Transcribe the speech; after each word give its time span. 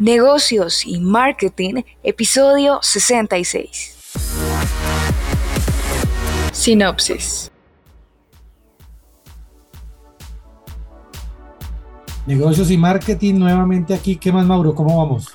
Negocios 0.00 0.84
y 0.86 0.98
Marketing, 0.98 1.82
episodio 2.02 2.80
66. 2.82 3.96
Sinopsis. 6.52 7.50
Negocios 12.26 12.70
y 12.72 12.76
marketing 12.76 13.34
nuevamente 13.34 13.94
aquí. 13.94 14.16
¿Qué 14.16 14.32
más, 14.32 14.44
Mauro? 14.44 14.74
¿Cómo 14.74 14.98
vamos? 14.98 15.32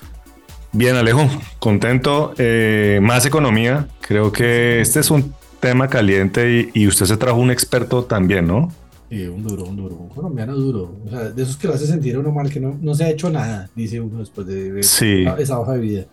Bien, 0.72 0.94
Alejo, 0.96 1.26
contento. 1.58 2.34
Eh, 2.36 2.98
más 3.00 3.24
economía. 3.24 3.88
Creo 4.02 4.30
que 4.30 4.82
este 4.82 5.00
es 5.00 5.10
un 5.10 5.34
tema 5.60 5.88
caliente 5.88 6.70
y, 6.74 6.86
usted 6.86 7.06
se 7.06 7.16
trajo 7.16 7.38
un 7.38 7.50
experto 7.50 8.04
también, 8.04 8.46
¿no? 8.46 8.72
Sí, 9.10 9.26
un 9.26 9.42
duro, 9.42 9.64
un 9.64 9.76
duro, 9.76 9.96
un 9.96 10.08
colombiano 10.08 10.54
duro. 10.54 10.94
O 11.04 11.10
sea, 11.10 11.30
de 11.30 11.42
esos 11.42 11.56
que 11.56 11.66
lo 11.66 11.74
hace 11.74 11.84
sentir 11.84 12.16
uno 12.16 12.30
mal, 12.30 12.48
que 12.48 12.60
no, 12.60 12.78
no 12.80 12.94
se 12.94 13.04
ha 13.04 13.10
hecho 13.10 13.28
nada, 13.28 13.68
dice 13.74 14.00
uno 14.00 14.20
después 14.20 14.46
de 14.46 14.78
esa 14.78 15.58
hoja 15.58 15.72
de 15.72 15.80
vida. 15.80 16.04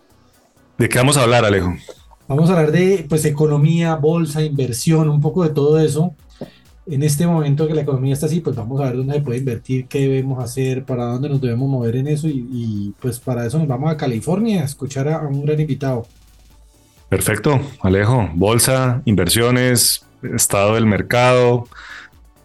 ¿De 0.80 0.90
qué 0.90 0.98
vamos 0.98 1.16
a 1.16 1.24
hablar, 1.24 1.46
Alejo? 1.46 1.76
Vamos 2.28 2.50
a 2.50 2.54
hablar 2.54 2.72
de 2.72 3.06
pues 3.08 3.24
economía, 3.26 3.96
bolsa, 3.96 4.42
inversión, 4.42 5.10
un 5.10 5.22
poco 5.22 5.44
de 5.44 5.52
todo 5.52 5.80
eso. 5.80 6.16
En 6.88 7.04
este 7.04 7.28
momento 7.28 7.68
que 7.68 7.76
la 7.76 7.82
economía 7.82 8.14
está 8.14 8.26
así, 8.26 8.40
pues 8.40 8.56
vamos 8.56 8.82
a 8.82 8.86
ver 8.86 8.98
dónde 8.98 9.14
se 9.14 9.22
puede 9.22 9.40
invertir, 9.40 9.88
qué 9.88 10.00
debemos 10.00 10.44
hacer, 10.44 10.84
para 10.84 11.06
dónde 11.06 11.30
nos 11.30 11.40
debemos 11.40 11.70
mover 11.70 11.98
en 11.98 12.08
eso 12.08 12.28
y, 12.28 12.96
pues 13.00 13.20
para 13.20 13.46
eso 13.46 13.60
nos 13.60 13.68
vamos 13.68 13.92
a 13.92 13.98
California 13.98 14.62
a 14.62 14.66
escuchar 14.66 15.08
a 15.08 15.20
un 15.20 15.46
gran 15.46 15.60
invitado. 15.60 16.08
Perfecto, 17.10 17.62
Alejo. 17.82 18.30
Bolsa, 18.34 19.04
inversiones, 19.06 20.06
estado 20.22 20.76
del 20.76 20.86
mercado, 20.86 21.66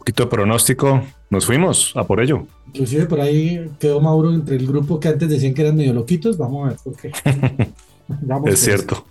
poquito 0.02 0.24
de 0.24 0.30
pronóstico. 0.30 1.01
Nos 1.30 1.47
fuimos 1.47 1.92
a 1.95 2.05
por 2.05 2.20
ello. 2.20 2.45
Inclusive 2.66 3.06
por 3.06 3.20
ahí 3.20 3.70
quedó 3.79 4.01
Mauro 4.01 4.34
entre 4.34 4.56
el 4.56 4.67
grupo 4.67 4.98
que 4.98 5.06
antes 5.06 5.28
decían 5.28 5.55
que 5.55 5.62
eran 5.62 5.77
medio 5.77 5.92
loquitos. 5.92 6.36
Vamos 6.36 6.67
a 6.67 6.69
ver 6.70 6.78
por 6.83 6.97
qué. 6.97 7.12
es 8.50 8.58
cierto. 8.58 9.06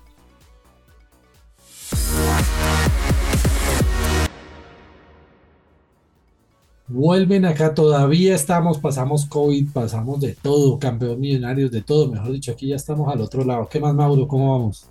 Vuelven 6.89 7.45
acá, 7.45 7.73
todavía 7.73 8.35
estamos, 8.35 8.77
pasamos 8.77 9.25
COVID, 9.25 9.71
pasamos 9.71 10.19
de 10.19 10.35
todo, 10.35 10.77
campeón 10.77 11.21
millonarios, 11.21 11.71
de 11.71 11.81
todo. 11.81 12.11
Mejor 12.11 12.33
dicho, 12.33 12.51
aquí 12.51 12.67
ya 12.67 12.75
estamos 12.75 13.07
al 13.07 13.21
otro 13.21 13.45
lado. 13.45 13.69
¿Qué 13.71 13.79
más, 13.79 13.95
Mauro? 13.95 14.27
¿Cómo 14.27 14.51
vamos? 14.51 14.90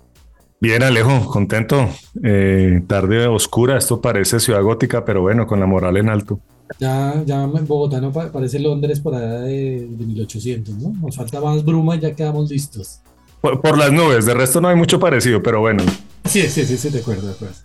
Bien, 0.61 0.83
Alejo, 0.83 1.25
contento. 1.25 1.89
Eh, 2.23 2.83
tarde 2.85 3.25
oscura, 3.25 3.79
esto 3.79 3.99
parece 3.99 4.39
ciudad 4.39 4.61
gótica, 4.61 5.03
pero 5.03 5.21
bueno, 5.21 5.47
con 5.47 5.59
la 5.59 5.65
moral 5.65 5.97
en 5.97 6.07
alto. 6.07 6.39
Ya, 6.79 7.23
ya 7.25 7.43
en 7.45 7.65
Bogotá 7.65 7.99
no 7.99 8.11
parece 8.11 8.59
Londres 8.59 8.99
por 8.99 9.15
allá 9.15 9.41
de, 9.41 9.87
1800, 9.89 10.75
¿no? 10.75 10.93
Nos 11.01 11.15
falta 11.15 11.41
más 11.41 11.65
bruma 11.65 11.95
y 11.95 12.01
ya 12.01 12.13
quedamos 12.13 12.51
listos. 12.51 13.01
Por, 13.41 13.75
las 13.75 13.91
nubes, 13.91 14.27
de 14.27 14.35
resto 14.35 14.61
no 14.61 14.67
hay 14.67 14.75
mucho 14.75 14.99
parecido, 14.99 15.41
pero 15.41 15.61
bueno. 15.61 15.83
Sí, 16.25 16.43
sí, 16.43 16.63
sí, 16.63 16.77
sí, 16.77 16.91
de 16.91 16.99
acuerdo, 16.99 17.25
de 17.25 17.33
acuerdo. 17.33 17.55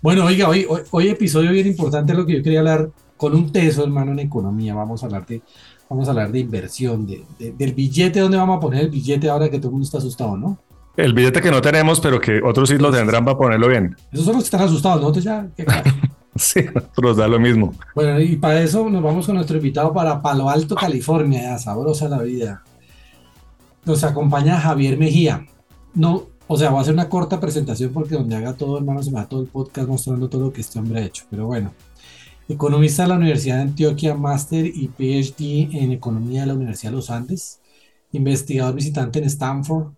Bueno, 0.00 0.24
oiga, 0.24 0.48
hoy, 0.48 0.66
hoy, 0.92 1.08
episodio 1.08 1.52
bien 1.52 1.66
importante, 1.66 2.14
lo 2.14 2.24
que 2.24 2.38
yo 2.38 2.42
quería 2.42 2.60
hablar 2.60 2.88
con 3.18 3.34
un 3.34 3.52
teso, 3.52 3.84
hermano, 3.84 4.12
en 4.12 4.20
economía. 4.20 4.74
Vamos 4.74 5.02
a 5.02 5.06
hablar 5.06 5.26
de, 5.26 5.42
vamos 5.90 6.08
a 6.08 6.12
hablar 6.12 6.32
de 6.32 6.38
inversión, 6.38 7.06
de, 7.06 7.22
del 7.38 7.74
billete, 7.74 8.20
¿dónde 8.20 8.38
vamos 8.38 8.56
a 8.56 8.60
poner 8.60 8.84
el 8.84 8.90
billete 8.90 9.28
ahora 9.28 9.50
que 9.50 9.58
todo 9.58 9.68
el 9.68 9.72
mundo 9.72 9.84
está 9.84 9.98
asustado, 9.98 10.38
no? 10.38 10.58
El 10.96 11.12
billete 11.12 11.42
que 11.42 11.50
no 11.50 11.60
tenemos, 11.60 12.00
pero 12.00 12.20
que 12.20 12.40
otros 12.42 12.70
sí 12.70 12.78
lo 12.78 12.90
tendrán 12.90 13.24
para 13.24 13.36
ponerlo 13.36 13.68
bien. 13.68 13.94
Esos 14.12 14.24
son 14.24 14.34
los 14.34 14.44
que 14.44 14.46
están 14.46 14.62
asustados, 14.62 15.00
nosotros 15.00 15.24
ya. 15.24 15.46
sí, 16.36 16.64
nos 17.02 17.16
da 17.16 17.28
lo 17.28 17.38
mismo. 17.38 17.74
Bueno, 17.94 18.18
y 18.18 18.36
para 18.36 18.62
eso 18.62 18.88
nos 18.88 19.02
vamos 19.02 19.26
con 19.26 19.34
nuestro 19.34 19.56
invitado 19.58 19.92
para 19.92 20.20
Palo 20.22 20.48
Alto, 20.48 20.74
California, 20.74 21.42
ya, 21.42 21.58
sabrosa 21.58 22.08
la 22.08 22.22
vida. 22.22 22.62
Nos 23.84 24.04
acompaña 24.04 24.58
Javier 24.58 24.98
Mejía. 24.98 25.46
No, 25.94 26.28
o 26.46 26.56
sea, 26.56 26.70
va 26.70 26.78
a 26.78 26.82
hacer 26.82 26.94
una 26.94 27.08
corta 27.08 27.40
presentación 27.40 27.92
porque 27.92 28.14
donde 28.14 28.36
haga 28.36 28.54
todo, 28.54 28.78
hermano, 28.78 29.02
se 29.02 29.10
me 29.10 29.18
da 29.18 29.28
todo 29.28 29.42
el 29.42 29.48
podcast 29.48 29.88
mostrando 29.88 30.28
todo 30.28 30.46
lo 30.46 30.52
que 30.52 30.62
este 30.62 30.78
hombre 30.78 31.00
ha 31.00 31.04
hecho. 31.04 31.24
Pero 31.28 31.46
bueno, 31.46 31.72
economista 32.48 33.02
de 33.02 33.08
la 33.10 33.16
Universidad 33.16 33.56
de 33.56 33.62
Antioquia, 33.62 34.14
máster 34.14 34.64
y 34.66 34.88
PhD 34.88 35.76
en 35.76 35.92
economía 35.92 36.42
de 36.42 36.46
la 36.46 36.54
Universidad 36.54 36.92
de 36.92 36.96
los 36.96 37.10
Andes, 37.10 37.60
investigador 38.12 38.74
visitante 38.74 39.18
en 39.18 39.26
Stanford, 39.26 39.88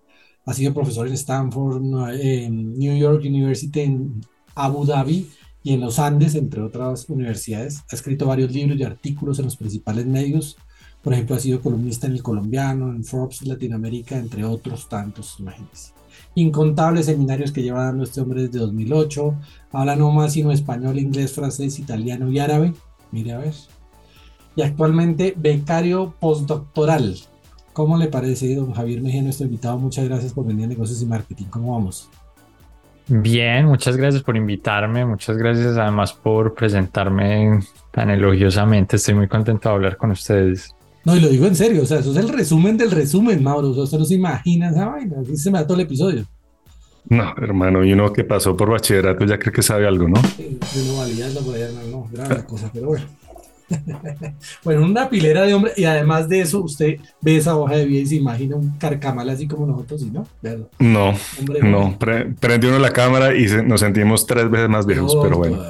ha 0.49 0.55
sido 0.55 0.73
profesor 0.73 1.07
en 1.07 1.13
Stanford, 1.13 1.83
en 2.19 2.79
New 2.79 2.97
York 2.97 3.23
University, 3.23 3.81
en 3.81 4.23
Abu 4.55 4.87
Dhabi 4.87 5.29
y 5.63 5.75
en 5.75 5.81
los 5.81 5.99
Andes, 5.99 6.35
entre 6.37 6.63
otras 6.63 7.07
universidades. 7.11 7.85
Ha 7.93 7.95
escrito 7.95 8.27
varios 8.27 8.51
libros 8.51 8.79
y 8.79 8.83
artículos 8.83 9.39
en 9.39 9.45
los 9.45 9.59
principales 9.59 10.07
medios. 10.07 10.57
Por 11.03 11.13
ejemplo, 11.13 11.37
ha 11.37 11.39
sido 11.39 11.61
columnista 11.61 12.07
en 12.07 12.15
El 12.15 12.23
Colombiano, 12.23 12.91
en 12.91 13.05
Forbes 13.05 13.47
Latinoamérica, 13.47 14.17
entre 14.17 14.43
otros 14.43 14.89
tantos, 14.89 15.37
imagínense. 15.39 15.93
Incontables 16.35 17.05
seminarios 17.05 17.53
que 17.53 17.63
lleva 17.63 17.85
dando 17.85 18.05
este 18.05 18.23
hombre 18.23 18.45
desde 18.45 18.61
2008. 18.61 19.35
Habla 19.73 19.97
no 19.97 20.11
más 20.13 20.33
sino 20.33 20.51
español, 20.51 20.99
inglés, 20.99 21.33
francés, 21.33 21.79
italiano 21.79 22.33
y 22.33 22.39
árabe. 22.39 22.73
Mire 23.13 23.33
a 23.33 23.39
ver. 23.39 23.55
Y 24.57 24.63
actualmente 24.63 25.35
becario 25.37 26.15
postdoctoral 26.19 27.19
¿Cómo 27.73 27.97
le 27.97 28.09
parece, 28.09 28.55
don 28.55 28.73
Javier 28.73 29.01
Mejía, 29.01 29.23
nuestro 29.23 29.47
invitado? 29.47 29.79
Muchas 29.79 30.07
gracias 30.07 30.33
por 30.33 30.47
venir 30.47 30.65
a 30.65 30.69
Negocios 30.69 31.01
y 31.03 31.07
Marketing. 31.07 31.47
¿Cómo 31.51 31.73
vamos? 31.73 32.09
Bien, 33.09 33.65
muchas 33.65 33.97
gracias 33.97 34.23
por 34.23 34.37
invitarme, 34.37 35.07
muchas 35.07 35.39
gracias 35.39 35.79
además 35.79 36.13
por 36.13 36.55
presentarme 36.55 37.61
tan 37.91 38.11
elogiosamente. 38.11 38.97
Estoy 38.97 39.15
muy 39.15 39.29
contento 39.29 39.69
de 39.69 39.75
hablar 39.75 39.97
con 39.97 40.11
ustedes. 40.11 40.75
No, 41.05 41.17
y 41.17 41.21
lo 41.21 41.29
digo 41.29 41.47
en 41.47 41.57
serio, 41.57 41.83
o 41.83 41.87
sea, 41.87 42.01
eso 42.01 42.11
es 42.11 42.19
el 42.19 42.29
resumen 42.29 42.77
del 42.77 42.91
resumen, 42.91 43.43
Mauro. 43.43 43.71
O 43.71 43.75
sea, 43.75 43.85
usted 43.85 43.99
no 43.99 44.05
se 44.05 44.15
imagina 44.15 44.69
esa 44.69 44.87
vaina, 44.87 45.17
así 45.23 45.37
se 45.39 45.51
me 45.51 45.59
da 45.59 45.67
todo 45.67 45.79
el 45.79 45.85
episodio. 45.85 46.27
No, 47.09 47.35
hermano, 47.39 47.83
y 47.83 47.95
uno 47.95 48.13
que 48.13 48.25
pasó 48.25 48.55
por 48.55 48.71
bachillerato 48.71 49.25
ya 49.25 49.39
cree 49.39 49.53
que 49.55 49.63
sabe 49.63 49.87
algo, 49.87 50.07
¿no? 50.07 50.21
Sí, 50.37 50.59
no 50.87 50.99
validando 50.99 51.41
por 51.41 51.55
allá, 51.55 51.71
no, 51.73 52.01
no, 52.01 52.09
grave 52.13 52.45
cosa, 52.45 52.71
pero 52.75 52.89
bueno. 52.89 53.07
Bueno, 54.65 54.85
una 54.85 55.09
pilera 55.09 55.43
de 55.43 55.55
hombre 55.55 55.73
y 55.77 55.85
además 55.85 56.29
de 56.29 56.41
eso, 56.41 56.63
usted 56.63 56.97
ve 57.21 57.37
esa 57.37 57.57
hoja 57.57 57.77
de 57.77 57.85
vida 57.85 58.01
y 58.01 58.07
se 58.07 58.17
imagina 58.17 58.57
un 58.57 58.71
carcamal 58.79 59.29
así 59.29 59.47
como 59.47 59.67
nosotros, 59.67 60.03
¿y 60.03 60.11
no? 60.11 60.27
No, 60.79 61.15
no, 61.63 61.99
prende 61.99 62.69
uno 62.69 62.79
la 62.79 62.91
cámara 62.91 63.37
y 63.37 63.47
nos 63.65 63.81
sentimos 63.81 64.27
tres 64.27 64.51
veces 64.51 64.69
más 64.69 64.87
viejos, 64.87 65.17
pero 65.23 65.39
bueno. 65.39 65.59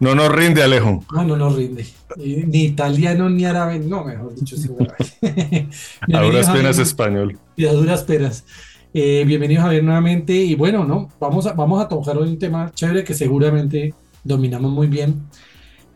no 0.00 0.14
nos 0.14 0.32
rinde, 0.32 0.62
Alejo. 0.62 1.04
No, 1.12 1.24
no 1.24 1.36
nos 1.36 1.56
rinde. 1.56 1.86
Ni 2.16 2.64
italiano 2.64 3.28
ni 3.28 3.44
árabe, 3.44 3.78
no, 3.78 4.04
mejor 4.04 4.34
dicho. 4.34 4.56
a 6.12 6.22
duras 6.22 6.50
penas 6.50 6.78
español. 6.78 7.38
Y 7.56 7.66
a 7.66 7.72
duras 7.72 8.04
penas. 8.04 8.44
Eh, 8.92 9.22
bienvenido 9.24 9.62
Javier 9.62 9.84
nuevamente 9.84 10.34
y 10.34 10.56
bueno, 10.56 10.84
¿no? 10.84 11.08
Vamos 11.20 11.46
a, 11.46 11.52
vamos 11.52 11.80
a 11.80 11.86
tocar 11.86 12.18
hoy 12.18 12.28
un 12.28 12.40
tema 12.40 12.72
chévere 12.74 13.04
que 13.04 13.14
seguramente 13.14 13.94
dominamos 14.24 14.72
muy 14.72 14.88
bien 14.88 15.28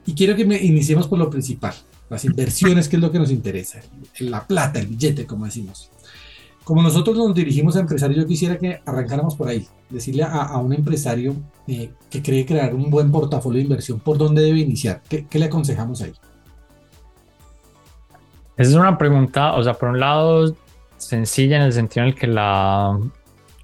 y 0.07 0.15
quiero 0.15 0.37
que 0.37 0.45
me 0.45 0.57
iniciemos 0.57 1.09
por 1.09 1.19
lo 1.19 1.31
principal, 1.31 1.75
las 2.11 2.25
inversiones, 2.25 2.89
que 2.89 2.97
es 2.97 3.03
lo 3.03 3.11
que 3.11 3.19
nos 3.19 3.31
interesa, 3.31 3.81
la 4.21 4.47
plata, 4.47 4.79
el 4.79 4.87
billete, 4.87 5.27
como 5.27 5.47
decimos. 5.47 5.91
Como 6.63 6.83
nosotros 6.83 7.17
nos 7.17 7.35
dirigimos 7.35 7.77
a 7.77 7.81
empresarios, 7.81 8.21
yo 8.21 8.27
quisiera 8.27 8.59
que 8.59 8.81
arrancáramos 8.87 9.37
por 9.37 9.49
ahí, 9.49 9.67
decirle 9.91 10.23
a, 10.23 10.57
un 10.59 10.73
empresario 10.73 11.35
eh, 11.67 11.91
que 12.11 12.23
cree 12.23 12.47
crear 12.47 12.75
un 12.75 12.91
buen 12.91 13.11
portafolio 13.11 13.59
de 13.59 13.65
inversión, 13.65 14.01
¿por 14.01 14.17
dónde 14.17 14.43
debe 14.43 14.61
iniciar? 14.61 15.03
¿Qué, 15.09 15.27
¿Qué, 15.27 15.39
le 15.39 15.47
aconsejamos 15.47 16.01
ahí? 16.01 16.13
Esa 18.57 18.71
es 18.71 18.77
una 18.77 18.97
pregunta, 18.97 19.55
o 19.55 19.63
sea, 19.63 19.75
por 19.75 19.91
un 19.91 20.01
lado, 20.01 20.55
sencilla 20.97 21.57
en 21.57 21.63
el 21.65 21.73
sentido 21.73 22.05
en 22.05 22.13
el 22.13 22.15
que 22.15 22.27
la, 22.27 22.99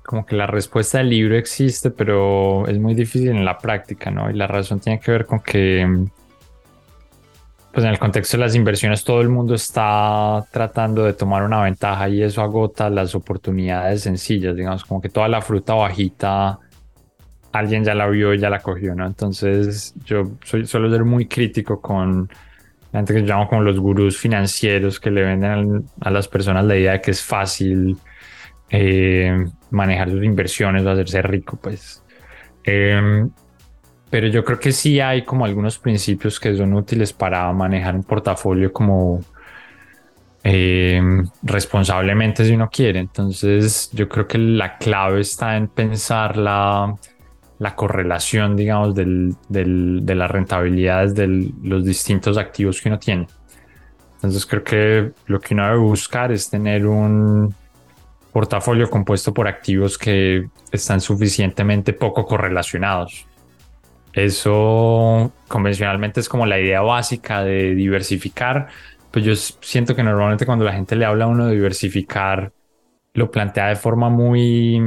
como 0.05 0.27
que 0.27 0.37
la 0.37 0.47
respuesta 0.47 0.99
del 0.99 1.11
libro 1.11 1.37
existe, 1.37 1.91
pero 1.91 2.67
es 2.67 2.79
muy 2.79 2.95
difícil 2.95 3.29
en 3.29 3.45
la 3.45 3.57
práctica, 3.57 4.11
¿no? 4.11 4.31
Y 4.31 4.35
la 4.35 4.47
razón 4.47 4.81
tiene 4.81 5.01
que 5.01 5.13
ver 5.13 5.25
con 5.25 5.41
que 5.41 6.09
pues 7.73 7.85
en 7.85 7.93
el 7.93 7.99
contexto 7.99 8.37
de 8.37 8.43
las 8.43 8.55
inversiones 8.55 9.05
todo 9.05 9.21
el 9.21 9.29
mundo 9.29 9.55
está 9.55 10.45
tratando 10.51 11.05
de 11.05 11.13
tomar 11.13 11.45
una 11.45 11.63
ventaja 11.63 12.09
y 12.09 12.23
eso 12.23 12.43
agota 12.43 12.91
las 12.91 13.15
oportunidades 13.15 14.03
sencillas, 14.03 14.57
digamos, 14.57 14.85
como 14.85 15.01
que 15.01 15.09
toda 15.09 15.29
la 15.29 15.41
fruta 15.41 15.75
bajita 15.75 16.59
alguien 17.53 17.85
ya 17.85 17.95
la 17.95 18.09
vio 18.09 18.35
y 18.35 18.39
ya 18.39 18.51
la 18.51 18.61
cogió, 18.61 18.95
¿no? 18.95 19.07
Entonces 19.07 19.95
yo 20.05 20.33
soy, 20.45 20.67
suelo 20.67 20.91
ser 20.91 21.05
muy 21.05 21.27
crítico 21.27 21.81
con 21.81 22.29
la 22.93 23.01
gente 23.01 23.15
que 23.15 23.21
llamo 23.21 23.49
como 23.49 23.63
los 23.63 23.79
gurús 23.79 24.19
financieros 24.19 24.99
que 24.99 25.11
le 25.11 25.23
venden 25.23 25.85
a 26.01 26.11
las 26.11 26.27
personas 26.27 26.65
la 26.65 26.77
idea 26.77 26.93
de 26.93 27.01
que 27.01 27.13
es 27.13 27.23
fácil 27.23 27.97
eh, 28.69 29.47
manejar 29.71 30.11
sus 30.11 30.25
inversiones 30.25 30.85
o 30.85 30.91
hacerse 30.91 31.23
rico, 31.23 31.59
pues. 31.61 32.03
Eh, 32.65 33.27
pero 34.11 34.27
yo 34.27 34.45
creo 34.45 34.59
que 34.59 34.73
sí 34.73 34.99
hay 35.01 35.23
como 35.23 35.45
algunos 35.45 35.79
principios 35.79 36.41
que 36.41 36.57
son 36.57 36.75
útiles 36.75 37.13
para 37.13 37.51
manejar 37.53 37.95
un 37.95 38.03
portafolio 38.03 38.73
como 38.73 39.21
eh, 40.43 41.01
responsablemente 41.43 42.45
si 42.45 42.53
uno 42.53 42.69
quiere. 42.69 42.99
Entonces 42.99 43.89
yo 43.93 44.09
creo 44.09 44.27
que 44.27 44.39
la 44.39 44.77
clave 44.79 45.21
está 45.21 45.57
en 45.57 45.69
pensar 45.69 46.37
la, 46.37 46.93
la 47.61 47.77
correlación, 47.77 48.57
digamos, 48.57 48.95
del, 48.97 49.37
de 49.49 50.15
las 50.15 50.31
rentabilidades 50.31 51.15
de 51.15 51.53
los 51.63 51.85
distintos 51.85 52.37
activos 52.37 52.81
que 52.81 52.89
uno 52.89 52.99
tiene. 52.99 53.29
Entonces 54.17 54.45
creo 54.45 54.65
que 54.65 55.13
lo 55.27 55.41
que 55.41 55.55
uno 55.55 55.67
debe 55.67 55.79
buscar 55.79 56.33
es 56.33 56.51
tener 56.51 56.85
un 56.87 57.55
portafolio 58.33 58.91
compuesto 58.91 59.33
por 59.33 59.47
activos 59.47 59.97
que 59.97 60.49
están 60.73 61.01
suficientemente 61.01 61.93
poco 61.93 62.25
correlacionados. 62.27 63.27
Eso 64.13 65.33
convencionalmente 65.49 66.21
es 66.21 66.29
como 66.29 66.47
la 66.47 66.59
idea 66.59 66.81
básica 66.81 67.43
de 67.43 67.75
diversificar. 67.75 68.69
Pues 69.11 69.25
yo 69.25 69.35
siento 69.35 69.95
que 69.95 70.03
normalmente 70.03 70.47
cuando 70.47 70.65
la 70.65 70.73
gente 70.73 70.97
le 70.97 71.05
habla 71.05 71.25
a 71.25 71.29
uno 71.29 71.47
de 71.47 71.55
diversificar, 71.55 72.53
lo 73.15 73.31
plantea 73.31 73.69
de 73.69 73.77
forma 73.77 74.09
muy, 74.09 74.81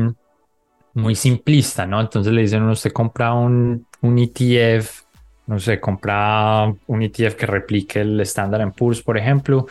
muy 0.94 1.16
simplista, 1.16 1.86
¿no? 1.86 2.02
Entonces 2.02 2.34
le 2.34 2.42
dicen, 2.42 2.64
uno, 2.64 2.74
usted 2.74 2.92
compra 2.92 3.34
un, 3.34 3.86
un 4.02 4.20
ETF, 4.20 5.04
no 5.48 5.60
sé, 5.60 5.80
compra 5.80 6.74
un 6.88 7.02
ETF 7.02 7.36
que 7.36 7.46
replique 7.46 8.02
el 8.02 8.20
Standard 8.22 8.74
Poor's, 8.74 9.02
por 9.02 9.18
ejemplo, 9.18 9.68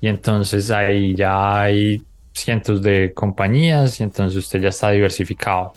y 0.00 0.08
entonces 0.08 0.70
ahí 0.70 1.14
ya 1.14 1.62
hay 1.62 2.02
cientos 2.32 2.82
de 2.82 3.12
compañías 3.14 3.98
y 4.00 4.02
entonces 4.04 4.36
usted 4.36 4.60
ya 4.60 4.68
está 4.68 4.90
diversificado. 4.90 5.72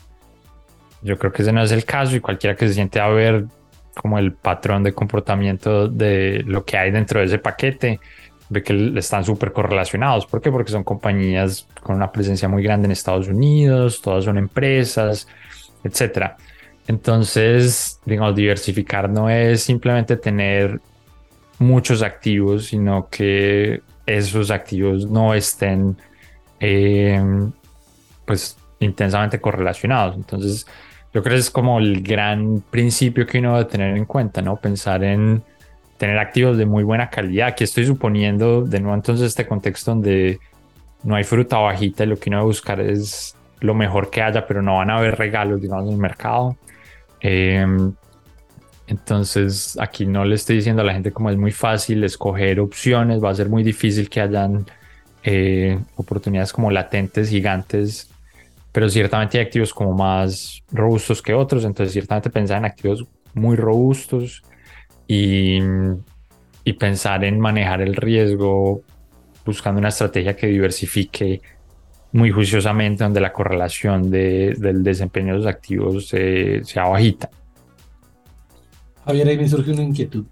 Yo 1.01 1.17
creo 1.17 1.31
que 1.31 1.41
ese 1.41 1.51
no 1.51 1.63
es 1.63 1.71
el 1.71 1.85
caso 1.85 2.15
y 2.15 2.19
cualquiera 2.19 2.55
que 2.55 2.67
se 2.67 2.73
siente 2.73 2.99
a 2.99 3.07
ver 3.07 3.45
como 3.95 4.17
el 4.17 4.33
patrón 4.33 4.83
de 4.83 4.93
comportamiento 4.93 5.87
de 5.87 6.43
lo 6.45 6.63
que 6.63 6.77
hay 6.77 6.91
dentro 6.91 7.19
de 7.19 7.25
ese 7.25 7.39
paquete, 7.39 7.99
ve 8.49 8.63
que 8.63 8.93
están 8.97 9.23
súper 9.23 9.51
correlacionados. 9.51 10.25
¿Por 10.25 10.41
qué? 10.41 10.51
Porque 10.51 10.71
son 10.71 10.83
compañías 10.83 11.67
con 11.81 11.95
una 11.95 12.11
presencia 12.11 12.47
muy 12.47 12.63
grande 12.63 12.85
en 12.85 12.91
Estados 12.91 13.27
Unidos, 13.27 14.01
todas 14.01 14.25
son 14.25 14.37
empresas, 14.37 15.27
etcétera. 15.83 16.37
Entonces, 16.87 17.99
digamos, 18.05 18.35
diversificar 18.35 19.09
no 19.09 19.29
es 19.29 19.61
simplemente 19.61 20.17
tener 20.17 20.79
muchos 21.59 22.01
activos, 22.01 22.67
sino 22.67 23.09
que 23.09 23.81
esos 24.05 24.49
activos 24.49 25.05
no 25.05 25.33
estén 25.35 25.97
eh, 26.59 27.21
pues 28.25 28.57
intensamente 28.79 29.39
correlacionados. 29.39 30.15
Entonces, 30.15 30.65
yo 31.13 31.23
creo 31.23 31.35
que 31.35 31.39
es 31.39 31.49
como 31.49 31.79
el 31.79 32.01
gran 32.03 32.63
principio 32.69 33.25
que 33.25 33.39
uno 33.39 33.57
debe 33.57 33.69
tener 33.69 33.97
en 33.97 34.05
cuenta, 34.05 34.41
¿no? 34.41 34.57
Pensar 34.57 35.03
en 35.03 35.43
tener 35.97 36.17
activos 36.19 36.57
de 36.57 36.65
muy 36.65 36.83
buena 36.83 37.09
calidad. 37.09 37.49
Aquí 37.49 37.63
estoy 37.63 37.85
suponiendo, 37.85 38.61
de 38.61 38.79
nuevo, 38.79 38.95
entonces 38.95 39.27
este 39.27 39.47
contexto 39.47 39.91
donde 39.91 40.39
no 41.03 41.15
hay 41.15 41.23
fruta 41.23 41.57
bajita 41.57 42.03
y 42.03 42.07
lo 42.07 42.17
que 42.17 42.29
uno 42.29 42.37
debe 42.37 42.47
buscar 42.47 42.79
es 42.79 43.35
lo 43.59 43.73
mejor 43.73 44.09
que 44.09 44.21
haya, 44.21 44.45
pero 44.45 44.61
no 44.61 44.77
van 44.77 44.89
a 44.89 44.97
haber 44.97 45.17
regalos, 45.17 45.61
digamos, 45.61 45.87
en 45.87 45.93
el 45.93 45.99
mercado. 45.99 46.55
Em, 47.19 47.93
entonces, 48.87 49.77
aquí 49.79 50.05
no 50.05 50.25
le 50.25 50.35
estoy 50.35 50.57
diciendo 50.57 50.81
a 50.81 50.85
la 50.85 50.93
gente 50.93 51.11
como 51.11 51.29
es 51.29 51.37
muy 51.37 51.51
fácil 51.51 52.03
escoger 52.03 52.59
opciones, 52.59 53.23
va 53.23 53.31
a 53.31 53.35
ser 53.35 53.49
muy 53.49 53.63
difícil 53.63 54.09
que 54.09 54.21
hayan 54.21 54.65
eh, 55.23 55.79
oportunidades 55.95 56.53
como 56.53 56.71
latentes, 56.71 57.29
gigantes, 57.29 58.09
pero 58.71 58.89
ciertamente 58.89 59.37
hay 59.37 59.45
activos 59.45 59.73
como 59.73 59.93
más 59.93 60.63
robustos 60.71 61.21
que 61.21 61.33
otros, 61.33 61.65
entonces 61.65 61.93
ciertamente 61.93 62.29
pensar 62.29 62.57
en 62.59 62.65
activos 62.65 63.05
muy 63.33 63.55
robustos 63.55 64.43
y, 65.07 65.59
y 66.63 66.73
pensar 66.73 67.23
en 67.23 67.39
manejar 67.39 67.81
el 67.81 67.95
riesgo 67.95 68.81
buscando 69.45 69.79
una 69.79 69.89
estrategia 69.89 70.35
que 70.35 70.47
diversifique 70.47 71.41
muy 72.11 72.31
juiciosamente 72.31 73.03
donde 73.03 73.19
la 73.19 73.33
correlación 73.33 74.09
de, 74.09 74.55
del 74.57 74.83
desempeño 74.83 75.33
de 75.33 75.39
los 75.39 75.47
activos 75.47 76.07
sea 76.07 76.85
bajita. 76.85 77.29
Javier, 79.05 79.27
ahí 79.29 79.37
me 79.37 79.47
surge 79.47 79.71
una 79.71 79.83
inquietud. 79.83 80.25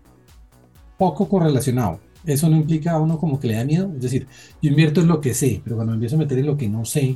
Poco 0.98 1.28
correlacionado 1.28 2.00
eso 2.28 2.50
no 2.50 2.58
implica 2.58 2.92
a 2.92 3.00
uno 3.00 3.18
como 3.18 3.40
que 3.40 3.48
le 3.48 3.56
da 3.56 3.64
miedo. 3.64 3.92
Es 3.96 4.02
decir, 4.02 4.28
yo 4.62 4.70
invierto 4.70 5.02
en 5.02 5.08
lo 5.08 5.22
que 5.22 5.34
sé, 5.34 5.62
pero 5.64 5.78
cuando 5.78 5.92
me 5.92 5.96
empiezo 5.96 6.18
a 6.18 6.20
meter 6.20 6.40
en 6.40 6.46
lo 6.46 6.58
que 6.58 6.68
no 6.68 6.84
sé, 6.86 7.16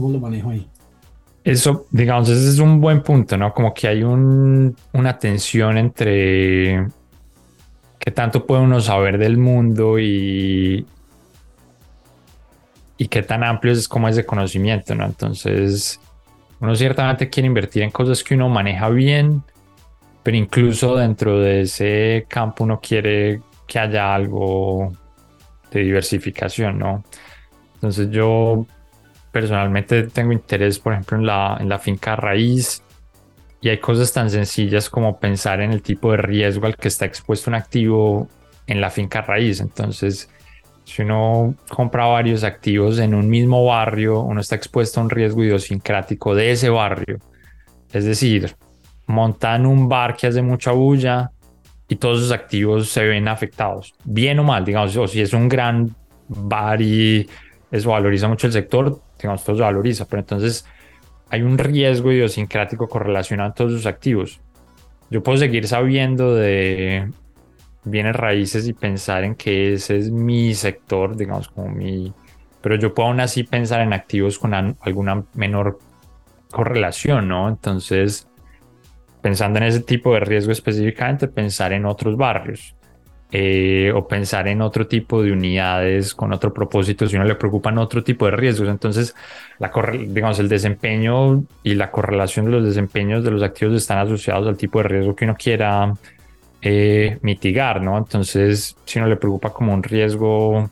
¿cómo 0.00 0.12
lo 0.12 0.20
manejo 0.20 0.50
ahí? 0.50 0.68
Eso, 1.44 1.86
digamos, 1.90 2.28
ese 2.28 2.48
es 2.48 2.58
un 2.58 2.80
buen 2.80 3.02
punto, 3.02 3.36
¿no? 3.36 3.54
Como 3.54 3.72
que 3.72 3.88
hay 3.88 4.02
un, 4.02 4.76
una 4.92 5.18
tensión 5.18 5.78
entre 5.78 6.86
qué 7.98 8.10
tanto 8.10 8.44
puede 8.46 8.62
uno 8.62 8.80
saber 8.80 9.18
del 9.18 9.38
mundo 9.38 9.98
y, 9.98 10.86
y 12.98 13.08
qué 13.08 13.22
tan 13.22 13.44
amplio 13.44 13.72
es 13.72 13.88
como 13.88 14.08
ese 14.08 14.26
conocimiento, 14.26 14.94
¿no? 14.94 15.06
Entonces, 15.06 16.00
uno 16.60 16.74
ciertamente 16.74 17.30
quiere 17.30 17.46
invertir 17.46 17.82
en 17.82 17.90
cosas 17.90 18.22
que 18.22 18.34
uno 18.34 18.48
maneja 18.48 18.88
bien, 18.90 19.42
pero 20.22 20.36
incluso 20.36 20.96
dentro 20.96 21.38
de 21.40 21.62
ese 21.62 22.26
campo 22.28 22.64
uno 22.64 22.80
quiere 22.80 23.40
que 23.66 23.78
haya 23.78 24.14
algo 24.14 24.92
de 25.70 25.80
diversificación, 25.80 26.78
¿no? 26.78 27.04
Entonces 27.74 28.10
yo 28.10 28.66
personalmente 29.32 30.04
tengo 30.04 30.32
interés, 30.32 30.78
por 30.78 30.92
ejemplo, 30.92 31.18
en 31.18 31.26
la, 31.26 31.56
en 31.60 31.68
la 31.68 31.78
finca 31.78 32.16
raíz 32.16 32.82
y 33.60 33.68
hay 33.68 33.78
cosas 33.78 34.12
tan 34.12 34.30
sencillas 34.30 34.88
como 34.88 35.18
pensar 35.18 35.60
en 35.60 35.72
el 35.72 35.82
tipo 35.82 36.12
de 36.12 36.18
riesgo 36.18 36.66
al 36.66 36.76
que 36.76 36.88
está 36.88 37.04
expuesto 37.04 37.50
un 37.50 37.54
activo 37.54 38.28
en 38.66 38.80
la 38.80 38.90
finca 38.90 39.22
raíz. 39.22 39.60
Entonces, 39.60 40.30
si 40.84 41.02
uno 41.02 41.54
compra 41.68 42.06
varios 42.06 42.44
activos 42.44 42.98
en 42.98 43.14
un 43.14 43.28
mismo 43.28 43.64
barrio, 43.64 44.20
uno 44.20 44.40
está 44.40 44.54
expuesto 44.56 45.00
a 45.00 45.04
un 45.04 45.10
riesgo 45.10 45.42
idiosincrático 45.44 46.34
de 46.34 46.52
ese 46.52 46.70
barrio. 46.70 47.18
Es 47.92 48.04
decir, 48.04 48.54
montan 49.06 49.66
un 49.66 49.88
bar 49.88 50.16
que 50.16 50.28
hace 50.28 50.42
mucha 50.42 50.72
bulla, 50.72 51.32
y 51.88 51.96
todos 51.96 52.20
sus 52.20 52.32
activos 52.32 52.90
se 52.90 53.02
ven 53.04 53.28
afectados, 53.28 53.94
bien 54.04 54.38
o 54.38 54.44
mal, 54.44 54.64
digamos, 54.64 54.94
o 54.96 55.08
si 55.08 55.22
es 55.22 55.32
un 55.32 55.48
gran 55.48 55.94
bar 56.28 56.82
y 56.82 57.26
eso 57.70 57.90
valoriza 57.90 58.28
mucho 58.28 58.46
el 58.46 58.52
sector, 58.52 59.00
digamos, 59.18 59.44
todo 59.44 59.56
se 59.56 59.62
valoriza, 59.62 60.06
pero 60.06 60.20
entonces 60.20 60.64
hay 61.30 61.42
un 61.42 61.58
riesgo 61.58 62.12
idiosincrático 62.12 62.88
correlacionado 62.88 63.50
a 63.50 63.54
todos 63.54 63.72
sus 63.72 63.86
activos. 63.86 64.40
Yo 65.10 65.22
puedo 65.22 65.38
seguir 65.38 65.66
sabiendo 65.66 66.34
de 66.34 67.10
bienes 67.84 68.16
raíces 68.16 68.68
y 68.68 68.72
pensar 68.72 69.24
en 69.24 69.34
que 69.34 69.74
ese 69.74 69.96
es 69.96 70.10
mi 70.10 70.54
sector, 70.54 71.16
digamos, 71.16 71.48
como 71.48 71.68
mi... 71.68 72.12
Pero 72.60 72.76
yo 72.76 72.92
puedo 72.92 73.08
aún 73.08 73.20
así 73.20 73.44
pensar 73.44 73.80
en 73.80 73.92
activos 73.92 74.38
con 74.38 74.52
alguna 74.54 75.24
menor 75.34 75.78
correlación, 76.50 77.28
¿no? 77.28 77.48
Entonces, 77.48 78.28
pensando 79.22 79.58
en 79.58 79.66
ese 79.66 79.80
tipo 79.80 80.12
de 80.14 80.20
riesgo 80.20 80.52
específicamente, 80.52 81.28
pensar 81.28 81.72
en 81.72 81.86
otros 81.86 82.16
barrios 82.16 82.77
eh, 83.30 83.92
o 83.94 84.08
pensar 84.08 84.48
en 84.48 84.62
otro 84.62 84.86
tipo 84.86 85.22
de 85.22 85.32
unidades 85.32 86.14
con 86.14 86.32
otro 86.32 86.54
propósito 86.54 87.06
si 87.06 87.16
uno 87.16 87.26
le 87.26 87.34
preocupan 87.34 87.76
otro 87.76 88.02
tipo 88.02 88.24
de 88.24 88.32
riesgos. 88.32 88.68
Entonces, 88.68 89.14
la 89.58 89.70
digamos, 90.08 90.38
el 90.38 90.48
desempeño 90.48 91.44
y 91.62 91.74
la 91.74 91.90
correlación 91.90 92.46
de 92.46 92.52
los 92.52 92.64
desempeños 92.64 93.22
de 93.24 93.30
los 93.30 93.42
activos 93.42 93.76
están 93.76 93.98
asociados 93.98 94.48
al 94.48 94.56
tipo 94.56 94.78
de 94.78 94.88
riesgo 94.88 95.14
que 95.14 95.24
uno 95.26 95.34
quiera 95.36 95.92
eh, 96.62 97.18
mitigar, 97.22 97.82
¿no? 97.82 97.98
Entonces, 97.98 98.76
si 98.84 98.98
uno 98.98 99.08
le 99.08 99.16
preocupa 99.16 99.52
como 99.52 99.74
un 99.74 99.82
riesgo 99.82 100.70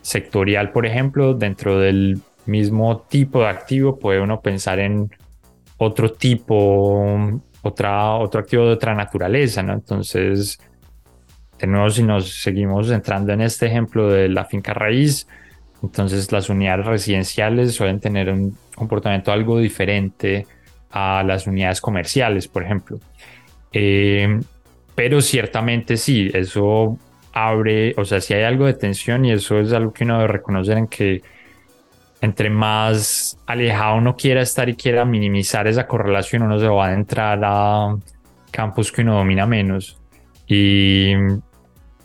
sectorial, 0.00 0.70
por 0.70 0.86
ejemplo, 0.86 1.34
dentro 1.34 1.80
del 1.80 2.20
mismo 2.46 3.06
tipo 3.08 3.40
de 3.40 3.48
activo, 3.48 3.98
puede 3.98 4.20
uno 4.20 4.40
pensar 4.40 4.78
en 4.78 5.10
otro 5.78 6.12
tipo 6.12 7.40
otra, 7.62 8.14
otro 8.14 8.40
activo 8.40 8.66
de 8.66 8.72
otra 8.72 8.94
naturaleza, 8.94 9.62
¿no? 9.62 9.72
Entonces, 9.74 10.58
de 11.58 11.66
nuevo, 11.66 11.90
si 11.90 12.02
nos 12.02 12.42
seguimos 12.42 12.90
entrando 12.90 13.32
en 13.32 13.40
este 13.40 13.66
ejemplo 13.66 14.10
de 14.10 14.28
la 14.28 14.44
finca 14.44 14.74
raíz, 14.74 15.26
entonces 15.82 16.30
las 16.32 16.48
unidades 16.48 16.86
residenciales 16.86 17.74
suelen 17.74 18.00
tener 18.00 18.30
un 18.30 18.56
comportamiento 18.74 19.32
algo 19.32 19.58
diferente 19.58 20.46
a 20.90 21.22
las 21.24 21.46
unidades 21.46 21.80
comerciales, 21.80 22.48
por 22.48 22.62
ejemplo. 22.62 22.98
Eh, 23.72 24.40
pero 24.94 25.20
ciertamente 25.20 25.96
sí, 25.96 26.30
eso 26.32 26.98
abre, 27.32 27.94
o 27.96 28.04
sea, 28.04 28.20
si 28.20 28.34
hay 28.34 28.44
algo 28.44 28.66
de 28.66 28.74
tensión 28.74 29.24
y 29.24 29.32
eso 29.32 29.60
es 29.60 29.72
algo 29.72 29.92
que 29.92 30.04
uno 30.04 30.16
debe 30.16 30.28
reconocer 30.28 30.78
en 30.78 30.88
que 30.88 31.22
entre 32.20 32.50
más 32.50 33.38
alejado 33.46 33.96
uno 33.96 34.16
quiera 34.16 34.42
estar 34.42 34.68
y 34.68 34.74
quiera 34.74 35.04
minimizar 35.04 35.68
esa 35.68 35.86
correlación, 35.86 36.42
uno 36.42 36.58
se 36.58 36.66
va 36.66 36.88
a 36.88 36.94
entrar 36.94 37.40
a 37.44 37.96
campos 38.50 38.90
que 38.90 39.02
uno 39.02 39.16
domina 39.16 39.46
menos. 39.46 40.00
Y, 40.48 41.12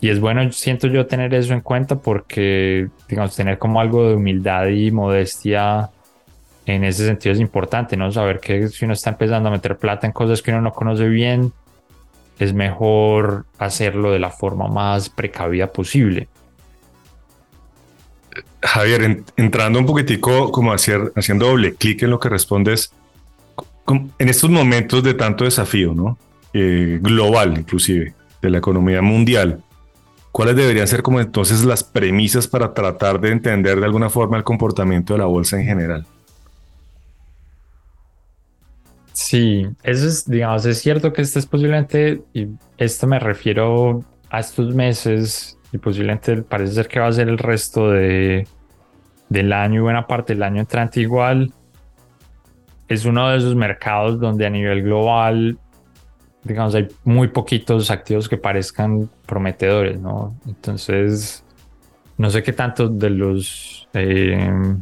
y, 0.04 0.10
es 0.10 0.20
bueno, 0.20 0.52
siento 0.52 0.88
yo, 0.88 1.06
tener 1.06 1.34
eso 1.34 1.54
en 1.54 1.62
cuenta 1.62 1.96
porque, 1.96 2.90
digamos, 3.08 3.38
tener 3.38 3.58
como 3.58 3.80
algo 3.80 4.10
de 4.10 4.16
humildad 4.16 4.68
y 4.68 4.92
modestia 4.92 5.92
en 6.66 6.84
ese 6.84 7.06
sentido 7.06 7.32
es 7.32 7.40
importante, 7.40 7.96
¿no? 7.96 8.12
Saber 8.12 8.42
que 8.42 8.68
si 8.68 8.84
uno 8.84 8.96
está 8.96 9.12
empezando 9.12 9.48
a 9.48 9.52
meter 9.54 9.78
plata 9.78 10.06
en 10.06 10.12
cosas 10.12 10.42
que 10.42 10.52
uno 10.52 10.60
no 10.60 10.74
conoce 10.74 11.08
bien, 11.08 11.54
es 12.38 12.54
mejor 12.54 13.46
hacerlo 13.58 14.12
de 14.12 14.20
la 14.20 14.30
forma 14.30 14.68
más 14.68 15.08
precavida 15.10 15.72
posible. 15.72 16.28
Javier, 18.62 19.24
entrando 19.38 19.80
un 19.80 19.86
poquitico 19.86 20.52
como 20.52 20.74
hacer, 20.74 21.14
haciendo 21.16 21.46
doble 21.46 21.76
clic 21.76 22.04
en 22.04 22.10
lo 22.10 22.20
que 22.20 22.28
respondes, 22.28 22.92
en 23.88 24.30
estos 24.30 24.50
momentos 24.50 25.02
de 25.02 25.14
tanto 25.14 25.46
desafío, 25.46 25.94
¿no? 25.94 26.18
Eh, 26.54 27.00
global 27.02 27.58
inclusive, 27.58 28.14
de 28.42 28.50
la 28.50 28.58
economía 28.58 29.02
mundial, 29.02 29.64
¿cuáles 30.34 30.56
deberían 30.56 30.88
ser 30.88 31.04
como 31.04 31.22
entonces 31.22 31.64
las 31.64 31.84
premisas 31.84 32.48
para 32.48 32.74
tratar 32.74 33.22
de 33.22 33.30
entender 33.30 33.80
de 33.80 33.86
alguna 33.86 34.10
forma 34.10 34.36
el 34.36 34.44
comportamiento 34.44 35.14
de 35.14 35.20
la 35.20 35.26
bolsa 35.26 35.60
en 35.60 35.66
general? 35.66 36.06
Sí, 39.14 39.68
eso 39.84 40.08
es, 40.08 40.28
digamos, 40.28 40.66
es 40.66 40.80
cierto 40.80 41.14
que 41.14 41.22
este 41.22 41.38
es 41.38 41.46
posiblemente, 41.46 42.24
y 42.34 42.48
esto 42.78 43.06
me 43.06 43.20
refiero 43.20 44.04
a 44.32 44.40
estos 44.40 44.74
meses, 44.74 45.56
y 45.72 45.78
posiblemente 45.78 46.42
parece 46.42 46.74
ser 46.74 46.88
que 46.88 47.00
va 47.00 47.08
a 47.08 47.14
ser 47.14 47.30
el 47.30 47.38
resto 47.38 47.92
de, 47.92 48.48
del 49.30 49.54
año 49.54 49.82
y 49.82 49.84
buena 49.84 50.08
parte 50.08 50.34
del 50.34 50.42
año 50.42 50.62
entrante 50.62 51.00
igual, 51.00 51.54
es 52.88 53.06
uno 53.06 53.30
de 53.30 53.38
esos 53.38 53.56
mercados 53.56 54.20
donde 54.20 54.48
a 54.48 54.50
nivel 54.50 54.82
global, 54.82 55.60
digamos, 56.44 56.76
hay 56.76 56.88
muy 57.04 57.28
poquitos 57.30 57.90
activos 57.92 58.28
que 58.28 58.38
parezcan 58.38 59.10
prometedores, 59.26 60.00
¿no? 60.00 60.36
Entonces, 60.48 61.44
no 62.18 62.30
sé 62.30 62.44
qué 62.44 62.54
tanto 62.54 62.90
de 62.90 63.10
los... 63.10 63.88
Eh, 63.94 64.76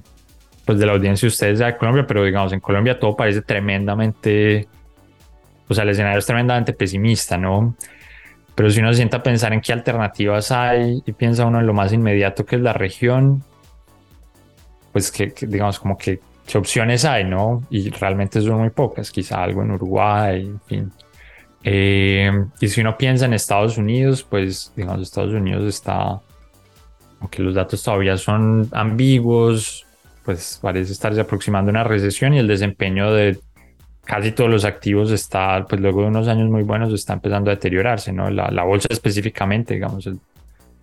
pues 0.66 0.80
de 0.80 0.86
la 0.86 0.94
audiencia 0.94 1.28
ustedes 1.28 1.60
de 1.60 1.78
Colombia, 1.78 2.06
pero 2.08 2.24
digamos, 2.24 2.54
en 2.54 2.60
Colombia 2.60 3.00
todo 3.00 3.16
parece 3.16 3.42
tremendamente, 3.42 4.68
o 5.68 5.74
sea, 5.74 5.84
el 5.84 5.90
escenario 5.90 6.20
es 6.20 6.26
tremendamente 6.26 6.74
pesimista, 6.74 7.38
¿no? 7.38 7.76
Pero 8.56 8.70
si 8.70 8.80
uno 8.80 8.90
se 8.92 8.98
sienta 8.98 9.18
a 9.18 9.24
pensar 9.24 9.54
en 9.54 9.62
qué 9.62 9.74
alternativas 9.74 10.52
hay 10.52 11.02
y 11.06 11.12
piensa 11.14 11.46
uno 11.46 11.60
en 11.60 11.68
lo 11.68 11.74
más 11.74 11.94
inmediato 11.94 12.46
que 12.46 12.58
es 12.58 12.62
la 12.62 12.74
región, 12.74 13.44
pues 14.92 15.12
que, 15.12 15.34
digamos 15.42 15.80
como 15.80 15.98
que 15.98 16.20
qué 16.46 16.58
opciones 16.58 17.06
hay, 17.06 17.24
¿no? 17.24 17.64
Y 17.70 17.90
realmente 17.90 18.42
son 18.42 18.60
muy 18.60 18.70
pocas, 18.70 19.12
quizá 19.12 19.42
algo 19.44 19.64
en 19.64 19.72
Uruguay, 19.72 20.42
en 20.42 20.62
fin. 20.62 20.92
Eh, 21.64 22.32
y 22.60 22.68
si 22.68 22.82
uno 22.82 22.98
piensa 22.98 23.26
en 23.26 23.34
Estados 23.34 23.78
Unidos, 23.78 24.24
pues 24.24 24.72
digamos, 24.76 25.02
Estados 25.02 25.34
Unidos 25.34 25.64
está, 25.66 26.20
aunque 27.20 27.42
los 27.42 27.54
datos 27.54 27.84
todavía 27.84 28.18
son 28.18 28.68
ambiguos, 28.72 29.86
pues 30.26 30.60
parece 30.62 30.92
estarse 30.92 31.22
aproximando 31.22 31.70
una 31.70 31.84
recesión 31.84 32.34
y 32.34 32.40
el 32.40 32.48
desempeño 32.48 33.14
de 33.14 33.40
casi 34.06 34.32
todos 34.32 34.50
los 34.50 34.66
activos 34.66 35.12
está, 35.12 35.66
pues 35.68 35.80
luego 35.80 36.02
de 36.02 36.08
unos 36.08 36.28
años 36.28 36.50
muy 36.50 36.64
buenos, 36.64 36.94
está 36.94 37.14
empezando 37.14 37.52
a 37.52 37.56
deteriorarse, 37.56 38.12
¿no? 38.12 38.30
La, 38.30 38.50
la 38.50 38.64
bolsa 38.64 38.88
específicamente, 38.90 39.76
digamos, 39.76 40.10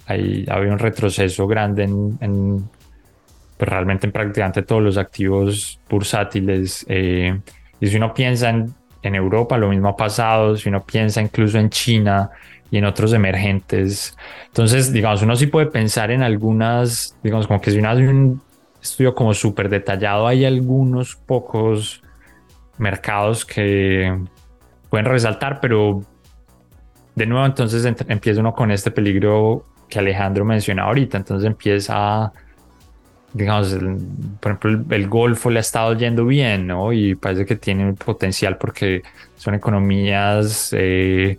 hay, 0.06 0.46
había 0.48 0.72
un 0.72 0.78
retroceso 0.78 1.46
grande 1.46 1.84
en, 1.84 2.68
pues 3.56 3.68
realmente 3.68 4.06
en 4.06 4.12
prácticamente 4.12 4.62
todos 4.62 4.82
los 4.82 4.96
activos 4.96 5.78
bursátiles. 5.88 6.86
Eh, 6.88 7.38
y 7.80 7.86
si 7.86 7.96
uno 7.96 8.14
piensa 8.14 8.48
en, 8.48 8.74
en 9.02 9.14
Europa, 9.14 9.56
lo 9.56 9.68
mismo 9.68 9.88
ha 9.88 9.96
pasado, 9.96 10.56
si 10.56 10.68
uno 10.68 10.84
piensa 10.84 11.20
incluso 11.22 11.58
en 11.58 11.70
China, 11.70 12.30
y 12.70 12.78
en 12.78 12.84
otros 12.84 13.12
emergentes. 13.12 14.16
Entonces, 14.46 14.92
digamos, 14.92 15.22
uno 15.22 15.36
sí 15.36 15.46
puede 15.46 15.66
pensar 15.66 16.10
en 16.10 16.22
algunas, 16.22 17.16
digamos, 17.22 17.46
como 17.46 17.60
que 17.60 17.70
si 17.70 17.78
uno 17.78 17.90
hace 17.90 18.08
un 18.08 18.40
estudio 18.82 19.14
como 19.14 19.34
súper 19.34 19.68
detallado, 19.68 20.26
hay 20.26 20.44
algunos 20.44 21.16
pocos 21.16 22.02
mercados 22.76 23.44
que 23.44 24.16
pueden 24.90 25.06
resaltar, 25.06 25.60
pero 25.60 26.02
de 27.14 27.26
nuevo 27.26 27.44
entonces 27.44 27.84
empieza 27.84 28.40
uno 28.40 28.54
con 28.54 28.70
este 28.70 28.90
peligro 28.90 29.64
que 29.88 29.98
Alejandro 29.98 30.44
menciona 30.44 30.84
ahorita, 30.84 31.16
entonces 31.16 31.46
empieza, 31.46 32.32
digamos, 33.38 33.74
por 34.40 34.52
ejemplo, 34.52 34.94
el, 34.96 35.08
Golfo 35.08 35.50
le 35.50 35.58
ha 35.58 35.60
estado 35.60 35.94
yendo 35.94 36.26
bien, 36.26 36.66
¿no? 36.66 36.92
Y 36.92 37.14
parece 37.14 37.46
que 37.46 37.56
tiene 37.56 37.92
potencial 37.94 38.58
porque 38.58 39.02
son 39.36 39.54
economías 39.54 40.74
eh, 40.76 41.38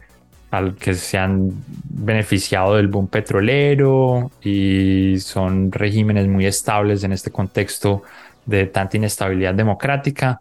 al 0.52 0.76
que 0.76 0.94
se 0.96 1.18
han 1.18 1.52
beneficiado 1.84 2.76
del 2.76 2.88
boom 2.88 3.08
petrolero 3.08 4.32
y 4.42 5.20
son 5.20 5.72
regímenes 5.72 6.28
muy 6.28 6.46
estables 6.46 7.04
en 7.04 7.12
este 7.12 7.32
contexto 7.32 8.04
de 8.46 8.66
tanta 8.68 8.98
inestabilidad 8.98 9.54
democrática. 9.54 10.40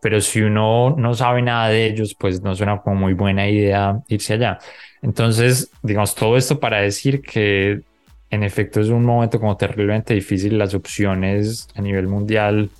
Pero 0.00 0.20
si 0.20 0.42
uno 0.42 0.94
no 0.96 1.14
sabe 1.14 1.42
nada 1.42 1.68
de 1.68 1.86
ellos, 1.86 2.14
pues 2.18 2.42
no 2.42 2.54
suena 2.54 2.78
como 2.78 2.96
muy 2.96 3.14
buena 3.14 3.48
idea 3.48 3.98
irse 4.08 4.34
allá. 4.34 4.58
Entonces, 5.02 5.70
digamos, 5.82 6.14
todo 6.14 6.36
esto 6.36 6.60
para 6.60 6.80
decir 6.80 7.22
que 7.22 7.82
en 8.30 8.42
efecto 8.42 8.80
es 8.80 8.88
un 8.88 9.04
momento 9.04 9.40
como 9.40 9.56
terriblemente 9.56 10.14
difícil. 10.14 10.58
Las 10.58 10.74
opciones 10.74 11.68
a 11.74 11.82
nivel 11.82 12.08
mundial, 12.08 12.70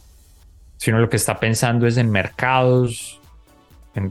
si 0.76 0.90
uno 0.90 1.00
lo 1.00 1.08
que 1.08 1.16
está 1.16 1.38
pensando 1.38 1.86
es 1.86 1.96
en 1.96 2.10
mercados, 2.10 3.20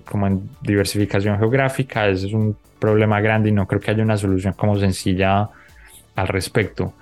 como 0.05 0.27
en 0.27 0.49
diversificación 0.61 1.37
geográfica, 1.37 2.07
ese 2.07 2.27
es 2.27 2.33
un 2.33 2.57
problema 2.79 3.21
grande 3.21 3.49
y 3.49 3.51
no 3.51 3.67
creo 3.67 3.79
que 3.79 3.91
haya 3.91 4.03
una 4.03 4.17
solución 4.17 4.53
como 4.53 4.77
sencilla 4.77 5.49
al 6.15 6.27
respecto. 6.27 6.93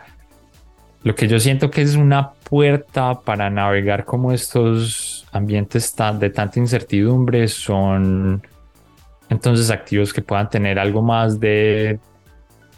Lo 1.04 1.16
que 1.16 1.28
yo 1.28 1.40
siento 1.40 1.70
que 1.70 1.82
es 1.82 1.96
una 1.96 2.32
puerta 2.32 3.22
para 3.22 3.50
navegar 3.50 4.06
como 4.06 4.32
estos 4.32 5.28
ambientes 5.32 5.96
de 6.20 6.30
tanta 6.30 6.60
incertidumbre 6.60 7.48
son 7.48 8.42
entonces 9.30 9.70
activos 9.70 10.14
que 10.14 10.22
puedan 10.22 10.50
tener 10.50 10.80
algo 10.80 11.02
más 11.02 11.40
de, 11.40 12.00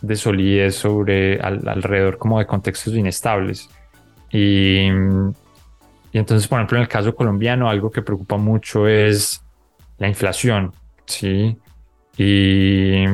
de 0.02 0.16
solidez 0.16 0.76
sobre 0.76 1.40
alrededor 1.40 2.18
como 2.18 2.40
de 2.40 2.46
contextos 2.46 2.94
inestables. 2.94 3.70
Y, 4.32 4.88
y 6.12 6.18
entonces, 6.18 6.48
por 6.48 6.60
ejemplo, 6.60 6.78
en 6.78 6.84
el 6.84 6.88
caso 6.88 7.16
colombiano, 7.16 7.70
algo 7.70 7.92
que 7.92 8.02
preocupa 8.02 8.38
mucho 8.38 8.88
es 8.88 9.44
la 9.98 10.08
inflación, 10.08 10.74
¿sí? 11.06 11.58
Y, 12.18 13.06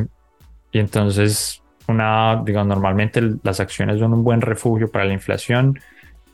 y 0.72 0.80
entonces, 0.80 1.62
una, 1.88 2.42
digamos, 2.46 2.68
normalmente 2.68 3.22
las 3.44 3.60
acciones 3.60 4.00
son 4.00 4.14
un 4.14 4.24
buen 4.24 4.42
refugio 4.42 4.90
para 4.90 5.06
la 5.06 5.14
inflación, 5.14 5.80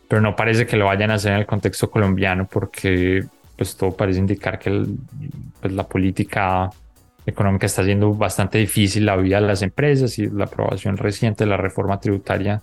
pero 0.07 0.21
no 0.21 0.35
parece 0.35 0.65
que 0.65 0.77
lo 0.77 0.85
vayan 0.85 1.11
a 1.11 1.15
hacer 1.15 1.33
en 1.33 1.39
el 1.39 1.45
contexto 1.45 1.89
colombiano 1.89 2.47
porque 2.51 3.25
pues 3.55 3.75
todo 3.75 3.91
parece 3.91 4.19
indicar 4.19 4.57
que 4.57 4.85
pues, 5.61 5.73
la 5.73 5.85
política 5.85 6.69
económica 7.29 7.65
está 7.65 7.81
haciendo 7.81 8.13
bastante 8.13 8.57
difícil 8.57 9.05
la 9.05 9.15
vida 9.15 9.41
de 9.41 9.47
las 9.47 9.61
empresas 9.61 10.17
y 10.19 10.27
la 10.27 10.45
aprobación 10.45 10.97
reciente 10.97 11.43
de 11.43 11.49
la 11.49 11.57
reforma 11.57 11.99
tributaria 11.99 12.61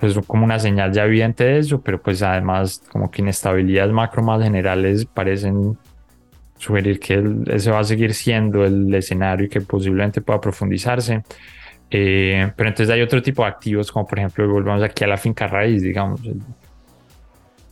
pues 0.00 0.18
como 0.26 0.44
una 0.44 0.58
señal 0.58 0.92
ya 0.92 1.04
evidente 1.04 1.44
de 1.44 1.58
eso, 1.58 1.82
pero 1.82 2.00
pues 2.00 2.22
además 2.22 2.82
como 2.90 3.10
que 3.10 3.20
inestabilidades 3.20 3.92
macro 3.92 4.22
más 4.22 4.42
generales 4.42 5.04
parecen 5.04 5.76
sugerir 6.56 6.98
que 6.98 7.22
ese 7.48 7.70
va 7.70 7.80
a 7.80 7.84
seguir 7.84 8.14
siendo 8.14 8.64
el 8.64 8.92
escenario 8.94 9.46
y 9.46 9.48
que 9.50 9.60
posiblemente 9.60 10.22
pueda 10.22 10.40
profundizarse. 10.40 11.22
Eh, 11.90 12.50
pero 12.56 12.70
entonces 12.70 12.94
hay 12.94 13.02
otro 13.02 13.20
tipo 13.20 13.42
de 13.42 13.48
activos, 13.48 13.92
como 13.92 14.06
por 14.06 14.18
ejemplo, 14.18 14.48
volvemos 14.48 14.82
aquí 14.82 15.04
a 15.04 15.06
la 15.06 15.18
finca 15.18 15.46
raíz, 15.46 15.82
digamos. 15.82 16.22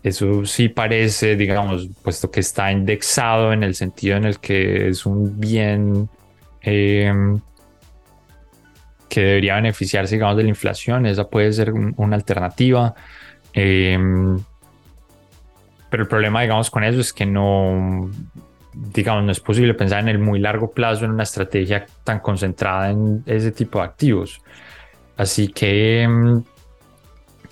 Eso 0.03 0.45
sí 0.45 0.69
parece, 0.69 1.37
digamos, 1.37 1.89
puesto 2.03 2.31
que 2.31 2.41
está 2.41 2.71
indexado 2.71 3.53
en 3.53 3.63
el 3.63 3.75
sentido 3.75 4.17
en 4.17 4.25
el 4.25 4.39
que 4.39 4.89
es 4.89 5.05
un 5.07 5.39
bien 5.41 6.09
eh, 6.63 7.13
que 9.09 9.21
debería 9.21 9.57
beneficiarse, 9.57 10.15
digamos, 10.15 10.37
de 10.37 10.45
la 10.45 10.49
inflación. 10.51 11.07
Esa 11.07 11.29
puede 11.29 11.53
ser 11.53 11.73
una 11.73 12.17
alternativa. 12.17 12.95
Eh, 13.53 13.99
pero 15.91 16.03
el 16.03 16.09
problema, 16.09 16.43
digamos, 16.43 16.71
con 16.71 16.85
eso 16.85 17.01
es 17.01 17.13
que 17.13 17.25
no, 17.25 18.11
digamos, 18.75 19.25
no 19.25 19.33
es 19.33 19.41
posible 19.41 19.75
pensar 19.75 20.01
en 20.01 20.09
el 20.09 20.19
muy 20.19 20.39
largo 20.39 20.71
plazo 20.71 21.05
en 21.05 21.13
una 21.13 21.23
estrategia 21.23 21.87
tan 22.05 22.21
concentrada 22.21 22.91
en 22.91 23.23
ese 23.27 23.53
tipo 23.53 23.79
de 23.79 23.85
activos. 23.85 24.41
Así 25.17 25.49
que, 25.49 26.07
mm, 26.07 26.39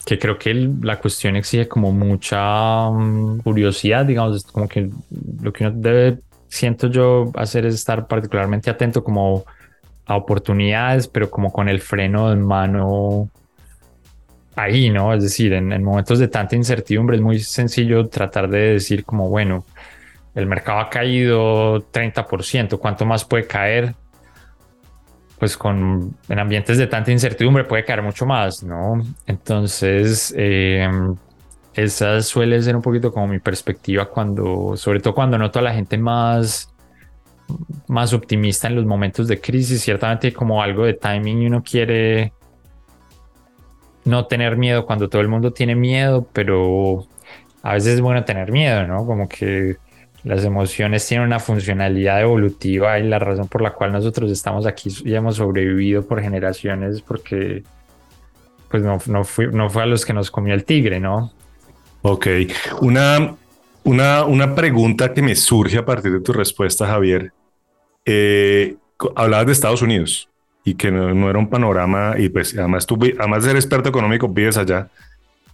que 0.06 0.20
creo 0.20 0.38
que 0.38 0.54
la 0.82 1.00
cuestión 1.00 1.34
exige 1.34 1.66
como 1.66 1.90
mucha 1.90 2.88
mm, 2.88 3.40
curiosidad, 3.40 4.06
digamos, 4.06 4.44
como 4.44 4.68
que 4.68 4.88
lo 5.42 5.52
que 5.52 5.66
uno 5.66 5.76
debe, 5.76 6.18
siento 6.48 6.86
yo, 6.88 7.32
hacer 7.34 7.66
es 7.66 7.75
estar 7.75 8.06
particularmente 8.06 8.70
atento 8.70 9.02
como 9.02 9.44
a 10.06 10.16
oportunidades, 10.16 11.08
pero 11.08 11.28
como 11.28 11.52
con 11.52 11.68
el 11.68 11.80
freno 11.80 12.32
en 12.32 12.40
mano 12.40 13.28
ahí, 14.54 14.90
¿no? 14.90 15.12
Es 15.12 15.25
decir, 15.25 15.52
en, 15.52 15.72
en 15.72 15.82
momentos 15.82 16.20
de 16.20 16.28
tanta 16.28 16.54
incertidumbre 16.54 17.16
es 17.16 17.22
muy 17.22 17.40
sencillo 17.40 18.06
tratar 18.06 18.48
de 18.48 18.75
decir 18.75 19.04
como, 19.04 19.28
bueno, 19.28 19.64
el 20.36 20.46
mercado 20.46 20.78
ha 20.78 20.88
caído 20.88 21.80
30%, 21.90 22.78
¿cuánto 22.78 23.04
más 23.06 23.25
puede 23.25 23.48
caer? 23.48 23.96
Pues 25.46 25.56
con 25.56 26.16
en 26.28 26.38
ambientes 26.40 26.76
de 26.76 26.88
tanta 26.88 27.12
incertidumbre 27.12 27.62
puede 27.62 27.84
caer 27.84 28.02
mucho 28.02 28.26
más, 28.26 28.64
¿no? 28.64 29.00
Entonces, 29.28 30.34
eh, 30.36 30.90
esa 31.72 32.20
suele 32.20 32.60
ser 32.62 32.74
un 32.74 32.82
poquito 32.82 33.12
como 33.12 33.28
mi 33.28 33.38
perspectiva 33.38 34.06
cuando, 34.06 34.76
sobre 34.76 34.98
todo 34.98 35.14
cuando 35.14 35.38
noto 35.38 35.60
a 35.60 35.62
la 35.62 35.72
gente 35.72 35.98
más, 35.98 36.74
más 37.86 38.12
optimista 38.12 38.66
en 38.66 38.74
los 38.74 38.86
momentos 38.86 39.28
de 39.28 39.40
crisis, 39.40 39.82
ciertamente 39.82 40.32
como 40.32 40.60
algo 40.60 40.84
de 40.84 40.94
timing 40.94 41.42
y 41.42 41.46
uno 41.46 41.62
quiere 41.62 42.32
no 44.04 44.26
tener 44.26 44.56
miedo 44.56 44.84
cuando 44.84 45.08
todo 45.08 45.22
el 45.22 45.28
mundo 45.28 45.52
tiene 45.52 45.76
miedo, 45.76 46.26
pero 46.32 47.06
a 47.62 47.74
veces 47.74 47.94
es 47.94 48.00
bueno 48.00 48.24
tener 48.24 48.50
miedo, 48.50 48.84
¿no? 48.84 49.06
Como 49.06 49.28
que 49.28 49.76
las 50.26 50.45
emociones 50.45 51.06
tienen 51.06 51.25
una 51.25 51.38
funcionalidad 51.38 52.21
evolutiva 52.21 52.99
y 52.99 53.04
la 53.04 53.21
razón 53.21 53.47
por 53.47 53.62
la 53.62 53.71
cual 53.71 53.92
nosotros 53.92 54.28
estamos 54.33 54.66
aquí 54.66 54.92
y 55.04 55.14
hemos 55.14 55.37
sobrevivido 55.37 56.04
por 56.04 56.21
generaciones 56.21 57.00
porque 57.00 57.62
pues 58.68 58.83
no, 58.83 58.99
no, 59.06 59.23
fue, 59.23 59.47
no 59.47 59.71
fue 59.71 59.85
a 59.85 59.87
los 59.87 60.04
que 60.04 60.12
nos 60.12 60.33
comió 60.33 60.52
el 60.52 60.64
tigre, 60.64 60.99
¿no? 60.99 61.33
Ok, 62.02 62.26
una, 62.80 63.37
una, 63.85 64.25
una 64.25 64.52
pregunta 64.52 65.14
que 65.14 65.23
me 65.23 65.37
surge 65.37 65.78
a 65.78 65.85
partir 65.85 66.11
de 66.11 66.21
tu 66.21 66.33
respuesta, 66.33 66.88
Javier. 66.88 67.33
Eh, 68.04 68.75
hablabas 69.14 69.47
de 69.47 69.52
Estados 69.52 69.80
Unidos 69.80 70.28
y 70.64 70.75
que 70.75 70.90
no, 70.90 71.30
era 71.30 71.38
un 71.38 71.49
panorama, 71.49 72.16
y 72.18 72.30
pues 72.30 72.59
además 72.59 72.85
tú, 72.85 72.99
además 73.16 73.45
de 73.45 73.50
ser 73.50 73.56
experto 73.56 73.88
económico, 73.88 74.26
vives 74.28 74.56
allá, 74.56 74.88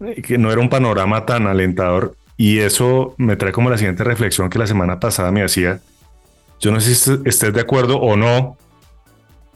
eh, 0.00 0.22
que 0.22 0.38
no 0.38 0.50
era 0.50 0.62
un 0.62 0.70
panorama 0.70 1.26
tan 1.26 1.46
alentador. 1.46 2.16
Y 2.36 2.58
eso 2.58 3.14
me 3.18 3.36
trae 3.36 3.52
como 3.52 3.70
la 3.70 3.78
siguiente 3.78 4.04
reflexión 4.04 4.50
que 4.50 4.58
la 4.58 4.66
semana 4.66 5.00
pasada 5.00 5.30
me 5.30 5.44
hacía. 5.44 5.80
Yo 6.60 6.72
no 6.72 6.80
sé 6.80 6.94
si 6.94 7.20
estés 7.24 7.52
de 7.52 7.60
acuerdo 7.60 7.98
o 7.98 8.16
no 8.16 8.56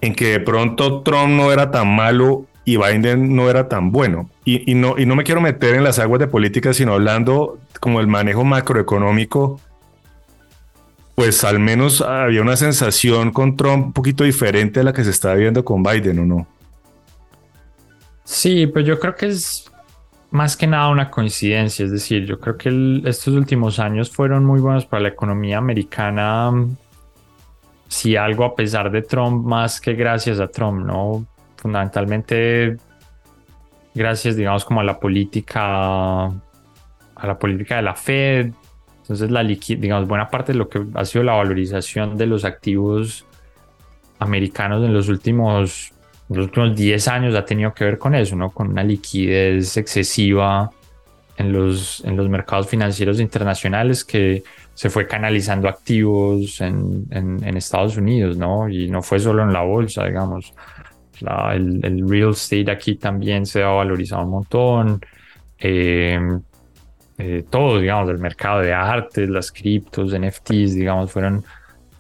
en 0.01 0.15
que 0.15 0.33
de 0.33 0.41
pronto 0.41 1.03
Trump 1.03 1.31
no 1.31 1.53
era 1.53 1.71
tan 1.71 1.95
malo 1.95 2.47
y 2.65 2.77
Biden 2.77 3.35
no 3.35 3.49
era 3.49 3.69
tan 3.69 3.93
bueno. 3.93 4.29
Y, 4.45 4.75
no, 4.75 4.99
y 4.99 5.07
no 5.07 5.15
me 5.15 5.25
quiero 5.25 5.41
meter 5.41 5.77
en 5.77 5.85
las 5.85 5.99
aguas 5.99 6.21
de 6.21 6.27
política, 6.27 6.75
sino 6.75 6.95
hablando 6.95 7.59
como 7.81 8.01
el 8.01 8.09
manejo 8.09 8.45
macroeconómico, 8.45 9.61
pues 11.15 11.45
al 11.45 11.61
menos 11.61 12.03
había 12.03 12.43
una 12.43 12.57
sensación 12.57 13.31
con 13.31 13.57
Trump 13.57 13.87
un 13.87 13.93
poquito 13.93 14.25
diferente 14.25 14.81
a 14.81 14.83
la 14.83 14.93
que 14.93 15.05
se 15.05 15.11
estaba 15.11 15.35
viendo 15.35 15.65
con 15.65 15.83
Biden, 15.83 16.19
¿o 16.19 16.27
no? 16.27 16.47
Sí, 18.25 18.67
pues 18.67 18.85
yo 18.85 18.99
creo 18.99 19.15
que 19.15 19.27
es 19.27 19.71
más 20.37 20.57
que 20.57 20.67
nada 20.67 20.89
una 20.91 21.11
coincidencia, 21.11 21.87
es 21.87 21.91
decir, 21.91 22.27
yo 22.27 22.39
creo 22.39 22.59
que 22.59 23.01
estos 23.09 23.35
últimos 23.35 23.79
años 23.79 24.11
fueron 24.11 24.45
muy 24.45 24.61
buenos 24.61 24.85
para 24.85 25.03
la 25.03 25.09
economía 25.09 25.57
americana, 25.57 26.53
si 27.89 28.17
algo 28.17 28.45
a 28.45 28.55
pesar 28.55 28.91
de 28.91 29.01
Trump, 29.01 29.47
más 29.47 29.81
que 29.81 29.95
gracias 29.95 30.39
a 30.39 30.49
Trump, 30.49 30.85
¿no? 30.85 31.27
Fundamentalmente 31.57 32.77
gracias, 33.95 34.37
digamos, 34.37 34.67
como 34.67 34.81
a 34.81 34.85
la 34.85 35.01
política, 35.01 36.27
a 36.27 37.27
la 37.27 37.39
política 37.39 37.77
de 37.77 37.83
la 37.83 37.95
Fed. 37.95 38.53
Entonces, 39.01 39.31
la 39.31 39.43
digamos, 39.43 40.07
buena 40.07 40.29
parte 40.29 40.53
de 40.53 40.59
lo 40.59 40.69
que 40.69 40.85
ha 40.95 41.05
sido 41.07 41.25
la 41.25 41.33
valorización 41.33 42.19
de 42.19 42.27
los 42.27 42.45
activos 42.45 43.25
americanos 44.19 44.85
en 44.85 44.93
los 44.93 45.09
últimos 45.09 45.93
los 46.29 46.47
últimos 46.47 46.75
10 46.75 47.09
años 47.09 47.35
ha 47.35 47.45
tenido 47.45 47.73
que 47.73 47.85
ver 47.85 47.99
con 47.99 48.15
eso, 48.15 48.37
¿no? 48.37 48.51
Con 48.51 48.71
una 48.71 48.83
liquidez 48.83 49.77
excesiva 49.77 50.71
en 51.37 51.53
los, 51.53 52.05
en 52.05 52.17
los 52.17 52.29
mercados 52.29 52.69
financieros 52.69 53.21
internacionales 53.21 54.05
que 54.05 54.43
se 54.75 54.91
fue 54.91 55.07
canalizando 55.07 55.69
activos 55.69 56.61
en, 56.61 57.07
en, 57.11 57.57
Estados 57.57 57.97
Unidos, 57.97 58.37
¿no? 58.37 58.69
Y 58.69 58.89
no 58.89 59.03
fue 59.03 59.19
solo 59.19 59.43
en 59.43 59.53
la 59.53 59.63
bolsa, 59.63 60.05
digamos. 60.05 60.53
el, 61.21 61.81
el, 61.85 62.09
real 62.09 62.31
estate 62.31 62.71
aquí 62.71 62.97
también 62.97 63.47
se 63.47 63.63
ha 63.63 63.69
valorizado 63.69 64.25
un 64.25 64.31
montón. 64.31 65.01
Eh, 65.59 66.19
eh, 67.19 67.45
todo, 67.49 67.81
digamos, 67.81 68.11
el 68.11 68.19
mercado 68.19 68.61
de 68.61 68.75
arte, 68.75 69.27
las 69.27 69.51
criptos, 69.51 70.13
NFTs, 70.13 70.75
digamos, 70.75 71.11
fueron, 71.11 71.45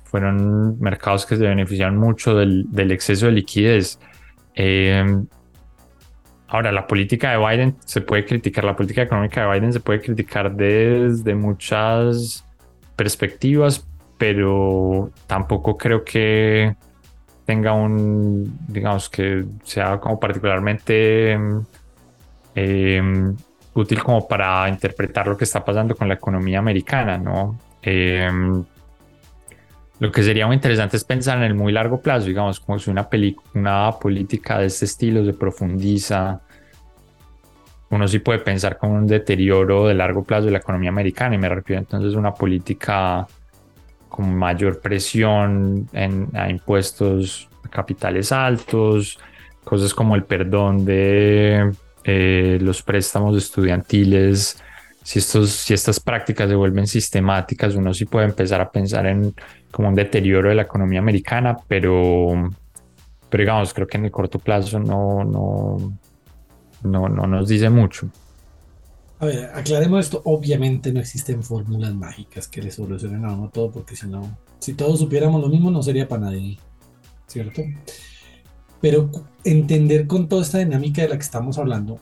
fueron 0.05 0.79
mercados 0.79 1.25
que 1.25 1.37
se 1.37 1.47
beneficiaron 1.47 1.97
mucho 1.97 2.35
del, 2.35 2.67
del 2.71 2.93
exceso 2.93 3.27
de 3.27 3.33
liquidez. 3.33 3.99
Em, 4.57 5.27
ahora, 6.49 6.73
la 6.73 6.87
política 6.87 7.31
de 7.31 7.39
Biden 7.39 7.77
se 7.85 8.01
puede 8.01 8.25
criticar, 8.25 8.65
la 8.65 8.75
política 8.75 9.03
económica 9.03 9.43
de 9.43 9.53
Biden 9.53 9.73
se 9.73 9.81
puede 9.81 10.01
criticar 10.01 10.51
desde 10.57 11.35
muchas 11.35 12.45
perspectivas, 12.97 13.87
pero 14.19 15.11
tampoco 15.27 15.77
creo 15.77 16.03
que 16.03 16.75
tenga 17.45 17.73
un, 17.75 18.59
digamos, 18.67 19.09
que 19.11 19.45
sea 19.63 20.01
como 20.01 20.19
particularmente 20.19 21.39
em, 22.55 23.37
útil 23.75 24.03
como 24.03 24.27
para 24.27 24.69
interpretar 24.69 25.29
lo 25.29 25.37
que 25.37 25.45
está 25.45 25.65
pasando 25.65 25.95
con 25.95 26.09
la 26.09 26.15
economía 26.15 26.59
americana, 26.59 27.19
¿no? 27.19 27.59
Em, 27.83 28.65
lo 29.99 30.13
que 30.13 30.23
sería 30.23 30.47
muy 30.47 30.57
interesante 30.57 30.97
es 30.97 31.05
pensar 31.05 31.39
en 31.39 31.45
el 31.45 31.55
muy 31.55 31.73
largo 31.73 32.01
plazo, 32.01 32.27
digamos, 32.27 32.61
como 32.61 32.79
si 32.79 32.91
una, 32.91 33.09
una 33.55 33.93
política 33.93 34.59
de 34.59 34.67
este 34.67 34.85
estilo 34.85 35.25
se 35.25 35.33
profundiza. 35.33 36.41
Uno 37.89 38.07
sí 38.07 38.19
puede 38.19 38.41
pensar 38.41 38.77
como 38.77 38.95
un 38.95 39.07
deterioro 39.07 39.87
de 39.87 39.95
largo 39.95 40.23
plazo 40.23 40.47
de 40.47 40.51
la 40.53 40.59
economía 40.59 40.91
americana 40.91 41.37
y 41.37 41.39
me 41.39 41.49
refiero 41.49 41.81
entonces 41.81 42.15
a 42.15 42.19
una 42.19 42.35
política 42.35 43.27
con 44.09 44.35
mayor 44.35 44.81
presión 44.81 45.89
en, 45.93 46.29
a 46.35 46.51
impuestos 46.51 47.49
a 47.65 47.69
capitales 47.69 48.33
altos, 48.33 49.19
cosas 49.65 49.95
como 49.95 50.15
el 50.15 50.25
perdón 50.25 50.85
de 50.85 51.73
eh, 52.05 52.59
los 52.61 52.83
préstamos 52.83 53.37
estudiantiles. 53.37 54.63
Si, 55.07 55.21
estos, 55.21 55.51
si 55.53 55.73
estas 55.73 56.01
prácticas 56.01 56.49
se 56.49 56.57
vuelven 56.57 56.89
sistemáticas, 56.89 57.77
uno 57.77 57.95
sí 57.95 58.07
puede 58.07 58.27
empezar 58.27 58.61
a 58.61 58.69
pensar 58.69 59.07
en 59.07 59.33
como 59.71 59.89
un 59.89 59.95
deterioro 59.95 60.49
de 60.49 60.57
la 60.57 60.63
economía 60.63 60.99
americana, 60.99 61.57
pero, 61.69 62.51
pero 63.31 63.41
digamos, 63.41 63.73
creo 63.73 63.87
que 63.87 63.99
en 63.99 64.07
el 64.07 64.11
corto 64.11 64.41
plazo 64.41 64.81
no, 64.81 65.23
no, 65.23 65.97
no, 66.83 67.09
no 67.09 67.27
nos 67.29 67.47
dice 67.47 67.71
mucho. 67.71 68.11
A 69.21 69.27
ver, 69.27 69.45
aclaremos 69.55 70.07
esto. 70.07 70.23
Obviamente 70.25 70.93
no 70.93 70.99
existen 70.99 71.41
fórmulas 71.45 71.95
mágicas 71.95 72.49
que 72.49 72.61
le 72.61 72.73
solucionen 72.73 73.25
a 73.27 73.33
uno 73.33 73.49
todo, 73.49 73.71
porque 73.71 73.95
si 73.95 74.09
no, 74.09 74.37
si 74.59 74.75
todos 74.75 74.99
supiéramos 74.99 75.41
lo 75.41 75.49
mismo, 75.49 75.71
no 75.71 75.85
sería 75.85 76.09
para 76.09 76.23
nadie, 76.23 76.59
¿cierto? 77.29 77.63
Pero 78.81 79.09
entender 79.45 80.09
con 80.09 80.29
toda 80.29 80.43
esta 80.43 80.59
dinámica 80.59 81.03
de 81.03 81.11
la 81.11 81.15
que 81.15 81.23
estamos 81.23 81.59
hablando, 81.59 82.01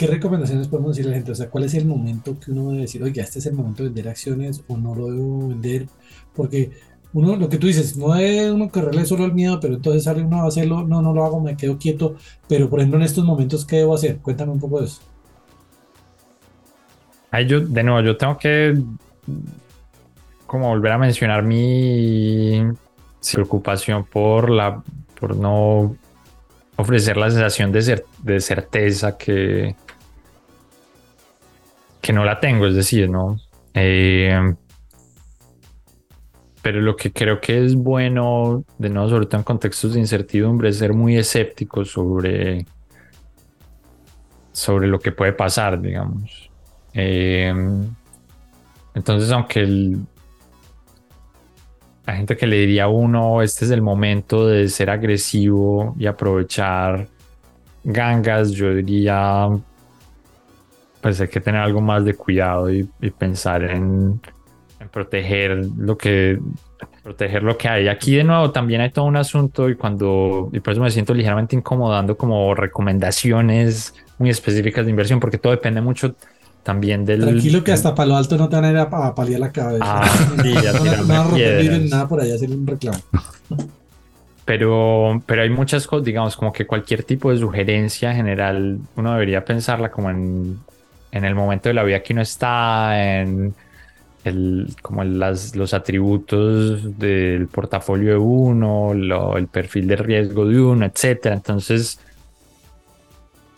¿qué 0.00 0.06
recomendaciones 0.06 0.66
podemos 0.66 0.92
decirle 0.92 1.10
a 1.10 1.12
la 1.12 1.16
gente? 1.18 1.32
O 1.32 1.34
sea, 1.34 1.50
¿cuál 1.50 1.64
es 1.64 1.74
el 1.74 1.84
momento 1.84 2.40
que 2.40 2.52
uno 2.52 2.70
debe 2.70 2.82
decir, 2.82 3.02
oye, 3.02 3.20
este 3.20 3.38
es 3.38 3.44
el 3.44 3.52
momento 3.52 3.82
de 3.82 3.90
vender 3.90 4.08
acciones 4.08 4.64
o 4.66 4.78
no 4.78 4.94
lo 4.94 5.08
debo 5.08 5.48
vender? 5.48 5.88
Porque 6.34 6.70
uno, 7.12 7.36
lo 7.36 7.50
que 7.50 7.58
tú 7.58 7.66
dices, 7.66 7.98
no 7.98 8.16
es 8.16 8.50
uno 8.50 8.70
correrle 8.70 9.04
solo 9.04 9.26
el 9.26 9.34
miedo, 9.34 9.60
pero 9.60 9.74
entonces 9.74 10.04
sale 10.04 10.22
uno 10.22 10.40
a 10.40 10.46
hacerlo, 10.46 10.88
no, 10.88 11.02
no 11.02 11.12
lo 11.12 11.22
hago, 11.22 11.38
me 11.38 11.54
quedo 11.54 11.76
quieto, 11.76 12.16
pero 12.48 12.70
por 12.70 12.78
ejemplo 12.78 12.98
en 12.98 13.04
estos 13.04 13.26
momentos, 13.26 13.66
¿qué 13.66 13.76
debo 13.76 13.94
hacer? 13.94 14.16
Cuéntame 14.20 14.52
un 14.52 14.58
poco 14.58 14.80
de 14.80 14.86
eso. 14.86 15.02
Ay, 17.30 17.46
yo, 17.46 17.60
de 17.60 17.82
nuevo, 17.82 18.00
yo 18.00 18.16
tengo 18.16 18.38
que 18.38 18.80
como 20.46 20.68
volver 20.68 20.92
a 20.92 20.98
mencionar 20.98 21.42
mi 21.42 22.58
preocupación 23.34 24.06
por 24.06 24.48
la 24.48 24.82
por 25.20 25.36
no 25.36 25.94
ofrecer 26.76 27.18
la 27.18 27.30
sensación 27.30 27.70
de, 27.70 28.02
de 28.22 28.40
certeza 28.40 29.18
que 29.18 29.76
que 32.00 32.12
no 32.12 32.24
la 32.24 32.40
tengo, 32.40 32.66
es 32.66 32.74
decir, 32.74 33.08
no 33.10 33.38
eh, 33.74 34.54
pero 36.62 36.80
lo 36.80 36.96
que 36.96 37.12
creo 37.12 37.40
que 37.40 37.64
es 37.64 37.74
bueno, 37.74 38.64
de 38.78 38.90
nuevo, 38.90 39.08
sobre 39.08 39.26
todo 39.26 39.38
en 39.38 39.44
contextos 39.44 39.94
de 39.94 40.00
incertidumbre, 40.00 40.68
es 40.68 40.78
ser 40.78 40.92
muy 40.92 41.16
escéptico 41.16 41.84
sobre, 41.84 42.66
sobre 44.52 44.86
lo 44.86 44.98
que 44.98 45.12
puede 45.12 45.32
pasar, 45.32 45.80
digamos. 45.80 46.50
Eh, 46.92 47.54
entonces, 48.94 49.30
aunque 49.30 49.60
el, 49.60 50.00
la 52.06 52.16
gente 52.16 52.36
que 52.36 52.46
le 52.46 52.56
diría 52.56 52.84
a 52.84 52.88
uno, 52.88 53.40
este 53.40 53.64
es 53.64 53.70
el 53.70 53.80
momento 53.80 54.46
de 54.46 54.68
ser 54.68 54.90
agresivo 54.90 55.94
y 55.98 56.06
aprovechar 56.06 57.08
gangas, 57.84 58.50
yo 58.50 58.74
diría, 58.74 59.48
pues 61.00 61.20
hay 61.20 61.28
que 61.28 61.40
tener 61.40 61.60
algo 61.60 61.80
más 61.80 62.04
de 62.04 62.14
cuidado 62.14 62.70
y 62.70 62.84
pensar 63.18 63.64
en 63.64 64.20
en 64.80 64.88
proteger 64.88 65.66
lo 65.76 65.96
que 65.96 66.40
proteger 67.02 67.42
lo 67.42 67.56
que 67.56 67.68
hay. 67.68 67.88
Aquí 67.88 68.16
de 68.16 68.24
nuevo 68.24 68.50
también 68.50 68.80
hay 68.80 68.90
todo 68.90 69.04
un 69.04 69.16
asunto 69.16 69.68
y 69.68 69.76
cuando 69.76 70.48
y 70.52 70.60
por 70.60 70.72
eso 70.72 70.82
me 70.82 70.90
siento 70.90 71.14
ligeramente 71.14 71.54
incomodando 71.54 72.16
como 72.16 72.54
recomendaciones 72.54 73.94
muy 74.18 74.30
específicas 74.30 74.86
de 74.86 74.90
inversión 74.90 75.20
porque 75.20 75.38
todo 75.38 75.52
depende 75.52 75.80
mucho 75.80 76.14
también 76.62 77.04
del 77.04 77.22
tranquilo 77.22 77.64
que 77.64 77.72
hasta 77.72 77.94
Palo 77.94 78.16
Alto 78.16 78.36
no 78.36 78.48
te 78.48 78.56
van 78.56 78.64
a 78.66 78.70
ir 78.70 78.76
a, 78.76 79.14
paliar 79.14 79.40
la 79.40 79.52
cabeza. 79.52 79.84
Ah, 79.86 80.08
sí, 80.42 80.52
ya 80.62 80.72
no, 80.72 80.84
no, 80.84 81.78
nada 81.88 82.08
por 82.08 82.20
allá 82.20 82.34
hacer 82.34 82.50
un 82.50 82.66
reclamo. 82.66 82.98
Pero 84.44 85.22
pero 85.26 85.42
hay 85.42 85.50
muchas 85.50 85.86
cosas 85.86 86.04
digamos 86.04 86.36
como 86.36 86.52
que 86.52 86.66
cualquier 86.66 87.02
tipo 87.04 87.30
de 87.30 87.38
sugerencia 87.38 88.14
general 88.14 88.78
uno 88.96 89.12
debería 89.12 89.44
pensarla 89.44 89.90
como 89.90 90.10
en 90.10 90.58
en 91.12 91.24
el 91.24 91.34
momento 91.34 91.68
de 91.68 91.74
la 91.74 91.82
vida 91.82 92.02
que 92.02 92.12
uno 92.12 92.22
está 92.22 93.20
en 93.20 93.54
el, 94.24 94.74
como 94.82 95.02
los 95.04 95.74
atributos 95.74 96.98
del 96.98 97.48
portafolio 97.48 98.12
de 98.12 98.18
uno, 98.18 98.92
el 98.92 99.48
perfil 99.48 99.86
de 99.86 99.96
riesgo 99.96 100.46
de 100.46 100.60
uno, 100.60 100.86
etcétera. 100.86 101.34
Entonces, 101.34 101.98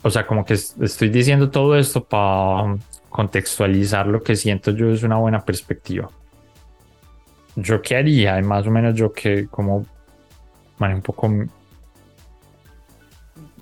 o 0.02 0.10
sea, 0.10 0.26
como 0.26 0.44
que 0.44 0.54
estoy 0.54 1.08
diciendo 1.08 1.50
todo 1.50 1.76
esto 1.76 2.04
para 2.04 2.76
contextualizar 3.08 4.06
lo 4.06 4.22
que 4.22 4.36
siento 4.36 4.70
yo 4.70 4.90
es 4.90 5.02
una 5.02 5.16
buena 5.16 5.44
perspectiva. 5.44 6.08
yo 7.56 7.82
qué 7.82 7.96
haría, 7.96 8.40
más 8.40 8.66
o 8.66 8.70
menos 8.70 8.94
yo 8.94 9.12
que 9.12 9.46
como 9.48 9.84
man, 10.78 10.94
un 10.94 11.02
poco, 11.02 11.30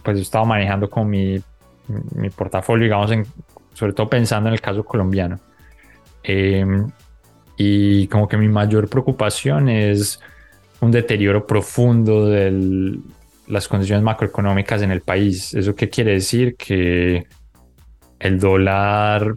pues 0.02 0.16
yo 0.16 0.22
estaba 0.22 0.44
manejando 0.44 0.88
con 0.88 1.08
mi, 1.10 1.42
mi 2.14 2.30
portafolio, 2.30 2.84
digamos, 2.84 3.10
en, 3.10 3.26
sobre 3.80 3.94
todo 3.94 4.10
pensando 4.10 4.50
en 4.50 4.52
el 4.52 4.60
caso 4.60 4.84
colombiano. 4.84 5.40
Em, 6.22 6.86
y 7.56 8.06
como 8.08 8.28
que 8.28 8.36
mi 8.36 8.46
mayor 8.46 8.90
preocupación 8.90 9.70
es 9.70 10.20
un 10.82 10.90
deterioro 10.90 11.46
profundo 11.46 12.26
de 12.26 13.00
las 13.46 13.68
condiciones 13.68 14.04
macroeconómicas 14.04 14.82
en 14.82 14.90
el 14.90 15.00
país. 15.00 15.54
¿Eso 15.54 15.74
qué 15.74 15.88
quiere 15.88 16.12
decir? 16.12 16.56
Que 16.56 17.26
el 18.18 18.38
dólar 18.38 19.34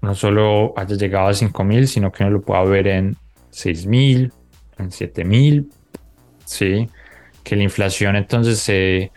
no 0.00 0.14
solo 0.14 0.72
haya 0.74 0.96
llegado 0.96 1.28
a 1.28 1.34
5 1.34 1.62
mil, 1.62 1.86
sino 1.88 2.10
que 2.10 2.22
uno 2.24 2.32
lo 2.32 2.40
pueda 2.40 2.64
ver 2.64 2.86
en 2.88 3.16
6 3.50 3.86
mil, 3.86 4.32
en 4.78 4.90
7 4.90 5.24
mil, 5.26 5.70
¿sí? 6.46 6.88
Que 7.44 7.54
la 7.56 7.64
inflación 7.64 8.16
entonces 8.16 8.60
se 8.60 9.12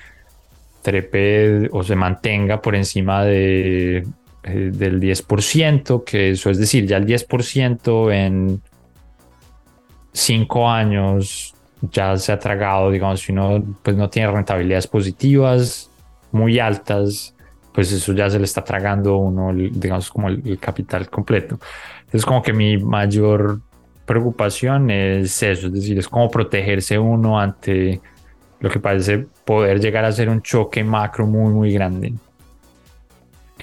trepe 0.81 1.69
o 1.71 1.83
se 1.83 1.95
mantenga 1.95 2.61
por 2.61 2.75
encima 2.75 3.23
de, 3.23 4.05
eh, 4.47 4.69
del 4.71 4.99
10%, 4.99 6.03
que 6.03 6.29
eso 6.29 6.51
es 6.51 6.59
decir, 6.59 6.85
ya 6.85 6.97
el 6.97 7.07
10% 7.07 8.13
en 8.13 8.61
5 10.13 10.69
años 10.69 11.55
ya 11.81 12.15
se 12.17 12.31
ha 12.31 12.37
tragado, 12.37 12.91
digamos, 12.91 13.21
si 13.21 13.31
uno 13.31 13.63
pues 13.81 13.95
no 13.95 14.07
tiene 14.07 14.31
rentabilidades 14.31 14.85
positivas 14.85 15.89
muy 16.31 16.59
altas, 16.59 17.35
pues 17.73 17.91
eso 17.91 18.13
ya 18.13 18.29
se 18.29 18.37
le 18.37 18.45
está 18.45 18.63
tragando 18.63 19.17
uno, 19.17 19.51
digamos, 19.53 20.11
como 20.11 20.29
el, 20.29 20.59
capital 20.59 21.09
completo. 21.09 21.59
Entonces, 22.01 22.23
como 22.23 22.43
que 22.43 22.53
mi 22.53 22.77
mayor 22.77 23.61
preocupación 24.05 24.91
es 24.91 25.41
eso, 25.41 25.67
es 25.67 25.73
decir, 25.73 25.97
es 25.97 26.07
como 26.07 26.29
protegerse 26.29 26.99
uno 26.99 27.39
ante 27.39 27.99
lo 28.59 28.69
que 28.69 28.79
parece 28.79 29.25
poder 29.43 29.79
llegar 29.79 30.05
a 30.05 30.11
ser 30.11 30.29
un 30.29 30.43
choque 30.43 30.83
macro 30.83 31.25
muy, 31.25 31.51
muy 31.51 31.73
grande. 31.73 32.13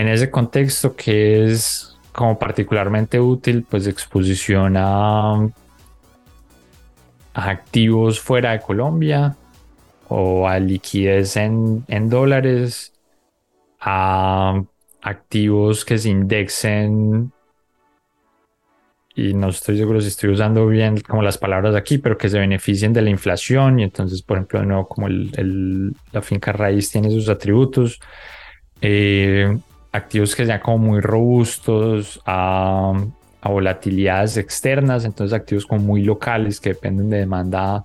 En 0.02 0.08
ese 0.08 0.32
contexto 0.32 0.96
que 0.96 1.44
es 1.44 1.96
como 2.10 2.36
particularmente 2.36 3.20
útil, 3.20 3.64
pues 3.70 3.86
exposición 3.86 4.74
a, 4.76 5.48
activos 7.34 8.18
fuera 8.18 8.50
de 8.50 8.60
Colombia 8.60 9.36
o 10.08 10.48
a 10.48 10.58
liquidez 10.58 11.36
en, 11.36 12.08
dólares 12.08 12.92
a 13.78 14.60
activos 15.02 15.84
que 15.84 15.98
se 15.98 16.08
indexen 16.08 17.30
y 19.14 19.34
no 19.34 19.50
estoy 19.50 19.78
seguro 19.78 20.00
si 20.00 20.08
estoy 20.08 20.30
usando 20.30 20.66
bien 20.66 20.98
como 20.98 21.22
las 21.22 21.38
palabras 21.38 21.76
aquí, 21.76 21.98
pero 21.98 22.18
que 22.18 22.28
se 22.28 22.40
beneficien 22.40 22.92
de 22.92 23.02
la 23.02 23.10
inflación 23.10 23.78
y 23.78 23.84
entonces, 23.84 24.20
por 24.22 24.38
ejemplo, 24.38 24.64
nuevo, 24.64 24.88
como 24.88 25.06
la 25.08 26.22
finca 26.22 26.50
raíz 26.50 26.90
tiene 26.90 27.08
sus 27.08 27.28
atributos, 27.28 28.00
eh, 28.80 29.56
activos 29.92 30.34
que 30.34 30.46
sean 30.46 30.60
como 30.60 30.78
muy 30.78 31.00
robustos 31.00 32.20
a, 32.26 32.92
volatilidades 33.44 34.36
externas, 34.36 35.04
entonces 35.04 35.34
activos 35.34 35.66
como 35.66 35.82
muy 35.82 36.02
locales 36.02 36.60
que 36.60 36.70
dependen 36.70 37.10
de 37.10 37.18
demanda 37.18 37.84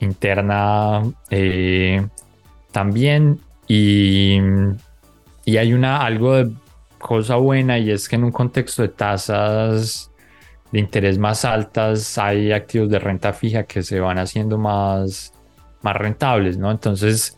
interna 0.00 1.02
eh, 1.30 2.06
también 2.72 3.40
y 3.66 4.38
y 5.44 5.56
hay 5.56 5.72
una, 5.72 6.04
algo 6.04 6.34
de 6.34 6.52
cosa 6.98 7.36
buena 7.36 7.78
y 7.78 7.90
es 7.90 8.08
que 8.08 8.16
en 8.16 8.24
un 8.24 8.32
contexto 8.32 8.82
de 8.82 8.88
tasas 8.88 10.10
de 10.70 10.78
interés 10.78 11.18
más 11.18 11.44
altas 11.44 12.16
hay 12.16 12.52
activos 12.52 12.88
de 12.88 12.98
renta 12.98 13.32
fija 13.32 13.64
que 13.64 13.82
se 13.82 14.00
van 14.00 14.18
haciendo 14.18 14.56
más, 14.56 15.32
más 15.82 15.96
rentables, 15.96 16.56
¿no? 16.56 16.70
Entonces, 16.70 17.36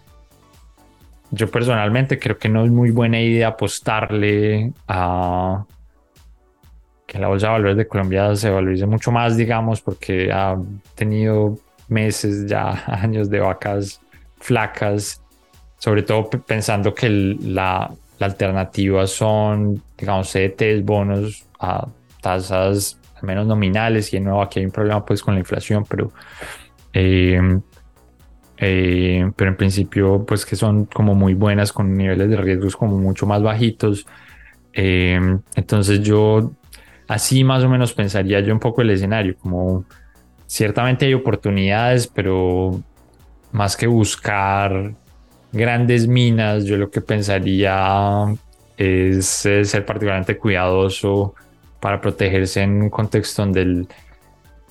yo 1.35 1.51
personalmente 1.51 2.19
creo 2.19 2.39
que 2.39 2.49
no 2.49 2.65
es 2.65 2.71
muy 2.71 2.91
buena 2.91 3.21
idea 3.21 3.49
apostarle 3.49 4.73
a 4.89 5.65
que 7.07 7.19
la 7.19 7.29
bolsa 7.29 7.49
de 7.49 7.53
valores 7.53 7.77
de 7.77 7.87
Colombia 7.87 8.35
se 8.37 8.51
valorice 8.51 8.87
mucho 8.87 9.13
más, 9.13 9.37
digamos, 9.37 9.81
porque 9.81 10.33
ha 10.33 10.57
tenido 10.95 11.59
meses, 11.89 12.47
ya 12.47 12.85
años 12.87 13.29
de 13.31 13.41
vacas 13.41 14.01
flacas 14.39 15.25
sobre 15.85 16.03
todo 16.03 16.31
pensando 16.31 16.95
que 16.95 17.11
la, 17.11 17.93
alternativa 18.21 19.07
son, 19.07 19.83
digamos, 19.99 20.33
CDTs, 20.33 20.83
bonos 20.83 21.45
a 21.61 21.87
tasas 22.23 22.99
al 23.17 23.25
menos 23.25 23.47
nominales 23.47 24.11
y 24.15 24.17
de 24.17 24.21
nuevo 24.23 24.41
aquí 24.41 24.61
hay 24.61 24.65
un 24.65 24.73
problema 24.73 25.05
pues 25.05 25.23
con 25.23 25.35
la 25.35 25.41
inflación, 25.41 25.85
pero, 25.87 26.11
em, 26.95 27.61
eh, 28.57 29.31
pero 29.37 29.51
en 29.51 29.57
principio 29.57 30.25
pues 30.27 30.47
que 30.47 30.57
son 30.57 30.85
como 30.87 31.15
muy 31.15 31.35
buenas 31.35 31.73
con 31.73 31.97
niveles 31.97 32.31
de 32.31 32.37
riesgos 32.37 32.77
como 32.77 32.99
mucho 32.99 33.27
más 33.27 33.43
bajitos. 33.43 34.07
Em, 34.73 35.41
entonces 35.55 36.01
yo 36.01 36.53
así 37.09 37.45
más 37.45 37.63
o 37.65 37.69
menos 37.69 37.93
pensaría 37.93 38.41
yo 38.41 38.53
un 38.53 38.61
poco 38.61 38.83
el 38.83 38.91
escenario, 38.91 39.37
como 39.37 39.85
ciertamente 40.47 41.07
hay 41.07 41.15
oportunidades, 41.15 42.07
pero 42.07 42.81
más 43.53 43.77
que 43.77 43.87
buscar 43.87 44.93
grandes 45.53 46.09
minas, 46.09 46.65
yo 46.65 46.77
lo 46.77 46.91
que 46.91 47.01
pensaría 47.01 48.27
es, 48.77 49.27
ser 49.27 49.87
particularmente 49.87 50.37
cuidadoso 50.37 51.35
para 51.81 52.01
protegerse 52.01 52.63
en 52.63 52.83
un 52.83 52.91
contexto 52.91 53.43
donde 53.43 53.63
el, 53.63 53.89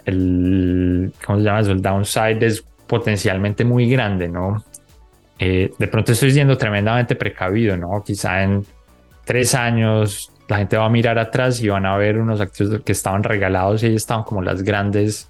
el 0.06 1.14
¿cómo 1.26 1.40
se 1.40 1.46
llama 1.46 1.60
eso? 1.62 1.72
El 1.72 1.82
downside 1.82 2.46
es 2.46 2.66
potencialmente 2.94 3.66
muy 3.66 3.90
grande, 3.90 4.30
¿no? 4.30 4.64
Eh, 5.40 5.74
de 5.80 5.88
pronto 5.88 6.12
estoy 6.12 6.32
siendo 6.32 6.60
tremendamente 6.60 7.16
precavido, 7.16 7.76
¿no? 7.76 8.04
Quizá 8.04 8.44
en 8.44 8.64
tres 9.26 9.56
años 9.56 10.32
la 10.48 10.58
gente 10.58 10.78
va 10.78 10.86
a 10.86 10.90
mirar 10.90 11.18
atrás 11.18 11.60
y 11.60 11.70
van 11.70 11.88
a 11.88 11.98
ver 11.98 12.20
unos 12.20 12.40
activos 12.40 12.82
que 12.86 12.92
estaban 12.92 13.24
regalados 13.24 13.82
y 13.82 13.88
ahí 13.88 13.96
estaban 13.96 14.24
como 14.26 14.44
las 14.44 14.62
grandes 14.62 15.28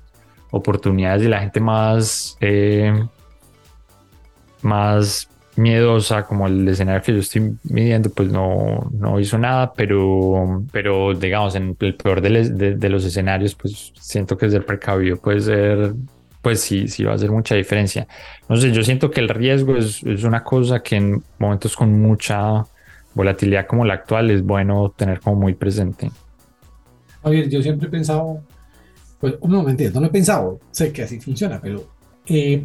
oportunidades 0.52 1.24
y 1.24 1.30
la 1.30 1.40
gente 1.40 1.62
más, 1.62 2.38
eh, 2.42 3.02
más 4.62 5.30
miedosa 5.56 6.24
como 6.24 6.48
el 6.48 6.68
escenario 6.68 7.02
que 7.02 7.14
yo 7.14 7.20
estoy 7.20 7.56
midiendo 7.64 8.10
pues 8.10 8.30
no, 8.30 8.90
no 8.92 9.20
hizo 9.20 9.38
nada 9.38 9.72
pero 9.72 10.64
pero 10.72 11.14
digamos 11.14 11.54
en 11.54 11.78
el 11.80 11.96
peor 11.96 12.22
de, 12.22 12.76
de, 12.76 12.90
los 12.90 13.06
escenarios 13.06 13.54
pues 13.54 13.94
siento 14.00 14.36
que 14.36 14.50
ser 14.50 14.66
precavido 14.66 15.16
puede 15.18 15.42
ser 15.42 15.94
pues 16.44 16.62
sí 16.62 16.88
sí 16.88 17.04
va 17.04 17.14
a 17.14 17.16
hacer 17.16 17.32
mucha 17.32 17.56
diferencia 17.56 18.08
no 18.48 18.56
sé 18.56 18.72
yo 18.72 18.84
siento 18.84 19.10
que 19.10 19.22
el 19.22 19.30
riesgo 19.30 19.76
es, 19.76 20.04
es 20.04 20.24
una 20.24 20.44
cosa 20.44 20.84
que 20.84 20.98
en 20.98 21.24
momentos 21.40 21.76
con 21.76 22.00
mucha 22.00 22.64
volatilidad 23.16 23.66
como 23.66 23.84
la 23.84 23.96
actual 23.96 24.30
es 24.30 24.44
bueno 24.44 24.94
tener 24.96 25.20
como 25.20 25.38
muy 25.38 25.56
presente 25.56 26.12
Javier 27.24 27.50
yo 27.50 27.64
siempre 27.64 27.88
he 27.88 27.92
pensado 27.92 28.44
pues 29.20 29.34
un 29.40 29.52
momento 29.52 29.84
no 29.96 30.02
lo 30.02 30.06
he 30.06 30.12
pensado 30.12 30.60
sé 30.70 30.92
que 30.92 31.02
así 31.02 31.20
funciona 31.20 31.60
pero 31.60 31.88
eh, 32.28 32.64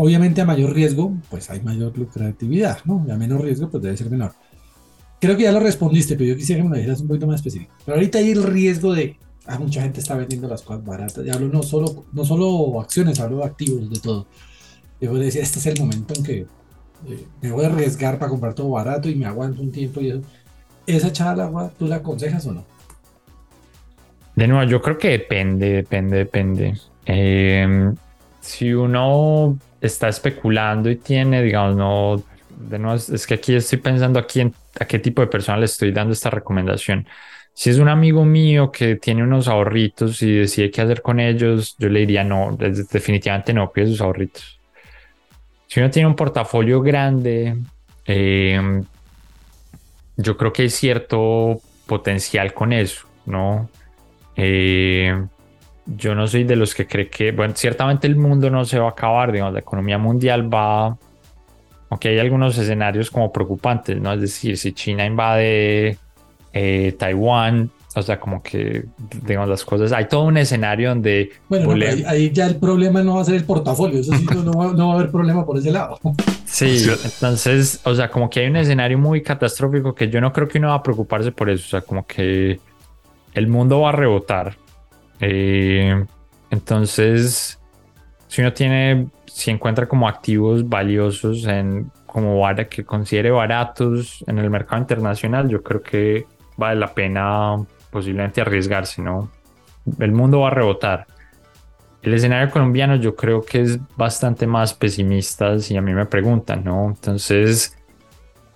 Obviamente 0.00 0.40
a 0.40 0.44
mayor 0.44 0.72
riesgo, 0.74 1.12
pues 1.28 1.50
hay 1.50 1.60
mayor 1.60 1.98
lucratividad, 1.98 2.78
¿no? 2.84 3.04
Y 3.08 3.10
a 3.10 3.16
menos 3.16 3.40
riesgo, 3.40 3.68
pues 3.68 3.82
debe 3.82 3.96
ser 3.96 4.08
menor. 4.08 4.32
Creo 5.20 5.36
que 5.36 5.42
ya 5.42 5.50
lo 5.50 5.58
respondiste, 5.58 6.14
pero 6.14 6.28
yo 6.28 6.36
quisiera 6.36 6.62
que 6.62 6.68
me 6.68 6.70
lo 6.70 6.76
dijeras 6.76 7.00
un 7.00 7.08
poquito 7.08 7.26
más 7.26 7.40
específico. 7.40 7.74
Pero 7.84 7.96
ahorita 7.96 8.18
hay 8.18 8.30
el 8.30 8.44
riesgo 8.44 8.94
de, 8.94 9.16
ah, 9.48 9.58
mucha 9.58 9.82
gente 9.82 10.00
está 10.00 10.14
vendiendo 10.14 10.48
las 10.48 10.62
cosas 10.62 10.84
baratas. 10.84 11.24
Y 11.24 11.30
hablo 11.30 11.48
no 11.48 11.62
solo, 11.62 12.06
no 12.12 12.24
solo 12.24 12.80
acciones, 12.80 13.18
hablo 13.18 13.38
de 13.38 13.44
activos, 13.44 13.90
de 13.90 13.98
todo. 13.98 14.26
Yo 15.00 15.10
voy 15.10 15.20
a 15.20 15.24
decir, 15.24 15.42
este 15.42 15.58
es 15.58 15.66
el 15.66 15.80
momento 15.80 16.14
en 16.14 16.22
que 16.22 16.46
eh, 17.08 17.26
me 17.40 17.50
voy 17.50 17.64
a 17.64 17.68
arriesgar 17.68 18.18
para 18.18 18.30
comprar 18.30 18.54
todo 18.54 18.70
barato 18.70 19.08
y 19.08 19.14
me 19.14 19.26
aguanto 19.26 19.62
un 19.62 19.72
tiempo 19.72 20.00
y 20.00 20.10
eso. 20.10 20.22
¿Esa 20.86 21.08
echada 21.08 21.32
al 21.32 21.40
agua, 21.40 21.72
tú 21.78 21.86
la 21.86 21.96
aconsejas 21.96 22.46
o 22.46 22.52
no? 22.52 22.64
De 24.34 24.46
nuevo, 24.46 24.70
yo 24.70 24.80
creo 24.80 24.96
que 24.96 25.08
depende, 25.08 25.72
depende, 25.72 26.16
depende. 26.16 26.74
Eh, 27.04 27.92
si 28.40 28.72
uno 28.72 29.58
está 29.80 30.08
especulando 30.08 30.90
y 30.90 30.96
tiene, 30.96 31.42
digamos, 31.42 31.76
no, 31.76 32.22
de 32.68 32.78
nuevo, 32.78 32.96
es 32.96 33.26
que 33.26 33.34
aquí 33.34 33.54
estoy 33.54 33.78
pensando 33.78 34.18
aquí 34.18 34.40
en 34.40 34.54
a 34.80 34.84
qué 34.84 34.98
tipo 34.98 35.20
de 35.20 35.28
persona 35.28 35.58
le 35.58 35.64
estoy 35.64 35.92
dando 35.92 36.12
esta 36.12 36.30
recomendación. 36.30 37.06
Si 37.58 37.70
es 37.70 37.78
un 37.80 37.88
amigo 37.88 38.24
mío 38.24 38.70
que 38.70 38.94
tiene 38.94 39.24
unos 39.24 39.48
ahorritos 39.48 40.22
y 40.22 40.32
decide 40.32 40.70
qué 40.70 40.80
hacer 40.80 41.02
con 41.02 41.18
ellos, 41.18 41.74
yo 41.76 41.88
le 41.88 41.98
diría 41.98 42.22
no, 42.22 42.56
definitivamente 42.56 43.52
no, 43.52 43.72
cuide 43.72 43.88
sus 43.88 44.00
ahorritos. 44.00 44.60
Si 45.66 45.80
uno 45.80 45.90
tiene 45.90 46.06
un 46.06 46.14
portafolio 46.14 46.80
grande, 46.80 47.56
eh, 48.06 48.80
yo 50.16 50.36
creo 50.36 50.52
que 50.52 50.62
hay 50.62 50.70
cierto 50.70 51.60
potencial 51.86 52.54
con 52.54 52.72
eso, 52.72 53.08
¿no? 53.26 53.68
Eh, 54.36 55.20
yo 55.84 56.14
no 56.14 56.28
soy 56.28 56.44
de 56.44 56.54
los 56.54 56.76
que 56.76 56.86
cree 56.86 57.10
que, 57.10 57.32
bueno, 57.32 57.54
ciertamente 57.56 58.06
el 58.06 58.14
mundo 58.14 58.50
no 58.50 58.64
se 58.64 58.78
va 58.78 58.86
a 58.86 58.90
acabar, 58.90 59.32
digamos, 59.32 59.52
la 59.52 59.58
economía 59.58 59.98
mundial 59.98 60.48
va, 60.48 60.96
aunque 61.90 62.10
hay 62.10 62.20
algunos 62.20 62.56
escenarios 62.56 63.10
como 63.10 63.32
preocupantes, 63.32 64.00
¿no? 64.00 64.12
Es 64.12 64.20
decir, 64.20 64.56
si 64.56 64.72
China 64.74 65.04
invade 65.04 65.98
eh, 66.52 66.94
Taiwán, 66.98 67.70
o 67.94 68.02
sea, 68.02 68.20
como 68.20 68.42
que, 68.42 68.84
digamos, 69.24 69.48
las 69.48 69.64
cosas, 69.64 69.92
hay 69.92 70.06
todo 70.06 70.22
un 70.22 70.36
escenario 70.36 70.90
donde... 70.90 71.30
Bueno, 71.48 71.72
ahí, 72.06 72.30
ya 72.30 72.46
el 72.46 72.56
problema 72.56 73.02
no 73.02 73.16
va 73.16 73.22
a 73.22 73.24
ser 73.24 73.34
el 73.34 73.44
portafolio, 73.44 74.00
eso 74.00 74.12
sí, 74.14 74.26
no, 74.44 74.52
va, 74.52 74.72
no, 74.72 74.88
va, 74.88 74.94
a 74.94 74.96
haber 74.98 75.10
problema 75.10 75.44
por 75.44 75.58
ese 75.58 75.72
lado. 75.72 75.98
Sí, 76.44 76.86
entonces, 77.04 77.80
o 77.84 77.94
sea, 77.94 78.10
como 78.10 78.30
que 78.30 78.40
hay 78.40 78.46
un 78.46 78.56
escenario 78.56 78.98
muy 78.98 79.22
catastrófico 79.22 79.94
que 79.94 80.08
yo 80.08 80.20
no 80.20 80.32
creo 80.32 80.48
que 80.48 80.58
uno 80.58 80.68
va 80.68 80.74
a 80.74 80.82
preocuparse 80.82 81.32
por 81.32 81.50
eso, 81.50 81.64
o 81.66 81.68
sea, 81.70 81.80
como 81.80 82.06
que 82.06 82.60
el 83.34 83.46
mundo 83.48 83.80
va 83.80 83.90
a 83.90 83.92
rebotar. 83.92 84.56
Eh, 85.20 86.04
entonces, 86.50 87.58
si 88.28 88.40
uno 88.40 88.52
tiene, 88.52 89.08
si 89.26 89.50
encuentra 89.50 89.88
como 89.88 90.08
activos 90.08 90.68
valiosos 90.68 91.46
en 91.46 91.90
como 92.06 92.42
que 92.70 92.84
considere 92.84 93.30
baratos 93.30 94.24
en 94.26 94.38
el 94.38 94.50
mercado 94.50 94.80
internacional, 94.80 95.48
yo 95.48 95.62
creo 95.62 95.82
que 95.82 96.26
vale 96.58 96.78
la 96.78 96.92
pena 96.92 97.56
posiblemente 97.90 98.42
arriesgarse, 98.42 99.00
¿no? 99.00 99.30
El 99.98 100.12
mundo 100.12 100.40
va 100.40 100.48
a 100.48 100.50
rebotar. 100.50 101.06
El 102.02 102.12
escenario 102.14 102.50
colombiano 102.50 102.96
yo 102.96 103.16
creo 103.16 103.42
que 103.42 103.62
es 103.62 103.78
bastante 103.96 104.46
más 104.46 104.74
pesimista 104.74 105.58
si 105.58 105.76
a 105.76 105.80
mí 105.80 105.94
me 105.94 106.04
preguntan, 106.04 106.62
¿no? 106.64 106.88
Entonces, 106.88 107.76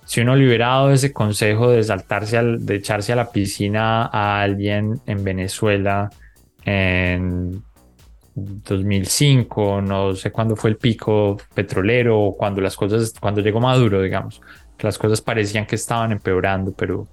si 0.05 0.21
uno 0.21 0.37
liberado 0.37 0.91
ese 0.91 1.13
consejo 1.13 1.71
de 1.71 1.83
saltarse, 1.83 2.37
al, 2.37 2.67
de 2.67 2.77
echarse 2.77 3.13
a 3.13 3.17
la 3.17 3.31
piscina 3.31 4.07
a 4.07 4.43
alguien 4.43 5.01
en 5.07 5.25
Venezuela 5.25 6.11
en 6.65 7.63
2005, 8.35 9.81
no 9.81 10.15
sé 10.15 10.31
cuándo 10.31 10.57
fue 10.57 10.71
el 10.71 10.77
pico 10.77 11.37
petrolero, 11.55 12.35
cuando 12.37 12.61
las 12.61 12.77
cosas, 12.77 13.15
cuando 13.19 13.41
llegó 13.41 13.61
Maduro, 13.61 14.03
digamos, 14.03 14.41
las 14.81 14.99
cosas 14.99 15.21
parecían 15.21 15.67
que 15.67 15.77
estaban 15.77 16.13
empeorando, 16.13 16.73
pero 16.73 17.07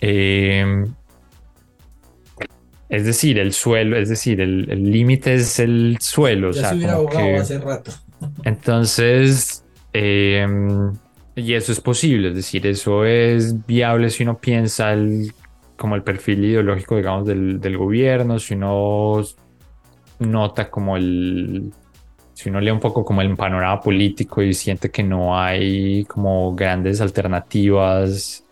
eh, 0.00 0.84
es 2.88 3.04
decir, 3.04 3.38
el 3.38 3.52
suelo, 3.52 3.96
es 3.96 4.08
decir, 4.08 4.40
el 4.40 4.90
límite 4.90 5.34
es 5.34 5.60
el 5.60 5.96
suelo. 6.00 6.50
Ya 6.50 6.72
o 6.72 7.08
sea, 7.10 7.14
se 7.14 7.36
hace 7.36 7.58
rato. 7.58 7.92
Entonces, 8.44 9.64
eh, 9.92 10.46
y 11.36 11.54
eso 11.54 11.72
es 11.72 11.80
posible, 11.80 12.28
es 12.28 12.34
decir, 12.34 12.66
eso 12.66 13.04
es 13.04 13.64
viable 13.66 14.10
si 14.10 14.24
uno 14.24 14.38
piensa 14.38 14.92
el, 14.92 15.32
como 15.76 15.94
el 15.94 16.02
perfil 16.02 16.44
ideológico, 16.44 16.96
digamos, 16.96 17.26
del, 17.26 17.60
del 17.60 17.78
gobierno, 17.78 18.38
si 18.38 18.54
uno 18.54 19.22
nota 20.18 20.68
como 20.68 20.96
el, 20.96 21.72
si 22.34 22.48
uno 22.48 22.60
lee 22.60 22.70
un 22.70 22.80
poco 22.80 23.04
como 23.04 23.22
el 23.22 23.34
panorama 23.36 23.80
político 23.80 24.42
y 24.42 24.52
siente 24.52 24.90
que 24.90 25.02
no 25.02 25.38
hay 25.38 26.04
como 26.04 26.54
grandes 26.54 27.00
alternativas 27.00 28.44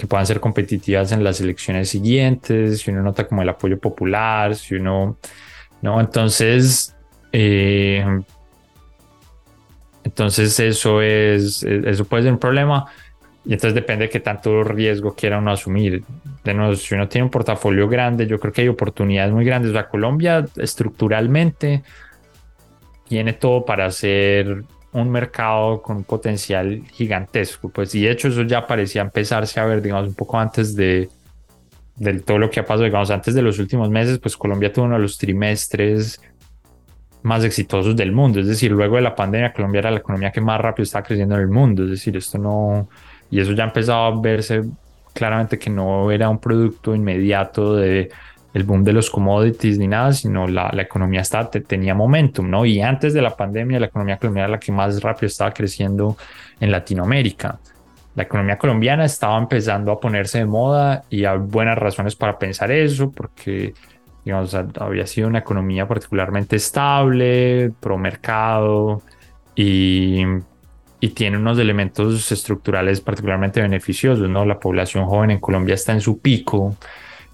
que 0.00 0.06
puedan 0.06 0.24
ser 0.24 0.40
competitivas 0.40 1.12
en 1.12 1.22
las 1.22 1.42
elecciones 1.42 1.90
siguientes, 1.90 2.80
si 2.80 2.90
uno 2.90 3.02
nota 3.02 3.28
como 3.28 3.42
el 3.42 3.50
apoyo 3.50 3.78
popular, 3.78 4.56
si 4.56 4.76
uno, 4.76 5.18
¿no? 5.82 6.00
Entonces, 6.00 6.96
eh, 7.32 8.02
entonces 10.02 10.58
eso 10.58 11.02
es, 11.02 11.62
eso 11.64 12.06
puede 12.06 12.22
ser 12.22 12.32
un 12.32 12.38
problema 12.38 12.86
y 13.44 13.52
entonces 13.52 13.74
depende 13.74 14.06
de 14.06 14.10
qué 14.10 14.20
tanto 14.20 14.64
riesgo 14.64 15.14
quiera 15.14 15.36
uno 15.36 15.50
asumir. 15.50 16.02
De 16.44 16.54
nuevo, 16.54 16.74
si 16.76 16.94
uno 16.94 17.06
tiene 17.06 17.24
un 17.26 17.30
portafolio 17.30 17.86
grande, 17.86 18.26
yo 18.26 18.40
creo 18.40 18.54
que 18.54 18.62
hay 18.62 18.68
oportunidades 18.68 19.34
muy 19.34 19.44
grandes. 19.44 19.76
O 19.76 19.88
Colombia 19.90 20.46
estructuralmente 20.56 21.82
tiene 23.06 23.34
todo 23.34 23.66
para 23.66 23.90
ser 23.90 24.64
un 24.92 25.10
mercado 25.10 25.82
con 25.82 25.98
un 25.98 26.04
potencial 26.04 26.82
gigantesco. 26.92 27.68
Pues, 27.68 27.94
y 27.94 28.02
de 28.02 28.10
hecho 28.10 28.28
eso 28.28 28.42
ya 28.42 28.66
parecía 28.66 29.02
empezarse 29.02 29.60
a 29.60 29.64
ver, 29.64 29.82
digamos, 29.82 30.08
un 30.08 30.14
poco 30.14 30.38
antes 30.38 30.74
de, 30.74 31.08
de 31.96 32.20
todo 32.20 32.38
lo 32.38 32.50
que 32.50 32.60
ha 32.60 32.64
pasado, 32.64 32.84
digamos, 32.84 33.10
antes 33.10 33.34
de 33.34 33.42
los 33.42 33.58
últimos 33.58 33.90
meses, 33.90 34.18
pues 34.18 34.36
Colombia 34.36 34.72
tuvo 34.72 34.86
uno 34.86 34.96
de 34.96 35.02
los 35.02 35.18
trimestres 35.18 36.20
más 37.22 37.44
exitosos 37.44 37.94
del 37.96 38.12
mundo. 38.12 38.40
Es 38.40 38.46
decir, 38.46 38.70
luego 38.72 38.96
de 38.96 39.02
la 39.02 39.14
pandemia, 39.14 39.52
Colombia 39.52 39.80
era 39.80 39.90
la 39.90 39.98
economía 39.98 40.30
que 40.30 40.40
más 40.40 40.60
rápido 40.60 40.84
estaba 40.84 41.04
creciendo 41.04 41.34
en 41.36 41.42
el 41.42 41.48
mundo. 41.48 41.84
Es 41.84 41.90
decir, 41.90 42.16
esto 42.16 42.38
no, 42.38 42.88
y 43.30 43.40
eso 43.40 43.52
ya 43.52 43.64
empezaba 43.64 44.08
a 44.08 44.20
verse 44.20 44.62
claramente 45.12 45.58
que 45.58 45.70
no 45.70 46.10
era 46.10 46.28
un 46.28 46.38
producto 46.38 46.94
inmediato 46.94 47.76
de 47.76 48.10
el 48.52 48.64
boom 48.64 48.82
de 48.82 48.92
los 48.92 49.10
commodities 49.10 49.78
ni 49.78 49.86
nada, 49.86 50.12
sino 50.12 50.46
la, 50.48 50.70
la 50.72 50.82
economía 50.82 51.20
estaba, 51.20 51.50
tenía 51.50 51.94
momentum, 51.94 52.50
¿no? 52.50 52.66
Y 52.66 52.80
antes 52.80 53.14
de 53.14 53.22
la 53.22 53.36
pandemia, 53.36 53.78
la 53.78 53.86
economía 53.86 54.16
colombiana 54.16 54.46
era 54.46 54.56
la 54.56 54.60
que 54.60 54.72
más 54.72 55.00
rápido 55.02 55.28
estaba 55.28 55.52
creciendo 55.52 56.16
en 56.58 56.70
Latinoamérica. 56.72 57.58
La 58.16 58.24
economía 58.24 58.58
colombiana 58.58 59.04
estaba 59.04 59.38
empezando 59.38 59.92
a 59.92 60.00
ponerse 60.00 60.38
de 60.38 60.46
moda 60.46 61.04
y 61.10 61.24
hay 61.24 61.38
buenas 61.38 61.78
razones 61.78 62.16
para 62.16 62.38
pensar 62.38 62.70
eso, 62.72 63.10
porque 63.12 63.72
digamos, 64.24 64.54
había 64.54 65.06
sido 65.06 65.28
una 65.28 65.38
economía 65.38 65.86
particularmente 65.86 66.56
estable, 66.56 67.72
pro 67.80 67.96
mercado 67.96 69.02
y 69.54 70.24
y 71.00 71.08
tiene 71.08 71.38
unos 71.38 71.58
elementos 71.58 72.30
estructurales 72.30 73.00
particularmente 73.00 73.62
beneficiosos, 73.62 74.28
¿no? 74.28 74.44
La 74.44 74.60
población 74.60 75.06
joven 75.06 75.30
en 75.30 75.40
Colombia 75.40 75.74
está 75.74 75.92
en 75.92 76.02
su 76.02 76.20
pico 76.20 76.76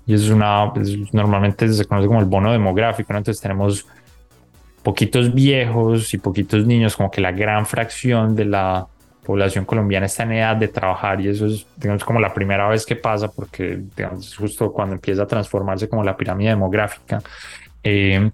y 0.06 0.14
es 0.14 0.28
una, 0.30 0.72
pues, 0.72 1.12
normalmente 1.12 1.68
se 1.68 1.84
conoce 1.84 2.06
como 2.06 2.20
el 2.20 2.26
bono 2.26 2.52
demográfico, 2.52 3.12
¿no? 3.12 3.18
Entonces 3.18 3.42
tenemos 3.42 3.86
poquitos 4.82 5.34
viejos 5.34 6.14
y 6.14 6.18
poquitos 6.18 6.64
niños, 6.64 6.96
como 6.96 7.10
que 7.10 7.20
la 7.20 7.32
gran 7.32 7.66
fracción 7.66 8.36
de 8.36 8.44
la 8.44 8.86
población 9.24 9.64
colombiana 9.64 10.06
está 10.06 10.22
en 10.22 10.32
edad 10.32 10.56
de 10.56 10.68
trabajar 10.68 11.20
y 11.20 11.28
eso 11.28 11.46
es, 11.46 11.66
digamos, 11.76 12.04
como 12.04 12.20
la 12.20 12.32
primera 12.32 12.68
vez 12.68 12.86
que 12.86 12.94
pasa 12.94 13.28
porque, 13.28 13.82
digamos, 13.96 14.36
justo 14.36 14.72
cuando 14.72 14.94
empieza 14.94 15.24
a 15.24 15.26
transformarse 15.26 15.88
como 15.88 16.04
la 16.04 16.16
pirámide 16.16 16.50
demográfica. 16.50 17.20
Eh, 17.82 18.30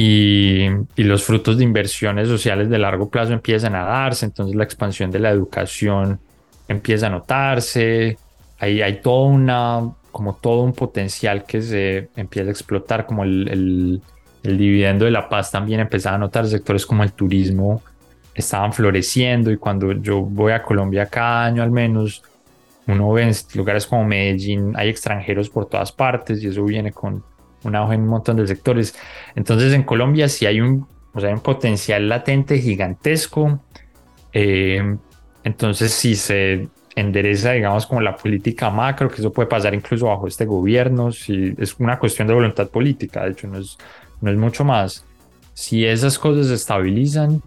y, 0.00 0.68
los 0.96 1.24
frutos 1.24 1.58
de 1.58 1.64
inversiones 1.64 2.28
sociales 2.28 2.70
de 2.70 2.78
largo 2.78 3.10
plazo 3.10 3.32
empiezan 3.32 3.74
a 3.74 3.84
darse, 3.84 4.26
entonces 4.26 4.54
la 4.54 4.62
expansión 4.62 5.10
de 5.10 5.18
la 5.18 5.30
educación 5.30 6.20
empieza 6.68 7.08
a 7.08 7.10
notarse, 7.10 8.16
ahí 8.60 8.80
hay 8.80 9.00
todo 9.02 9.24
una, 9.24 9.90
como 10.12 10.34
todo 10.34 10.62
un 10.62 10.72
potencial 10.72 11.44
que 11.44 11.62
se 11.62 12.08
empieza 12.16 12.48
a 12.48 12.52
explotar, 12.52 13.06
como 13.06 13.24
el, 13.24 14.00
el, 14.42 14.58
dividendo 14.58 15.04
de 15.04 15.10
la 15.10 15.28
paz 15.28 15.50
también 15.50 15.80
empezaba 15.80 16.16
a 16.16 16.18
notar, 16.18 16.46
sectores 16.46 16.86
como 16.86 17.02
el 17.02 17.12
turismo 17.12 17.82
estaban 18.34 18.72
floreciendo 18.72 19.50
y 19.50 19.56
cuando 19.56 19.92
yo 19.92 20.20
voy 20.20 20.52
a 20.52 20.62
Colombia 20.62 21.06
cada 21.06 21.46
año 21.46 21.62
al 21.62 21.70
menos, 21.70 22.22
uno 22.86 23.12
ve 23.12 23.24
en 23.24 23.34
lugares 23.54 23.86
como 23.86 24.04
Medellín, 24.04 24.72
hay 24.76 24.88
extranjeros 24.88 25.50
por 25.50 25.66
todas 25.66 25.92
partes 25.92 26.42
y 26.42 26.46
eso 26.46 26.64
viene 26.64 26.92
con 26.92 27.22
un 27.64 27.76
auge 27.76 27.94
en 27.94 28.02
un 28.02 28.08
montón 28.08 28.36
de 28.36 28.46
sectores. 28.46 28.94
Entonces 29.34 29.74
en 29.74 29.82
Colombia 29.82 30.28
sí 30.28 30.46
hay 30.46 30.60
un, 30.60 30.86
o 31.12 31.20
sea, 31.20 31.30
un 31.30 31.40
potencial 31.40 32.08
latente 32.08 32.58
gigantesco. 32.58 33.60
Eh, 34.32 34.96
entonces 35.44 35.92
si 35.92 36.14
se 36.14 36.68
endereza, 36.98 37.52
digamos, 37.52 37.86
como 37.86 38.00
la 38.00 38.16
política 38.16 38.70
macro, 38.70 39.08
que 39.08 39.16
eso 39.16 39.32
puede 39.32 39.48
pasar 39.48 39.74
incluso 39.74 40.06
bajo 40.06 40.26
este 40.26 40.44
gobierno, 40.44 41.12
si 41.12 41.54
es 41.58 41.74
una 41.78 41.98
cuestión 41.98 42.28
de 42.28 42.34
voluntad 42.34 42.68
política, 42.68 43.24
de 43.24 43.32
hecho 43.32 43.46
no 43.46 43.58
es, 43.58 43.78
no 44.20 44.30
es 44.30 44.36
mucho 44.36 44.64
más. 44.64 45.04
Si 45.54 45.84
esas 45.84 46.18
cosas 46.18 46.48
se 46.48 46.54
estabilizan, 46.54 47.42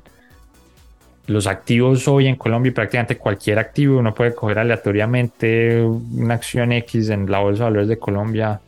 los 1.28 1.48
activos 1.48 2.08
hoy 2.08 2.28
en 2.28 2.36
Colombia, 2.36 2.74
prácticamente 2.74 3.18
cualquier 3.18 3.60
activo, 3.60 4.00
uno 4.00 4.14
puede 4.14 4.34
coger 4.34 4.60
aleatoriamente 4.60 5.82
una 5.82 6.34
acción 6.34 6.72
X 6.74 7.10
en 7.10 7.30
la 7.30 7.40
Bolsa 7.40 7.64
de 7.64 7.70
Valores 7.70 7.88
de 7.90 8.00
Colombia 8.00 8.60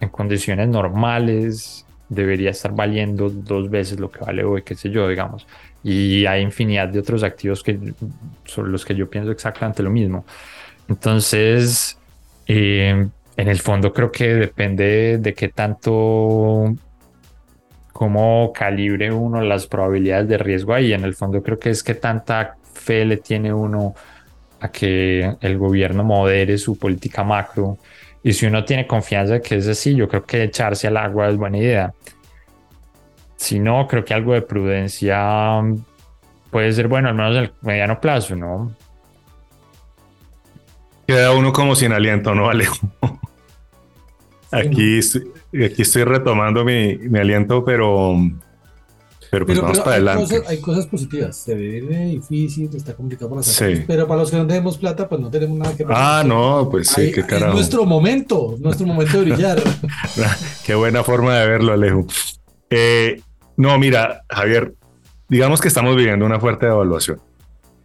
en 0.00 0.08
condiciones 0.08 0.68
normales 0.68 1.83
debería 2.08 2.50
estar 2.50 2.74
valiendo 2.74 3.30
dos 3.30 3.70
veces 3.70 3.98
lo 3.98 4.10
que 4.10 4.20
vale 4.20 4.44
hoy, 4.44 4.62
qué 4.62 4.74
sé 4.74 4.90
yo, 4.90 5.08
digamos. 5.08 5.46
Y 5.82 6.26
hay 6.26 6.42
infinidad 6.42 6.88
de 6.88 6.98
otros 6.98 7.22
activos 7.22 7.62
que 7.62 7.78
son 8.44 8.72
los 8.72 8.84
que 8.84 8.94
yo 8.94 9.08
pienso 9.08 9.30
exactamente 9.30 9.82
lo 9.82 9.90
mismo. 9.90 10.24
Entonces, 10.88 11.98
eh, 12.46 13.06
en 13.36 13.48
el 13.48 13.58
fondo 13.58 13.92
creo 13.92 14.12
que 14.12 14.34
depende 14.34 15.18
de 15.18 15.34
qué 15.34 15.48
tanto, 15.48 16.74
cómo 17.92 18.52
calibre 18.54 19.12
uno 19.12 19.40
las 19.40 19.66
probabilidades 19.66 20.28
de 20.28 20.38
riesgo 20.38 20.74
ahí. 20.74 20.92
En 20.92 21.04
el 21.04 21.14
fondo 21.14 21.42
creo 21.42 21.58
que 21.58 21.70
es 21.70 21.82
que 21.82 21.94
tanta 21.94 22.56
fe 22.72 23.04
le 23.04 23.16
tiene 23.16 23.52
uno 23.52 23.94
a 24.60 24.70
que 24.70 25.36
el 25.40 25.58
gobierno 25.58 26.04
modere 26.04 26.58
su 26.58 26.78
política 26.78 27.24
macro 27.24 27.78
y 28.24 28.32
si 28.32 28.46
uno 28.46 28.64
tiene 28.64 28.86
confianza 28.86 29.34
de 29.34 29.42
que 29.42 29.56
es 29.56 29.68
así, 29.68 29.94
yo 29.94 30.08
creo 30.08 30.24
que 30.24 30.42
echarse 30.42 30.86
al 30.86 30.96
agua 30.96 31.28
es 31.28 31.36
buena 31.36 31.58
idea. 31.58 31.92
Si 33.36 33.58
no, 33.58 33.86
creo 33.86 34.02
que 34.02 34.14
algo 34.14 34.32
de 34.32 34.40
prudencia 34.40 35.60
puede 36.50 36.72
ser 36.72 36.88
bueno, 36.88 37.10
al 37.10 37.14
menos 37.14 37.36
en 37.36 37.44
el 37.44 37.52
mediano 37.60 38.00
plazo, 38.00 38.34
¿no? 38.34 38.74
Queda 41.06 41.32
uno 41.32 41.52
como 41.52 41.76
sin 41.76 41.92
aliento, 41.92 42.34
¿no, 42.34 42.48
Alejo? 42.48 42.88
Aquí, 44.50 45.00
aquí 45.00 45.82
estoy 45.82 46.04
retomando 46.04 46.64
mi, 46.64 46.96
mi 46.96 47.18
aliento, 47.18 47.64
pero, 47.64 48.16
Pero 49.34 49.46
pues 49.46 49.56
Pero, 49.58 49.62
vamos 49.62 49.78
pero 49.78 49.84
para 49.84 49.96
hay, 49.96 50.02
adelante. 50.02 50.34
cosas, 50.36 50.48
hay 50.50 50.60
cosas 50.60 50.86
positivas. 50.86 51.36
Se 51.36 51.54
ve 51.56 51.80
difícil, 52.06 52.70
está 52.74 52.94
complicado 52.94 53.30
para 53.30 53.42
sacar. 53.42 53.76
Sí. 53.76 53.82
Pero 53.86 54.06
para 54.06 54.20
los 54.20 54.30
que 54.30 54.36
no 54.36 54.46
tenemos 54.46 54.78
plata, 54.78 55.08
pues 55.08 55.20
no 55.20 55.28
tenemos 55.30 55.58
nada 55.58 55.76
que 55.76 55.84
Ah, 55.88 56.22
no, 56.24 56.68
pues 56.70 56.88
sí, 56.88 57.00
Ahí- 57.00 57.12
qué 57.12 57.20
es 57.20 57.26
carajo. 57.26 57.54
nuestro 57.54 57.84
momento, 57.84 58.54
nuestro 58.60 58.86
momento 58.86 59.18
de 59.18 59.24
brillar. 59.32 59.60
Qué 60.64 60.74
buena 60.76 61.02
forma 61.02 61.36
de 61.38 61.48
verlo, 61.48 61.72
Alejo. 61.72 62.06
Eh, 62.70 63.20
no, 63.56 63.76
mira, 63.78 64.22
Javier, 64.30 64.74
digamos 65.28 65.60
que 65.60 65.68
estamos 65.68 65.96
viviendo 65.96 66.24
una 66.24 66.38
fuerte 66.38 66.66
devaluación. 66.66 67.18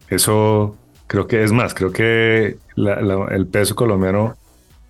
Eso 0.09 0.75
creo 1.07 1.27
que 1.27 1.43
es 1.43 1.51
más, 1.51 1.73
creo 1.73 1.91
que 1.91 2.57
la- 2.75 3.01
la- 3.01 3.25
el 3.31 3.47
peso 3.47 3.75
colombiano 3.75 4.35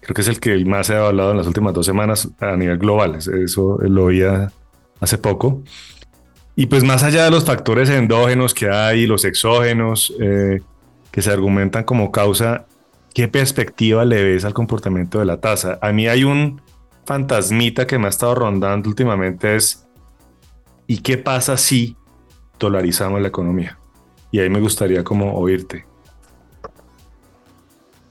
creo 0.02 0.14
que 0.16 0.22
es 0.22 0.28
el 0.28 0.40
que 0.40 0.64
más 0.66 0.88
se 0.88 0.94
ha 0.94 0.98
devaluado 0.98 1.32
en 1.32 1.38
las 1.38 1.48
últimas 1.48 1.74
dos 1.74 1.86
semanas 1.86 2.28
a 2.40 2.56
nivel 2.56 2.78
global. 2.78 3.16
Eso 3.16 3.78
lo 3.82 4.06
oía 4.06 4.52
hace 5.02 5.18
poco. 5.18 5.62
Y 6.60 6.66
pues 6.66 6.84
más 6.84 7.04
allá 7.04 7.24
de 7.24 7.32
los 7.32 7.46
factores 7.46 7.90
endógenos 7.90 8.54
que 8.54 8.70
hay, 8.70 9.08
los 9.08 9.24
exógenos 9.24 10.14
eh, 10.20 10.60
que 11.10 11.22
se 11.22 11.32
argumentan 11.32 11.86
como 11.86 12.12
causa, 12.12 12.66
¿qué 13.14 13.30
perspectiva 13.30 14.04
le 14.04 14.22
ves 14.22 14.44
al 14.44 14.54
comportamiento 14.54 15.20
de 15.20 15.26
la 15.26 15.40
tasa? 15.40 15.80
A 15.82 15.94
mí 15.94 16.10
hay 16.10 16.26
un 16.26 16.62
fantasmita 17.06 17.88
que 17.88 17.98
me 17.98 18.08
ha 18.08 18.10
estado 18.10 18.36
rondando 18.36 18.90
últimamente 18.90 19.56
es 19.56 19.88
¿y 20.86 20.98
qué 20.98 21.18
pasa 21.18 21.56
si 21.56 21.96
dolarizamos 22.60 23.22
la 23.22 23.30
economía? 23.30 23.80
Y 24.30 24.40
ahí 24.40 24.50
me 24.50 24.60
gustaría 24.60 25.02
como 25.02 25.36
oírte. 25.36 25.86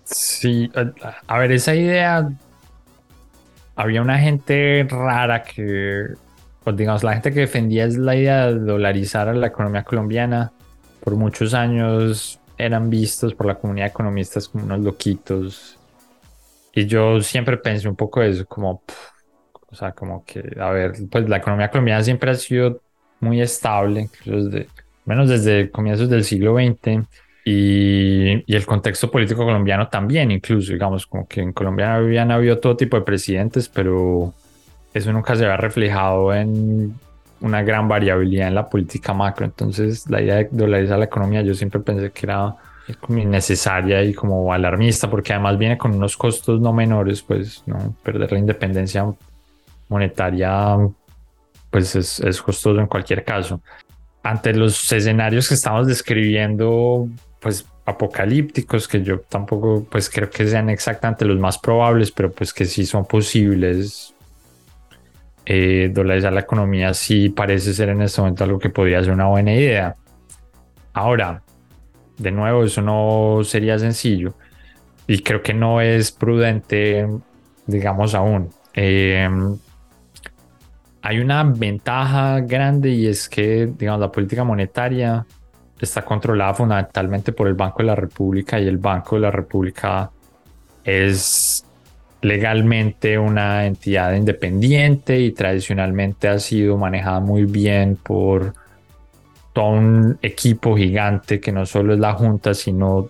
Sí, 0.04 0.70
a, 0.74 1.34
a 1.34 1.38
ver, 1.38 1.52
esa 1.52 1.74
idea. 1.74 2.30
Había 3.76 4.00
una 4.00 4.18
gente 4.18 4.88
rara 4.90 5.42
que, 5.42 6.14
pues 6.68 6.76
digamos, 6.76 7.02
la 7.02 7.14
gente 7.14 7.32
que 7.32 7.40
defendía 7.40 7.86
la 7.86 8.14
idea 8.14 8.52
de 8.52 8.58
dolarizar 8.58 9.26
a 9.26 9.32
la 9.32 9.46
economía 9.46 9.84
colombiana. 9.84 10.52
Por 11.02 11.16
muchos 11.16 11.54
años 11.54 12.38
eran 12.58 12.90
vistos 12.90 13.32
por 13.32 13.46
la 13.46 13.54
comunidad 13.54 13.86
de 13.86 13.90
economistas 13.92 14.48
como 14.50 14.64
unos 14.66 14.80
loquitos. 14.80 15.78
Y 16.74 16.84
yo 16.84 17.22
siempre 17.22 17.56
pensé 17.56 17.88
un 17.88 17.96
poco 17.96 18.20
eso, 18.20 18.44
como, 18.44 18.82
pff, 18.82 18.94
o 19.70 19.74
sea, 19.74 19.92
como 19.92 20.26
que, 20.26 20.44
a 20.60 20.68
ver, 20.68 20.92
pues 21.10 21.26
la 21.26 21.38
economía 21.38 21.70
colombiana 21.70 22.04
siempre 22.04 22.32
ha 22.32 22.34
sido 22.34 22.82
muy 23.20 23.40
estable, 23.40 24.10
desde, 24.26 24.68
menos 25.06 25.30
desde 25.30 25.70
comienzos 25.70 26.10
del 26.10 26.22
siglo 26.22 26.54
XX. 26.54 27.02
Y, 27.46 28.44
y 28.44 28.54
el 28.54 28.66
contexto 28.66 29.10
político 29.10 29.42
colombiano 29.42 29.88
también, 29.88 30.30
incluso, 30.30 30.70
digamos, 30.70 31.06
como 31.06 31.26
que 31.26 31.40
en 31.40 31.54
Colombia 31.54 31.94
habían 31.94 32.30
habido 32.30 32.58
todo 32.58 32.76
tipo 32.76 32.98
de 32.98 33.06
presidentes, 33.06 33.70
pero 33.70 34.34
eso 34.94 35.12
nunca 35.12 35.36
se 35.36 35.44
había 35.44 35.56
reflejado 35.56 36.34
en 36.34 36.94
una 37.40 37.62
gran 37.62 37.88
variabilidad 37.88 38.48
en 38.48 38.54
la 38.54 38.68
política 38.68 39.12
macro. 39.14 39.44
Entonces, 39.44 40.08
la 40.08 40.20
idea 40.20 40.36
de 40.36 40.48
dolarizar 40.50 40.98
la 40.98 41.04
economía, 41.04 41.42
yo 41.42 41.54
siempre 41.54 41.80
pensé 41.80 42.10
que 42.10 42.26
era 42.26 42.54
innecesaria 43.08 44.02
y 44.02 44.14
como 44.14 44.52
alarmista, 44.52 45.10
porque 45.10 45.32
además 45.32 45.58
viene 45.58 45.76
con 45.76 45.94
unos 45.94 46.16
costos 46.16 46.60
no 46.60 46.72
menores, 46.72 47.22
pues, 47.22 47.62
¿no? 47.66 47.94
Perder 48.02 48.32
la 48.32 48.38
independencia 48.38 49.06
monetaria, 49.88 50.76
pues 51.70 51.94
es, 51.96 52.20
es 52.20 52.40
costoso 52.40 52.80
en 52.80 52.86
cualquier 52.86 53.24
caso. 53.24 53.60
Ante 54.22 54.54
los 54.54 54.90
escenarios 54.90 55.48
que 55.48 55.54
estamos 55.54 55.86
describiendo, 55.86 57.08
pues 57.40 57.66
apocalípticos, 57.84 58.86
que 58.86 59.02
yo 59.02 59.20
tampoco 59.20 59.86
pues 59.90 60.10
creo 60.10 60.28
que 60.28 60.46
sean 60.46 60.68
exactamente 60.68 61.24
los 61.24 61.38
más 61.38 61.58
probables, 61.58 62.10
pero 62.10 62.30
pues 62.30 62.52
que 62.52 62.66
sí 62.66 62.84
son 62.84 63.06
posibles. 63.06 64.14
Eh, 65.50 65.88
dolarizar 65.94 66.30
la 66.30 66.40
economía 66.40 66.92
sí 66.92 67.30
parece 67.30 67.72
ser 67.72 67.88
en 67.88 68.02
este 68.02 68.20
momento 68.20 68.44
algo 68.44 68.58
que 68.58 68.68
podría 68.68 69.02
ser 69.02 69.14
una 69.14 69.28
buena 69.28 69.54
idea. 69.54 69.96
Ahora, 70.92 71.42
de 72.18 72.30
nuevo, 72.30 72.64
eso 72.64 72.82
no 72.82 73.40
sería 73.44 73.78
sencillo 73.78 74.34
y 75.06 75.22
creo 75.22 75.40
que 75.40 75.54
no 75.54 75.80
es 75.80 76.12
prudente, 76.12 77.08
digamos 77.66 78.14
aún. 78.14 78.50
Eh, 78.74 79.26
hay 81.00 81.18
una 81.18 81.44
ventaja 81.44 82.40
grande 82.40 82.90
y 82.90 83.06
es 83.06 83.26
que, 83.26 83.72
digamos, 83.78 84.02
la 84.02 84.12
política 84.12 84.44
monetaria 84.44 85.24
está 85.80 86.04
controlada 86.04 86.52
fundamentalmente 86.52 87.32
por 87.32 87.48
el 87.48 87.54
Banco 87.54 87.78
de 87.78 87.84
la 87.84 87.94
República 87.94 88.60
y 88.60 88.68
el 88.68 88.76
Banco 88.76 89.16
de 89.16 89.22
la 89.22 89.30
República 89.30 90.10
es 90.84 91.64
legalmente 92.20 93.18
una 93.18 93.66
entidad 93.66 94.14
independiente 94.14 95.20
y 95.20 95.32
tradicionalmente 95.32 96.28
ha 96.28 96.38
sido 96.38 96.76
manejada 96.76 97.20
muy 97.20 97.44
bien 97.44 97.96
por 97.96 98.54
todo 99.52 99.70
un 99.70 100.18
equipo 100.22 100.76
gigante 100.76 101.40
que 101.40 101.52
no 101.52 101.64
solo 101.64 101.94
es 101.94 102.00
la 102.00 102.12
Junta, 102.14 102.54
sino 102.54 103.08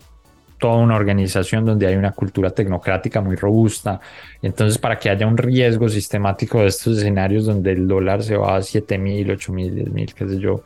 toda 0.59 0.77
una 0.77 0.97
organización 0.97 1.64
donde 1.64 1.87
hay 1.87 1.94
una 1.94 2.12
cultura 2.12 2.51
tecnocrática 2.51 3.21
muy 3.21 3.37
robusta. 3.37 4.01
Entonces, 4.42 4.79
para 4.79 4.99
que 4.99 5.09
haya 5.09 5.27
un 5.27 5.37
riesgo 5.37 5.88
sistemático 5.88 6.61
de 6.61 6.66
estos 6.66 6.99
escenarios 6.99 7.47
donde 7.47 7.73
el 7.73 7.87
dólar 7.87 8.23
se 8.23 8.37
va 8.37 8.57
a 8.57 8.62
7 8.62 8.99
mil, 8.99 9.31
8 9.31 9.53
mil, 9.53 9.75
10 9.75 9.90
mil, 9.90 10.14
qué 10.14 10.29
sé 10.29 10.38
yo, 10.38 10.62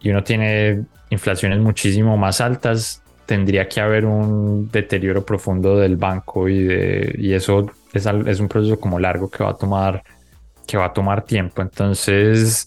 y 0.00 0.10
uno 0.10 0.22
tiene 0.22 0.84
inflaciones 1.10 1.58
muchísimo 1.58 2.16
más 2.16 2.40
altas, 2.40 3.02
tendría 3.26 3.68
que 3.68 3.80
haber 3.80 4.06
un 4.06 4.70
deterioro 4.70 5.24
profundo 5.24 5.76
del 5.76 5.96
banco 5.96 6.48
y, 6.48 6.64
de, 6.64 7.14
y 7.18 7.32
eso 7.32 7.70
es, 7.92 8.06
un 8.40 8.48
proceso 8.48 8.78
como 8.78 8.98
largo 8.98 9.28
que 9.28 9.42
va 9.42 9.50
a 9.50 9.56
tomar 9.56 10.02
que 10.66 10.76
va 10.76 10.86
a 10.86 10.92
tomar 10.92 11.22
tiempo. 11.22 11.62
Entonces, 11.62 12.66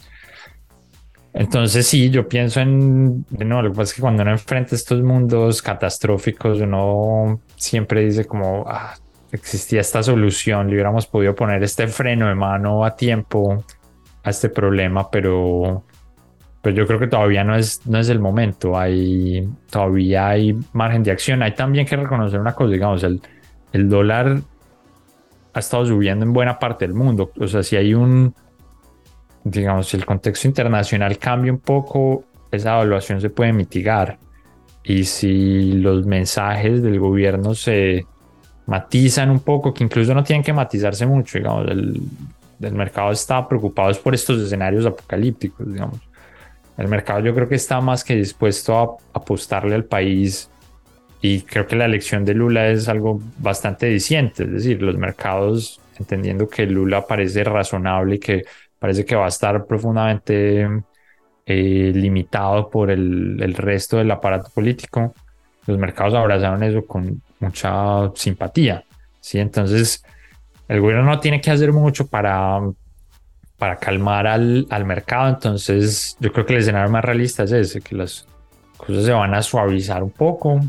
entonces 1.33 1.85
sí, 1.85 2.09
yo 2.09 2.27
pienso 2.29 2.61
en, 2.61 3.25
nuevo, 3.29 3.63
lo 3.63 3.71
que 3.71 3.75
pasa 3.75 3.89
es 3.89 3.93
que 3.93 4.01
cuando 4.01 4.23
uno 4.23 4.31
enfrenta 4.31 4.75
estos 4.75 5.01
mundos 5.01 5.61
catastróficos, 5.61 6.61
uno 6.61 7.41
siempre 7.57 8.05
dice 8.05 8.25
como, 8.25 8.65
ah, 8.67 8.95
existía 9.31 9.81
esta 9.81 10.01
solución, 10.01 10.67
le 10.67 10.73
hubiéramos 10.73 11.07
podido 11.07 11.35
poner 11.35 11.61
este 11.63 11.87
freno 11.87 12.27
de 12.27 12.35
mano 12.35 12.85
a 12.85 12.95
tiempo 12.95 13.63
a 14.23 14.29
este 14.29 14.49
problema, 14.49 15.09
pero, 15.11 15.83
pero 16.61 16.75
yo 16.75 16.87
creo 16.87 16.99
que 16.99 17.07
todavía 17.07 17.43
no 17.43 17.55
es, 17.55 17.85
no 17.87 17.99
es 17.99 18.09
el 18.09 18.19
momento, 18.19 18.77
hay, 18.77 19.47
todavía 19.69 20.29
hay 20.29 20.57
margen 20.73 21.03
de 21.03 21.11
acción, 21.11 21.41
hay 21.41 21.53
también 21.53 21.85
que 21.85 21.95
reconocer 21.95 22.39
una 22.39 22.53
cosa, 22.53 22.71
digamos, 22.71 23.03
el, 23.03 23.21
el 23.71 23.89
dólar 23.89 24.41
ha 25.53 25.59
estado 25.59 25.85
subiendo 25.85 26.25
en 26.25 26.33
buena 26.33 26.59
parte 26.59 26.85
del 26.85 26.93
mundo, 26.93 27.31
o 27.39 27.47
sea, 27.47 27.63
si 27.63 27.75
hay 27.75 27.93
un 27.93 28.33
digamos, 29.43 29.87
si 29.87 29.97
el 29.97 30.05
contexto 30.05 30.47
internacional 30.47 31.17
cambia 31.17 31.51
un 31.51 31.59
poco, 31.59 32.25
esa 32.51 32.75
evaluación 32.75 33.21
se 33.21 33.29
puede 33.29 33.53
mitigar. 33.53 34.17
Y 34.83 35.03
si 35.03 35.73
los 35.73 36.05
mensajes 36.05 36.81
del 36.81 36.99
gobierno 36.99 37.53
se 37.53 38.05
matizan 38.65 39.29
un 39.29 39.39
poco, 39.39 39.73
que 39.73 39.83
incluso 39.83 40.13
no 40.13 40.23
tienen 40.23 40.43
que 40.43 40.53
matizarse 40.53 41.05
mucho, 41.05 41.37
digamos, 41.37 41.67
el, 41.69 42.01
el 42.61 42.73
mercado 42.73 43.11
está 43.11 43.47
preocupado 43.47 43.91
por 44.01 44.13
estos 44.13 44.41
escenarios 44.41 44.85
apocalípticos, 44.85 45.71
digamos. 45.71 45.99
El 46.79 46.87
mercado 46.87 47.19
yo 47.19 47.35
creo 47.35 47.49
que 47.49 47.55
está 47.55 47.81
más 47.81 48.05
que 48.05 48.15
dispuesto 48.15 48.73
a 48.77 49.19
apostarle 49.19 49.75
al 49.75 49.83
país 49.83 50.49
y 51.21 51.41
creo 51.41 51.67
que 51.67 51.75
la 51.75 51.83
elección 51.83 52.23
de 52.23 52.33
Lula 52.33 52.69
es 52.69 52.87
algo 52.87 53.19
bastante 53.37 53.87
diciente, 53.87 54.43
es 54.43 54.51
decir, 54.51 54.81
los 54.81 54.97
mercados 54.97 55.81
entendiendo 55.99 56.47
que 56.47 56.65
Lula 56.65 57.05
parece 57.05 57.43
razonable 57.43 58.15
y 58.15 58.19
que 58.19 58.43
parece 58.79 59.03
que 59.03 59.13
va 59.13 59.25
a 59.25 59.27
estar 59.27 59.65
profundamente 59.65 60.65
eh, 61.45 61.91
limitado 61.93 62.69
por 62.69 62.89
el, 62.89 63.37
el, 63.43 63.55
resto 63.55 63.97
del 63.97 64.09
aparato 64.11 64.49
político. 64.49 65.13
Los 65.67 65.77
mercados 65.77 66.13
abrazaron 66.13 66.63
eso 66.63 66.85
con 66.85 67.21
mucha 67.41 68.09
simpatía. 68.15 68.85
¿sí? 69.19 69.39
Entonces, 69.39 70.01
el 70.69 70.79
gobierno 70.79 71.03
no 71.03 71.19
tiene 71.19 71.41
que 71.41 71.51
hacer 71.51 71.73
mucho 71.73 72.07
para, 72.07 72.61
para 73.59 73.75
calmar 73.75 74.25
al, 74.25 74.65
al 74.71 74.85
mercado. 74.85 75.29
Entonces, 75.29 76.17
yo 76.19 76.31
creo 76.31 76.45
que 76.45 76.53
el 76.53 76.59
escenario 76.61 76.89
más 76.89 77.05
realista 77.05 77.43
es 77.43 77.51
ese, 77.51 77.81
que 77.81 77.95
las 77.95 78.25
cosas 78.77 79.05
se 79.05 79.11
van 79.11 79.35
a 79.35 79.43
suavizar 79.43 80.01
un 80.01 80.11
poco. 80.11 80.59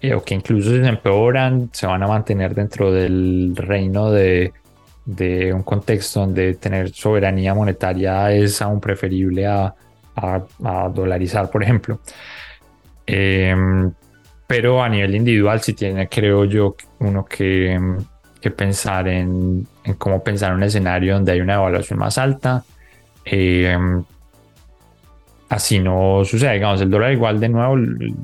Eh, 0.00 0.14
o 0.14 0.24
que 0.24 0.34
incluso 0.34 0.70
si 0.70 0.80
se 0.80 0.88
empeoran, 0.88 1.68
se 1.72 1.86
van 1.86 2.02
a 2.02 2.08
mantener 2.08 2.54
dentro 2.54 2.90
del 2.90 3.54
reino 3.54 4.10
de, 4.10 4.52
de 5.04 5.52
un 5.52 5.62
contexto 5.62 6.20
donde 6.20 6.54
tener 6.54 6.90
soberanía 6.90 7.54
monetaria 7.54 8.32
es 8.32 8.62
aún 8.62 8.80
preferible 8.80 9.46
a, 9.46 9.74
a, 10.16 10.42
a 10.64 10.88
dolarizar, 10.88 11.50
por 11.50 11.62
ejemplo. 11.62 12.00
Eh, 13.06 13.54
pero 14.46 14.82
a 14.82 14.88
nivel 14.88 15.14
individual 15.14 15.60
sí 15.60 15.72
tiene, 15.72 16.08
creo 16.08 16.44
yo, 16.44 16.76
uno 16.98 17.24
que, 17.24 17.78
que 18.42 18.50
pensar 18.50 19.08
en, 19.08 19.66
en, 19.84 19.94
cómo 19.94 20.22
pensar 20.22 20.52
un 20.54 20.62
escenario 20.62 21.14
donde 21.14 21.32
hay 21.32 21.40
una 21.40 21.54
evaluación 21.54 21.98
más 21.98 22.18
alta. 22.18 22.64
Eh, 23.24 23.76
así 25.48 25.78
no 25.78 26.22
sucede, 26.24 26.54
digamos, 26.54 26.80
el 26.80 26.90
dólar 26.90 27.12
igual 27.12 27.40
de 27.40 27.48
nuevo, 27.48 27.76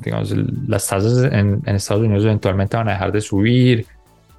digamos, 0.02 0.34
las 0.66 0.86
tasas 0.86 1.32
en, 1.32 1.62
en 1.64 1.76
Estados 1.76 2.02
Unidos 2.02 2.24
eventualmente 2.24 2.76
van 2.76 2.88
a 2.88 2.92
dejar 2.92 3.12
de 3.12 3.20
subir 3.20 3.86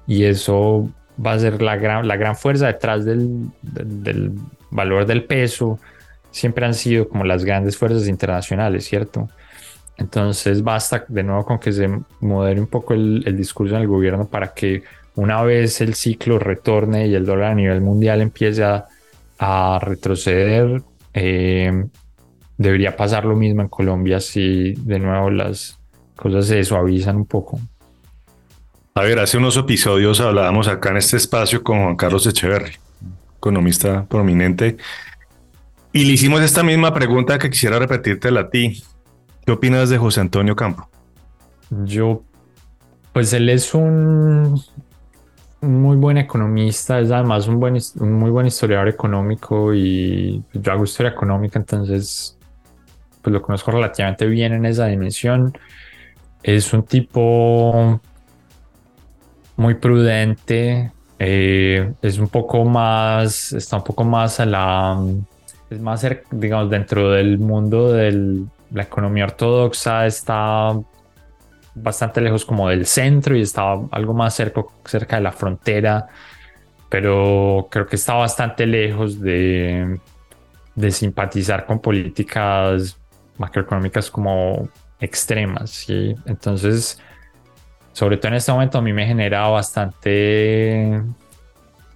y 0.06 0.24
eso 0.24 0.88
va 1.24 1.32
a 1.32 1.38
ser 1.38 1.62
la 1.62 1.76
gran, 1.76 2.06
la 2.06 2.16
gran 2.16 2.36
fuerza 2.36 2.66
detrás 2.66 3.04
del, 3.04 3.48
del, 3.62 4.02
del, 4.02 4.32
valor 4.70 5.06
del 5.06 5.24
peso. 5.24 5.78
siempre 6.30 6.64
han 6.64 6.74
sido 6.74 7.08
como 7.08 7.24
las 7.24 7.44
grandes 7.44 7.76
fuerzas 7.76 8.06
internacionales, 8.08 8.84
¿cierto? 8.84 9.28
Entonces 10.00 10.62
basta 10.62 11.04
de 11.08 11.22
nuevo 11.22 11.44
con 11.44 11.58
que 11.58 11.72
se 11.72 11.86
modere 12.20 12.58
un 12.58 12.66
poco 12.66 12.94
el, 12.94 13.36
discurso 13.36 13.76
en 13.76 13.82
el 13.82 13.86
gobierno 13.86 14.26
para 14.26 14.54
que 14.54 14.82
una 15.20 15.42
vez 15.42 15.82
el 15.82 15.94
ciclo 15.94 16.38
retorne 16.38 17.06
y 17.06 17.14
el 17.14 17.26
dólar 17.26 17.52
a 17.52 17.54
nivel 17.54 17.82
mundial 17.82 18.22
empiece 18.22 18.64
a, 18.64 19.78
retroceder, 19.78 20.82
eh, 21.12 21.84
debería 22.56 22.96
pasar 22.96 23.26
lo 23.26 23.36
mismo 23.36 23.60
en 23.60 23.68
Colombia 23.68 24.18
si 24.20 24.72
de 24.72 24.98
nuevo 24.98 25.30
las 25.30 25.78
cosas 26.16 26.46
se 26.46 26.64
suavizan 26.64 27.16
un 27.16 27.26
poco. 27.26 27.60
A 28.94 29.02
ver, 29.02 29.18
hace 29.18 29.36
unos 29.36 29.58
episodios 29.58 30.20
hablábamos 30.20 30.68
acá 30.68 30.88
en 30.88 30.96
este 30.96 31.18
espacio 31.18 31.62
con 31.62 31.82
Juan 31.82 31.96
Carlos 31.96 32.26
Echeverry, 32.26 32.72
economista 33.36 34.06
prominente, 34.06 34.78
y 35.92 36.04
le 36.04 36.12
hicimos 36.12 36.40
esta 36.40 36.62
misma 36.62 36.94
pregunta 36.94 37.38
que 37.38 37.50
quisiera 37.50 37.78
repetírtela 37.78 38.40
a 38.40 38.50
ti. 38.50 38.82
¿Qué 39.44 39.52
opinas 39.52 39.90
de 39.90 39.98
José 39.98 40.20
Antonio 40.22 40.56
Campo? 40.56 40.88
Yo, 41.84 42.22
pues 43.12 43.32
él 43.32 43.48
es 43.48 43.74
un, 43.74 44.60
muy 45.60 45.96
buen 45.96 46.16
economista, 46.18 47.00
es 47.00 47.10
además 47.10 47.46
un, 47.46 47.60
buen, 47.60 47.78
un 47.98 48.12
muy 48.12 48.30
buen 48.30 48.46
historiador 48.46 48.88
económico 48.88 49.74
y 49.74 50.42
yo 50.52 50.72
hago 50.72 50.84
historia 50.84 51.12
económica, 51.12 51.58
entonces 51.58 52.38
pues 53.22 53.32
lo 53.32 53.42
conozco 53.42 53.70
relativamente 53.70 54.26
bien 54.26 54.52
en 54.52 54.64
esa 54.66 54.86
dimensión. 54.86 55.52
Es 56.42 56.72
un 56.72 56.84
tipo 56.84 58.00
muy 59.56 59.74
prudente, 59.74 60.90
eh, 61.18 61.92
es 62.00 62.18
un 62.18 62.28
poco 62.28 62.64
más, 62.64 63.52
está 63.52 63.76
un 63.76 63.84
poco 63.84 64.04
más 64.04 64.40
a 64.40 64.46
la, 64.46 64.98
es 65.68 65.80
más, 65.80 66.06
digamos, 66.30 66.70
dentro 66.70 67.10
del 67.10 67.38
mundo 67.38 67.92
de 67.92 68.46
la 68.72 68.82
economía 68.82 69.24
ortodoxa, 69.24 70.06
está 70.06 70.80
bastante 71.74 72.20
lejos 72.20 72.44
como 72.44 72.68
del 72.68 72.86
centro 72.86 73.36
y 73.36 73.42
está 73.42 73.74
algo 73.90 74.14
más 74.14 74.34
cerca, 74.34 74.62
cerca 74.84 75.16
de 75.16 75.22
la 75.22 75.32
frontera, 75.32 76.08
pero 76.88 77.68
creo 77.70 77.86
que 77.86 77.96
está 77.96 78.14
bastante 78.14 78.66
lejos 78.66 79.20
de, 79.20 79.98
de 80.74 80.90
simpatizar 80.90 81.66
con 81.66 81.80
políticas 81.80 82.98
macroeconómicas 83.38 84.10
como 84.10 84.68
extremas. 85.00 85.70
¿sí? 85.70 86.14
Entonces, 86.26 87.00
sobre 87.92 88.16
todo 88.16 88.28
en 88.28 88.34
este 88.34 88.52
momento 88.52 88.78
a 88.78 88.82
mí 88.82 88.92
me 88.92 89.06
genera 89.06 89.48
bastante 89.48 91.02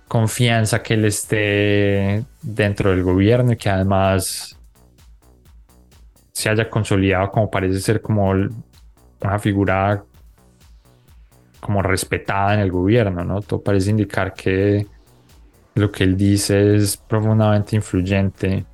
confianza 0.09 0.83
que 0.83 0.95
él 0.95 1.05
esté 1.07 2.25
dentro 2.43 2.91
del 2.91 3.03
gobierno 3.03 3.53
y 3.53 3.57
que 3.57 3.71
además 3.71 4.59
se 6.33 6.51
haya 6.51 6.69
consolidado 6.69 7.31
como 7.31 7.51
parece 7.51 7.81
ser 7.81 8.01
como 8.01 8.33
una 9.25 9.39
figura 9.39 10.05
como 11.61 11.83
respetada 11.83 12.55
en 12.55 12.61
el 12.61 12.71
gobierno, 12.71 13.25
¿no? 13.25 13.41
Todo 13.41 13.63
parece 13.63 13.91
indicar 13.91 14.35
que 14.35 14.87
lo 15.75 15.91
que 15.91 16.05
él 16.05 16.17
dice 16.17 16.77
es 16.77 16.97
profundamente 16.97 17.75
influyente. 17.75 18.65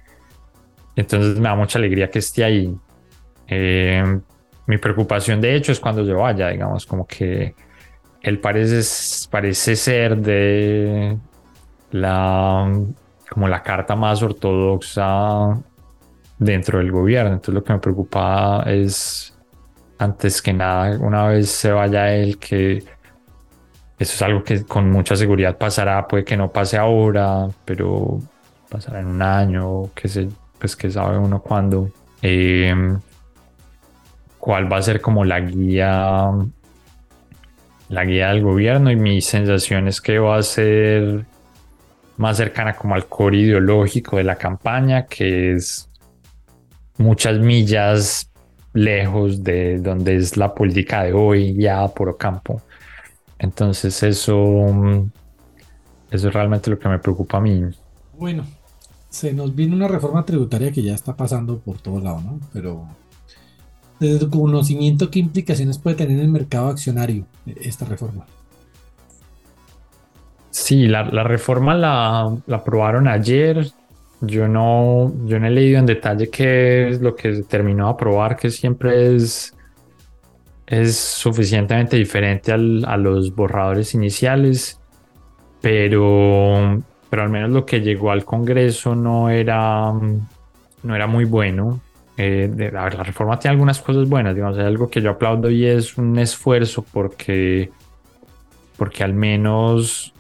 Entonces 0.97 1.37
me 1.37 1.49
da 1.49 1.55
mucha 1.55 1.79
alegría 1.79 2.11
que 2.11 2.19
esté 2.19 2.45
ahí. 2.45 2.77
Eh, 3.47 4.21
mi 4.67 4.79
preocupación 4.79 5.41
de 5.41 5.55
hecho 5.55 5.73
es 5.73 5.81
cuando 5.81 6.05
yo 6.05 6.19
vaya, 6.19 6.49
digamos, 6.49 6.85
como 6.85 7.07
que 7.07 7.55
él 8.23 8.39
parece, 8.39 9.29
parece 9.31 9.77
ser 9.77 10.17
de 10.17 11.17
la, 11.93 12.71
como 13.31 13.49
la 13.49 13.63
carta 13.63 13.97
más 13.97 14.23
ortodoxa 14.23 15.61
dentro 16.39 16.79
del 16.79 16.91
gobierno. 16.91 17.35
Entonces 17.35 17.55
lo 17.55 17.65
que 17.65 17.73
me 17.73 17.79
preocupa 17.79 18.65
es, 18.67 19.37
antes 20.01 20.41
que 20.41 20.55
nada, 20.55 20.99
una 20.99 21.29
vez 21.29 21.51
se 21.51 21.71
vaya 21.71 22.15
él, 22.15 22.39
que 22.39 22.79
eso 23.99 24.15
es 24.15 24.23
algo 24.23 24.43
que 24.43 24.65
con 24.65 24.91
mucha 24.91 25.15
seguridad 25.15 25.59
pasará, 25.59 26.09
puede 26.09 26.25
que 26.25 26.39
no 26.39 26.51
pase 26.51 26.79
ahora, 26.79 27.49
pero 27.67 28.19
pasará 28.71 29.01
en 29.01 29.09
un 29.09 29.21
año, 29.21 29.93
que 29.95 30.09
sé, 30.09 30.29
pues 30.59 30.75
que 30.75 30.91
sabe 30.91 31.19
uno 31.19 31.43
cuándo. 31.43 31.91
Eh, 32.23 32.75
cuál 34.39 34.73
va 34.73 34.79
a 34.79 34.83
ser 34.83 35.03
como 35.03 35.23
la 35.27 35.41
guía 35.41 36.31
la 37.91 38.05
guía 38.05 38.29
del 38.29 38.43
gobierno 38.43 38.91
y 38.91 38.97
mi 38.97 39.21
sensación 39.21 39.87
es 39.87 40.01
que 40.01 40.19
va 40.19 40.39
a 40.39 40.43
ser 40.43 41.27
más 42.17 42.39
cercana 42.39 42.75
como 42.75 42.95
al 42.95 43.07
core 43.07 43.39
ideológico 43.39 44.17
de 44.17 44.25
la 44.25 44.37
campaña 44.37 45.05
que 45.07 45.53
es 45.53 45.91
muchas 46.97 47.39
millas 47.39 48.30
lejos 48.73 49.43
de 49.43 49.79
donde 49.79 50.17
es 50.17 50.37
la 50.37 50.55
política 50.55 51.03
de 51.03 51.13
hoy 51.13 51.55
ya 51.55 51.87
por 51.89 52.17
campo 52.17 52.63
entonces 53.39 54.03
eso 54.03 55.11
eso 56.11 56.29
es 56.29 56.35
realmente 56.35 56.71
lo 56.71 56.79
que 56.79 56.89
me 56.89 56.99
preocupa 56.99 57.39
a 57.39 57.41
mí 57.41 57.65
bueno 58.17 58.45
se 59.09 59.33
nos 59.33 59.55
viene 59.55 59.75
una 59.75 59.89
reforma 59.89 60.25
tributaria 60.25 60.71
que 60.71 60.83
ya 60.83 60.95
está 60.95 61.17
pasando 61.17 61.59
por 61.59 61.81
todos 61.81 62.03
lados 62.03 62.25
no 62.25 62.41
pero 62.53 62.87
desde 64.01 64.19
tu 64.19 64.31
conocimiento, 64.31 65.11
¿qué 65.11 65.19
implicaciones 65.19 65.79
puede 65.79 65.95
tener 65.95 66.17
en 66.17 66.25
el 66.25 66.29
mercado 66.29 66.69
accionario 66.69 67.27
esta 67.45 67.85
reforma? 67.85 68.25
Sí, 70.51 70.89
la, 70.89 71.05
reforma 71.23 71.75
la, 71.75 72.35
aprobaron 72.51 73.07
ayer. 73.07 73.71
Yo 74.23 74.49
no, 74.49 75.13
yo 75.25 75.41
no 75.41 75.47
he 75.47 75.51
leído 75.51 75.79
en 75.79 75.87
detalle 75.87 76.29
qué 76.29 76.89
es 76.89 77.01
lo 77.01 77.17
que 77.17 77.35
se 77.35 77.43
terminó 77.45 77.87
de 77.87 77.93
aprobar, 77.93 78.37
que 78.37 78.51
siempre 78.51 79.17
es, 79.17 79.57
es 80.67 80.97
suficientemente 80.97 81.97
diferente 81.97 82.53
a 82.53 82.97
los 82.97 83.35
borradores 83.35 83.95
iniciales, 83.95 84.79
pero, 85.63 86.83
pero 87.09 87.23
al 87.23 87.31
menos 87.31 87.51
lo 87.51 87.65
que 87.65 87.81
llegó 87.81 88.11
al 88.11 88.25
Congreso 88.25 88.95
no 88.95 89.31
era, 89.31 89.93
no 89.93 90.95
era 90.95 91.07
muy 91.07 91.25
bueno. 91.25 91.81
Eh, 92.17 92.71
la 92.73 92.91
reforma 92.91 93.39
tiene 93.39 93.53
algunas 93.53 93.81
cosas 93.81 94.07
buenas, 94.07 94.35
digamos, 94.35 94.59
hay 94.59 94.67
algo 94.67 94.91
que 94.91 95.01
yo 95.01 95.11
aplaudo 95.11 95.51
y 95.51 95.65
es 95.65 95.97
un 95.97 96.19
esfuerzo 96.19 96.85
porque, 96.93 97.71
porque 98.77 99.03
al 99.03 99.15
menos 99.15 100.13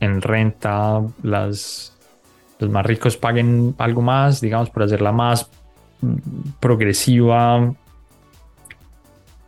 en 0.00 0.20
renta 0.20 1.02
las, 1.22 1.97
los 2.58 2.70
más 2.70 2.84
ricos 2.84 3.16
paguen 3.16 3.74
algo 3.78 4.02
más, 4.02 4.40
digamos, 4.40 4.70
por 4.70 4.82
hacerla 4.82 5.12
más 5.12 5.50
progresiva, 6.60 7.74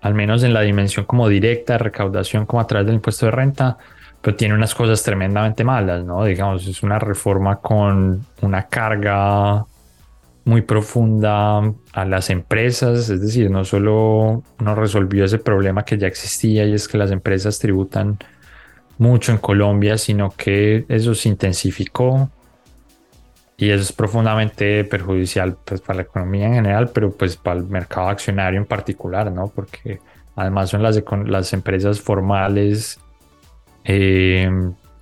al 0.00 0.14
menos 0.14 0.42
en 0.42 0.54
la 0.54 0.62
dimensión 0.62 1.04
como 1.04 1.28
directa 1.28 1.74
de 1.74 1.78
recaudación 1.78 2.46
como 2.46 2.60
a 2.60 2.66
través 2.66 2.86
del 2.86 2.96
impuesto 2.96 3.26
de 3.26 3.32
renta, 3.32 3.78
pero 4.20 4.36
tiene 4.36 4.54
unas 4.54 4.74
cosas 4.74 5.02
tremendamente 5.02 5.64
malas, 5.64 6.04
¿no? 6.04 6.24
Digamos, 6.24 6.66
es 6.66 6.82
una 6.82 6.98
reforma 6.98 7.56
con 7.56 8.24
una 8.42 8.62
carga 8.64 9.64
muy 10.44 10.62
profunda 10.62 11.72
a 11.92 12.04
las 12.04 12.30
empresas, 12.30 13.10
es 13.10 13.20
decir, 13.20 13.50
no 13.50 13.64
solo 13.64 14.42
no 14.58 14.74
resolvió 14.74 15.24
ese 15.24 15.38
problema 15.38 15.84
que 15.84 15.98
ya 15.98 16.06
existía 16.06 16.64
y 16.64 16.72
es 16.72 16.88
que 16.88 16.98
las 16.98 17.10
empresas 17.10 17.58
tributan 17.58 18.18
mucho 18.98 19.32
en 19.32 19.38
Colombia, 19.38 19.96
sino 19.96 20.30
que 20.30 20.84
eso 20.88 21.14
se 21.14 21.28
intensificó 21.28 22.30
y 23.60 23.70
eso 23.70 23.82
es 23.82 23.92
profundamente 23.92 24.84
perjudicial 24.84 25.58
pues, 25.66 25.82
para 25.82 25.98
la 25.98 26.02
economía 26.04 26.46
en 26.46 26.54
general, 26.54 26.90
pero 26.94 27.12
pues 27.12 27.36
para 27.36 27.60
el 27.60 27.66
mercado 27.66 28.08
accionario 28.08 28.58
en 28.58 28.64
particular, 28.64 29.30
¿no? 29.30 29.48
Porque 29.48 30.00
además 30.34 30.70
son 30.70 30.82
las, 30.82 30.98
las 31.26 31.52
empresas 31.52 32.00
formales 32.00 32.98
eh, 33.84 34.50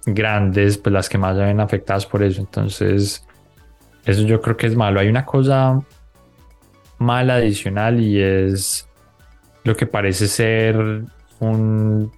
grandes, 0.06 0.76
pues 0.76 0.92
las 0.92 1.08
que 1.08 1.18
más 1.18 1.36
se 1.36 1.44
ven 1.44 1.60
afectadas 1.60 2.04
por 2.04 2.20
eso. 2.24 2.40
Entonces, 2.40 3.24
eso 4.04 4.22
yo 4.22 4.40
creo 4.40 4.56
que 4.56 4.66
es 4.66 4.74
malo. 4.74 4.98
Hay 4.98 5.06
una 5.06 5.24
cosa 5.24 5.80
mala 6.98 7.36
adicional 7.36 8.00
y 8.00 8.20
es 8.20 8.88
lo 9.62 9.76
que 9.76 9.86
parece 9.86 10.26
ser 10.26 11.04
un, 11.38 12.10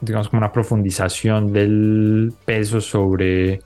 digamos, 0.00 0.28
como 0.28 0.38
una 0.38 0.52
profundización 0.52 1.52
del 1.52 2.32
peso 2.44 2.80
sobre 2.80 3.62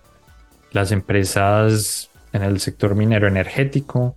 las 0.72 0.92
empresas 0.92 2.10
en 2.32 2.42
el 2.42 2.60
sector 2.60 2.94
minero 2.94 3.28
energético, 3.28 4.16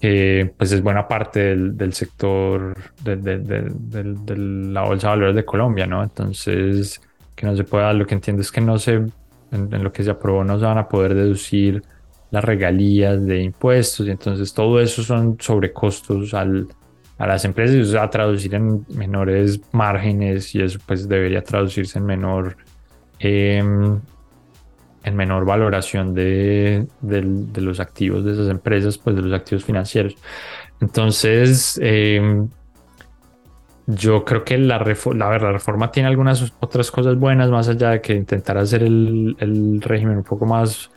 que 0.00 0.52
pues 0.56 0.72
es 0.72 0.82
buena 0.82 1.06
parte 1.06 1.56
del, 1.56 1.92
sector 1.92 2.74
de, 3.02 3.16
la 4.72 4.82
bolsa 4.82 5.08
de 5.08 5.14
valores 5.14 5.36
de 5.36 5.44
Colombia, 5.44 5.86
¿no? 5.86 6.02
Entonces, 6.02 7.00
que 7.34 7.46
no 7.46 7.56
se 7.56 7.64
pueda, 7.64 7.92
lo 7.92 8.06
que 8.06 8.14
entiendo 8.14 8.42
es 8.42 8.50
que 8.50 8.60
no 8.60 8.78
se, 8.78 8.94
en 9.52 9.84
lo 9.84 9.92
que 9.92 10.02
se 10.02 10.10
aprobó 10.10 10.44
no 10.44 10.58
se 10.58 10.64
van 10.64 10.78
a 10.78 10.88
poder 10.88 11.14
deducir 11.14 11.82
las 12.30 12.44
regalías 12.44 13.24
de 13.26 13.42
impuestos 13.42 14.06
y 14.06 14.10
entonces 14.10 14.54
todo 14.54 14.80
eso 14.80 15.02
son 15.02 15.36
sobrecostos 15.40 16.32
al, 16.32 16.68
a 17.18 17.26
las 17.26 17.44
empresas 17.44 17.76
y 17.76 17.80
eso 17.80 17.90
se 17.90 17.96
va 17.98 18.04
a 18.04 18.10
traducir 18.10 18.54
en 18.54 18.86
menores 18.94 19.60
márgenes 19.72 20.54
y 20.54 20.62
eso 20.62 20.78
pues 20.86 21.08
debería 21.08 21.42
traducirse 21.42 21.98
en 21.98 22.06
menor 22.06 22.56
em, 23.18 24.00
en 25.02 25.16
menor 25.16 25.44
valoración 25.44 26.14
de, 26.14 26.86
los 27.02 27.80
activos 27.80 28.24
de 28.24 28.32
esas 28.32 28.48
empresas, 28.48 28.98
pues 28.98 29.16
de 29.16 29.22
los 29.22 29.32
activos 29.32 29.64
financieros. 29.64 30.14
Entonces, 30.80 31.78
eh, 31.82 32.46
yo 33.86 34.24
creo 34.24 34.44
que 34.44 34.58
la, 34.58 34.78
la, 34.78 35.38
la 35.38 35.52
reforma 35.52 35.90
tiene 35.90 36.08
algunas 36.08 36.52
otras 36.60 36.90
cosas 36.90 37.16
buenas, 37.18 37.50
más 37.50 37.68
allá 37.68 37.90
de 37.90 38.00
que 38.00 38.14
intentar 38.14 38.58
hacer 38.58 38.82
el, 38.82 39.36
el 39.40 39.80
régimen 39.80 40.18
un 40.18 40.24
poco 40.24 40.46
más 40.46 40.90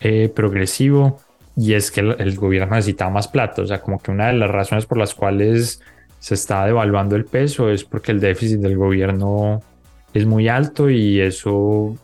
eh, 0.00 0.30
progresivo, 0.34 1.18
y 1.56 1.74
es 1.74 1.90
que 1.90 2.00
el, 2.00 2.16
el 2.18 2.36
gobierno 2.36 2.76
necesitaba 2.76 3.10
más 3.10 3.28
plata. 3.28 3.62
O 3.62 3.66
sea, 3.66 3.80
como 3.80 3.98
que 3.98 4.10
una 4.10 4.28
de 4.28 4.34
las 4.34 4.50
razones 4.50 4.86
por 4.86 4.98
las 4.98 5.14
cuales 5.14 5.82
se 6.20 6.34
está 6.34 6.64
devaluando 6.64 7.16
el 7.16 7.24
peso 7.24 7.70
es 7.70 7.84
porque 7.84 8.12
el 8.12 8.20
déficit 8.20 8.60
del 8.60 8.76
gobierno 8.76 9.60
es 10.14 10.26
muy 10.26 10.48
alto 10.48 10.90
y 10.90 11.20
eso, 11.20 11.96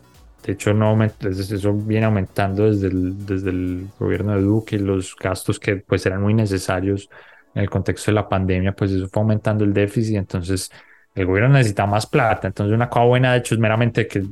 de 0.44 0.52
hecho, 0.52 0.74
no 0.74 1.02
eso 1.02 1.72
viene 1.72 2.04
aumentando 2.04 2.70
desde 2.70 2.88
el, 2.88 3.26
desde 3.26 3.48
el 3.48 3.88
gobierno 3.98 4.34
de 4.34 4.42
Duque 4.42 4.78
los 4.78 5.16
gastos 5.16 5.58
que 5.58 5.76
pues 5.76 6.04
eran 6.04 6.20
muy 6.20 6.34
necesarios 6.34 7.08
en 7.54 7.62
el 7.62 7.70
contexto 7.70 8.10
de 8.10 8.16
la 8.16 8.28
pandemia, 8.28 8.72
pues 8.72 8.90
eso 8.90 9.08
fue 9.08 9.22
aumentando 9.22 9.64
el 9.64 9.72
déficit, 9.72 10.16
entonces 10.16 10.70
el 11.14 11.24
gobierno 11.24 11.54
necesita 11.54 11.86
más 11.86 12.06
plata, 12.06 12.48
entonces 12.48 12.74
una 12.74 12.90
cosa 12.90 13.06
buena 13.06 13.32
de 13.32 13.38
hecho 13.38 13.54
es 13.54 13.60
meramente 13.60 14.06
que 14.06 14.22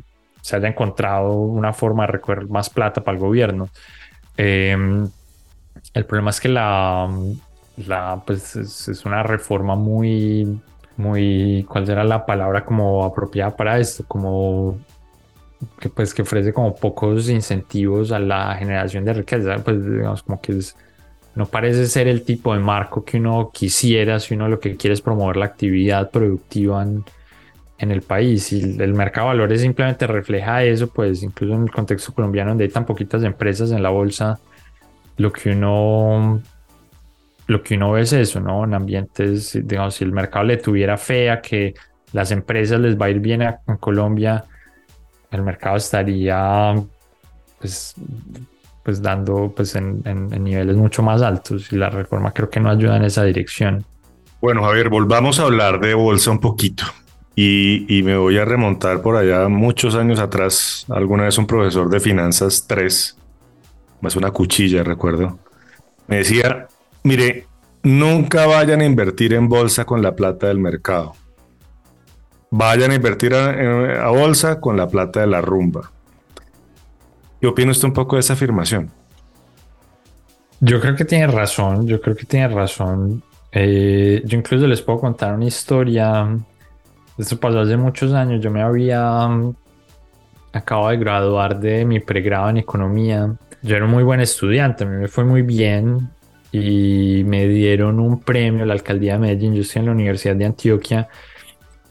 se 0.43 0.57
haya 0.57 0.69
encontrado 0.69 1.33
una 1.33 1.73
forma 1.73 2.05
de 2.05 2.13
recoger 2.13 2.47
más 2.47 2.69
plata 2.69 3.03
para 3.03 3.17
el 3.17 3.23
gobierno. 3.23 3.71
Eh, 4.37 4.77
el 5.95 6.05
problema 6.05 6.31
es 6.31 6.41
que 6.41 6.49
la, 6.51 7.09
pues 8.27 8.55
es, 8.57 8.89
es 8.89 9.05
una 9.07 9.23
reforma 9.23 9.77
muy, 9.77 10.61
muy, 10.99 11.65
¿cuál 11.69 11.87
será 11.87 12.05
la 12.05 12.27
palabra 12.27 12.67
como 12.67 13.05
apropiada 13.05 13.57
para 13.57 13.79
esto? 13.79 14.05
Como 14.07 14.79
que 15.79 15.89
pues 15.89 16.15
que 16.15 16.23
ofrece 16.23 16.53
como 16.53 16.75
pocos 16.75 17.29
incentivos 17.29 18.13
a 18.13 18.19
la 18.19 18.55
generación 18.57 19.05
de 19.05 19.13
riqueza, 19.15 19.57
pues 19.65 19.85
digamos 19.85 20.23
como 20.23 20.41
que 20.41 20.53
es, 20.59 20.77
no 21.35 21.47
parece 21.47 21.87
ser 21.87 22.09
el 22.09 22.23
tipo 22.23 22.53
de 22.55 22.61
marco 22.61 23.05
que 23.05 23.19
uno 23.19 23.51
quisiera 23.53 24.21
si 24.21 24.35
uno 24.35 24.49
lo 24.49 24.61
que 24.61 24.77
quiere 24.77 24.95
es 24.95 25.01
promover 25.01 25.37
la 25.37 25.47
actividad 25.47 26.11
productiva 26.11 26.83
en, 26.83 27.05
en 27.79 27.91
el 27.91 28.03
país 28.03 28.53
y 28.53 28.61
el, 28.81 28.95
mercado 28.95 29.29
de 29.29 29.35
valores 29.35 29.61
simplemente 29.61 30.07
refleja 30.07 30.63
eso, 30.63 30.89
pues 30.89 31.23
incluso 31.23 31.55
en 31.55 31.63
el 31.63 31.71
contexto 31.71 32.13
colombiano 32.13 32.51
donde 32.51 32.65
hay 32.65 32.71
tan 32.71 32.87
poquitas 32.87 33.23
empresas 33.25 33.73
en 33.73 33.83
la 33.83 33.91
bolsa, 33.91 34.39
lo 35.17 35.33
que 35.33 35.51
uno 35.51 36.41
lo 37.49 37.63
que 37.63 37.75
uno 37.75 37.93
ve 37.93 38.03
es 38.03 38.13
eso, 38.13 38.41
¿no? 38.41 38.65
En 38.65 38.75
ambientes, 38.75 39.59
digamos, 39.65 39.97
si 39.97 40.05
el 40.05 40.13
mercado 40.13 40.45
le 40.45 40.57
tuviera 40.59 40.97
fea, 40.97 41.41
que 41.41 41.75
las 42.13 42.31
empresas 42.31 42.81
les 42.81 42.97
va 42.97 43.07
a 43.07 43.11
ir 43.11 43.19
bien 43.19 43.43
a, 43.43 43.61
en 43.67 43.77
Colombia, 43.77 44.45
el 45.33 45.43
mercado 45.43 45.77
estaría 45.77 46.75
pues, 47.59 47.95
pues 48.83 49.03
dando 49.03 49.53
pues 49.57 49.75
en, 49.75 50.03
niveles 50.43 50.77
mucho 50.77 51.03
más 51.03 51.23
altos 51.23 51.73
y 51.73 51.77
la 51.77 51.91
reforma 51.91 52.33
creo 52.33 52.51
que 52.51 52.61
no 52.61 52.71
ayuda 52.71 52.97
en 52.97 53.05
esa 53.05 53.25
dirección. 53.25 53.85
Bueno, 54.41 54.63
Javier, 54.63 54.89
volvamos 54.89 55.41
a 55.41 55.45
hablar 55.45 55.81
de 55.81 55.95
bolsa 55.95 56.31
un 56.31 56.41
poquito. 56.41 56.85
Y, 57.35 57.87
y 57.89 58.03
me 58.03 58.17
voy 58.17 58.37
a 58.37 58.45
remontar 58.45 59.01
por 59.01 59.17
allá 59.17 59.49
muchos 59.49 59.95
años 59.95 60.19
atrás. 60.19 60.85
Alguna 60.91 61.25
vez 61.25 61.39
un 61.39 61.47
profesor 61.47 61.89
de 61.89 61.99
finanzas 61.99 62.67
3, 62.69 63.17
más 64.03 64.17
una 64.17 64.31
cuchilla, 64.33 64.83
recuerdo, 64.83 65.39
me 66.09 66.19
decía, 66.19 66.67
mire, 67.05 67.47
nunca 67.83 68.47
vayan 68.47 68.83
a 68.83 68.85
invertir 68.85 69.33
en 69.33 69.49
bolsa 69.49 69.87
con 69.87 70.03
la 70.03 70.15
plata 70.15 70.49
del 70.49 70.59
mercado. 70.59 71.15
Vayan 72.55 72.91
a 72.91 72.95
invertir 72.97 73.33
a, 73.35 74.09
bolsa 74.11 74.61
con 74.61 74.77
la 74.77 74.87
plata 74.87 75.21
de 75.21 75.27
la 75.27 75.41
rumba. 75.41 75.91
¿Qué 77.41 77.47
opina 77.47 77.71
usted 77.71 77.89
un 77.89 77.95
poco 77.95 78.17
de 78.17 78.21
esa 78.21 78.35
afirmación? 78.35 78.91
Yo 80.61 80.79
creo 80.79 80.95
que 80.95 81.07
tiene 81.07 81.29
razón, 81.29 81.87
yo 81.87 81.99
creo 81.99 82.15
que 82.15 82.27
tiene 82.27 82.49
razón. 82.49 83.23
Eh, 83.53 84.21
yo 84.27 84.37
incluso 84.37 84.67
les 84.67 84.83
puedo 84.83 85.01
contar 85.01 85.35
una 85.35 85.47
historia. 85.47 86.29
Esto 87.17 87.41
pasó 87.41 87.61
hace 87.61 87.79
muchos 87.79 88.13
años. 88.13 88.43
Yo 88.43 88.51
me 88.51 88.61
había 88.61 89.27
mm, 89.29 89.55
acabo 90.53 90.91
de 90.91 90.99
graduar 90.99 91.59
de 91.59 91.87
mi 91.87 92.01
pregrado 92.01 92.51
en 92.51 92.59
economía. 92.59 93.35
Yo 93.63 93.77
era 93.77 93.87
un 93.87 93.93
muy 93.93 94.03
buen 94.03 94.21
estudiante, 94.21 94.85
a 94.85 94.87
mí 94.87 94.99
me 94.99 95.09
fue 95.09 95.25
muy 95.25 95.41
bien 95.41 96.11
y 96.53 97.23
me 97.25 97.49
dieron 97.49 97.99
un 97.99 98.21
premio 98.21 98.67
la 98.67 98.75
alcaldía 98.75 99.15
de 99.15 99.21
Medellín. 99.21 99.55
Yo 99.55 99.63
estoy 99.63 99.81
en 99.81 99.87
la 99.87 99.93
Universidad 99.93 100.37
de 100.37 100.45
Antioquia 100.45 101.09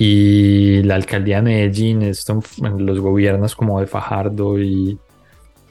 y 0.03 0.81
la 0.81 0.95
alcaldía 0.95 1.35
de 1.35 1.41
Medellín, 1.43 2.01
esto, 2.01 2.41
los 2.75 2.99
gobiernos 2.99 3.55
como 3.55 3.79
de 3.79 3.85
Fajardo 3.85 4.59
y, 4.59 4.97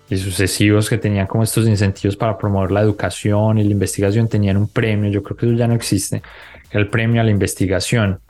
sucesivos 0.09 0.89
que 0.89 0.99
tenían 0.99 1.27
como 1.27 1.43
estos 1.43 1.67
incentivos 1.67 2.17
para 2.17 2.39
promover 2.39 2.71
la 2.71 2.81
educación 2.81 3.59
y 3.59 3.65
la 3.65 3.73
investigación, 3.73 4.29
tenían 4.29 4.57
un 4.57 4.69
premio, 4.69 5.11
yo 5.11 5.25
creo 5.25 5.37
que 5.37 5.47
eso 5.47 5.57
ya 5.57 5.67
no 5.67 5.75
existe, 5.75 6.23
el 6.71 6.87
premio 6.87 7.21
a 7.21 7.25
la 7.25 7.33
investigación, 7.33 8.21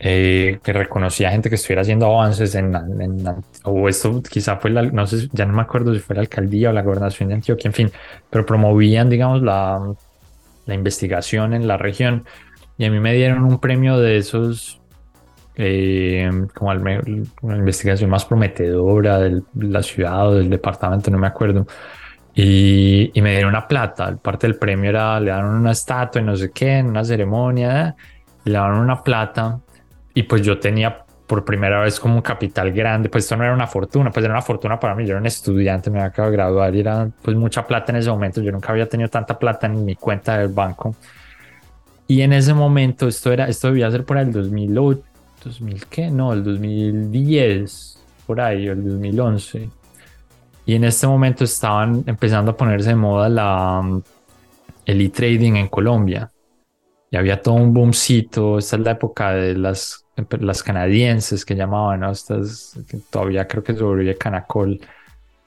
eh, 0.00 0.58
que 0.60 0.72
reconocía 0.72 1.30
gente 1.30 1.48
que 1.48 1.54
estuviera 1.54 1.82
haciendo 1.82 2.06
avances 2.06 2.56
en- 2.56 2.74
o 3.62 3.88
esto 3.88 4.20
quizá 4.28 4.56
fue 4.56 4.70
la, 4.72 4.82
no 4.82 5.06
sé, 5.06 5.28
ya 5.32 5.46
no 5.46 5.52
me 5.52 5.62
acuerdo 5.62 5.94
si 5.94 6.00
fue 6.00 6.16
la 6.16 6.22
alcaldía 6.22 6.70
o 6.70 6.72
la 6.72 6.82
gobernación 6.82 7.28
de 7.28 7.36
Antioquia, 7.36 7.68
en 7.68 7.74
fin, 7.74 7.92
pero 8.28 8.44
promovían, 8.44 9.08
digamos, 9.08 9.40
la, 9.40 9.80
la 10.66 10.74
investigación 10.74 11.54
en 11.54 11.68
la 11.68 11.76
región. 11.76 12.24
Y 12.76 12.86
a 12.86 12.90
mí 12.90 12.98
me 12.98 13.14
dieron 13.14 13.44
un 13.44 13.60
premio 13.60 13.98
de 13.98 14.16
esos 14.16 14.81
eh, 15.54 16.30
como 16.54 16.70
al 16.70 16.80
una 17.42 17.56
investigación 17.56 18.10
más 18.10 18.24
prometedora 18.24 19.18
de 19.18 19.42
la 19.54 19.82
ciudad 19.82 20.28
o 20.28 20.34
del 20.34 20.50
departamento, 20.50 21.10
no 21.10 21.18
me 21.18 21.26
acuerdo. 21.26 21.66
Y, 22.34 23.10
y 23.12 23.22
me 23.22 23.32
dieron 23.32 23.50
una 23.50 23.68
plata. 23.68 24.16
Parte 24.16 24.46
del 24.46 24.56
premio 24.56 24.90
era, 24.90 25.20
le 25.20 25.30
daron 25.30 25.54
una 25.54 25.72
estatua 25.72 26.20
y 26.20 26.24
no 26.24 26.36
sé 26.36 26.50
qué, 26.50 26.78
en 26.78 26.86
una 26.86 27.04
ceremonia, 27.04 27.94
le 28.44 28.52
daron 28.52 28.78
una 28.78 29.02
plata. 29.02 29.60
Y 30.14 30.22
pues 30.24 30.42
yo 30.42 30.58
tenía 30.58 31.04
por 31.26 31.44
primera 31.44 31.80
vez 31.80 31.98
como 31.98 32.16
un 32.16 32.22
capital 32.22 32.72
grande. 32.72 33.08
Pues 33.08 33.24
esto 33.24 33.36
no 33.36 33.44
era 33.44 33.54
una 33.54 33.66
fortuna, 33.66 34.10
pues 34.10 34.24
era 34.24 34.34
una 34.34 34.42
fortuna 34.42 34.78
para 34.78 34.94
mí. 34.94 35.04
Yo 35.04 35.12
era 35.12 35.20
un 35.20 35.26
estudiante, 35.26 35.90
me 35.90 36.00
acabado 36.00 36.30
de 36.30 36.36
graduar 36.36 36.74
y 36.74 36.80
era 36.80 37.08
pues 37.22 37.36
mucha 37.36 37.66
plata 37.66 37.92
en 37.92 37.96
ese 37.96 38.10
momento. 38.10 38.40
Yo 38.42 38.52
nunca 38.52 38.72
había 38.72 38.88
tenido 38.88 39.08
tanta 39.08 39.38
plata 39.38 39.66
en 39.66 39.84
mi 39.84 39.96
cuenta 39.96 40.38
del 40.38 40.48
banco. 40.48 40.94
Y 42.06 42.20
en 42.20 42.34
ese 42.34 42.52
momento, 42.52 43.08
esto 43.08 43.32
era, 43.32 43.48
esto 43.48 43.68
debía 43.68 43.90
ser 43.90 44.04
por 44.04 44.18
el 44.18 44.30
2008, 44.30 45.02
2000 45.44 45.86
qué, 45.86 46.10
no, 46.10 46.32
el 46.32 46.44
2010, 46.44 47.98
por 48.26 48.40
ahí, 48.40 48.66
el 48.66 48.84
2011. 48.84 49.70
Y 50.64 50.74
en 50.74 50.84
este 50.84 51.06
momento 51.06 51.44
estaban 51.44 52.04
empezando 52.06 52.52
a 52.52 52.56
ponerse 52.56 52.90
de 52.90 52.96
moda 52.96 53.28
la, 53.28 53.80
mm, 53.82 54.02
el 54.86 55.00
e-trading 55.00 55.54
en 55.56 55.68
Colombia. 55.68 56.30
Y 57.10 57.16
había 57.16 57.40
todo 57.42 57.54
un 57.54 57.74
boomcito, 57.74 58.58
esta 58.58 58.76
es 58.76 58.82
la 58.82 58.92
época 58.92 59.32
de 59.32 59.54
las, 59.54 60.06
las 60.40 60.62
canadienses 60.62 61.44
que 61.44 61.54
llamaban, 61.54 62.00
¿no? 62.00 62.10
Estas, 62.10 62.78
que 62.88 62.98
todavía 63.10 63.46
creo 63.46 63.62
que 63.62 63.74
sobrevive 63.74 64.16
Canacol. 64.16 64.80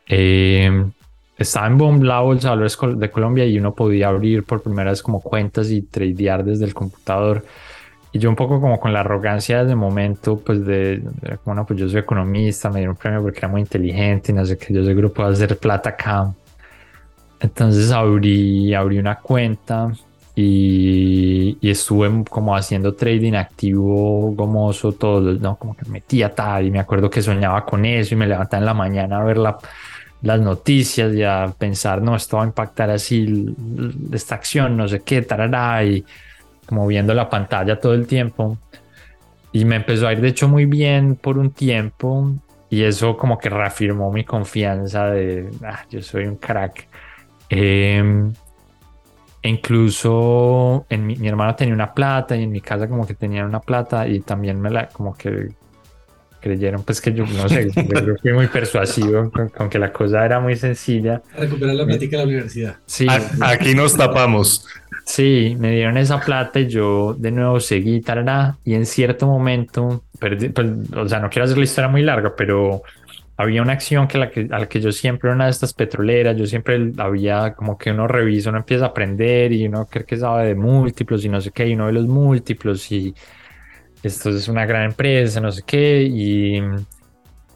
Eh, 0.07 0.85
estaba 1.37 1.67
en 1.67 1.77
boom 1.77 2.03
la 2.03 2.21
bolsa 2.21 2.49
de 2.49 2.55
valores 2.55 2.77
de 2.97 3.11
Colombia 3.11 3.45
y 3.45 3.57
uno 3.57 3.73
podía 3.73 4.07
abrir 4.07 4.43
por 4.43 4.61
primera 4.61 4.91
vez 4.91 5.01
como 5.01 5.19
cuentas 5.19 5.69
y 5.69 5.81
tradear 5.81 6.45
desde 6.45 6.65
el 6.65 6.73
computador. 6.73 7.43
Y 8.16 8.20
yo 8.20 8.30
un 8.30 8.36
poco 8.38 8.61
como 8.61 8.80
con 8.80 8.93
la 8.93 9.01
arrogancia 9.01 9.66
de 9.66 9.76
momento, 9.76 10.39
pues 10.39 10.66
de, 10.66 10.99
de, 10.99 11.38
bueno, 11.43 11.66
pues 11.66 11.78
yo 11.78 11.89
soy 11.89 11.99
economista, 11.99 12.70
me 12.70 12.80
dieron 12.80 12.93
un 12.93 12.97
premio 12.97 13.22
porque 13.22 13.39
era 13.39 13.49
muy 13.49 13.59
inteligente 13.59 14.32
y 14.32 14.36
no 14.36 14.45
sé 14.45 14.57
qué, 14.57 14.74
yo 14.74 14.86
seguro 14.86 15.11
puedo 15.11 15.28
hacer 15.28 15.57
plata 15.57 15.89
acá. 15.89 16.34
Entonces 17.41 17.91
abrí, 17.91 18.74
abrí 18.74 18.99
una 18.99 19.20
cuenta 19.20 19.91
y, 20.34 21.57
y 21.59 21.70
estuve 21.70 22.24
como 22.30 22.55
haciendo 22.55 22.93
trading 22.93 23.34
activo, 23.34 24.32
gomoso, 24.32 24.93
todo, 24.93 25.34
¿no? 25.34 25.57
Como 25.57 25.76
que 25.76 25.84
metía 25.89 26.34
tal 26.34 26.68
y 26.68 26.72
me 26.72 26.80
acuerdo 26.80 27.09
que 27.09 27.22
soñaba 27.22 27.66
con 27.66 27.84
eso 27.84 28.13
y 28.13 28.18
me 28.18 28.28
levantaba 28.28 28.61
en 28.61 28.66
la 28.66 28.74
mañana 28.74 29.20
a 29.20 29.26
ver 29.26 29.38
la, 29.39 29.57
las 30.22 30.39
noticias 30.39 31.13
y 31.13 31.22
a 31.24 31.53
pensar, 31.57 32.01
no, 32.01 32.16
esto 32.16 32.38
va 32.38 32.43
a 32.43 32.47
impactar 32.47 32.91
así 32.91 33.53
esta 34.13 34.36
acción, 34.36 34.78
no 34.78 34.88
sé 34.88 35.01
qué, 35.01 35.22
tarará, 35.22 35.84
y 35.84 36.05
como 36.66 36.88
viendo 36.88 37.13
la 37.13 37.30
pantalla 37.30 37.80
todo 37.80 37.93
el 37.93 38.07
tiempo. 38.07 38.57
Y 39.51 39.66
me 39.66 39.78
empezó 39.78 40.07
a 40.07 40.13
ir 40.13 40.22
de 40.22 40.30
hecho 40.30 40.47
muy 40.47 40.66
bien 40.66 41.16
por 41.16 41.38
un 41.38 41.51
tiempo 41.51 42.34
y 42.70 42.84
eso 42.84 43.16
como 43.16 43.38
que 43.38 43.49
reafirmó 43.49 44.11
mi 44.11 44.24
confianza 44.24 45.07
de, 45.07 45.49
ah, 45.63 45.86
yo 45.89 46.01
soy 46.01 46.26
un 46.26 46.36
crack. 46.36 46.88
Em, 47.49 48.34
e 49.41 49.49
incluso 49.49 50.86
en 50.89 51.05
mi, 51.05 51.16
mi 51.16 51.28
hermano 51.28 51.55
tenía 51.55 51.74
una 51.74 51.93
plata 51.93 52.36
y 52.36 52.43
en 52.43 52.51
mi 52.51 52.61
casa 52.61 52.88
como 52.88 53.05
que 53.05 53.13
tenían 53.13 53.45
una 53.45 53.59
plata 53.59 54.07
y 54.07 54.22
también 54.22 54.59
me 54.59 54.72
la 54.72 54.88
como 54.88 55.16
que 55.16 55.49
creyeron 56.45 56.84
pues 56.84 57.01
que 57.01 57.11
yo 57.11 57.26
no 57.26 57.49
sé, 57.49 57.72
yo 57.76 58.16
fui 58.22 58.32
muy 58.32 58.45
persuasivo 58.45 59.32
con, 59.32 59.49
con 59.49 59.68
que 59.68 59.80
la 59.80 59.91
cosa 59.91 60.24
era 60.24 60.39
muy 60.39 60.55
sencilla. 60.55 61.24
Recuperar 61.36 61.76
la 61.76 61.86
plática 61.86 62.18
de 62.18 62.24
la 62.24 62.30
universidad. 62.30 62.76
Sí, 62.86 63.07
Aquí 63.41 63.74
nos 63.74 63.97
tapamos. 63.97 64.68
Sí, 65.06 65.56
me 65.60 65.72
dieron 65.72 65.97
esa 65.97 66.20
plata 66.20 66.60
y 66.60 66.68
yo 66.68 67.14
de 67.14 67.32
nuevo 67.32 67.60
seguí, 67.60 68.01
tarara, 68.01 68.58
y 68.64 68.74
en 68.74 68.86
cierto 68.88 69.28
momento, 69.28 70.03
pues, 70.20 70.51
o 70.95 71.08
sea, 71.08 71.20
no 71.20 71.30
quiero 71.30 71.45
hacer 71.45 71.58
la 71.58 71.64
historia 71.64 71.89
muy 71.89 72.01
larga, 72.01 72.36
pero 72.36 72.82
había 73.38 73.62
una 73.62 73.74
acción 73.74 74.08
que, 74.08 74.18
la 74.18 74.32
que 74.32 74.47
a 74.51 74.60
la 74.60 74.68
que 74.68 74.82
yo 74.82 74.91
siempre, 74.91 75.32
una 75.32 75.45
de 75.45 75.51
estas 75.51 75.74
petroleras, 75.74 76.36
yo 76.38 76.47
siempre 76.47 76.91
había 76.97 77.53
como 77.53 77.78
que 77.78 77.91
uno 77.91 78.08
revisa, 78.08 78.49
uno 78.49 78.60
empieza 78.60 78.86
a 78.86 78.88
aprender 78.89 79.53
y 79.53 79.68
uno 79.68 79.86
cree 79.88 80.06
que 80.06 80.18
sabe 80.18 80.47
de 80.47 80.56
múltiplos 80.56 81.24
y 81.24 81.30
no 81.30 81.39
sé 81.39 81.51
qué, 81.51 81.68
y 81.68 81.74
uno 81.76 81.86
ve 81.86 81.93
los 81.93 82.08
múltiplos 82.08 82.91
y 82.91 83.14
esto 84.03 84.30
es 84.32 84.47
una 84.47 84.66
gran 84.66 84.86
empresa, 84.86 85.39
no 85.41 85.51
sé 85.51 85.64
qué, 85.66 86.03
y, 86.03 86.62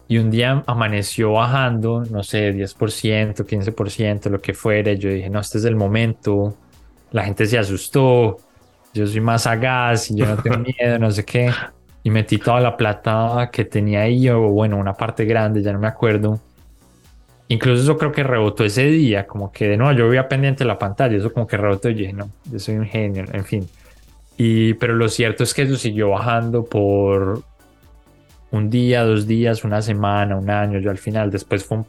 y 0.08 0.18
un 0.18 0.30
día 0.30 0.62
amaneció 0.66 1.32
bajando, 1.32 2.04
no 2.10 2.22
sé, 2.22 2.52
10%, 2.52 3.44
15%, 3.46 4.30
lo 4.30 4.40
que 4.40 4.54
fuera, 4.54 4.92
y 4.92 4.98
yo 4.98 5.10
dije, 5.10 5.30
no, 5.30 5.40
este 5.40 5.58
es 5.58 5.64
el 5.64 5.76
momento, 5.76 6.59
la 7.12 7.24
gente 7.24 7.46
se 7.46 7.58
asustó, 7.58 8.38
yo 8.94 9.06
soy 9.06 9.20
más 9.20 9.42
sagaz 9.42 10.10
y 10.10 10.16
yo 10.16 10.26
no 10.26 10.36
tengo 10.36 10.58
miedo, 10.78 10.98
no 10.98 11.10
sé 11.10 11.24
qué 11.24 11.50
y 12.02 12.10
metí 12.10 12.38
toda 12.38 12.60
la 12.60 12.76
plata 12.76 13.50
que 13.52 13.64
tenía 13.64 14.02
ahí, 14.02 14.28
o 14.28 14.40
bueno, 14.48 14.76
una 14.78 14.94
parte 14.94 15.24
grande, 15.24 15.62
ya 15.62 15.72
no 15.72 15.78
me 15.78 15.88
acuerdo. 15.88 16.40
Incluso 17.48 17.82
eso 17.82 17.98
creo 17.98 18.12
que 18.12 18.22
rebotó 18.22 18.64
ese 18.64 18.84
día, 18.84 19.26
como 19.26 19.52
que 19.52 19.68
de 19.68 19.76
nuevo 19.76 19.92
yo 19.92 20.08
veía 20.08 20.28
pendiente 20.28 20.64
la 20.64 20.78
pantalla, 20.78 21.16
eso 21.16 21.32
como 21.32 21.46
que 21.46 21.56
rebotó 21.56 21.90
y 21.90 21.94
dije, 21.94 22.12
no, 22.12 22.30
yo 22.50 22.58
soy 22.58 22.76
un 22.76 22.86
genio, 22.86 23.24
en 23.32 23.44
fin. 23.44 23.68
Y, 24.36 24.74
pero 24.74 24.94
lo 24.94 25.08
cierto 25.08 25.42
es 25.42 25.52
que 25.52 25.62
eso 25.62 25.76
siguió 25.76 26.10
bajando 26.10 26.64
por 26.64 27.42
un 28.52 28.70
día, 28.70 29.04
dos 29.04 29.26
días, 29.26 29.64
una 29.64 29.82
semana, 29.82 30.36
un 30.36 30.48
año. 30.48 30.78
Yo 30.78 30.90
al 30.90 30.98
final, 30.98 31.30
después 31.30 31.64
fue 31.64 31.78
un, 31.78 31.86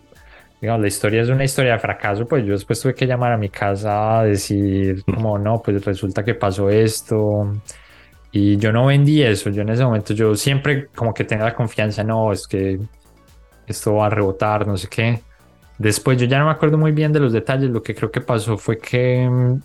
digamos, 0.61 0.81
la 0.81 0.87
historia 0.87 1.23
es 1.23 1.29
una 1.29 1.43
historia 1.43 1.73
de 1.73 1.79
fracaso, 1.79 2.27
pues 2.27 2.45
yo 2.45 2.53
después 2.53 2.79
tuve 2.79 2.93
que 2.93 3.07
llamar 3.07 3.31
a 3.31 3.37
mi 3.37 3.49
casa 3.49 4.19
a 4.19 4.23
decir, 4.23 5.03
como 5.03 5.39
no, 5.39 5.59
pues 5.61 5.83
resulta 5.83 6.23
que 6.23 6.35
pasó 6.35 6.69
esto 6.69 7.51
y 8.31 8.57
yo 8.57 8.71
no 8.71 8.85
vendí 8.85 9.23
eso, 9.23 9.49
yo 9.49 9.63
en 9.63 9.69
ese 9.69 9.83
momento, 9.83 10.13
yo 10.13 10.35
siempre 10.35 10.87
como 10.95 11.13
que 11.13 11.23
tenía 11.23 11.45
la 11.45 11.55
confianza, 11.55 12.03
no, 12.03 12.31
es 12.31 12.47
que 12.47 12.79
esto 13.65 13.95
va 13.95 14.05
a 14.05 14.09
rebotar, 14.09 14.67
no 14.67 14.77
sé 14.77 14.87
qué. 14.87 15.21
Después 15.79 16.19
yo 16.19 16.27
ya 16.27 16.37
no 16.37 16.45
me 16.45 16.51
acuerdo 16.51 16.77
muy 16.77 16.91
bien 16.91 17.11
de 17.11 17.19
los 17.19 17.33
detalles, 17.33 17.71
lo 17.71 17.81
que 17.81 17.95
creo 17.95 18.11
que 18.11 18.21
pasó 18.21 18.55
fue 18.57 18.77
que 18.77 19.27
mm, 19.27 19.61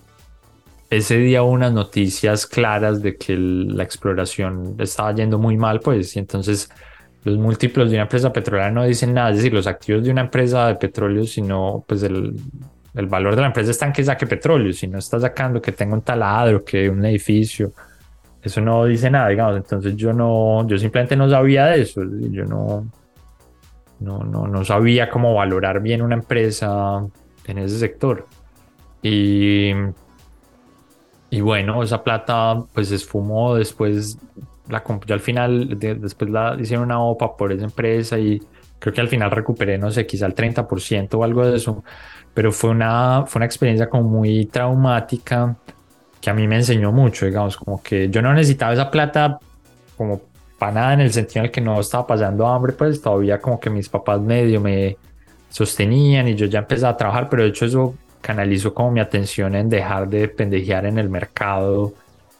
ese 0.88 1.18
día 1.18 1.42
hubo 1.42 1.50
unas 1.50 1.72
noticias 1.72 2.46
claras 2.46 3.02
de 3.02 3.16
que 3.16 3.36
la 3.36 3.82
exploración 3.82 4.76
estaba 4.78 5.14
yendo 5.14 5.38
muy 5.38 5.58
mal, 5.58 5.80
pues, 5.80 6.16
y 6.16 6.20
entonces 6.20 6.70
los 7.26 7.36
múltiplos 7.38 7.90
de 7.90 7.96
una 7.96 8.04
empresa 8.04 8.32
petrolera 8.32 8.70
no 8.70 8.84
dicen 8.84 9.12
nada, 9.12 9.30
es 9.30 9.36
decir, 9.36 9.52
los 9.52 9.66
activos 9.66 10.04
de 10.04 10.10
una 10.10 10.22
empresa 10.22 10.68
de 10.68 10.76
petróleo, 10.76 11.24
sino 11.24 11.84
pues 11.86 12.02
el, 12.04 12.36
el 12.94 13.06
valor 13.06 13.34
de 13.34 13.40
la 13.42 13.48
empresa 13.48 13.72
está 13.72 13.86
en 13.86 13.92
que 13.92 14.04
saque 14.04 14.26
petróleo, 14.26 14.72
si 14.72 14.86
no 14.86 14.98
está 14.98 15.18
sacando 15.18 15.60
que 15.60 15.72
tenga 15.72 15.94
un 15.94 16.02
taladro, 16.02 16.64
que 16.64 16.88
un 16.88 17.04
edificio, 17.04 17.72
eso 18.46 18.60
no 18.60 18.84
dice 18.84 19.10
nada, 19.10 19.28
digamos. 19.28 19.56
Entonces 19.56 19.96
yo 19.96 20.12
no, 20.12 20.64
yo 20.68 20.78
simplemente 20.78 21.16
no 21.16 21.28
sabía 21.28 21.66
de 21.66 21.82
eso. 21.82 22.00
Yo 22.30 22.44
no, 22.44 22.86
no, 23.98 24.20
no, 24.20 24.46
no 24.46 24.64
sabía 24.64 25.10
cómo 25.10 25.34
valorar 25.34 25.80
bien 25.80 26.00
una 26.00 26.14
empresa 26.14 27.04
en 27.44 27.58
ese 27.58 27.76
sector. 27.80 28.24
Y, 29.02 29.72
y 31.30 31.40
bueno, 31.40 31.82
esa 31.82 32.04
plata 32.04 32.62
pues 32.72 32.90
se 32.90 32.94
esfumó. 32.94 33.56
Después 33.56 34.16
la 34.68 34.82
yo 35.06 35.14
al 35.14 35.20
final, 35.20 35.78
después 35.78 36.30
la 36.30 36.56
hicieron 36.58 36.86
una 36.86 37.00
OPA 37.00 37.36
por 37.36 37.52
esa 37.52 37.64
empresa 37.64 38.18
y 38.18 38.40
creo 38.78 38.92
que 38.92 39.00
al 39.00 39.08
final 39.08 39.30
recuperé, 39.30 39.78
no 39.78 39.90
sé, 39.90 40.06
quizá 40.06 40.26
el 40.26 40.34
30% 40.34 41.14
o 41.14 41.24
algo 41.24 41.46
de 41.46 41.56
eso. 41.56 41.84
Pero 42.34 42.52
fue 42.52 42.70
una, 42.70 43.24
fue 43.26 43.38
una 43.38 43.46
experiencia 43.46 43.88
como 43.88 44.04
muy 44.04 44.46
traumática 44.46 45.56
que 46.20 46.30
a 46.30 46.34
mí 46.34 46.46
me 46.48 46.56
enseñó 46.56 46.92
mucho, 46.92 47.26
digamos, 47.26 47.56
como 47.56 47.82
que 47.82 48.10
yo 48.10 48.20
no 48.22 48.32
necesitaba 48.34 48.72
esa 48.72 48.90
plata 48.90 49.38
como 49.96 50.20
para 50.58 50.72
nada 50.72 50.94
en 50.94 51.00
el 51.00 51.12
sentido 51.12 51.40
en 51.40 51.46
el 51.46 51.50
que 51.52 51.60
no 51.60 51.80
estaba 51.80 52.06
pasando 52.06 52.46
hambre, 52.46 52.72
pues 52.72 53.00
todavía 53.00 53.40
como 53.40 53.60
que 53.60 53.70
mis 53.70 53.88
papás 53.88 54.20
medio 54.20 54.60
me 54.60 54.96
sostenían 55.48 56.28
y 56.28 56.34
yo 56.34 56.46
ya 56.46 56.60
empezaba 56.60 56.92
a 56.92 56.96
trabajar, 56.96 57.28
pero 57.28 57.42
de 57.42 57.50
hecho 57.50 57.66
eso 57.66 57.94
canalizó 58.20 58.74
como 58.74 58.90
mi 58.90 59.00
atención 59.00 59.54
en 59.54 59.68
dejar 59.68 60.08
de 60.08 60.28
pendejear 60.28 60.86
en 60.86 60.98
el 60.98 61.08
mercado 61.08 61.94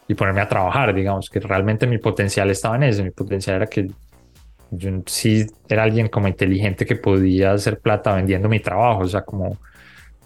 y 0.09 0.15
ponerme 0.15 0.41
a 0.41 0.49
trabajar, 0.49 0.95
digamos, 0.95 1.29
que 1.29 1.41
realmente 1.41 1.87
mi 1.87 1.99
potencial 1.99 2.51
estaba 2.51 2.77
en 2.77 2.85
eso, 2.85 3.03
mi 3.03 3.11
potencial 3.11 3.57
era 3.57 3.67
que 3.67 3.89
yo 4.71 4.91
sí 5.07 5.47
era 5.69 5.85
alguien 5.85 6.09
como 6.09 6.29
inteligente 6.29 6.87
que 6.87 6.97
podía 6.97 7.53
hacer 7.53 7.79
plata 7.81 8.15
vendiendo 8.15 8.49
mi 8.49 8.61
trabajo, 8.61 9.03
o 9.03 9.09
sea, 9.09 9.23
como... 9.23 9.59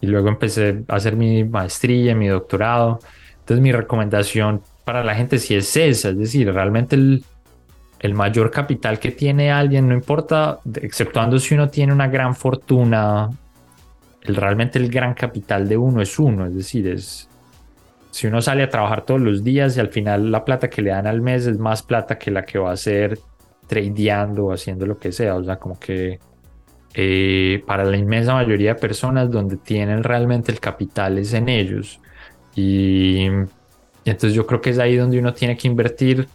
Y 0.02 0.06
luego 0.06 0.28
empecé 0.28 0.82
a 0.88 0.96
hacer 0.96 1.14
mi 1.14 1.44
maestría, 1.44 2.14
mi 2.14 2.28
doctorado. 2.28 3.00
Entonces 3.40 3.60
mi 3.62 3.70
recomendación 3.70 4.62
para 4.84 5.04
la 5.04 5.14
gente 5.14 5.38
sí 5.38 5.54
es 5.54 5.76
esa, 5.76 6.08
es 6.08 6.18
decir, 6.18 6.50
realmente 6.52 6.96
el, 6.96 7.22
el 8.00 8.14
mayor 8.14 8.50
capital 8.50 8.98
que 8.98 9.10
tiene 9.10 9.52
alguien, 9.52 9.88
no 9.88 9.94
importa, 9.94 10.58
exceptuando 10.80 11.38
si 11.38 11.54
uno 11.54 11.68
tiene 11.68 11.92
una 11.92 12.08
gran 12.08 12.34
fortuna, 12.34 13.28
el, 14.22 14.36
realmente 14.36 14.78
el 14.78 14.90
gran 14.90 15.12
capital 15.12 15.68
de 15.68 15.76
uno 15.76 16.00
es 16.00 16.18
uno, 16.18 16.46
es 16.46 16.54
decir, 16.54 16.88
es 16.88 17.28
si 18.10 18.26
uno 18.26 18.42
sale 18.42 18.62
a 18.62 18.68
trabajar 18.68 19.04
todos 19.04 19.20
los 19.20 19.44
días 19.44 19.76
y 19.76 19.80
al 19.80 19.88
final 19.88 20.30
la 20.30 20.44
plata 20.44 20.68
que 20.68 20.82
le 20.82 20.90
dan 20.90 21.06
al 21.06 21.20
mes 21.20 21.46
es 21.46 21.58
más 21.58 21.82
plata 21.82 22.18
que 22.18 22.30
la 22.30 22.44
que 22.44 22.58
va 22.58 22.70
a 22.70 22.74
hacer 22.74 23.18
tradeando 23.66 24.46
o 24.46 24.52
haciendo 24.52 24.84
lo 24.86 24.98
que 24.98 25.12
sea, 25.12 25.36
o 25.36 25.44
sea, 25.44 25.56
como 25.56 25.78
que 25.78 26.18
eh, 26.94 27.62
para 27.66 27.84
la 27.84 27.96
inmensa 27.96 28.34
mayoría 28.34 28.74
de 28.74 28.80
personas 28.80 29.30
donde 29.30 29.56
tienen 29.56 30.02
realmente 30.02 30.50
el 30.50 30.58
capital 30.58 31.18
es 31.18 31.32
en 31.34 31.48
ellos 31.48 32.00
y, 32.54 33.28
entonces 34.04 34.34
yo 34.34 34.46
creo 34.46 34.60
que 34.60 34.70
es 34.70 34.78
ahí 34.78 34.96
donde 34.96 35.18
uno 35.18 35.32
tiene 35.34 35.56
que 35.56 35.68
invertir. 35.68 36.28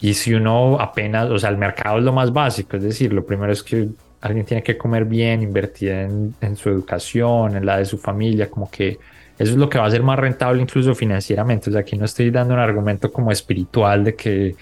Y 0.00 0.14
si 0.14 0.32
uno 0.34 0.80
apenas, 0.80 1.28
o 1.30 1.38
sea, 1.38 1.50
el 1.50 1.58
mercado 1.58 1.98
es 1.98 2.04
lo 2.04 2.12
más 2.12 2.32
básico, 2.32 2.76
es 2.76 2.82
decir, 2.84 3.12
lo 3.12 3.26
primero 3.26 3.52
es 3.52 3.62
que 3.62 3.88
alguien 4.20 4.46
tiene 4.46 4.62
que 4.62 4.78
comer 4.78 5.04
bien, 5.04 5.42
invertir 5.42 5.90
en, 5.90 6.34
en 6.40 6.56
su 6.56 6.68
educación, 6.68 7.56
en 7.56 7.66
la 7.66 7.78
de 7.78 7.84
su 7.84 7.98
familia, 7.98 8.48
como 8.48 8.70
que 8.70 8.98
eso 9.38 9.52
es 9.52 9.56
lo 9.56 9.68
que 9.68 9.78
va 9.78 9.86
a 9.86 9.90
ser 9.90 10.02
más 10.02 10.18
rentable 10.18 10.60
incluso 10.60 10.94
financieramente. 10.94 11.70
O 11.70 11.72
sea, 11.72 11.82
aquí 11.82 11.96
no 11.96 12.06
estoy 12.06 12.30
dando 12.30 12.54
un 12.54 12.60
argumento 12.60 13.12
como 13.12 13.30
espiritual 13.30 14.04
de 14.04 14.14
que 14.14 14.56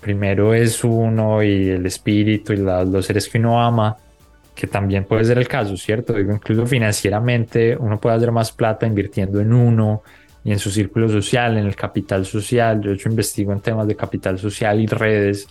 primero 0.00 0.54
es 0.54 0.84
uno 0.84 1.42
y 1.42 1.70
el 1.70 1.84
espíritu 1.86 2.52
y 2.52 2.58
los 2.58 3.06
seres 3.06 3.28
que 3.28 3.38
uno 3.38 3.60
ama, 3.60 3.96
que 4.54 4.68
también 4.68 5.04
puede 5.04 5.24
ser 5.24 5.38
el 5.38 5.48
caso, 5.48 5.76
¿cierto? 5.76 6.12
Digo, 6.12 6.32
incluso 6.32 6.64
financieramente 6.64 7.76
uno 7.76 7.98
puede 7.98 8.16
hacer 8.16 8.30
más 8.30 8.52
plata 8.52 8.86
invirtiendo 8.86 9.40
en 9.40 9.52
uno 9.52 10.02
y 10.44 10.52
en 10.52 10.60
su 10.60 10.70
círculo 10.70 11.08
social, 11.08 11.56
en 11.56 11.66
el 11.66 11.74
capital 11.74 12.24
social. 12.24 12.80
Yo 12.82 12.90
de 12.90 12.96
hecho 12.96 13.08
investigo 13.08 13.52
en 13.52 13.60
temas 13.60 13.88
de 13.88 13.96
capital 13.96 14.38
social 14.38 14.80
y 14.80 14.86
redes 14.86 15.48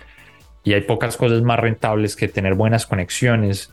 y 0.63 0.71
hay 0.71 0.81
pocas 0.81 1.17
cosas 1.17 1.41
más 1.41 1.59
rentables 1.59 2.15
que 2.15 2.29
tener 2.29 2.53
buenas 2.53 2.85
conexiones. 2.85 3.71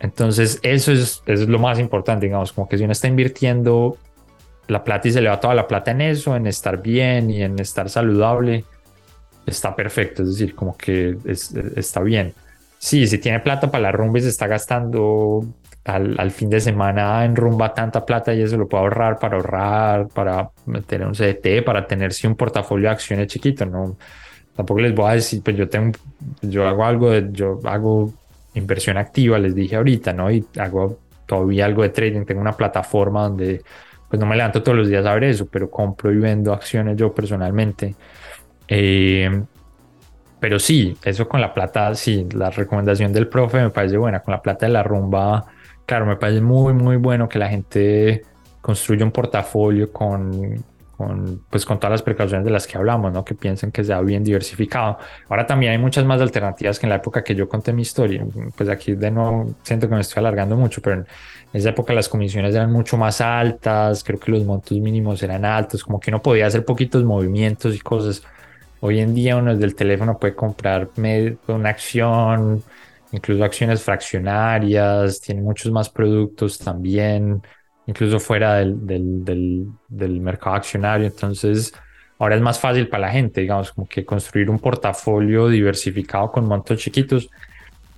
Entonces 0.00 0.58
eso 0.62 0.90
es, 0.90 1.22
eso 1.26 1.42
es 1.44 1.48
lo 1.48 1.60
más 1.60 1.78
importante, 1.78 2.26
digamos, 2.26 2.52
como 2.52 2.68
que 2.68 2.78
si 2.78 2.82
uno 2.84 2.92
está 2.92 3.06
invirtiendo 3.06 3.96
la 4.68 4.84
plata 4.84 5.08
y 5.08 5.12
se 5.12 5.20
le 5.20 5.28
va 5.28 5.40
toda 5.40 5.54
la 5.54 5.66
plata 5.66 5.90
en 5.90 6.02
eso, 6.02 6.36
en 6.36 6.46
estar 6.46 6.80
bien 6.80 7.30
y 7.30 7.42
en 7.42 7.58
estar 7.58 7.88
saludable, 7.88 8.64
está 9.46 9.74
perfecto, 9.74 10.22
es 10.22 10.30
decir, 10.30 10.54
como 10.54 10.76
que 10.76 11.16
está 11.76 12.00
bien 12.00 12.34
sí, 12.78 13.06
si 13.06 13.18
tiene 13.18 13.40
plata 13.40 13.70
para 13.70 13.82
la 13.82 13.92
rumba 13.92 14.18
y 14.18 14.22
se 14.22 14.28
está 14.28 14.46
gastando 14.46 15.44
al, 15.84 16.30
fin 16.30 16.50
de 16.50 16.60
semana 16.60 17.24
en 17.24 17.34
rumba 17.34 17.74
tanta 17.74 18.04
plata 18.04 18.34
y 18.34 18.42
eso 18.42 18.56
lo 18.56 18.68
puede 18.68 18.84
ahorrar 18.84 19.18
para 19.18 19.36
ahorrar, 19.36 20.08
para 20.08 20.50
meter 20.66 21.04
un 21.04 21.14
CDT, 21.14 21.64
para 21.64 21.86
tener 21.86 22.12
un 22.24 22.36
portafolio 22.36 22.88
de 22.88 22.92
acciones 22.92 23.26
chiquito, 23.28 23.64
¿no? 23.66 23.96
Tampoco 24.54 24.80
les 24.80 24.94
voy 24.94 25.10
a 25.10 25.14
decir, 25.14 25.42
pues 25.42 25.56
yo 25.56 25.68
tengo, 25.68 25.92
yo 26.42 26.66
hago 26.66 26.84
algo 26.84 27.10
de, 27.10 27.28
yo 27.32 27.60
hago 27.64 28.12
inversión 28.54 28.96
activa, 28.98 29.38
les 29.38 29.54
dije 29.54 29.76
ahorita, 29.76 30.12
¿no? 30.12 30.30
Y 30.30 30.44
hago 30.58 30.98
todavía 31.26 31.64
algo 31.64 31.82
de 31.82 31.90
trading, 31.90 32.24
tengo 32.24 32.40
una 32.40 32.56
plataforma 32.56 33.22
donde 33.28 33.62
pues 34.08 34.18
no 34.20 34.26
me 34.26 34.36
levanto 34.36 34.62
todos 34.62 34.78
los 34.78 34.88
días 34.88 35.04
a 35.04 35.14
ver 35.14 35.24
eso, 35.24 35.46
pero 35.46 35.70
compro 35.70 36.12
y 36.12 36.18
vendo 36.18 36.52
acciones 36.52 36.96
yo 36.96 37.14
personalmente. 37.14 37.94
Eh, 38.66 39.42
pero 40.40 40.58
sí, 40.58 40.96
eso 41.04 41.28
con 41.28 41.40
la 41.40 41.52
plata, 41.52 41.94
sí, 41.94 42.26
la 42.32 42.50
recomendación 42.50 43.12
del 43.12 43.28
profe 43.28 43.60
me 43.60 43.70
parece 43.70 43.96
buena. 43.96 44.20
Con 44.20 44.32
la 44.32 44.40
plata 44.40 44.66
de 44.66 44.72
la 44.72 44.82
rumba, 44.82 45.44
claro, 45.84 46.06
me 46.06 46.16
parece 46.16 46.40
muy, 46.40 46.72
muy 46.72 46.96
bueno 46.96 47.28
que 47.28 47.38
la 47.38 47.48
gente 47.48 48.22
construya 48.60 49.04
un 49.04 49.10
portafolio 49.10 49.92
con, 49.92 50.64
con, 50.96 51.42
pues, 51.50 51.64
con 51.64 51.78
todas 51.78 51.92
las 51.92 52.02
precauciones 52.02 52.44
de 52.44 52.50
las 52.50 52.66
que 52.66 52.76
hablamos, 52.76 53.12
¿no? 53.12 53.24
Que 53.24 53.34
piensen 53.34 53.72
que 53.72 53.82
sea 53.82 54.00
bien 54.00 54.22
diversificado. 54.22 54.98
Ahora 55.28 55.46
también 55.46 55.72
hay 55.72 55.78
muchas 55.78 56.04
más 56.04 56.20
alternativas 56.20 56.78
que 56.78 56.86
en 56.86 56.90
la 56.90 56.96
época 56.96 57.24
que 57.24 57.34
yo 57.34 57.48
conté 57.48 57.72
mi 57.72 57.82
historia. 57.82 58.24
Pues 58.56 58.68
aquí 58.68 58.94
de 58.94 59.10
nuevo 59.10 59.54
siento 59.62 59.88
que 59.88 59.94
me 59.94 60.00
estoy 60.00 60.20
alargando 60.20 60.56
mucho, 60.56 60.80
pero 60.82 61.04
en 61.52 61.60
esa 61.60 61.70
época 61.70 61.94
las 61.94 62.08
comisiones 62.08 62.54
eran 62.54 62.72
mucho 62.72 62.96
más 62.96 63.20
altas, 63.20 64.04
creo 64.04 64.18
que 64.18 64.30
los 64.32 64.44
montos 64.44 64.78
mínimos 64.78 65.22
eran 65.22 65.44
altos, 65.44 65.84
como 65.84 66.00
que 66.00 66.10
uno 66.10 66.22
podía 66.22 66.46
hacer 66.46 66.64
poquitos 66.64 67.04
movimientos 67.04 67.74
y 67.74 67.80
cosas 67.80 68.22
Hoy 68.80 69.00
en 69.00 69.14
día 69.14 69.36
uno 69.36 69.52
desde 69.52 69.64
el 69.66 69.74
teléfono 69.74 70.18
puede 70.18 70.34
comprar 70.36 70.90
una 71.48 71.68
acción, 71.68 72.62
incluso 73.10 73.42
acciones 73.42 73.82
fraccionarias, 73.82 75.20
tiene 75.20 75.42
muchos 75.42 75.72
más 75.72 75.90
productos 75.90 76.58
también, 76.58 77.42
incluso 77.86 78.20
fuera 78.20 78.56
del, 78.56 78.86
del, 78.86 79.66
del, 79.88 80.20
mercado 80.20 80.54
accionario. 80.56 81.06
Entonces, 81.08 81.72
ahora 82.20 82.36
es 82.36 82.40
más 82.40 82.60
fácil 82.60 82.88
para 82.88 83.08
la 83.08 83.10
gente, 83.10 83.40
digamos, 83.40 83.72
como 83.72 83.88
que 83.88 84.04
construir 84.04 84.48
un 84.48 84.60
portafolio 84.60 85.48
diversificado 85.48 86.30
con 86.30 86.46
montos 86.46 86.78
chiquitos. 86.78 87.28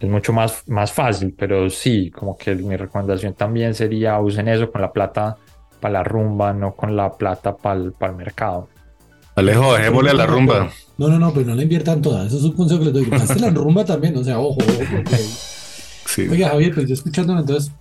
Es 0.01 0.09
mucho 0.09 0.33
más, 0.33 0.67
más 0.67 0.93
fácil, 0.93 1.35
pero 1.39 1.69
sí, 1.69 2.11
como 2.11 2.37
que 2.37 2.55
mi 2.55 2.75
recomendación 2.77 3.35
también 3.35 3.75
sería 3.75 4.19
usen 4.19 4.49
eso 4.49 4.73
con 4.73 4.81
la 4.81 4.93
plata 4.93 5.37
para 5.79 5.93
la 5.93 6.05
rumba, 6.05 6.55
no 6.55 6.75
con 6.75 6.97
la 6.97 7.13
plata 7.13 7.55
para 7.57 7.79
el, 7.79 7.93
para 7.93 8.13
el 8.13 8.19
mercado. 8.19 8.69
Alejo, 9.35 9.75
dejémosle 9.75 10.11
a 10.11 10.15
la 10.15 10.27
rumba. 10.27 10.71
No, 10.97 11.09
no, 11.09 11.19
no, 11.19 11.33
pero 11.33 11.47
no 11.47 11.55
la 11.55 11.63
inviertan 11.63 12.01
todas. 12.03 12.27
Eso 12.27 12.39
es 12.39 12.45
un 12.45 12.53
consejo 12.53 12.81
que 12.81 12.87
les 12.87 12.95
doy. 12.95 13.05
Gaste 13.05 13.41
la 13.41 13.51
rumba 13.51 13.85
también, 13.85 14.17
o 14.17 14.25
sea, 14.25 14.39
ojo, 14.39 14.59
ojo. 14.59 14.85
Porque... 14.91 15.17
Sí. 16.07 16.29
Oiga, 16.29 16.49
Javier, 16.49 16.75
pues 16.75 16.89
yo 16.89 16.95
escuchándome, 16.95 17.41
entonces, 17.41 17.73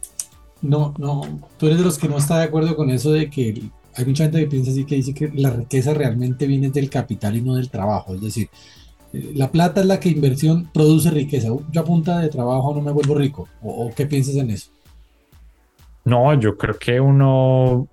no, 0.61 0.93
no, 0.97 1.22
tú 1.57 1.67
eres 1.67 1.80
de 1.80 1.86
los 1.86 1.97
que 1.97 2.07
no 2.07 2.17
está 2.17 2.38
de 2.38 2.43
acuerdo 2.45 2.76
con 2.76 2.89
eso 2.89 3.11
de 3.11 3.30
que 3.30 3.63
hay 3.95 4.05
mucha 4.05 4.26
gente 4.26 4.39
que 4.39 4.47
piensa 4.47 4.72
así 4.72 4.86
que 4.86 4.95
dice 4.95 5.13
que 5.13 5.32
la 5.34 5.49
riqueza 5.49 5.93
realmente 5.93 6.47
viene 6.47 6.70
del 6.70 6.89
capital 6.89 7.36
y 7.36 7.41
no 7.41 7.55
del 7.55 7.70
trabajo. 7.70 8.13
Es 8.15 8.22
decir, 8.22 8.49
la 9.12 9.51
plata 9.51 9.82
es 9.82 9.88
la 9.88 9.99
que 9.99 10.10
inversión 10.10 10.70
produce 10.74 11.10
riqueza. 11.12 11.49
Yo 11.72 11.82
a 11.82 11.86
punta 11.86 12.20
de 12.20 12.30
trabajo 12.30 12.74
no 12.74 12.82
me 12.82 12.91
vuelvo 12.91 13.16
rico. 13.16 13.47
¿O, 13.62 13.91
qué 13.95 14.05
piensas 14.05 14.36
en 14.36 14.51
eso? 14.51 14.72
No, 16.05 16.34
yo 16.39 16.57
creo 16.57 16.78
que 16.78 16.99
uno, 16.99 17.88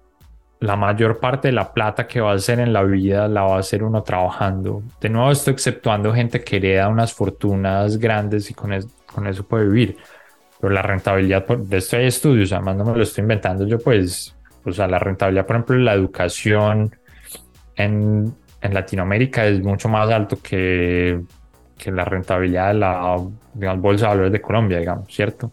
la 0.61 0.77
mayor 0.77 1.19
parte 1.19 1.49
de 1.49 1.53
la 1.53 1.73
plata 1.73 2.07
que 2.07 2.21
va 2.21 2.33
a 2.33 2.35
hacer 2.35 2.61
en 2.61 2.73
la 2.73 2.83
vida 2.83 3.29
la 3.29 3.43
va 3.43 3.57
a 3.57 3.61
hacer 3.61 3.83
uno 3.83 4.03
trabajando. 4.03 4.83
De 5.01 5.09
nuevo, 5.09 5.31
estoy 5.31 5.55
exceptuando 5.55 6.13
gente 6.13 6.43
que 6.43 6.57
hereda 6.57 6.89
unas 6.89 7.13
fortunas 7.13 7.99
grandes 7.99 8.51
y 8.51 8.55
con, 8.55 8.73
es- 8.73 8.89
con 9.13 9.27
eso 9.27 9.45
puede 9.45 9.67
vivir. 9.67 9.97
Pero 10.61 10.73
la 10.73 10.83
rentabilidad, 10.83 11.47
de 11.47 11.77
esto 11.77 11.97
hay 11.97 12.07
estudios, 12.07 12.53
además 12.53 12.77
no 12.77 12.85
me 12.85 12.97
lo 12.97 13.03
estoy 13.03 13.23
inventando 13.23 13.67
yo, 13.67 13.79
pues, 13.79 14.35
o 14.65 14.73
sea, 14.73 14.87
la 14.87 14.99
rentabilidad, 14.99 15.47
por 15.47 15.57
ejemplo, 15.57 15.77
la 15.77 15.93
educación 15.93 16.97
en, 17.77 18.35
en 18.61 18.75
Latinoamérica 18.75 19.47
es 19.47 19.63
mucho 19.63 19.89
más 19.89 20.11
alto 20.11 20.39
que, 20.43 21.21
que 21.79 21.91
la 21.91 22.05
rentabilidad 22.05 22.69
de 22.69 22.75
la 22.75 23.17
digamos, 23.55 23.83
bolsa 23.83 24.07
de 24.07 24.11
valores 24.11 24.33
de 24.33 24.41
Colombia, 24.41 24.79
digamos, 24.79 25.13
¿cierto? 25.13 25.51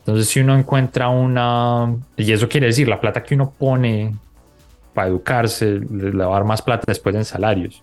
Entonces, 0.00 0.28
si 0.28 0.40
uno 0.40 0.56
encuentra 0.56 1.08
una, 1.08 1.94
y 2.16 2.32
eso 2.32 2.48
quiere 2.48 2.68
decir, 2.68 2.88
la 2.88 3.00
plata 3.00 3.22
que 3.22 3.34
uno 3.34 3.50
pone 3.50 4.14
para 4.94 5.08
educarse, 5.08 5.80
le 5.90 6.10
va 6.12 6.26
a 6.26 6.38
dar 6.38 6.44
más 6.44 6.62
plata 6.62 6.84
después 6.86 7.14
en 7.14 7.24
salarios. 7.24 7.82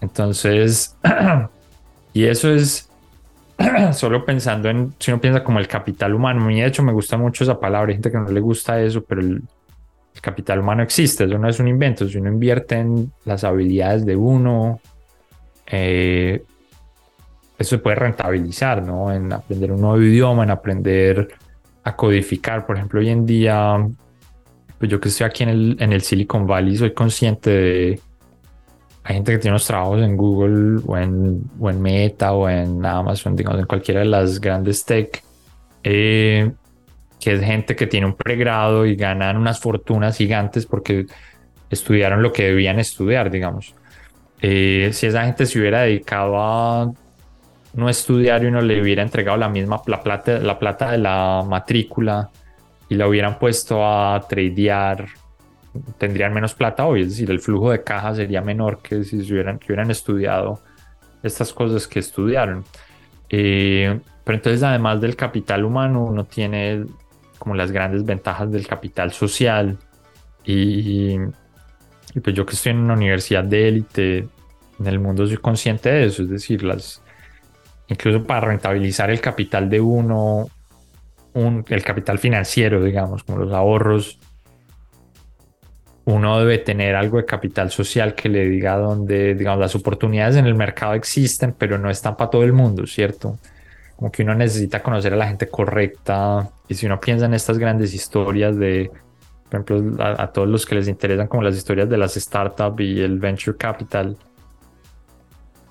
Entonces, 0.00 0.96
y 2.12 2.24
eso 2.24 2.52
es 2.52 2.88
solo 3.92 4.24
pensando 4.24 4.68
en, 4.68 4.94
si 4.98 5.10
uno 5.10 5.20
piensa 5.20 5.42
como 5.42 5.58
el 5.58 5.66
capital 5.66 6.14
humano, 6.14 6.44
mí 6.44 6.60
de 6.60 6.66
hecho 6.66 6.82
me 6.82 6.92
gusta 6.92 7.16
mucho 7.16 7.44
esa 7.44 7.58
palabra, 7.58 7.88
hay 7.88 7.94
gente 7.94 8.10
que 8.10 8.18
no 8.18 8.30
le 8.30 8.40
gusta 8.40 8.80
eso, 8.80 9.02
pero 9.02 9.20
el, 9.20 9.42
el 10.14 10.20
capital 10.20 10.60
humano 10.60 10.82
existe, 10.82 11.24
eso 11.24 11.38
no 11.38 11.48
es 11.48 11.60
un 11.60 11.68
invento, 11.68 12.08
si 12.08 12.18
uno 12.18 12.30
invierte 12.30 12.76
en 12.76 13.12
las 13.24 13.44
habilidades 13.44 14.04
de 14.04 14.16
uno, 14.16 14.80
eh, 15.66 16.42
eso 17.58 17.70
se 17.70 17.78
puede 17.78 17.96
rentabilizar, 17.96 18.84
¿no? 18.84 19.12
En 19.12 19.32
aprender 19.32 19.72
un 19.72 19.80
nuevo 19.80 20.00
idioma, 20.00 20.44
en 20.44 20.50
aprender 20.50 21.28
a 21.82 21.96
codificar. 21.96 22.64
Por 22.64 22.76
ejemplo, 22.76 23.00
hoy 23.00 23.08
en 23.08 23.26
día, 23.26 23.84
pues 24.78 24.90
yo 24.90 25.00
que 25.00 25.08
estoy 25.08 25.26
aquí 25.26 25.42
en 25.42 25.48
el, 25.48 25.76
en 25.80 25.92
el 25.92 26.02
Silicon 26.02 26.46
Valley, 26.46 26.76
soy 26.76 26.94
consciente 26.94 27.50
de... 27.50 28.00
Hay 29.02 29.14
gente 29.14 29.32
que 29.32 29.38
tiene 29.38 29.54
unos 29.54 29.66
trabajos 29.66 30.02
en 30.02 30.16
Google 30.16 30.82
o 30.86 30.96
en, 30.96 31.42
o 31.58 31.70
en 31.70 31.80
Meta 31.80 32.32
o 32.32 32.48
en 32.48 32.84
Amazon, 32.84 33.34
digamos, 33.34 33.58
en 33.58 33.66
cualquiera 33.66 34.00
de 34.00 34.06
las 34.06 34.38
grandes 34.38 34.84
tech, 34.84 35.24
eh, 35.82 36.52
que 37.20 37.32
es 37.32 37.40
gente 37.40 37.76
que 37.76 37.86
tiene 37.86 38.06
un 38.06 38.14
pregrado 38.14 38.86
y 38.86 38.94
ganan 38.94 39.36
unas 39.36 39.60
fortunas 39.60 40.16
gigantes 40.16 40.66
porque 40.66 41.06
estudiaron 41.70 42.22
lo 42.22 42.32
que 42.32 42.44
debían 42.44 42.78
estudiar, 42.78 43.30
digamos. 43.30 43.74
Eh, 44.40 44.90
si 44.92 45.06
esa 45.06 45.24
gente 45.24 45.46
se 45.46 45.58
hubiera 45.58 45.82
dedicado 45.82 46.36
a 46.38 46.92
no 47.74 47.88
estudiar 47.88 48.42
y 48.42 48.46
uno 48.46 48.60
le 48.60 48.80
hubiera 48.80 49.02
entregado 49.02 49.36
la 49.36 49.48
misma 49.48 49.80
la 49.86 50.02
plata, 50.02 50.38
la 50.38 50.58
plata 50.58 50.92
de 50.92 50.98
la 50.98 51.44
matrícula 51.46 52.30
y 52.88 52.94
la 52.94 53.08
hubieran 53.08 53.38
puesto 53.38 53.84
a 53.84 54.20
tradear, 54.28 55.06
tendrían 55.98 56.32
menos 56.32 56.54
plata 56.54 56.86
hoy, 56.86 57.02
es 57.02 57.10
decir, 57.10 57.30
el 57.30 57.40
flujo 57.40 57.70
de 57.70 57.82
caja 57.82 58.14
sería 58.14 58.40
menor 58.40 58.78
que 58.80 59.04
si 59.04 59.24
se 59.24 59.32
hubieran, 59.32 59.90
estudiado 59.90 60.60
estas 61.22 61.52
cosas 61.52 61.86
que 61.86 61.98
estudiaron. 61.98 62.64
Eh, 63.28 64.00
pero 64.24 64.36
entonces, 64.36 64.62
además 64.62 65.00
del 65.00 65.16
capital 65.16 65.64
humano, 65.64 66.04
uno 66.04 66.24
tiene 66.24 66.84
como 67.48 67.56
las 67.56 67.72
grandes 67.72 68.04
ventajas 68.04 68.52
del 68.52 68.66
capital 68.66 69.10
social 69.10 69.78
y, 70.44 71.14
y 72.14 72.20
pues 72.22 72.36
yo 72.36 72.44
que 72.44 72.54
estoy 72.54 72.72
en 72.72 72.80
una 72.80 72.92
universidad 72.92 73.42
de 73.42 73.68
élite 73.68 74.28
en 74.78 74.86
el 74.86 74.98
mundo 74.98 75.26
soy 75.26 75.38
consciente 75.38 75.88
de 75.88 76.04
eso, 76.04 76.24
es 76.24 76.28
decir, 76.28 76.62
las, 76.62 77.02
incluso 77.86 78.22
para 78.22 78.48
rentabilizar 78.48 79.08
el 79.08 79.22
capital 79.22 79.70
de 79.70 79.80
uno, 79.80 80.50
un, 81.32 81.64
el 81.70 81.82
capital 81.82 82.18
financiero, 82.18 82.84
digamos, 82.84 83.24
como 83.24 83.38
los 83.38 83.52
ahorros, 83.54 84.18
uno 86.04 86.38
debe 86.40 86.58
tener 86.58 86.96
algo 86.96 87.16
de 87.16 87.24
capital 87.24 87.70
social 87.70 88.14
que 88.14 88.28
le 88.28 88.46
diga 88.46 88.76
dónde, 88.76 89.34
digamos, 89.34 89.60
las 89.60 89.74
oportunidades 89.74 90.36
en 90.36 90.44
el 90.44 90.54
mercado 90.54 90.92
existen, 90.92 91.54
pero 91.56 91.78
no 91.78 91.88
están 91.88 92.14
para 92.14 92.28
todo 92.28 92.44
el 92.44 92.52
mundo, 92.52 92.86
¿cierto? 92.86 93.38
Como 93.98 94.10
que 94.10 94.22
uno 94.22 94.34
necesita 94.34 94.82
conocer 94.82 95.12
a 95.12 95.16
la 95.16 95.26
gente 95.26 95.48
correcta. 95.48 96.48
Y 96.68 96.74
si 96.74 96.86
uno 96.86 97.00
piensa 97.00 97.26
en 97.26 97.34
estas 97.34 97.58
grandes 97.58 97.92
historias 97.92 98.56
de, 98.56 98.90
por 99.50 99.60
ejemplo, 99.60 100.02
a, 100.02 100.22
a 100.22 100.32
todos 100.32 100.48
los 100.48 100.64
que 100.64 100.76
les 100.76 100.88
interesan 100.88 101.26
como 101.26 101.42
las 101.42 101.56
historias 101.56 101.88
de 101.88 101.98
las 101.98 102.14
startups 102.14 102.80
y 102.80 103.00
el 103.00 103.18
venture 103.18 103.56
capital, 103.56 104.16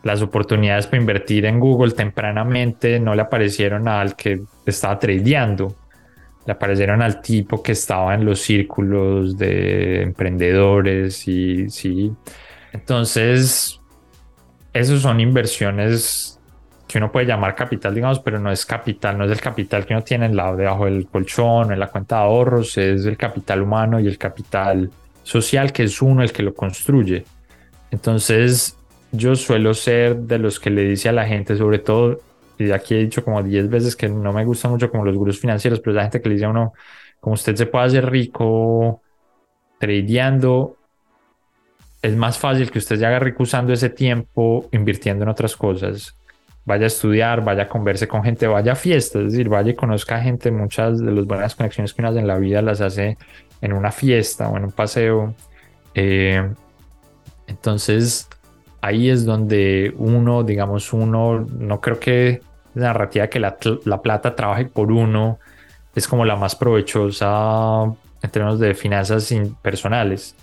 las 0.04 0.22
oportunidades 0.22 0.88
para 0.88 1.02
invertir 1.02 1.46
en 1.46 1.60
Google 1.60 1.92
tempranamente 1.92 3.00
no 3.00 3.14
le 3.14 3.22
aparecieron 3.22 3.88
al 3.88 4.16
que 4.16 4.42
estaba 4.66 4.98
tradeando, 4.98 5.76
le 6.46 6.54
aparecieron 6.54 7.02
al 7.02 7.22
tipo 7.22 7.62
que 7.62 7.74
estaba 7.74 8.16
en 8.16 8.24
los 8.24 8.40
círculos 8.40 9.38
de 9.38 10.02
emprendedores 10.04 11.28
y 11.28 11.70
sí. 11.70 12.14
Entonces, 12.72 13.82
esos 14.72 15.02
son 15.02 15.20
inversiones 15.20 16.37
que 16.88 16.98
uno 16.98 17.12
puede 17.12 17.26
llamar 17.26 17.54
capital, 17.54 17.94
digamos, 17.94 18.20
pero 18.20 18.40
no 18.40 18.52
es 18.52 18.66
capital, 18.66 19.18
no 19.18 19.26
es 19.26 19.32
el 19.32 19.42
capital 19.42 19.86
que 19.86 19.94
uno 19.94 20.04
tiene 20.04 20.28
en 20.28 20.36
la, 20.36 20.56
debajo 20.56 20.86
del 20.86 21.08
colchón 21.08 21.74
en 21.74 21.80
la 21.80 21.88
cuenta 21.88 22.18
de 22.18 22.22
ahorros, 22.24 22.78
es 22.78 23.06
el 23.06 23.18
capital 23.18 23.62
humano 23.62 24.00
y 24.00 24.08
el 24.08 24.18
capital 24.18 24.90
social, 25.24 25.74
que 25.74 25.84
es 25.84 26.02
uno 26.02 26.24
el 26.24 26.32
que 26.32 26.44
lo 26.44 26.54
construye. 26.54 27.26
Entonces, 27.92 28.78
yo 29.12 29.36
suelo 29.36 29.74
ser 29.74 30.16
de 30.16 30.40
los 30.40 30.60
que 30.60 30.70
le 30.70 30.84
dice 30.84 31.10
a 31.10 31.12
la 31.12 31.26
gente, 31.26 31.58
sobre 31.58 31.80
todo, 31.80 32.22
y 32.58 32.72
aquí 32.72 32.96
he 32.96 33.00
dicho 33.00 33.24
como 33.24 33.44
10 33.44 33.70
veces 33.70 33.96
que 33.96 34.08
no 34.08 34.32
me 34.32 34.46
gusta 34.46 34.70
mucho 34.70 34.90
como 34.90 35.04
los 35.04 35.16
gurús 35.16 35.40
financieros, 35.40 35.80
pero 35.80 35.92
es 35.92 35.96
la 35.98 36.02
gente 36.04 36.22
que 36.22 36.30
le 36.30 36.36
dice 36.36 36.46
a 36.46 36.50
uno, 36.50 36.74
como 37.20 37.34
usted 37.34 37.56
se 37.56 37.66
puede 37.66 37.86
hacer 37.86 38.10
rico 38.10 39.02
tradeando, 39.78 40.78
es 42.02 42.16
más 42.16 42.38
fácil 42.38 42.72
que 42.72 42.80
usted 42.80 42.98
se 42.98 43.06
haga 43.06 43.20
rico 43.20 43.44
usando 43.44 43.74
ese 43.74 43.90
tiempo 43.90 44.70
invirtiendo 44.72 45.24
en 45.24 45.30
otras 45.30 45.56
cosas. 45.56 46.16
Vaya 46.68 46.84
a 46.84 46.88
estudiar, 46.88 47.46
vaya 47.46 47.64
a 47.64 47.70
converse 47.70 48.10
con 48.10 48.24
gente, 48.24 48.46
vaya 48.46 48.74
a 48.74 48.76
fiestas, 48.76 49.22
es 49.22 49.32
decir, 49.32 49.48
vaya 49.48 49.72
y 49.72 49.76
conozca 49.76 50.20
gente. 50.20 50.52
Muchas 50.52 51.00
de 51.00 51.14
las 51.14 51.26
buenas 51.26 51.56
conexiones 51.56 51.94
que 51.94 52.02
uno 52.02 52.10
hace 52.10 52.20
en 52.20 52.28
la 52.28 52.38
vida 52.38 52.62
las 52.62 52.82
hace 52.82 53.18
en 53.62 53.72
una 53.72 53.90
fiesta 53.90 54.50
o 54.50 54.58
en 54.58 54.66
un 54.66 54.72
paseo. 54.74 55.34
Eh, 55.96 56.46
entonces, 57.48 58.28
ahí 58.82 59.10
es 59.10 59.24
donde 59.24 59.94
uno, 59.98 60.44
digamos, 60.44 60.92
uno, 60.92 61.40
no 61.40 61.80
creo 61.80 62.02
que 62.02 62.42
la 62.76 62.88
narrativa 62.88 63.28
que 63.28 63.40
la, 63.40 63.58
la, 63.86 64.02
plata 64.02 64.36
trabaje 64.36 64.66
por 64.66 64.92
uno 64.92 65.40
es 65.96 66.06
como 66.06 66.26
la 66.26 66.36
más 66.36 66.54
provechosa 66.58 67.86
en 68.22 68.30
términos 68.30 68.60
de 68.60 68.74
finanzas 68.74 69.34
personales. 69.62 70.36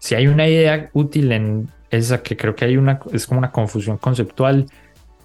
Si 0.00 0.16
hay 0.16 0.26
una 0.26 0.48
idea 0.48 0.90
útil 0.92 1.30
en 1.30 1.68
esa 1.88 2.20
que 2.20 2.36
creo 2.36 2.56
que 2.56 2.64
hay 2.64 2.76
una, 2.76 2.98
es 3.12 3.28
como 3.28 3.38
una 3.38 3.52
confusión 3.52 3.96
conceptual 3.98 4.66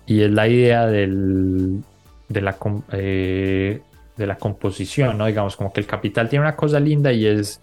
y 0.07 0.23
es 0.23 0.31
la 0.31 0.47
idea 0.47 0.87
del, 0.87 1.83
de, 2.29 2.41
la, 2.41 2.57
eh, 2.93 3.81
de 4.15 4.27
la 4.27 4.37
composición, 4.37 5.17
¿no? 5.17 5.25
Digamos, 5.25 5.57
como 5.57 5.71
que 5.71 5.81
el 5.81 5.85
capital 5.85 6.29
tiene 6.29 6.45
una 6.45 6.55
cosa 6.55 6.79
linda 6.79 7.11
y 7.11 7.27
es 7.27 7.59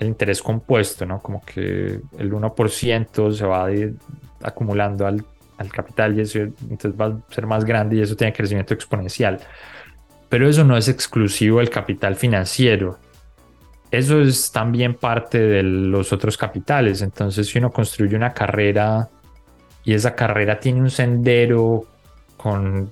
el 0.00 0.08
interés 0.08 0.42
compuesto, 0.42 1.06
¿no? 1.06 1.20
Como 1.20 1.42
que 1.44 2.00
el 2.18 2.32
1% 2.32 3.32
se 3.32 3.46
va 3.46 3.68
de, 3.68 3.94
acumulando 4.42 5.06
al, 5.06 5.24
al, 5.56 5.70
capital 5.70 6.18
y 6.18 6.22
eso 6.22 6.40
entonces 6.40 7.00
va 7.00 7.06
a 7.06 7.32
ser 7.32 7.46
más 7.46 7.64
grande 7.64 7.96
y 7.96 8.00
eso 8.00 8.16
tiene 8.16 8.32
crecimiento 8.32 8.74
exponencial. 8.74 9.38
Pero 10.28 10.48
eso 10.48 10.64
no 10.64 10.76
es 10.76 10.88
exclusivo 10.88 11.60
del 11.60 11.70
capital 11.70 12.16
financiero. 12.16 12.98
Eso 13.92 14.20
es 14.20 14.50
también 14.50 14.94
parte 14.94 15.38
de 15.38 15.62
los 15.62 16.12
otros 16.12 16.36
capitales. 16.36 17.02
Entonces, 17.02 17.46
si 17.46 17.58
uno 17.58 17.70
construye 17.70 18.16
una 18.16 18.34
carrera 18.34 19.08
y 19.84 19.94
esa 19.94 20.14
carrera 20.14 20.60
tiene 20.60 20.80
un 20.80 20.90
sendero 20.90 21.84
con 22.36 22.90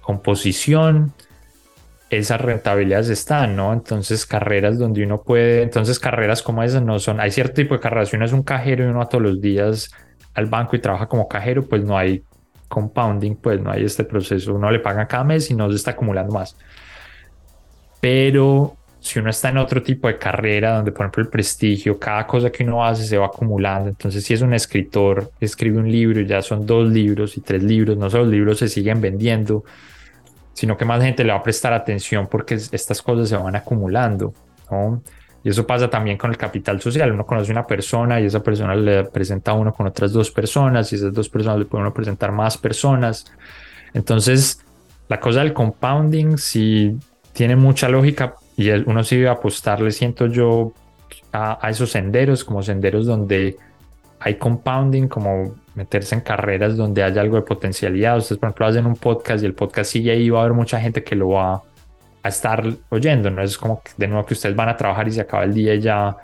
composición, 0.00 1.12
esas 2.10 2.40
rentabilidades 2.40 3.10
están, 3.10 3.56
¿no? 3.56 3.72
Entonces, 3.72 4.24
carreras 4.24 4.78
donde 4.78 5.04
uno 5.04 5.22
puede, 5.22 5.62
entonces 5.62 5.98
carreras 5.98 6.42
como 6.42 6.62
esas 6.62 6.82
no 6.82 6.98
son, 6.98 7.20
hay 7.20 7.30
cierto 7.30 7.54
tipo 7.54 7.74
de 7.74 7.80
carreras, 7.80 8.08
si 8.08 8.16
uno 8.16 8.24
es 8.24 8.32
un 8.32 8.42
cajero 8.42 8.84
y 8.84 8.88
uno 8.88 9.00
va 9.00 9.08
todos 9.08 9.22
los 9.22 9.40
días 9.40 9.90
al 10.34 10.46
banco 10.46 10.76
y 10.76 10.80
trabaja 10.80 11.06
como 11.06 11.28
cajero, 11.28 11.66
pues 11.66 11.84
no 11.84 11.98
hay 11.98 12.24
compounding, 12.68 13.36
pues 13.36 13.60
no 13.60 13.70
hay 13.70 13.84
este 13.84 14.04
proceso, 14.04 14.54
uno 14.54 14.70
le 14.70 14.78
paga 14.78 15.06
cada 15.06 15.24
mes 15.24 15.50
y 15.50 15.54
no 15.54 15.68
se 15.70 15.76
está 15.76 15.90
acumulando 15.90 16.32
más. 16.32 16.56
Pero 18.00 18.77
si 19.00 19.18
uno 19.18 19.30
está 19.30 19.50
en 19.50 19.58
otro 19.58 19.82
tipo 19.82 20.08
de 20.08 20.18
carrera 20.18 20.76
donde, 20.76 20.92
por 20.92 21.06
ejemplo, 21.06 21.22
el 21.22 21.28
prestigio, 21.28 21.98
cada 21.98 22.26
cosa 22.26 22.50
que 22.50 22.64
uno 22.64 22.84
hace 22.84 23.04
se 23.04 23.16
va 23.16 23.26
acumulando. 23.26 23.88
Entonces, 23.88 24.24
si 24.24 24.34
es 24.34 24.42
un 24.42 24.54
escritor, 24.54 25.30
escribe 25.40 25.78
un 25.78 25.90
libro 25.90 26.20
ya 26.22 26.42
son 26.42 26.66
dos 26.66 26.88
libros 26.90 27.36
y 27.36 27.40
tres 27.40 27.62
libros, 27.62 27.96
no 27.96 28.10
solo 28.10 28.24
los 28.24 28.32
libros 28.32 28.58
se 28.58 28.68
siguen 28.68 29.00
vendiendo, 29.00 29.64
sino 30.52 30.76
que 30.76 30.84
más 30.84 31.02
gente 31.02 31.22
le 31.22 31.32
va 31.32 31.38
a 31.38 31.42
prestar 31.42 31.72
atención 31.72 32.26
porque 32.26 32.54
estas 32.54 33.00
cosas 33.00 33.28
se 33.28 33.36
van 33.36 33.54
acumulando. 33.54 34.34
¿no? 34.70 35.02
Y 35.44 35.50
eso 35.50 35.66
pasa 35.66 35.88
también 35.88 36.18
con 36.18 36.30
el 36.30 36.36
capital 36.36 36.80
social. 36.80 37.12
Uno 37.12 37.24
conoce 37.24 37.52
una 37.52 37.66
persona 37.66 38.20
y 38.20 38.26
esa 38.26 38.42
persona 38.42 38.74
le 38.74 39.04
presenta 39.04 39.52
a 39.52 39.54
uno 39.54 39.72
con 39.72 39.86
otras 39.86 40.12
dos 40.12 40.30
personas 40.30 40.92
y 40.92 40.96
esas 40.96 41.12
dos 41.12 41.28
personas 41.28 41.60
le 41.60 41.64
pueden 41.64 41.92
presentar 41.92 42.32
más 42.32 42.58
personas. 42.58 43.32
Entonces, 43.94 44.64
la 45.08 45.20
cosa 45.20 45.40
del 45.40 45.52
compounding 45.52 46.36
sí 46.36 46.98
tiene 47.32 47.54
mucha 47.54 47.88
lógica 47.88 48.34
y 48.58 48.70
uno 48.70 49.04
sí 49.04 49.16
debe 49.16 49.28
apostarle, 49.28 49.92
siento 49.92 50.26
yo, 50.26 50.72
a, 51.32 51.70
esos 51.70 51.92
senderos, 51.92 52.44
como 52.44 52.60
senderos 52.60 53.06
donde 53.06 53.56
hay 54.18 54.34
compounding, 54.34 55.06
como 55.06 55.54
meterse 55.76 56.16
en 56.16 56.22
carreras 56.22 56.76
donde 56.76 57.04
haya 57.04 57.20
algo 57.20 57.36
de 57.36 57.42
potencialidad. 57.42 58.18
Ustedes, 58.18 58.40
por 58.40 58.48
ejemplo, 58.48 58.66
hacen 58.66 58.86
un 58.86 58.96
podcast 58.96 59.44
y 59.44 59.46
el 59.46 59.54
podcast 59.54 59.92
sigue 59.92 60.10
ahí, 60.10 60.28
va 60.28 60.40
a 60.40 60.42
haber 60.42 60.54
mucha 60.54 60.80
gente 60.80 61.04
que 61.04 61.14
lo 61.14 61.28
va 61.28 61.62
a 62.20 62.28
estar 62.28 62.64
oyendo. 62.88 63.30
No 63.30 63.42
es 63.42 63.56
como 63.56 63.80
que 63.80 63.92
de 63.96 64.08
nuevo 64.08 64.26
que 64.26 64.34
ustedes 64.34 64.56
van 64.56 64.70
a 64.70 64.76
trabajar 64.76 65.06
y 65.06 65.12
se 65.12 65.20
acaba 65.20 65.44
el 65.44 65.54
día 65.54 65.76
y 65.76 65.80
ya 65.80 66.16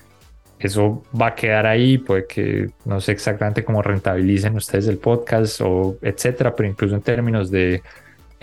eso 0.58 1.04
va 1.18 1.28
a 1.28 1.34
quedar 1.36 1.66
ahí, 1.66 1.98
puede 1.98 2.26
que 2.26 2.68
no 2.84 3.00
sé 3.00 3.12
exactamente 3.12 3.64
cómo 3.64 3.80
rentabilicen 3.80 4.56
ustedes 4.56 4.88
el 4.88 4.98
podcast 4.98 5.60
o 5.60 5.98
etcétera, 6.02 6.52
pero 6.56 6.68
incluso 6.68 6.96
en 6.96 7.02
términos 7.02 7.48
de 7.48 7.80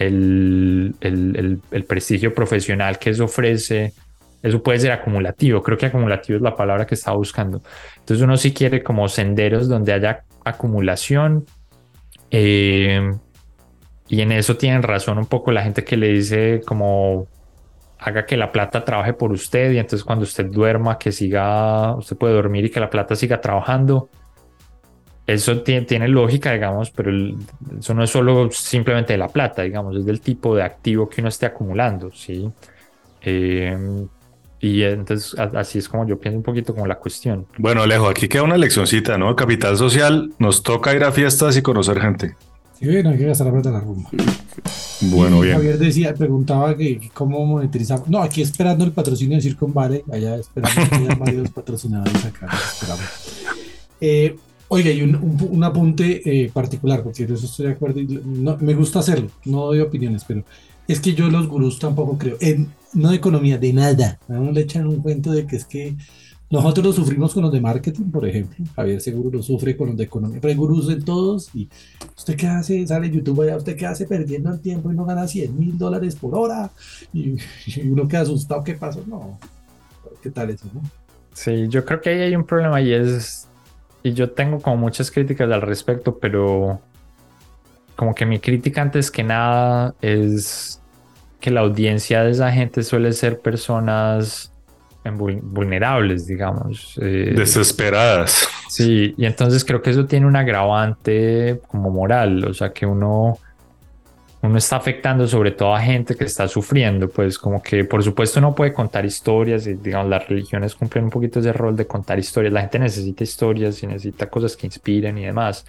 el, 0.02 0.96
el, 1.02 1.62
el, 1.72 1.84
prestigio 1.86 2.34
profesional 2.34 2.98
que 2.98 3.12
eso 3.12 3.26
ofrece, 3.26 3.94
eso 4.42 4.64
puede 4.64 4.80
ser 4.80 4.92
acumulativo. 4.92 5.62
Creo 5.62 5.78
que 5.78 5.86
acumulativo 5.86 6.38
es 6.38 6.42
la 6.42 6.56
palabra 6.56 6.86
que 6.86 6.96
estaba 6.96 7.18
buscando. 7.18 7.62
Entonces 8.00 8.24
uno 8.24 8.38
sí 8.38 8.54
quiere 8.54 8.84
como 8.84 9.08
senderos 9.08 9.68
donde 9.68 9.94
haya 9.94 10.24
acumulación. 10.44 11.46
Eh, 12.32 13.12
y 14.08 14.22
en 14.22 14.32
eso 14.32 14.58
tienen 14.58 14.84
razón 14.84 15.18
un 15.18 15.26
poco 15.26 15.52
la 15.52 15.64
gente 15.64 15.84
que 15.84 15.98
le 15.98 16.10
dice 16.10 16.62
como 16.66 17.28
haga 18.00 18.26
que 18.26 18.36
la 18.36 18.52
plata 18.52 18.84
trabaje 18.84 19.14
por 19.14 19.32
usted 19.32 19.72
y 19.72 19.78
entonces 19.78 20.04
cuando 20.04 20.24
usted 20.24 20.48
duerma 20.48 20.98
que 20.98 21.12
siga, 21.12 21.96
usted 21.96 22.18
puede 22.18 22.34
dormir 22.34 22.66
y 22.66 22.70
que 22.72 22.80
la 22.80 22.90
plata 22.90 23.16
siga 23.16 23.40
trabajando 23.40 24.10
eso 25.28 25.62
tiene, 25.62 26.08
lógica, 26.08 26.54
digamos, 26.54 26.92
pero 26.92 27.12
eso 27.80 27.94
no 27.94 28.04
es 28.04 28.10
solo 28.10 28.50
simplemente 28.52 29.14
de 29.14 29.18
la 29.18 29.28
plata, 29.28 29.62
digamos, 29.62 29.96
es 29.96 30.06
del 30.06 30.20
tipo 30.20 30.56
de 30.56 30.64
activo 30.64 31.08
que 31.08 31.22
uno 31.22 31.30
esté 31.30 31.46
acumulando, 31.46 32.12
¿sí? 32.12 32.50
Eh, 33.22 34.06
y 34.60 34.84
entonces 34.84 35.38
así 35.40 35.80
es 35.80 35.90
como 35.90 36.06
yo 36.08 36.20
pienso 36.20 36.38
un 36.38 36.44
poquito 36.44 36.74
como 36.74 36.86
la 36.86 36.96
cuestión. 36.96 37.48
Bueno, 37.58 37.82
Alejo, 37.82 38.08
aquí 38.08 38.28
queda 38.28 38.44
una 38.44 38.58
leccioncita, 38.58 39.18
¿no? 39.18 39.36
Capital 39.36 39.76
social, 39.78 40.34
nos 40.38 40.62
toca 40.62 40.94
ir 40.94 41.04
a 41.04 41.12
fiestas 41.12 41.58
y 41.58 41.62
conocer 41.62 42.00
gente. 42.00 42.36
Sí, 42.80 42.88
bueno, 42.88 43.10
hay 43.12 43.18
que 43.18 43.26
gastar 43.26 43.48
la 43.48 43.54
plata 43.54 43.70
en 43.70 43.76
la 43.76 43.82
rumba. 43.82 44.10
Bueno, 45.02 45.40
bien. 45.40 45.56
Javier 45.56 45.78
decía, 45.80 46.14
preguntaba 46.14 46.76
que 46.76 47.10
cómo 47.14 47.44
monetizamos. 47.46 48.08
No, 48.08 48.22
aquí 48.22 48.42
esperando 48.42 48.86
el 48.86 48.92
patrocinio 48.92 49.38
de 49.38 49.42
Circon 49.42 49.74
Valley, 49.74 50.04
allá 50.12 50.36
esperando 50.36 50.90
que 50.90 50.96
haya 50.96 51.16
varios 51.16 51.50
patrocinadores 51.50 52.26
acá. 52.26 52.48
Esperamos. 52.54 53.06
Eh, 54.00 54.36
Oiga, 54.74 54.90
y 54.90 55.02
un, 55.02 55.64
apunte 55.66 56.22
eh, 56.24 56.50
particular, 56.50 57.04
porque 57.04 57.28
de 57.28 57.34
eso 57.34 57.46
estoy 57.46 57.66
de 57.66 57.74
acuerdo, 57.74 58.00
no, 58.24 58.56
me 58.62 58.74
gusta 58.74 59.00
hacerlo, 59.00 59.28
no 59.44 59.66
doy 59.66 59.82
opiniones, 59.82 60.24
pero 60.26 60.46
es 60.88 61.02
que 61.02 61.14
yo 61.14 61.30
los 61.30 61.50
gurús 61.50 61.78
tampoco 61.78 62.18
creo, 62.18 62.38
en, 62.40 62.70
no 62.94 63.10
de 63.10 63.18
economía, 63.18 63.58
de 63.58 63.74
nada. 63.74 64.18
No 64.30 64.50
le 64.50 64.62
echan 64.62 64.88
un 64.88 65.02
cuento 65.02 65.34
de 65.34 65.46
que 65.46 65.58
es 65.58 65.66
que 65.66 65.98
nosotros 66.50 66.86
lo 66.86 66.94
sufrimos 66.94 67.34
con 67.34 67.44
los 67.44 67.52
de 67.52 67.60
marketing, 67.60 68.12
por 68.12 68.26
ejemplo. 68.26 68.64
Javier 68.74 69.02
seguro 69.02 69.30
lo 69.30 69.44
sufre 69.44 69.76
con 69.76 69.90
los 69.90 69.98
de 69.98 70.06
economía, 70.06 70.40
pero 70.40 70.52
hay 70.52 70.58
gurús 70.58 70.90
en 70.90 71.04
todos. 71.04 71.54
¿Y 71.54 71.68
usted 72.18 72.38
qué 72.38 72.48
hace? 72.48 72.88
Sale 72.88 73.12
YouTube 73.12 73.42
allá, 73.42 73.58
usted 73.58 73.76
qué 73.76 73.86
hace 73.86 74.06
perdiendo 74.06 74.54
el 74.54 74.62
tiempo 74.62 74.90
y 74.90 74.96
no 74.96 75.04
gana 75.04 75.28
100 75.28 75.60
mil 75.60 75.78
dólares 75.78 76.16
por 76.16 76.34
hora. 76.34 76.72
Y, 77.14 77.36
uno 77.90 78.08
queda 78.08 78.22
asustado, 78.22 78.64
¿qué 78.64 78.76
pasó? 78.76 79.04
No, 79.06 79.38
¿qué 80.24 80.30
tal 80.30 80.50
eso? 80.50 80.66
Sí, 81.34 81.68
yo 81.68 81.84
creo 81.84 82.00
que 82.00 82.12
ahí 82.12 82.22
hay 82.22 82.36
un 82.38 82.46
problema 82.46 82.80
y 82.80 82.94
es 82.94 83.50
y 84.04 84.14
yo 84.14 84.32
tengo 84.32 84.60
como 84.62 84.78
muchas 84.78 85.12
críticas 85.12 85.52
al 85.52 85.62
respecto, 85.62 86.18
pero 86.20 86.80
como 87.96 88.16
que 88.16 88.26
mi 88.26 88.40
crítica 88.40 88.82
antes 88.82 89.12
que 89.12 89.24
nada 89.24 89.94
es 90.02 90.82
que 91.40 91.52
la 91.52 91.62
audiencia 91.62 92.24
de 92.24 92.32
esa 92.32 92.52
gente 92.52 92.84
suele 92.84 93.14
ser 93.14 93.40
personas 93.40 94.52
vulnerables, 95.04 96.28
digamos. 96.28 96.98
Eh, 97.02 97.34
Desesperadas. 97.36 98.48
Sí, 98.70 99.16
y 99.18 99.26
entonces 99.26 99.66
creo 99.66 99.82
que 99.82 99.90
eso 99.90 100.06
tiene 100.06 100.28
un 100.28 100.36
agravante 100.36 101.60
como 101.68 101.90
moral, 101.90 102.46
o 102.46 102.54
sea 102.54 102.72
que 102.72 102.86
uno 102.86 103.38
uno 104.44 104.58
está 104.58 104.78
afectando 104.78 105.28
sobre 105.28 105.52
todo 105.52 105.76
a 105.76 105.82
gente 105.82 106.16
que 106.16 106.24
está 106.24 106.48
sufriendo, 106.48 107.08
pues 107.10 107.38
como 107.38 107.62
que 107.62 107.86
por 107.86 108.04
supuesto 108.04 108.40
uno 108.40 108.56
puede 108.56 108.74
contar 108.74 109.06
historias 109.06 109.68
y 109.68 109.76
digamos 109.76 110.10
las 110.10 110.28
religiones 110.28 110.74
cumplen 110.74 111.06
un 111.06 111.10
poquito 111.12 111.40
ese 111.40 111.54
rol 111.54 111.76
de 111.76 111.86
contar 111.86 112.18
historias, 112.18 112.52
la 112.52 112.62
gente 112.62 112.80
necesita 112.80 113.24
historias 113.24 113.82
y 113.84 113.88
necesita 113.88 114.28
cosas 114.28 114.58
que 114.58 114.66
inspiren 114.66 115.18
y 115.20 115.26
demás. 115.26 115.64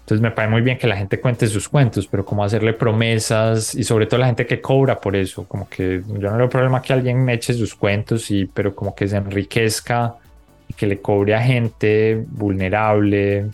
Entonces 0.00 0.20
me 0.20 0.32
parece 0.32 0.50
muy 0.50 0.60
bien 0.60 0.76
que 0.76 0.86
la 0.86 0.96
gente 0.96 1.20
cuente 1.20 1.46
sus 1.46 1.68
cuentos, 1.68 2.06
pero 2.08 2.24
como 2.24 2.44
hacerle 2.44 2.74
promesas 2.74 3.74
y 3.74 3.84
sobre 3.84 4.06
todo 4.06 4.20
la 4.20 4.26
gente 4.26 4.44
que 4.44 4.60
cobra 4.60 5.00
por 5.00 5.16
eso, 5.16 5.44
como 5.44 5.68
que 5.68 6.02
yo 6.06 6.30
no 6.30 6.36
veo 6.36 6.48
problema 6.48 6.82
que 6.82 6.92
alguien 6.92 7.24
me 7.24 7.34
eche 7.34 7.54
sus 7.54 7.74
cuentos 7.74 8.30
y 8.30 8.46
pero 8.46 8.74
como 8.74 8.94
que 8.94 9.08
se 9.08 9.16
enriquezca 9.16 10.16
y 10.68 10.74
que 10.74 10.86
le 10.86 11.00
cobre 11.00 11.34
a 11.34 11.40
gente 11.40 12.22
vulnerable 12.28 13.46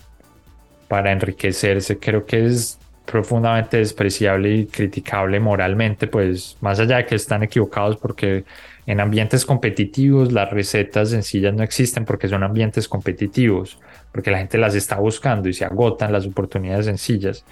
para 0.89 1.11
enriquecerse, 1.11 1.99
creo 1.99 2.25
que 2.25 2.47
es 2.47 2.79
profundamente 3.07 3.77
despreciable 3.77 4.53
y 4.53 4.65
criticable 4.65 5.39
moralmente, 5.39 6.07
pues 6.07 6.57
más 6.59 6.77
allá 6.79 6.97
de 6.97 7.05
que 7.05 7.15
están 7.15 7.41
equivocados 7.41 7.95
porque 7.95 8.43
en 8.85 8.99
ambientes 8.99 9.45
competitivos 9.45 10.33
las 10.33 10.51
recetas 10.51 11.11
sencillas 11.11 11.53
no 11.53 11.63
existen 11.63 12.03
porque 12.03 12.27
son 12.27 12.43
ambientes 12.43 12.87
competitivos, 12.87 13.79
porque 14.11 14.29
la 14.29 14.39
gente 14.39 14.57
las 14.57 14.75
está 14.75 14.97
buscando 14.97 15.47
y 15.47 15.53
se 15.53 15.63
agotan 15.63 16.11
las 16.11 16.25
oportunidades 16.25 16.85
sencillas. 16.85 17.45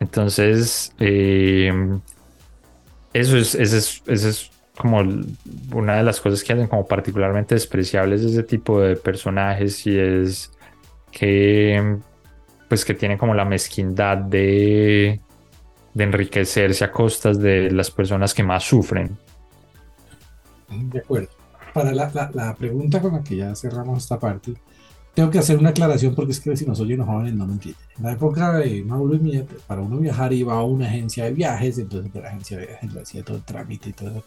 Entonces, 0.00 0.92
eh, 0.98 1.72
eso, 3.12 3.36
es, 3.36 3.54
eso, 3.54 3.76
es, 3.76 4.02
eso 4.06 4.28
es 4.30 4.50
como 4.78 5.04
una 5.72 5.96
de 5.96 6.04
las 6.04 6.20
cosas 6.20 6.42
que 6.42 6.54
hacen 6.54 6.68
como 6.68 6.86
particularmente 6.86 7.54
despreciables 7.54 8.22
ese 8.22 8.42
tipo 8.42 8.80
de 8.80 8.96
personajes 8.96 9.86
y 9.86 9.98
es 9.98 10.52
que 11.10 11.98
pues 12.68 12.84
que 12.84 12.94
tiene 12.94 13.16
como 13.16 13.34
la 13.34 13.44
mezquindad 13.44 14.18
de, 14.18 15.20
de 15.94 16.04
enriquecerse 16.04 16.84
a 16.84 16.92
costas 16.92 17.38
de 17.38 17.70
las 17.70 17.90
personas 17.90 18.34
que 18.34 18.42
más 18.42 18.64
sufren. 18.64 19.16
De 20.68 20.98
acuerdo. 20.98 21.28
Para 21.72 21.92
la, 21.92 22.30
la, 22.32 22.54
pregunta 22.54 23.00
con 23.00 23.12
la 23.12 23.22
que 23.22 23.36
ya 23.36 23.54
cerramos 23.54 24.02
esta 24.02 24.18
parte, 24.18 24.54
tengo 25.14 25.30
que 25.30 25.38
hacer 25.38 25.58
una 25.58 25.70
aclaración 25.70 26.14
porque 26.14 26.32
es 26.32 26.40
que 26.40 26.56
si 26.56 26.66
nos 26.66 26.80
oyen 26.80 26.98
los 26.98 27.06
jóvenes 27.06 27.34
no 27.34 27.46
me 27.46 27.54
entienden. 27.54 27.82
En 27.96 28.04
la 28.04 28.12
época 28.12 28.52
de 28.52 28.82
Mauro 28.82 29.14
y 29.14 29.18
mía, 29.18 29.44
para 29.66 29.82
uno 29.82 29.98
viajar 29.98 30.32
iba 30.32 30.54
a 30.54 30.62
una 30.62 30.86
agencia 30.86 31.24
de 31.24 31.32
viajes, 31.32 31.78
entonces 31.78 32.14
la 32.14 32.28
agencia 32.28 32.58
de 32.58 32.66
viajes 32.66 32.92
le 32.92 33.00
hacía 33.00 33.24
todo 33.24 33.36
el 33.36 33.42
trámite 33.42 33.90
y 33.90 33.92
todo 33.92 34.10
eso. 34.10 34.24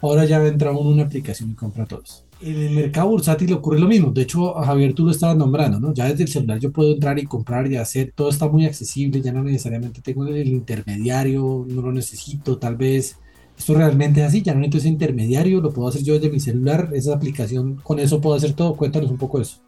Ahora 0.00 0.24
ya 0.26 0.42
entra 0.46 0.70
uno 0.70 0.80
en 0.80 0.86
una 0.94 1.02
aplicación 1.04 1.50
y 1.50 1.54
compra 1.54 1.86
todos. 1.86 2.24
En 2.42 2.56
el 2.56 2.70
mercado 2.70 3.08
bursátil 3.08 3.52
ocurre 3.52 3.78
lo 3.78 3.86
mismo. 3.86 4.12
De 4.12 4.22
hecho, 4.22 4.54
Javier 4.54 4.94
tú 4.94 5.04
lo 5.04 5.10
estabas 5.10 5.36
nombrando, 5.36 5.78
¿no? 5.78 5.92
Ya 5.92 6.06
desde 6.06 6.22
el 6.22 6.28
celular 6.30 6.58
yo 6.58 6.72
puedo 6.72 6.92
entrar 6.92 7.18
y 7.18 7.24
comprar 7.24 7.70
y 7.70 7.76
hacer, 7.76 8.12
todo 8.14 8.30
está 8.30 8.48
muy 8.48 8.64
accesible, 8.64 9.20
ya 9.20 9.32
no 9.32 9.42
necesariamente 9.42 10.00
tengo 10.00 10.26
el 10.26 10.48
intermediario, 10.48 11.66
no 11.68 11.82
lo 11.82 11.92
necesito, 11.92 12.56
tal 12.56 12.76
vez. 12.76 13.18
Esto 13.58 13.74
realmente 13.74 14.20
es 14.20 14.28
así, 14.28 14.40
ya 14.40 14.54
no 14.54 14.60
necesito 14.60 14.78
ese 14.78 14.88
intermediario, 14.88 15.60
lo 15.60 15.70
puedo 15.70 15.88
hacer 15.88 16.02
yo 16.02 16.14
desde 16.14 16.30
mi 16.30 16.40
celular, 16.40 16.88
esa 16.94 17.14
aplicación, 17.14 17.76
con 17.76 17.98
eso 17.98 18.22
puedo 18.22 18.36
hacer 18.36 18.54
todo. 18.54 18.74
Cuéntanos 18.74 19.10
un 19.10 19.18
poco 19.18 19.38
eso. 19.38 19.58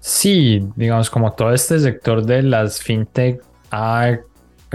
Sí, 0.00 0.66
digamos, 0.74 1.08
como 1.08 1.32
todo 1.34 1.52
este 1.52 1.78
sector 1.78 2.26
de 2.26 2.42
las 2.42 2.80
fintech 2.80 3.40
ha 3.70 4.18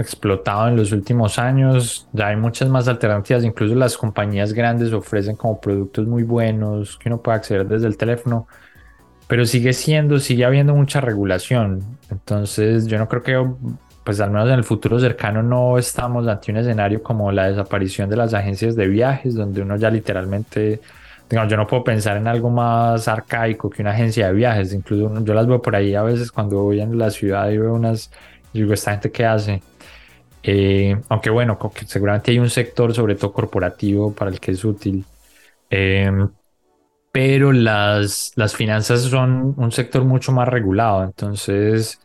explotado 0.02 0.68
en 0.68 0.76
los 0.76 0.92
últimos 0.92 1.38
años, 1.38 2.08
ya 2.12 2.28
hay 2.28 2.36
muchas 2.36 2.68
más 2.68 2.88
alternativas, 2.88 3.44
incluso 3.44 3.74
las 3.74 3.96
compañías 3.96 4.52
grandes 4.52 4.92
ofrecen 4.92 5.36
como 5.36 5.60
productos 5.60 6.06
muy 6.06 6.22
buenos 6.22 6.96
que 6.98 7.08
uno 7.08 7.20
puede 7.20 7.38
acceder 7.38 7.66
desde 7.66 7.86
el 7.86 7.96
teléfono, 7.96 8.46
pero 9.26 9.44
sigue 9.44 9.72
siendo, 9.72 10.18
sigue 10.18 10.44
habiendo 10.44 10.74
mucha 10.74 11.00
regulación. 11.00 11.82
Entonces, 12.10 12.86
yo 12.86 12.98
no 12.98 13.08
creo 13.08 13.22
que, 13.22 13.46
pues 14.04 14.20
al 14.20 14.30
menos 14.30 14.48
en 14.48 14.54
el 14.54 14.64
futuro 14.64 14.98
cercano, 14.98 15.42
no 15.42 15.78
estamos 15.78 16.26
ante 16.26 16.50
un 16.52 16.58
escenario 16.58 17.02
como 17.02 17.30
la 17.32 17.48
desaparición 17.48 18.08
de 18.08 18.16
las 18.16 18.34
agencias 18.34 18.76
de 18.76 18.88
viajes, 18.88 19.34
donde 19.34 19.62
uno 19.62 19.76
ya 19.76 19.90
literalmente 19.90 20.80
digamos, 21.28 21.50
yo 21.50 21.58
no 21.58 21.66
puedo 21.66 21.84
pensar 21.84 22.16
en 22.16 22.26
algo 22.26 22.48
más 22.48 23.06
arcaico 23.06 23.68
que 23.68 23.82
una 23.82 23.90
agencia 23.90 24.28
de 24.28 24.32
viajes. 24.32 24.72
Incluso 24.72 25.22
yo 25.22 25.34
las 25.34 25.46
veo 25.46 25.60
por 25.60 25.76
ahí 25.76 25.94
a 25.94 26.02
veces 26.02 26.32
cuando 26.32 26.62
voy 26.62 26.80
en 26.80 26.96
la 26.96 27.10
ciudad 27.10 27.50
y 27.50 27.58
veo 27.58 27.74
unas 27.74 28.10
digo, 28.52 28.72
esta 28.72 28.92
gente 28.92 29.10
qué 29.10 29.24
hace. 29.26 29.62
Eh, 30.42 31.00
aunque 31.08 31.30
bueno, 31.30 31.58
seguramente 31.86 32.30
hay 32.30 32.38
un 32.38 32.50
sector, 32.50 32.94
sobre 32.94 33.16
todo 33.16 33.32
corporativo, 33.32 34.12
para 34.12 34.30
el 34.30 34.40
que 34.40 34.52
es 34.52 34.64
útil. 34.64 35.04
Em, 35.70 36.28
pero 37.12 37.52
las, 37.52 38.32
las 38.36 38.54
finanzas 38.54 39.02
son 39.02 39.54
un 39.56 39.72
sector 39.72 40.04
mucho 40.04 40.32
más 40.32 40.48
regulado. 40.48 41.04
Entonces, 41.04 42.00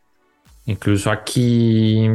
incluso 0.65 1.11
aquí 1.11 2.09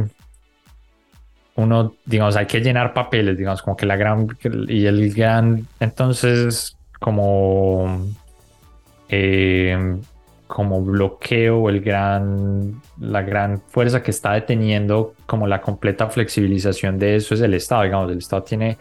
uno, 1.59 1.95
digamos, 2.05 2.35
hay 2.35 2.45
que 2.45 2.61
llenar 2.61 2.93
papeles, 2.93 3.37
digamos, 3.37 3.61
como 3.61 3.75
que 3.75 3.85
la 3.85 3.95
gran, 3.97 4.27
y 4.67 4.85
el 4.85 5.13
gran, 5.13 5.67
entonces, 5.79 6.77
como, 6.99 8.05
eh, 9.09 9.97
como 10.49 10.81
bloqueo 10.81 11.59
o 11.59 11.69
el 11.69 11.79
gran, 11.79 12.81
la 12.99 13.21
gran 13.21 13.61
fuerza 13.67 14.01
que 14.01 14.09
está 14.09 14.33
deteniendo 14.33 15.13
como 15.27 15.45
la 15.45 15.61
completa 15.61 16.09
flexibilización 16.09 16.97
de 16.97 17.17
eso 17.17 17.35
es 17.35 17.41
el 17.41 17.53
Estado, 17.53 17.83
digamos, 17.83 18.11
el 18.11 18.17
Estado 18.17 18.41
tiene 18.41 18.75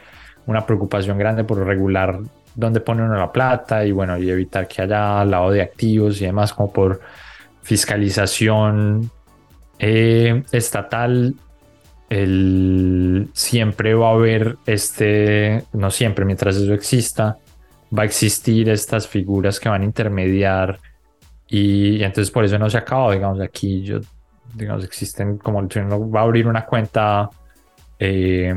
una 0.47 0.65
preocupación 0.65 1.19
grande 1.19 1.45
por 1.45 1.59
regular 1.59 2.21
dónde 2.55 2.81
pone 2.81 3.03
uno 3.03 3.19
la 3.19 3.31
plata 3.31 3.85
y 3.85 3.93
bueno, 3.93 4.17
y 4.17 4.31
evitar 4.31 4.67
que 4.67 4.81
haya 4.81 5.23
lavado 5.27 5.51
de 5.51 5.61
activos 5.61 6.23
y 6.23 6.25
demás, 6.25 6.55
como 6.55 6.73
por 6.73 7.03
fiscalización 7.63 9.11
eh, 9.79 10.43
estatal. 10.51 11.35
El, 12.09 13.29
siempre 13.35 13.93
va 13.93 14.09
a 14.09 14.15
haber 14.15 14.57
este, 14.65 15.65
no 15.75 15.91
siempre, 15.91 16.25
mientras 16.25 16.57
eso 16.57 16.73
exista, 16.73 17.37
va 17.97 18.05
a 18.05 18.07
existir 18.07 18.71
estas 18.71 19.07
figuras 19.07 19.61
que 19.61 19.69
van 19.69 19.83
a 19.83 19.85
intermediar 19.85 20.79
y, 21.49 22.03
entonces 22.03 22.31
por 22.31 22.45
eso 22.45 22.59
no 22.59 22.69
se 22.69 22.79
acabado, 22.79 23.13
digamos, 23.13 23.41
aquí 23.41 23.83
yo, 23.83 24.01
digamos, 24.55 24.85
existen 24.85 25.39
como 25.39 25.59
uno 25.59 26.11
va 26.11 26.21
a 26.21 26.23
abrir 26.25 26.47
una 26.47 26.67
cuenta 26.67 27.31
eh, 27.99 28.55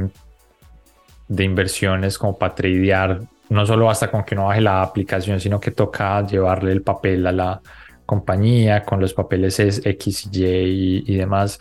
de 1.28 1.44
inversiones 1.44 2.18
como 2.18 2.38
para 2.38 2.54
tradear, 2.54 3.22
no 3.50 3.66
solo 3.66 3.86
basta 3.86 4.12
con 4.12 4.24
que 4.24 4.36
uno 4.36 4.48
baje 4.48 4.62
la 4.62 4.82
aplicación, 4.82 5.40
sino 5.40 5.60
que 5.60 5.72
toca 5.72 6.26
llevarle 6.26 6.74
el 6.74 6.82
papel 6.82 7.26
a 7.28 7.32
la 7.32 7.62
compañía 8.06 8.84
con 8.84 9.00
los 9.00 9.14
papeles 9.14 9.60
X 9.60 10.30
y 10.32 10.46
Y 10.46 11.04
y 11.08 11.16
demás. 11.16 11.60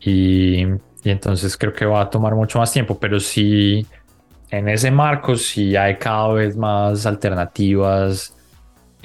Y, 0.00 0.64
y 0.64 1.10
entonces 1.10 1.56
creo 1.56 1.72
que 1.72 1.86
va 1.86 2.02
a 2.02 2.10
tomar 2.10 2.34
mucho 2.34 2.58
más 2.58 2.72
tiempo, 2.72 2.98
pero 2.98 3.20
sí, 3.20 3.86
en 4.50 4.68
ese 4.68 4.90
marco 4.90 5.36
sí 5.36 5.76
hay 5.76 5.96
cada 5.96 6.28
vez 6.32 6.56
más 6.56 7.06
alternativas 7.06 8.35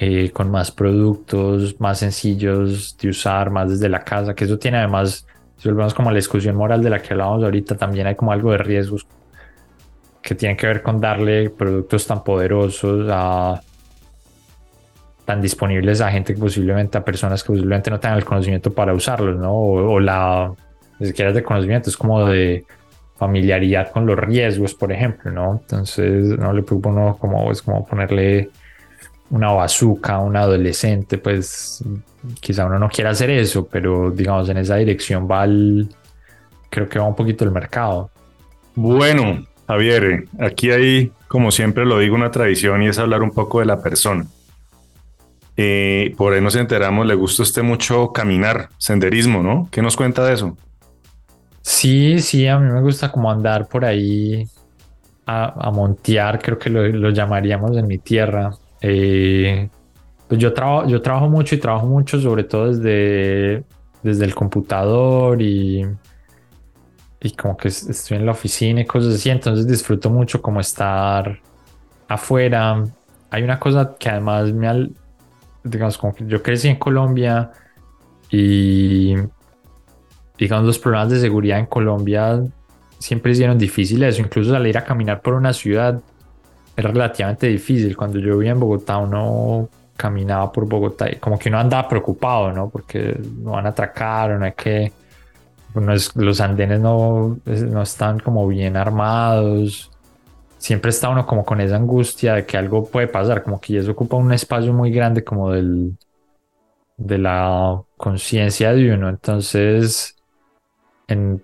eh, 0.04 0.32
con 0.32 0.50
más 0.50 0.72
productos, 0.72 1.80
más 1.80 2.00
sencillos 2.00 2.96
de 2.98 3.10
usar, 3.10 3.50
más 3.50 3.70
desde 3.70 3.88
la 3.88 4.02
casa, 4.02 4.34
que 4.34 4.46
eso 4.46 4.58
tiene 4.58 4.78
además, 4.78 5.24
si 5.56 5.68
volvemos 5.68 5.94
como 5.94 6.08
a 6.08 6.12
la 6.12 6.16
discusión 6.16 6.56
moral 6.56 6.82
de 6.82 6.90
la 6.90 7.00
que 7.00 7.14
hablábamos 7.14 7.44
ahorita, 7.44 7.76
también 7.76 8.08
hay 8.08 8.16
como 8.16 8.32
algo 8.32 8.50
de 8.50 8.58
riesgos 8.58 9.06
que 10.20 10.34
tienen 10.34 10.56
que 10.56 10.66
ver 10.66 10.82
con 10.82 11.00
darle 11.00 11.50
productos 11.50 12.04
tan 12.04 12.24
poderosos 12.24 13.08
a 13.12 13.60
tan 15.24 15.40
disponibles 15.40 16.00
a 16.00 16.10
gente 16.10 16.34
que 16.34 16.40
posiblemente 16.40 16.98
a 16.98 17.04
personas 17.04 17.44
que 17.44 17.52
posiblemente 17.52 17.88
no 17.88 18.00
tengan 18.00 18.18
el 18.18 18.24
conocimiento 18.24 18.72
para 18.74 18.92
usarlos, 18.94 19.36
¿no? 19.38 19.54
o 19.54 20.00
la 20.00 20.52
ni 20.98 21.06
siquiera 21.06 21.30
es 21.30 21.36
de 21.36 21.44
conocimiento, 21.44 21.90
es 21.90 21.96
como 21.96 22.26
de 22.26 22.64
familiaridad 23.14 23.92
con 23.92 24.04
los 24.04 24.18
riesgos, 24.18 24.74
por 24.74 24.90
ejemplo, 24.90 25.30
¿no? 25.30 25.60
Entonces, 25.60 26.36
no 26.36 26.52
le 26.52 26.64
preocupa 26.64 26.88
uno 26.88 27.16
como, 27.20 27.52
es 27.52 27.62
como 27.62 27.86
ponerle 27.86 28.50
una 29.32 29.50
bazooka 29.50 30.14
a 30.14 30.20
un 30.20 30.36
adolescente, 30.36 31.18
pues 31.18 31.82
quizá 32.40 32.66
uno 32.66 32.78
no 32.78 32.88
quiera 32.88 33.10
hacer 33.10 33.30
eso, 33.30 33.66
pero 33.66 34.10
digamos 34.10 34.48
en 34.48 34.58
esa 34.58 34.76
dirección 34.76 35.26
va 35.28 35.44
el, 35.44 35.88
creo 36.70 36.88
que 36.88 36.98
va 36.98 37.06
un 37.06 37.16
poquito 37.16 37.44
el 37.44 37.50
mercado. 37.50 38.10
Bueno, 38.74 39.44
Javier, 39.66 40.26
aquí 40.38 40.70
hay, 40.70 41.12
como 41.28 41.50
siempre 41.50 41.84
lo 41.86 41.98
digo, 41.98 42.14
una 42.14 42.30
tradición 42.30 42.82
y 42.82 42.88
es 42.88 42.98
hablar 42.98 43.22
un 43.22 43.30
poco 43.30 43.60
de 43.60 43.66
la 43.66 43.82
persona. 43.82 44.26
Eh, 45.56 46.14
por 46.16 46.34
ahí 46.34 46.40
nos 46.40 46.56
enteramos, 46.56 47.06
le 47.06 47.14
gusta 47.14 47.42
a 47.42 47.44
usted 47.44 47.62
mucho 47.62 48.12
caminar, 48.12 48.68
senderismo, 48.78 49.42
¿no? 49.42 49.68
¿Qué 49.70 49.82
nos 49.82 49.96
cuenta 49.96 50.24
de 50.24 50.34
eso? 50.34 50.56
Sí, 51.62 52.20
sí, 52.20 52.46
a 52.46 52.58
mí 52.58 52.70
me 52.70 52.80
gusta 52.82 53.10
como 53.10 53.30
andar 53.30 53.66
por 53.68 53.84
ahí 53.84 54.46
a, 55.26 55.70
montear, 55.70 56.38
creo 56.40 56.58
que 56.58 56.68
lo, 56.68 57.10
llamaríamos 57.10 57.76
en 57.76 57.86
mi 57.86 57.98
tierra. 57.98 58.50
Eh, 58.82 59.68
pues 60.28 60.40
yo, 60.40 60.52
trabajo, 60.52 60.88
yo 60.88 61.00
trabajo 61.00 61.28
mucho 61.28 61.54
y 61.54 61.58
trabajo 61.58 61.86
mucho, 61.86 62.20
sobre 62.20 62.44
todo 62.44 62.72
desde, 62.72 63.64
desde 64.02 64.24
el 64.24 64.34
computador 64.34 65.40
y, 65.40 65.86
y 67.20 67.30
como 67.32 67.56
que 67.56 67.68
estoy 67.68 68.18
en 68.18 68.26
la 68.26 68.32
oficina 68.32 68.80
y 68.80 68.84
cosas 68.84 69.14
así, 69.14 69.30
entonces 69.30 69.66
disfruto 69.66 70.10
mucho 70.10 70.42
como 70.42 70.60
estar 70.60 71.38
afuera. 72.08 72.84
Hay 73.30 73.42
una 73.42 73.58
cosa 73.60 73.94
que 73.98 74.08
además 74.08 74.52
me, 74.52 74.90
digamos, 75.62 75.96
como 75.96 76.14
que 76.14 76.26
yo 76.26 76.42
crecí 76.42 76.68
en 76.68 76.76
Colombia 76.76 77.52
y 78.30 79.14
digamos, 80.38 80.66
los 80.66 80.78
problemas 80.78 81.10
de 81.10 81.20
seguridad 81.20 81.58
en 81.58 81.66
Colombia 81.66 82.42
siempre 82.98 83.32
hicieron 83.32 83.58
difíciles 83.58 84.14
eso. 84.14 84.22
Incluso 84.22 84.50
salir 84.50 84.76
a 84.76 84.84
caminar 84.84 85.20
por 85.20 85.34
una 85.34 85.52
ciudad 85.52 86.00
era 86.76 86.90
relativamente 86.90 87.46
difícil. 87.48 87.96
Cuando 87.96 88.18
yo 88.18 88.36
vivía 88.38 88.52
en 88.52 88.60
Bogotá, 88.60 88.98
uno 88.98 89.68
caminaba 89.96 90.50
por 90.50 90.66
Bogotá 90.66 91.10
y 91.10 91.16
como 91.16 91.38
que 91.38 91.48
uno 91.48 91.58
andaba 91.58 91.88
preocupado, 91.88 92.52
¿no? 92.52 92.68
Porque 92.70 93.18
no 93.38 93.52
van 93.52 93.66
a 93.66 93.70
atracar 93.70 94.38
no 94.38 94.44
hay 94.44 94.52
que... 94.52 94.92
los 95.74 96.40
andenes 96.40 96.80
no, 96.80 97.38
no 97.44 97.82
están 97.82 98.18
como 98.20 98.46
bien 98.48 98.76
armados. 98.76 99.90
Siempre 100.58 100.90
está 100.90 101.08
uno 101.08 101.26
como 101.26 101.44
con 101.44 101.60
esa 101.60 101.76
angustia 101.76 102.34
de 102.34 102.46
que 102.46 102.56
algo 102.56 102.86
puede 102.86 103.08
pasar, 103.08 103.42
como 103.42 103.60
que 103.60 103.78
eso 103.78 103.92
ocupa 103.92 104.16
un 104.16 104.32
espacio 104.32 104.72
muy 104.72 104.92
grande 104.92 105.24
como 105.24 105.50
del, 105.50 105.96
de 106.96 107.18
la 107.18 107.82
conciencia 107.96 108.72
de 108.72 108.94
uno. 108.94 109.08
Entonces, 109.08 110.16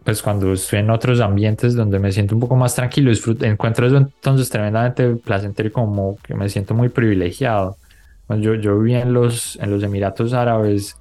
pues 0.05 0.23
cuando 0.23 0.53
estoy 0.53 0.79
en 0.79 0.91
otros 0.91 1.21
ambientes 1.21 1.75
donde 1.75 1.99
me 1.99 2.11
siento 2.13 2.35
un 2.35 2.41
poco 2.41 2.57
más 2.57 2.75
tranquilo, 2.75 3.11
disfruto, 3.11 3.45
encuentro 3.45 3.87
eso 3.87 3.99
entonces 3.99 4.49
tremendamente 4.49 5.17
placentero 5.17 5.69
y 5.69 5.73
como 5.73 6.17
que 6.23 6.35
me 6.35 6.49
siento 6.49 6.75
muy 6.75 6.89
privilegiado. 6.89 7.77
Yo, 8.29 8.55
yo 8.55 8.79
viví 8.79 8.95
en 8.95 9.13
los, 9.13 9.57
en 9.57 9.71
los 9.71 9.83
Emiratos 9.83 10.33
Árabes, 10.33 10.97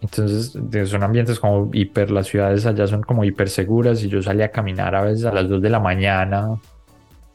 entonces 0.00 0.56
son 0.88 1.02
ambientes 1.02 1.38
como 1.38 1.70
hiper, 1.72 2.10
las 2.10 2.26
ciudades 2.26 2.66
allá 2.66 2.86
son 2.86 3.02
como 3.02 3.24
hiper 3.24 3.48
seguras 3.48 4.02
y 4.02 4.08
yo 4.08 4.22
salía 4.22 4.46
a 4.46 4.50
caminar 4.50 4.94
a 4.94 5.02
veces 5.02 5.24
a 5.24 5.32
las 5.32 5.48
2 5.48 5.60
de 5.62 5.70
la 5.70 5.80
mañana 5.80 6.58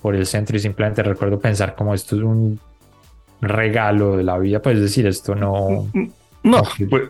por 0.02 0.16
el 0.16 0.26
centro 0.26 0.58
y 0.58 0.60
simplemente 0.60 1.04
recuerdo 1.04 1.40
pensar 1.40 1.76
como 1.76 1.94
esto 1.94 2.16
es 2.16 2.24
un 2.24 2.60
regalo 3.42 4.18
de 4.18 4.24
la 4.24 4.38
vida, 4.38 4.62
pues 4.62 4.80
decir, 4.80 5.08
esto 5.08 5.36
no... 5.36 5.88
No, 6.44 6.64
pues, 6.90 7.04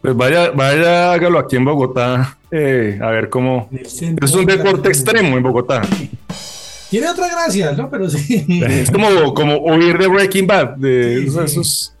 pues 0.00 0.16
vaya, 0.16 0.50
vaya, 0.50 1.12
hágalo 1.12 1.38
aquí 1.38 1.56
en 1.56 1.64
Bogotá. 1.64 2.36
Eh, 2.50 2.98
a 3.02 3.10
ver 3.10 3.28
cómo. 3.28 3.68
Es 3.72 4.34
un 4.34 4.46
deporte 4.46 4.88
extremo 4.88 5.36
en 5.36 5.42
Bogotá. 5.42 5.82
Tiene 6.90 7.08
otra 7.08 7.28
gracia, 7.28 7.72
¿no? 7.72 7.90
Pero 7.90 8.08
sí. 8.08 8.46
Es 8.62 8.90
como, 8.90 9.34
como 9.34 9.58
huir 9.58 9.98
de 9.98 10.06
Breaking 10.06 10.46
Bad. 10.46 10.76
De 10.76 11.26
sí, 11.28 11.38
esos. 11.44 11.94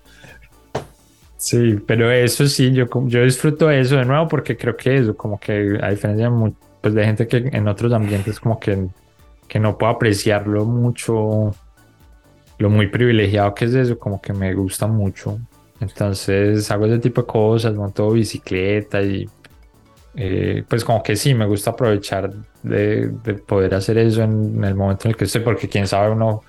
Sí, 1.36 1.78
pero 1.86 2.10
eso 2.10 2.46
sí, 2.48 2.72
yo, 2.72 2.86
yo 3.06 3.22
disfruto 3.22 3.70
eso 3.70 3.96
de 3.96 4.04
nuevo 4.04 4.26
porque 4.26 4.56
creo 4.56 4.76
que 4.76 4.96
eso, 4.96 5.16
como 5.16 5.38
que 5.38 5.78
a 5.80 5.90
diferencia 5.90 6.28
de, 6.28 6.52
pues 6.80 6.94
de 6.94 7.04
gente 7.04 7.28
que 7.28 7.36
en 7.52 7.68
otros 7.68 7.92
ambientes, 7.92 8.40
como 8.40 8.58
que, 8.58 8.88
que 9.46 9.60
no 9.60 9.78
puedo 9.78 9.92
apreciarlo 9.92 10.64
mucho, 10.64 11.54
lo 12.58 12.70
muy 12.70 12.88
privilegiado 12.88 13.54
que 13.54 13.66
es 13.66 13.74
eso, 13.74 13.98
como 13.98 14.20
que 14.20 14.32
me 14.32 14.52
gusta 14.52 14.88
mucho. 14.88 15.38
Entonces 15.80 16.70
hago 16.70 16.86
ese 16.86 16.98
tipo 16.98 17.22
de 17.22 17.26
cosas, 17.26 17.74
monto 17.74 18.10
bicicleta 18.10 19.00
y 19.00 19.28
eh, 20.14 20.64
pues 20.66 20.84
como 20.84 21.02
que 21.02 21.14
sí, 21.14 21.34
me 21.34 21.46
gusta 21.46 21.70
aprovechar 21.70 22.32
de, 22.62 23.08
poder 23.46 23.74
hacer 23.74 23.98
eso 23.98 24.22
en, 24.22 24.64
el 24.64 24.74
momento 24.74 25.06
en 25.06 25.10
el 25.10 25.16
que 25.16 25.24
estoy, 25.24 25.42
porque 25.42 25.68
quién 25.68 25.86
sabe 25.86 26.10
uno 26.10 26.42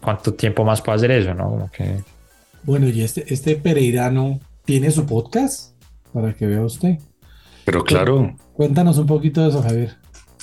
cuánto 0.00 0.34
tiempo 0.34 0.64
más 0.64 0.82
puede 0.82 0.96
hacer 0.96 1.10
eso, 1.12 1.34
¿no? 1.34 1.50
Como 1.50 1.70
que... 1.70 2.02
Bueno, 2.64 2.88
y 2.88 3.02
este, 3.02 3.32
este 3.32 3.54
Pereirano 3.56 4.40
tiene 4.64 4.90
su 4.90 5.06
podcast 5.06 5.74
para 6.12 6.32
que 6.32 6.46
vea 6.46 6.62
usted. 6.62 6.98
Pero 7.64 7.84
claro. 7.84 8.34
Cuéntanos 8.54 8.98
un 8.98 9.06
poquito 9.06 9.42
de 9.42 9.50
eso, 9.50 9.62
Javier. 9.62 9.96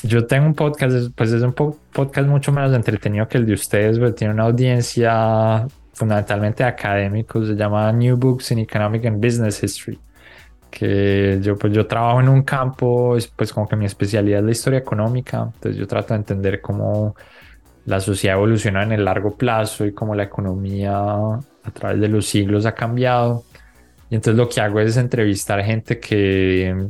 Yo 0.03 0.25
tengo 0.25 0.45
un 0.45 0.53
podcast, 0.53 1.11
pues 1.15 1.31
es 1.31 1.41
un 1.41 1.53
podcast 1.53 2.27
mucho 2.29 2.51
menos 2.51 2.73
entretenido 2.73 3.27
que 3.27 3.39
el 3.39 3.45
de 3.45 3.53
ustedes, 3.53 3.97
pero 3.97 4.13
tiene 4.13 4.33
una 4.33 4.43
audiencia 4.43 5.67
fundamentalmente 5.97 6.63
académico, 6.63 7.43
se 7.45 7.55
llama 7.55 7.91
New 7.91 8.17
Books 8.17 8.51
in 8.51 8.59
Economic 8.59 9.05
and 9.05 9.23
Business 9.23 9.63
History 9.63 9.99
que 10.69 11.39
yo 11.41 11.57
pues 11.57 11.73
yo 11.73 11.87
trabajo 11.87 12.19
en 12.21 12.29
un 12.29 12.43
campo, 12.43 13.17
pues 13.35 13.53
como 13.53 13.67
que 13.67 13.75
mi 13.75 13.85
especialidad 13.85 14.39
es 14.39 14.45
la 14.45 14.51
historia 14.51 14.79
económica, 14.79 15.49
entonces 15.53 15.75
yo 15.75 15.87
trato 15.87 16.13
de 16.13 16.19
entender 16.19 16.61
cómo 16.61 17.15
la 17.85 17.99
sociedad 17.99 18.37
evoluciona 18.37 18.83
en 18.83 18.91
el 18.91 19.05
largo 19.05 19.35
plazo 19.35 19.85
y 19.85 19.93
cómo 19.93 20.13
la 20.13 20.23
economía 20.23 20.93
a 20.97 21.71
través 21.73 22.01
de 22.01 22.09
los 22.09 22.25
siglos 22.27 22.65
ha 22.65 22.73
cambiado. 22.75 23.43
Y 24.09 24.15
entonces 24.15 24.37
lo 24.37 24.47
que 24.49 24.61
hago 24.61 24.79
es 24.79 24.97
entrevistar 24.97 25.63
gente 25.63 25.99
que, 25.99 26.89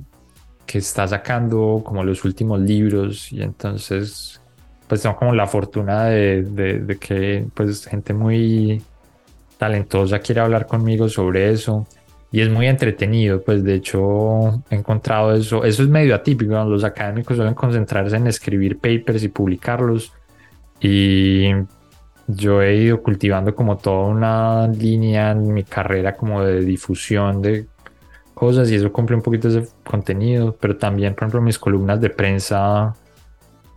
que 0.66 0.78
está 0.80 1.08
sacando 1.08 1.82
como 1.86 2.04
los 2.04 2.26
últimos 2.26 2.60
libros 2.60 3.32
y 3.32 3.42
entonces 3.42 4.42
pues 4.88 5.02
tengo 5.02 5.16
como 5.18 5.34
la 5.34 5.48
fortuna 5.48 6.06
de, 6.06 6.44
de, 6.44 6.80
de 6.80 6.98
que 6.98 7.46
pues 7.54 7.86
gente 7.86 8.14
muy 8.14 8.82
talentosa 9.58 10.20
quiere 10.20 10.42
hablar 10.42 10.68
conmigo 10.68 11.10
sobre 11.10 11.52
eso. 11.52 11.88
Y 12.32 12.42
es 12.42 12.50
muy 12.50 12.68
entretenido, 12.68 13.42
pues 13.42 13.64
de 13.64 13.76
hecho 13.76 14.64
he 14.70 14.76
encontrado 14.76 15.34
eso, 15.34 15.64
eso 15.64 15.84
es 15.84 15.90
medio 15.90 16.14
atípico, 16.14 16.62
los 16.66 16.84
académicos 16.84 17.38
suelen 17.38 17.54
concentrarse 17.54 18.18
en 18.18 18.28
escribir 18.28 18.78
papers 18.78 19.24
y 19.24 19.30
publicarlos. 19.30 20.12
Y 20.82 21.52
yo 22.28 22.62
he 22.62 22.76
ido 22.76 23.02
cultivando 23.02 23.56
como 23.56 23.78
toda 23.78 24.08
una 24.08 24.68
línea 24.68 25.32
en 25.32 25.54
mi 25.54 25.64
carrera 25.64 26.16
como 26.16 26.44
de 26.44 26.62
difusión 26.62 27.42
de 27.42 27.68
cosas 28.34 28.70
y 28.70 28.76
eso 28.76 28.92
cumple 28.92 29.16
un 29.16 29.22
poquito 29.22 29.48
ese 29.48 29.68
contenido, 29.84 30.56
pero 30.60 30.78
también 30.78 31.16
por 31.16 31.24
ejemplo 31.24 31.42
mis 31.42 31.58
columnas 31.58 32.02
de 32.02 32.10
prensa 32.10 32.94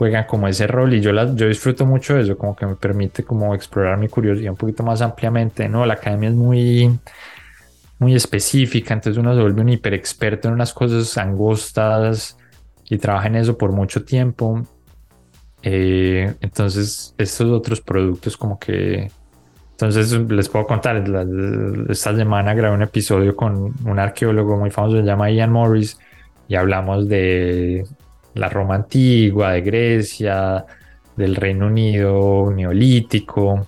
juegan 0.00 0.24
como 0.24 0.48
ese 0.48 0.66
rol 0.66 0.94
y 0.94 1.02
yo, 1.02 1.12
las, 1.12 1.34
yo 1.34 1.46
disfruto 1.46 1.84
mucho 1.84 2.14
de 2.14 2.22
eso, 2.22 2.38
como 2.38 2.56
que 2.56 2.64
me 2.64 2.74
permite 2.74 3.22
como 3.22 3.54
explorar 3.54 3.98
mi 3.98 4.08
curiosidad 4.08 4.52
un 4.52 4.56
poquito 4.56 4.82
más 4.82 5.02
ampliamente, 5.02 5.68
¿no? 5.68 5.84
La 5.84 5.92
academia 5.92 6.30
es 6.30 6.34
muy 6.34 6.98
muy 7.98 8.14
específica, 8.14 8.94
entonces 8.94 9.20
uno 9.20 9.34
se 9.34 9.42
vuelve 9.42 9.60
un 9.60 9.68
hiper 9.68 9.92
experto 9.92 10.48
en 10.48 10.54
unas 10.54 10.72
cosas 10.72 11.18
angostas 11.18 12.38
y 12.88 12.96
trabaja 12.96 13.26
en 13.26 13.36
eso 13.36 13.58
por 13.58 13.72
mucho 13.72 14.02
tiempo. 14.02 14.62
Eh, 15.62 16.34
entonces, 16.40 17.14
estos 17.18 17.50
otros 17.50 17.82
productos 17.82 18.38
como 18.38 18.58
que... 18.58 19.10
Entonces, 19.72 20.12
les 20.12 20.48
puedo 20.48 20.66
contar, 20.66 21.04
esta 21.90 22.16
semana 22.16 22.54
grabé 22.54 22.74
un 22.74 22.82
episodio 22.82 23.36
con 23.36 23.74
un 23.84 23.98
arqueólogo 23.98 24.56
muy 24.56 24.70
famoso, 24.70 24.96
se 24.96 25.02
llama 25.02 25.30
Ian 25.30 25.52
Morris, 25.52 25.98
y 26.48 26.54
hablamos 26.54 27.06
de 27.06 27.84
la 28.34 28.48
Roma 28.48 28.76
antigua, 28.76 29.52
de 29.52 29.60
Grecia, 29.62 30.64
del 31.16 31.36
Reino 31.36 31.66
Unido 31.66 32.50
neolítico, 32.54 33.66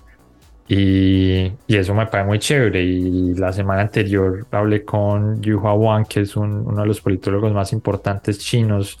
y, 0.67 1.51
eso 1.67 1.93
me 1.93 2.07
parece 2.07 2.27
muy 2.27 2.39
chévere. 2.39 2.81
Y 2.83 3.35
la 3.35 3.51
semana 3.53 3.81
anterior 3.81 4.45
hablé 4.51 4.83
con 4.83 5.41
Yu 5.41 5.59
Hua 5.59 5.73
Wang, 5.73 6.07
que 6.07 6.21
es 6.21 6.35
uno 6.35 6.81
de 6.81 6.87
los 6.87 7.01
politólogos 7.01 7.53
más 7.53 7.73
importantes 7.73 8.39
chinos. 8.39 8.99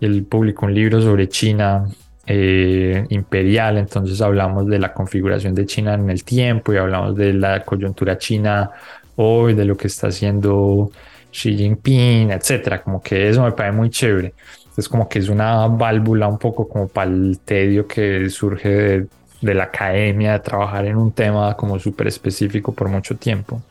Y 0.00 0.06
él 0.06 0.24
publicó 0.24 0.66
un 0.66 0.74
libro 0.74 1.00
sobre 1.00 1.28
China 1.28 1.84
eh, 2.26 3.04
imperial. 3.10 3.78
Entonces 3.78 4.20
hablamos 4.20 4.66
de 4.66 4.78
la 4.78 4.92
configuración 4.92 5.54
de 5.54 5.66
China 5.66 5.94
en 5.94 6.10
el 6.10 6.24
tiempo 6.24 6.72
y 6.72 6.78
hablamos 6.78 7.16
de 7.16 7.32
la 7.34 7.64
coyuntura 7.64 8.18
china 8.18 8.70
hoy, 9.16 9.54
de 9.54 9.64
lo 9.64 9.76
que 9.76 9.86
está 9.86 10.08
haciendo 10.08 10.90
Xi 11.30 11.56
Jinping, 11.56 12.30
etcétera. 12.30 12.82
Como 12.82 13.02
que 13.02 13.28
eso 13.28 13.42
me 13.42 13.52
parece 13.52 13.76
muy 13.76 13.90
chévere. 13.90 14.34
Es 14.76 14.88
como 14.88 15.08
que 15.08 15.18
es 15.18 15.28
una 15.28 15.66
válvula 15.68 16.28
un 16.28 16.38
poco 16.38 16.68
como 16.68 16.88
para 16.88 17.10
el 17.10 17.38
tedio 17.44 17.86
que 17.86 18.28
surge 18.28 18.68
de 18.68 19.08
de 19.40 19.54
la 19.54 19.64
academia, 19.64 20.32
de 20.32 20.40
trabajar 20.40 20.86
en 20.86 20.96
un 20.96 21.12
tema 21.12 21.54
como 21.56 21.78
súper 21.78 22.06
específico 22.06 22.72
por 22.72 22.88
mucho 22.88 23.16
tiempo. 23.16 23.62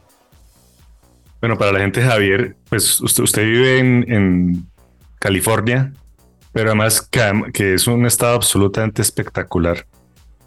Bueno, 1.39 1.57
para 1.57 1.71
la 1.73 1.79
gente, 1.79 2.01
Javier, 2.01 2.55
pues 2.69 2.99
usted, 3.01 3.43
vive 3.43 3.79
en, 3.79 4.65
California, 5.19 5.91
pero 6.51 6.69
además 6.69 7.01
que, 7.01 7.73
es 7.73 7.87
un 7.87 8.05
estado 8.05 8.35
absolutamente 8.35 9.01
espectacular. 9.01 9.85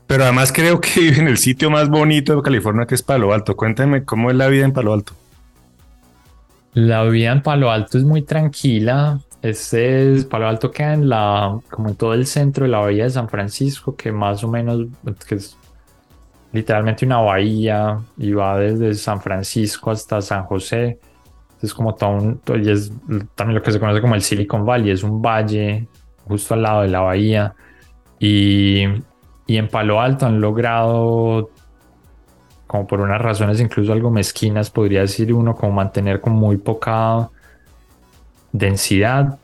Pero 0.06 0.22
además 0.22 0.52
creo 0.52 0.80
que 0.80 1.00
vive 1.00 1.18
en 1.18 1.28
el 1.28 1.36
sitio 1.36 1.70
más 1.70 1.88
bonito 1.88 2.36
de 2.36 2.42
California, 2.42 2.86
que 2.86 2.94
es 2.94 3.02
Palo 3.02 3.32
Alto. 3.32 3.56
Cuéntame 3.56 4.04
cómo 4.04 4.30
es 4.30 4.36
la 4.36 4.46
vida 4.46 4.64
en 4.64 4.72
Palo 4.72 4.92
Alto. 4.94 5.14
La 6.74 7.02
vida 7.04 7.32
en 7.32 7.42
Palo 7.42 7.70
Alto 7.70 7.98
es 7.98 8.04
muy 8.04 8.22
tranquila. 8.22 9.18
Este 9.40 10.14
es 10.14 10.24
Palo 10.24 10.48
Alto 10.48 10.70
queda 10.70 10.94
en 10.94 11.08
la, 11.08 11.58
como 11.70 11.90
en 11.90 11.94
todo 11.94 12.12
el 12.14 12.26
centro 12.26 12.64
de 12.64 12.72
la 12.72 12.78
bahía 12.78 13.04
de 13.04 13.10
San 13.10 13.28
Francisco, 13.28 13.94
que 13.94 14.10
más 14.10 14.42
o 14.42 14.48
menos, 14.48 14.86
que 15.28 15.36
es 15.36 15.56
literalmente 16.52 17.06
una 17.06 17.20
bahía 17.20 18.00
y 18.16 18.32
va 18.32 18.58
desde 18.58 18.94
San 18.94 19.20
Francisco 19.20 19.90
hasta 19.90 20.20
San 20.20 20.44
José. 20.44 20.98
Es 21.62 21.72
como 21.72 21.94
todo 21.94 22.10
un, 22.10 22.40
y 22.62 22.70
es 22.70 22.92
también 23.34 23.56
lo 23.56 23.62
que 23.62 23.70
se 23.70 23.78
conoce 23.78 24.00
como 24.00 24.14
el 24.14 24.22
Silicon 24.22 24.64
Valley, 24.64 24.90
es 24.90 25.02
un 25.04 25.22
valle 25.22 25.86
justo 26.26 26.54
al 26.54 26.62
lado 26.62 26.82
de 26.82 26.88
la 26.88 27.00
bahía. 27.00 27.54
Y, 28.18 28.84
y 29.46 29.56
en 29.56 29.68
Palo 29.68 30.00
Alto 30.00 30.26
han 30.26 30.40
logrado, 30.40 31.50
como 32.66 32.88
por 32.88 33.00
unas 33.00 33.20
razones 33.20 33.60
incluso 33.60 33.92
algo 33.92 34.10
mezquinas, 34.10 34.70
podría 34.70 35.02
decir 35.02 35.32
uno, 35.32 35.54
como 35.54 35.72
mantener 35.72 36.20
con 36.20 36.32
muy 36.32 36.56
poca 36.56 37.30
densidad 38.52 39.38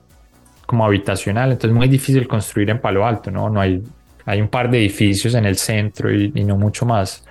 como 0.66 0.84
habitacional, 0.84 1.52
entonces 1.52 1.70
es 1.70 1.76
muy 1.76 1.88
difícil 1.88 2.26
construir 2.26 2.70
en 2.70 2.80
Palo 2.80 3.06
Alto, 3.06 3.30
¿no? 3.30 3.50
No 3.50 3.60
hay, 3.60 3.82
hay 4.24 4.40
un 4.40 4.48
par 4.48 4.70
de 4.70 4.78
edificios 4.78 5.34
en 5.34 5.44
el 5.44 5.56
centro 5.56 6.12
y, 6.12 6.30
no 6.44 6.56
mucho 6.56 6.86
más. 6.86 7.24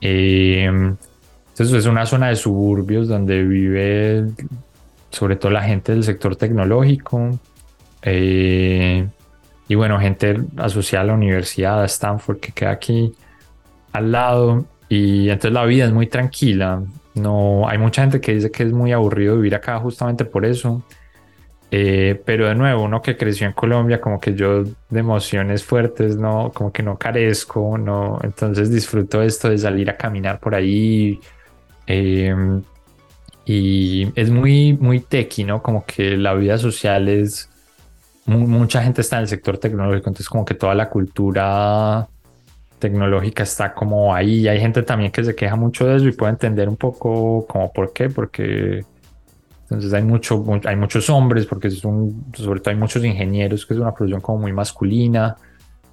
Eh, 0.00 0.64
entonces 0.64 1.76
es 1.76 1.86
una 1.86 2.04
zona 2.04 2.28
de 2.28 2.36
suburbios 2.36 3.06
donde 3.06 3.42
vive 3.44 4.24
sobre 5.10 5.36
todo 5.36 5.52
la 5.52 5.62
gente 5.62 5.92
del 5.92 6.02
sector 6.02 6.34
tecnológico 6.34 7.38
eh, 8.02 9.06
y 9.68 9.74
bueno, 9.76 9.98
gente 9.98 10.36
asociada 10.56 11.04
a 11.04 11.06
la 11.06 11.14
universidad, 11.14 11.82
a 11.82 11.86
Stanford, 11.86 12.38
que 12.38 12.52
queda 12.52 12.72
aquí 12.72 13.12
al 13.92 14.12
lado 14.12 14.66
y 14.88 15.30
entonces 15.30 15.52
la 15.52 15.64
vida 15.64 15.86
es 15.86 15.92
muy 15.92 16.06
tranquila. 16.06 16.82
No, 17.14 17.68
hay 17.68 17.78
mucha 17.78 18.02
gente 18.02 18.20
que 18.20 18.34
dice 18.34 18.50
que 18.50 18.64
es 18.64 18.72
muy 18.72 18.92
aburrido 18.92 19.36
vivir 19.36 19.54
acá 19.54 19.78
justamente 19.78 20.24
por 20.24 20.44
eso. 20.44 20.82
Eh, 21.70 22.22
pero 22.24 22.46
de 22.48 22.54
nuevo, 22.54 22.84
uno 22.84 23.02
que 23.02 23.16
creció 23.16 23.46
en 23.46 23.52
Colombia, 23.52 24.00
como 24.00 24.20
que 24.20 24.34
yo 24.34 24.62
de 24.64 25.00
emociones 25.00 25.64
fuertes, 25.64 26.16
no, 26.16 26.52
como 26.52 26.72
que 26.72 26.82
no 26.82 26.96
carezco, 26.98 27.78
no, 27.78 28.18
entonces 28.22 28.70
disfruto 28.70 29.22
esto 29.22 29.48
de 29.50 29.58
salir 29.58 29.90
a 29.90 29.96
caminar 29.96 30.38
por 30.40 30.54
ahí. 30.54 31.18
Em, 31.86 32.62
y 33.44 34.08
es 34.14 34.30
muy, 34.30 34.74
muy 34.74 35.00
tequi, 35.00 35.44
¿no? 35.44 35.62
Como 35.62 35.84
que 35.84 36.16
la 36.16 36.34
vida 36.34 36.58
social 36.58 37.08
es, 37.08 37.50
mucha 38.26 38.82
gente 38.82 39.00
está 39.00 39.16
en 39.16 39.22
el 39.22 39.28
sector 39.28 39.58
tecnológico, 39.58 40.10
entonces 40.10 40.28
como 40.28 40.44
que 40.44 40.54
toda 40.54 40.74
la 40.74 40.88
cultura 40.88 42.08
tecnológica 42.84 43.44
está 43.44 43.72
como 43.72 44.14
ahí. 44.14 44.46
Hay 44.46 44.60
gente 44.60 44.82
también 44.82 45.10
que 45.10 45.24
se 45.24 45.34
queja 45.34 45.56
mucho 45.56 45.86
de 45.86 45.96
eso 45.96 46.06
y 46.06 46.12
puede 46.12 46.32
entender 46.32 46.68
un 46.68 46.76
poco 46.76 47.46
como 47.46 47.72
por 47.72 47.94
qué, 47.94 48.10
porque 48.10 48.84
entonces 49.62 49.92
hay, 49.94 50.02
mucho, 50.02 50.44
hay 50.66 50.76
muchos 50.76 51.08
hombres, 51.08 51.46
porque 51.46 51.68
es 51.68 51.82
un, 51.82 52.26
sobre 52.34 52.60
todo 52.60 52.72
hay 52.72 52.76
muchos 52.76 53.02
ingenieros, 53.02 53.64
que 53.64 53.72
es 53.72 53.80
una 53.80 53.94
profesión 53.94 54.20
como 54.20 54.40
muy 54.40 54.52
masculina, 54.52 55.34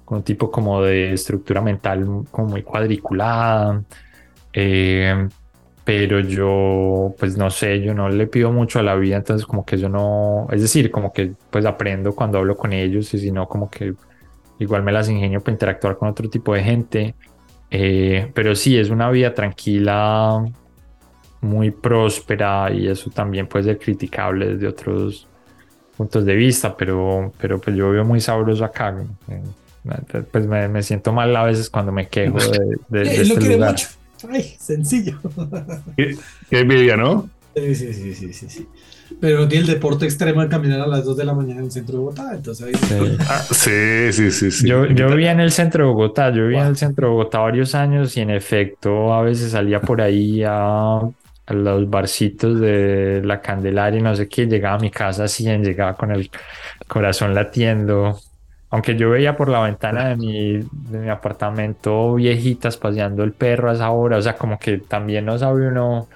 con 0.04 0.18
un 0.18 0.22
tipo 0.22 0.50
como 0.50 0.82
de 0.82 1.14
estructura 1.14 1.62
mental 1.62 2.26
como 2.30 2.48
muy 2.48 2.62
cuadriculada. 2.62 3.82
Eh, 4.52 5.28
pero 5.84 6.20
yo, 6.20 7.14
pues 7.18 7.38
no 7.38 7.50
sé, 7.50 7.80
yo 7.80 7.94
no 7.94 8.10
le 8.10 8.26
pido 8.26 8.52
mucho 8.52 8.78
a 8.78 8.82
la 8.82 8.94
vida, 8.96 9.16
entonces 9.16 9.46
como 9.46 9.64
que 9.64 9.78
yo 9.78 9.88
no, 9.88 10.46
es 10.52 10.60
decir, 10.60 10.90
como 10.90 11.10
que 11.12 11.32
pues 11.50 11.64
aprendo 11.64 12.14
cuando 12.14 12.38
hablo 12.38 12.54
con 12.54 12.72
ellos 12.74 13.12
y 13.14 13.18
si 13.18 13.32
no, 13.32 13.48
como 13.48 13.70
que 13.70 13.94
igual 14.62 14.82
me 14.82 14.92
las 14.92 15.08
ingenio 15.08 15.40
para 15.40 15.52
interactuar 15.52 15.96
con 15.96 16.08
otro 16.08 16.28
tipo 16.28 16.54
de 16.54 16.62
gente. 16.62 17.14
Eh, 17.70 18.30
pero 18.34 18.54
sí, 18.54 18.76
es 18.76 18.90
una 18.90 19.10
vida 19.10 19.32
tranquila, 19.34 20.44
muy 21.40 21.70
próspera 21.70 22.72
y 22.72 22.86
eso 22.88 23.10
también 23.10 23.46
puede 23.46 23.64
ser 23.64 23.78
criticable 23.78 24.54
desde 24.54 24.68
otros 24.68 25.26
puntos 25.96 26.24
de 26.24 26.34
vista, 26.34 26.76
pero, 26.76 27.32
pero 27.40 27.60
pues 27.60 27.76
yo 27.76 27.90
veo 27.90 28.04
muy 28.04 28.20
sabroso 28.20 28.64
acá. 28.64 28.94
Eh, 29.28 29.42
pues 30.30 30.46
me, 30.46 30.82
siento 30.82 31.12
mal 31.12 31.34
a 31.34 31.44
veces 31.44 31.68
cuando 31.68 31.92
me 31.92 32.06
quejo 32.08 32.38
de, 32.38 32.78
de, 32.88 33.22
este 33.22 33.56
lugar. 33.56 33.76
Ay, 34.30 34.54
sencillo. 34.58 35.18
Qué, 35.96 36.16
qué 36.48 36.60
envidia, 36.60 36.96
¿no? 36.96 37.28
Sí, 37.56 37.74
sí, 37.74 37.92
sí, 37.92 38.32
sí, 38.32 38.48
sí. 38.48 38.68
Pero 39.20 39.48
tiene 39.48 39.66
el 39.66 39.70
deporte 39.74 40.04
extremo 40.04 40.42
de 40.42 40.48
caminar 40.48 40.80
a 40.80 40.86
las 40.86 41.04
2 41.04 41.16
de 41.16 41.24
la 41.24 41.34
mañana 41.34 41.60
en 41.60 41.66
el 41.66 41.72
centro 41.72 41.94
de 41.94 41.98
Bogotá, 42.00 42.34
entonces 42.34 42.66
ahí... 42.66 42.74
Sí, 42.74 43.16
ah, 43.28 43.42
sí, 43.50 44.30
sí, 44.30 44.50
sí, 44.50 44.68
Yo, 44.68 44.86
yo 44.86 45.08
vivía 45.08 45.32
en 45.32 45.40
el 45.40 45.52
centro 45.52 45.84
de 45.84 45.92
Bogotá, 45.92 46.30
yo 46.30 46.42
vivía 46.42 46.62
en 46.62 46.68
el 46.68 46.76
centro 46.76 47.08
de 47.08 47.12
Bogotá 47.14 47.38
varios 47.40 47.74
años 47.74 48.16
y 48.16 48.20
en 48.20 48.30
efecto 48.30 49.12
a 49.12 49.22
veces 49.22 49.52
salía 49.52 49.80
por 49.80 50.00
ahí 50.00 50.42
a, 50.44 50.96
a 50.98 51.54
los 51.54 51.88
barcitos 51.88 52.60
de 52.60 53.22
la 53.24 53.40
Candelaria 53.40 53.98
y 53.98 54.02
no 54.02 54.14
sé 54.14 54.28
qué, 54.28 54.46
llegaba 54.46 54.76
a 54.76 54.80
mi 54.80 54.90
casa 54.90 55.24
así, 55.24 55.44
llegaba 55.44 55.94
con 55.96 56.12
el 56.12 56.30
corazón 56.88 57.34
latiendo. 57.34 58.18
Aunque 58.70 58.96
yo 58.96 59.10
veía 59.10 59.36
por 59.36 59.48
la 59.48 59.60
ventana 59.60 60.08
de 60.08 60.16
mi, 60.16 60.52
de 60.58 60.98
mi 60.98 61.08
apartamento 61.10 62.14
viejitas 62.14 62.78
paseando 62.78 63.22
el 63.22 63.32
perro 63.32 63.70
a 63.70 63.74
esa 63.74 63.90
hora, 63.90 64.16
o 64.16 64.22
sea, 64.22 64.36
como 64.36 64.58
que 64.58 64.78
también 64.78 65.26
no 65.26 65.38
sabe 65.38 65.68
uno 65.68 66.08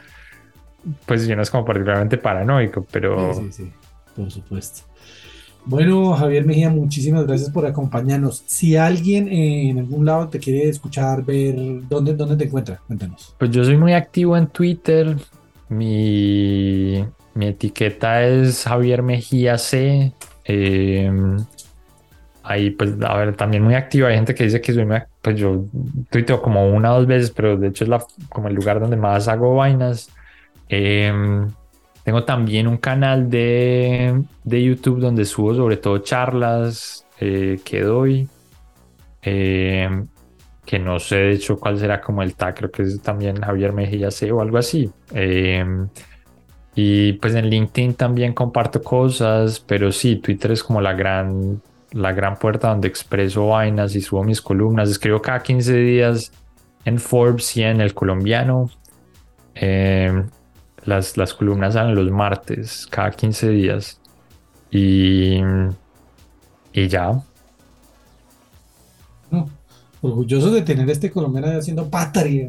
pues 1.04 1.26
yo 1.26 1.36
no 1.36 1.42
es 1.42 1.50
como 1.50 1.64
particularmente 1.64 2.18
paranoico, 2.18 2.86
pero... 2.90 3.34
Sí, 3.34 3.40
sí, 3.50 3.64
sí, 3.64 3.72
por 4.14 4.30
supuesto. 4.30 4.82
Bueno, 5.64 6.14
Javier 6.14 6.44
Mejía, 6.46 6.70
muchísimas 6.70 7.26
gracias 7.26 7.50
por 7.50 7.66
acompañarnos. 7.66 8.44
Si 8.46 8.76
alguien 8.76 9.26
en 9.28 9.80
algún 9.80 10.06
lado 10.06 10.28
te 10.28 10.38
quiere 10.38 10.68
escuchar, 10.68 11.24
ver, 11.24 11.56
¿dónde, 11.88 12.14
dónde 12.14 12.36
te 12.36 12.44
encuentra? 12.44 12.80
Cuéntanos. 12.86 13.34
Pues 13.36 13.50
yo 13.50 13.64
soy 13.64 13.76
muy 13.76 13.92
activo 13.92 14.36
en 14.36 14.46
Twitter. 14.46 15.16
Mi, 15.68 17.04
mi 17.34 17.46
etiqueta 17.48 18.24
es 18.24 18.62
Javier 18.62 19.02
Mejía 19.02 19.58
C. 19.58 20.12
Eh, 20.44 21.10
ahí, 22.44 22.70
pues, 22.70 22.92
a 23.02 23.16
ver, 23.16 23.34
también 23.34 23.64
muy 23.64 23.74
activa. 23.74 24.08
Hay 24.08 24.14
gente 24.14 24.36
que 24.36 24.44
dice 24.44 24.60
que 24.60 24.72
soy, 24.72 24.86
pues 25.20 25.36
yo 25.36 25.64
tuiteo 26.10 26.40
como 26.40 26.68
una 26.68 26.94
o 26.94 26.98
dos 26.98 27.08
veces, 27.08 27.32
pero 27.32 27.56
de 27.56 27.68
hecho 27.68 27.82
es 27.82 27.90
la, 27.90 28.04
como 28.28 28.46
el 28.46 28.54
lugar 28.54 28.78
donde 28.78 28.96
más 28.96 29.26
hago 29.26 29.56
vainas. 29.56 30.10
Em, 30.68 31.50
tengo 32.04 32.24
también 32.24 32.66
un 32.66 32.76
canal 32.76 33.30
de, 33.30 34.22
de, 34.44 34.62
YouTube 34.62 35.00
donde 35.00 35.24
subo 35.24 35.54
sobre 35.54 35.76
todo 35.76 35.98
charlas 35.98 37.06
eh, 37.20 37.60
que 37.64 37.80
doy. 37.82 38.28
Em, 39.22 40.06
que 40.64 40.78
no 40.78 40.98
sé 40.98 41.16
de 41.16 41.32
hecho 41.32 41.56
cuál 41.58 41.78
será 41.78 42.00
como 42.00 42.22
el 42.22 42.34
tag, 42.34 42.56
creo 42.56 42.70
que 42.70 42.82
es 42.82 43.00
también 43.00 43.40
Javier 43.40 43.72
Mejía 43.72 44.10
C 44.10 44.30
o 44.32 44.40
algo 44.40 44.58
así. 44.58 44.90
Em, 45.14 45.88
y 46.74 47.14
pues 47.14 47.34
en 47.34 47.48
LinkedIn 47.48 47.94
también 47.94 48.34
comparto 48.34 48.82
cosas, 48.82 49.60
pero 49.60 49.92
sí, 49.92 50.16
Twitter 50.16 50.52
es 50.52 50.62
como 50.62 50.80
la 50.80 50.92
gran, 50.92 51.62
la 51.92 52.12
gran 52.12 52.36
puerta 52.36 52.68
donde 52.68 52.88
expreso 52.88 53.48
vainas 53.48 53.94
y 53.94 54.02
subo 54.02 54.24
mis 54.24 54.42
columnas. 54.42 54.90
Escribo 54.90 55.22
cada 55.22 55.42
15 55.42 55.74
días 55.74 56.32
en 56.84 56.98
Forbes 56.98 57.56
y 57.56 57.62
en 57.62 57.80
El 57.80 57.94
Colombiano. 57.94 58.68
Las, 60.86 61.16
las 61.16 61.34
columnas 61.34 61.74
salen 61.74 61.94
los 61.94 62.10
martes, 62.10 62.86
cada 62.90 63.10
15 63.10 63.50
días. 63.50 64.00
Y, 64.70 65.40
y 66.72 66.88
ya. 66.88 67.22
orgulloso 70.00 70.50
de 70.52 70.62
tener 70.62 70.88
este 70.90 71.10
colombiano 71.10 71.58
haciendo 71.58 71.88
patria. 71.90 72.48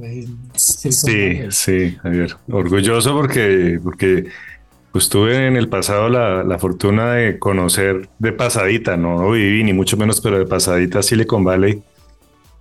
Sí, 0.56 1.42
sí, 1.50 1.98
Javier. 2.02 2.36
Orgulloso 2.50 3.14
porque, 3.14 3.80
porque 3.84 4.28
pues, 4.92 5.10
tuve 5.10 5.48
en 5.48 5.56
el 5.58 5.70
pasado 5.70 6.10
la, 6.10 6.44
la, 6.44 6.58
fortuna 6.58 7.14
de 7.14 7.40
conocer 7.40 8.10
de 8.20 8.32
pasadita, 8.32 8.98
no 8.98 9.32
viví 9.32 9.64
ni 9.64 9.74
mucho 9.74 9.98
menos, 9.98 10.22
pero 10.22 10.40
de 10.40 10.46
pasadita 10.46 11.04
Silicon 11.04 11.44
Valley. 11.44 11.84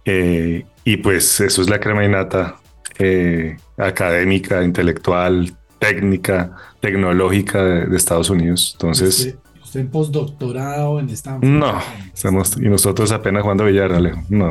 Eh, 0.05 0.65
y 0.85 0.97
pues 0.99 1.41
eso 1.41 1.63
es 1.63 1.69
la 1.69 1.81
crema 1.81 2.05
innata 2.05 2.57
eh, 2.99 3.57
académica, 3.77 4.63
intelectual, 4.63 5.57
técnica, 5.79 6.57
tecnológica 6.81 7.63
de, 7.63 7.97
Estados 7.97 8.31
Unidos. 8.31 8.73
Entonces... 8.75 9.37
Usted, 9.63 9.81
en 9.81 9.89
postdoctorado 9.89 11.01
en 11.01 11.11
Stanford. 11.11 11.49
No, 11.49 11.81
estamos, 12.15 12.57
y 12.57 12.69
nosotros 12.69 13.13
apenas 13.13 13.43
jugando 13.43 13.65
billar, 13.65 13.93
Alejo. 13.93 14.23
No, 14.29 14.51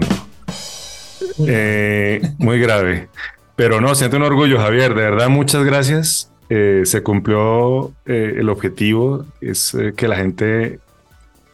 eh, 1.47 2.21
muy 2.37 2.59
grave. 2.59 3.09
Pero 3.55 3.81
no, 3.81 3.95
siento 3.95 4.17
un 4.17 4.23
orgullo, 4.23 4.59
Javier. 4.59 4.93
De 4.93 5.01
verdad, 5.01 5.29
muchas 5.29 5.63
gracias. 5.63 6.31
Eh, 6.49 6.81
se 6.85 7.01
cumplió 7.01 7.93
eh, 8.05 8.35
el 8.37 8.49
objetivo, 8.49 9.25
es 9.41 9.75
que 9.95 10.07
la 10.07 10.17
gente 10.17 10.79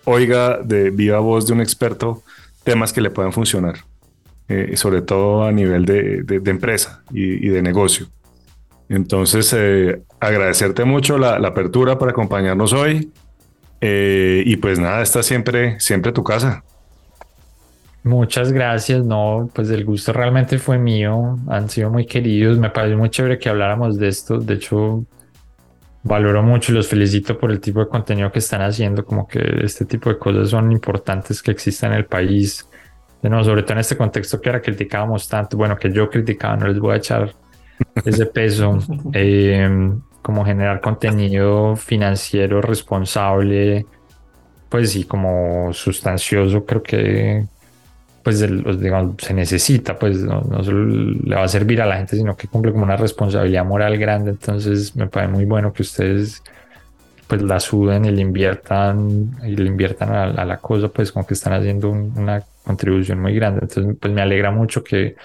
oiga 0.04 0.58
de 0.58 0.90
viva 0.90 1.20
voz 1.20 1.48
de 1.48 1.54
un 1.54 1.62
experto 1.62 2.24
temas 2.64 2.92
que 2.92 3.02
le 3.02 3.10
puedan 3.10 3.32
funcionar, 3.32 3.76
sobre 4.76 5.02
todo 5.02 5.46
a 5.46 5.52
nivel 5.52 5.86
de, 5.86 6.24
de, 6.24 6.52
empresa 6.52 7.04
y, 7.12 7.48
y, 7.48 7.50
de 7.50 7.62
negocio. 7.62 8.08
Entonces, 8.92 9.56
agradecerte 10.20 10.84
mucho 10.84 11.18
la, 11.18 11.40
la, 11.40 11.50
apertura 11.50 11.98
para 11.98 12.12
acompañarnos 12.12 12.74
hoy. 12.74 13.12
y 13.82 14.56
pues 14.58 14.80
nada, 14.80 15.02
está 15.02 15.24
siempre, 15.24 15.80
siempre 15.80 16.12
tu 16.12 16.24
casa. 16.24 16.64
Muchas 18.04 18.52
gracias, 18.52 19.06
no, 19.06 19.50
pues 19.54 19.70
el 19.70 19.86
gusto 19.86 20.12
realmente 20.12 20.58
fue 20.58 20.80
mío, 20.80 21.38
han 21.48 21.70
sido 21.70 21.92
muy 21.92 22.08
queridos, 22.08 22.58
me 22.58 22.72
parece 22.72 22.96
muy 22.96 23.12
chévere 23.12 23.38
que 23.38 23.48
habláramos 23.48 24.00
de 24.00 24.08
esto, 24.08 24.40
de 24.40 24.56
hecho 24.56 25.06
valoro 26.02 26.42
mucho 26.42 26.72
y 26.72 26.76
los 26.76 26.88
felicito 26.88 27.38
por 27.38 27.52
el 27.52 27.60
tipo 27.60 27.80
de 27.80 27.88
contenido 27.88 28.32
que 28.32 28.40
están 28.40 28.64
haciendo, 28.64 29.06
como 29.06 29.28
que 29.28 29.40
este 29.64 29.86
tipo 29.86 30.10
de 30.10 30.18
cosas 30.18 30.50
son 30.50 30.72
importantes 30.72 31.44
que 31.44 31.52
existan 31.52 31.92
en 31.92 32.00
el 32.00 32.06
país, 32.06 32.68
no, 33.22 33.44
sobre 33.44 33.62
todo 33.62 33.74
en 33.74 33.80
este 33.80 33.96
contexto 33.96 34.42
que 34.42 34.50
ahora 34.50 34.64
criticábamos 34.64 35.28
tanto, 35.28 35.56
bueno, 35.56 35.78
que 35.78 35.92
yo 35.92 36.10
criticaba, 36.10 36.58
no 36.58 36.68
les 36.70 36.80
voy 36.80 36.94
a 36.94 36.98
echar 36.98 37.36
ese 38.06 38.26
peso, 38.26 38.80
eh, 39.14 39.92
como 40.22 40.46
generar 40.46 40.82
contenido 40.82 41.76
financiero 41.76 42.62
responsable, 42.62 43.86
pues 44.70 44.92
sí, 44.92 45.04
como 45.04 45.74
sustancioso, 45.74 46.66
creo 46.66 46.84
que 46.84 47.46
pues 48.24 48.40
digamos, 48.80 49.16
se 49.20 49.34
necesita, 49.34 49.98
pues 49.98 50.20
no, 50.20 50.44
solo 50.64 50.86
le 50.86 51.36
va 51.36 51.44
a 51.44 51.48
servir 51.48 51.82
a 51.82 51.86
la 51.86 51.98
gente, 51.98 52.16
sino 52.16 52.36
que 52.36 52.48
cumple 52.48 52.72
como 52.72 52.84
una 52.84 52.98
responsabilidad 52.98 53.66
moral 53.66 53.98
grande. 53.98 54.32
Entonces 54.32 54.96
me 54.96 55.08
parece 55.08 55.34
muy 55.34 55.46
bueno 55.46 55.74
que 55.74 55.82
ustedes 55.82 56.44
pues 57.28 57.42
la 57.42 57.60
suden 57.60 58.06
y 58.06 58.12
le 58.12 58.22
inviertan 58.22 59.32
y 59.44 59.56
le 59.56 59.68
inviertan 59.68 60.12
a, 60.12 60.46
la 60.46 60.58
cosa, 60.58 60.90
pues 60.90 61.12
como 61.12 61.26
que 61.26 61.34
están 61.34 61.54
haciendo 61.54 61.90
una 61.90 62.44
contribución 62.64 63.22
muy 63.22 63.34
grande. 63.34 63.62
Entonces 63.64 63.96
pues 64.00 64.14
me 64.14 64.22
alegra 64.22 64.52
mucho 64.52 64.84
que 64.84 65.16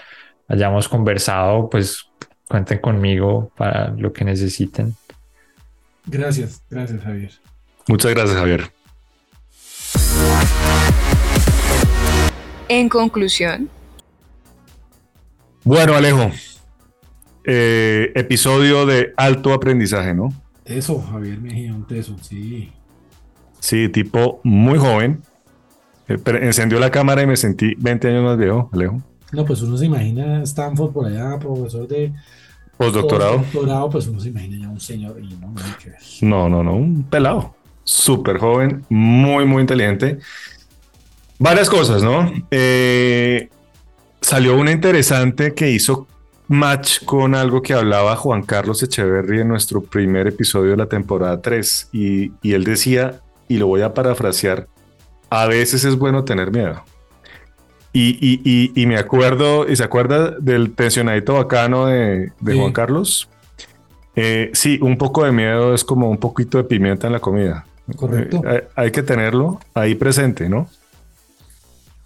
hayamos 0.48 0.88
conversado, 0.88 1.68
pues 1.68 2.05
cuenten 2.48 2.78
conmigo 2.78 3.51
para 3.56 3.89
lo 3.90 4.12
que 4.12 4.24
necesiten. 4.24 4.94
Gracias, 6.06 6.62
gracias 6.70 7.02
Javier. 7.02 7.32
Muchas 7.89 8.12
gracias 8.12 8.36
Javier. 8.36 8.70
En 12.68 12.89
conclusión. 12.89 13.70
Bueno, 15.64 15.94
Alejo, 15.94 16.31
eh, 17.44 18.12
episodio 18.14 18.86
de 18.86 19.12
alto 19.16 19.52
aprendizaje, 19.52 20.14
¿no? 20.14 20.32
Eso, 20.64 21.01
Javier 21.01 21.39
Mejía, 21.39 21.73
un 21.73 21.86
teso, 21.86 22.16
sí. 22.20 22.73
Sí, 23.60 23.89
tipo 23.89 24.40
muy 24.44 24.78
joven. 24.78 25.23
Eh, 26.09 26.18
encendió 26.40 26.78
la 26.78 26.90
cámara 26.90 27.23
y 27.23 27.27
me 27.27 27.36
sentí 27.36 27.74
20 27.78 28.09
años 28.09 28.24
más 28.24 28.39
viejo, 28.39 28.70
Alejo. 28.73 29.02
No, 29.32 29.44
pues 29.44 29.62
uno 29.62 29.77
se 29.77 29.86
imagina 29.86 30.43
Stanford 30.43 30.93
por 30.93 31.06
allá, 31.06 31.39
profesor 31.39 31.89
de 31.89 32.12
postdoctorado. 32.77 33.39
Postdoctorado, 33.39 33.90
pues 33.90 34.07
uno 34.07 34.20
se 34.20 34.28
imagina 34.28 34.66
ya 34.66 34.69
un 34.69 34.81
señor 34.81 35.20
y 35.20 35.36
no, 36.24 36.48
no, 36.48 36.48
no, 36.48 36.62
no, 36.62 36.77
un 36.77 37.05
pelado. 37.05 37.55
Súper 37.85 38.39
joven, 38.39 38.85
muy, 38.89 39.44
muy 39.44 39.61
inteligente. 39.61 40.19
Varias 41.39 41.69
cosas, 41.69 42.03
¿no? 42.03 42.32
Eh, 42.51 43.48
salió 44.20 44.57
una 44.57 44.73
interesante 44.73 45.55
que 45.55 45.70
hizo 45.70 46.07
match 46.48 47.05
con 47.05 47.35
algo 47.35 47.62
que 47.62 47.74
hablaba 47.74 48.16
Juan 48.16 48.43
Carlos 48.43 48.82
Echeverry 48.82 49.40
en 49.40 49.48
nuestro 49.48 49.82
primer 49.82 50.27
episodio 50.28 50.73
de 50.73 50.77
la 50.77 50.86
temporada 50.86 51.40
3 51.40 51.90
y, 51.93 52.32
él 52.43 52.65
decía, 52.65 53.20
y 53.48 53.59
lo 53.59 53.66
voy 53.66 53.82
a 53.82 53.94
parafrasear, 53.94 54.69
a 55.31 55.47
veces 55.47 55.85
es 55.85 55.97
bueno 55.97 56.24
tener 56.24 56.51
miedo. 56.51 56.82
Y, 57.98 58.86
me 58.86 58.97
acuerdo, 58.97 59.68
y 59.68 59.77
se 59.77 59.85
acuerda 59.85 60.32
del 60.32 60.70
pensionadito 60.70 61.35
bacano 61.35 61.86
de, 61.86 62.32
Juan 62.43 62.73
Carlos. 62.73 63.28
Eh, 64.14 64.51
sí, 64.55 64.78
un 64.82 64.97
poco 64.97 65.24
de 65.24 65.32
miedo 65.32 65.74
es 65.74 65.85
como 65.85 66.10
un 66.10 66.18
poquito 66.18 66.59
de 66.59 66.64
pimienta 66.64 67.06
en 67.06 67.12
la 67.14 67.20
comida. 67.20 67.66
Correcto. 67.94 68.43
Eh, 68.47 68.66
hay 68.74 68.90
que 68.90 69.02
tenerlo 69.02 69.60
ahí 69.74 69.94
presente, 69.94 70.48
¿no? 70.48 70.68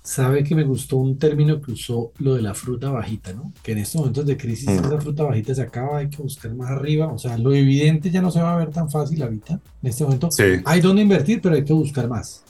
sabe 0.02 0.42
que 0.42 0.54
me 0.54 0.64
gustó 0.64 0.96
un 0.96 1.18
término 1.18 1.60
que 1.60 1.72
usó 1.72 2.12
lo 2.18 2.34
de 2.34 2.42
la 2.42 2.54
fruta 2.54 2.90
bajita, 2.90 3.32
¿no? 3.32 3.52
Que 3.62 3.72
en 3.72 3.78
estos 3.78 4.00
momentos 4.00 4.26
de 4.26 4.36
crisis 4.36 4.68
mm. 4.68 4.84
esa 4.84 5.00
fruta 5.00 5.24
bajita 5.24 5.54
se 5.54 5.62
acaba, 5.62 5.98
hay 5.98 6.08
que 6.08 6.22
buscar 6.22 6.52
más 6.54 6.70
arriba, 6.70 7.06
o 7.06 7.18
sea, 7.18 7.36
lo 7.38 7.54
evidente 7.54 8.10
ya 8.10 8.20
no 8.20 8.30
se 8.30 8.40
va 8.40 8.54
a 8.54 8.56
ver 8.56 8.70
tan 8.70 8.90
fácil 8.90 9.22
ahorita, 9.22 9.60
en 9.82 9.88
este 9.88 10.04
momento. 10.04 10.30
Sí. 10.30 10.60
Hay 10.64 10.80
donde 10.80 11.02
invertir, 11.02 11.40
pero 11.40 11.54
hay 11.54 11.64
que 11.64 11.72
buscar 11.72 12.08
más. 12.08 12.42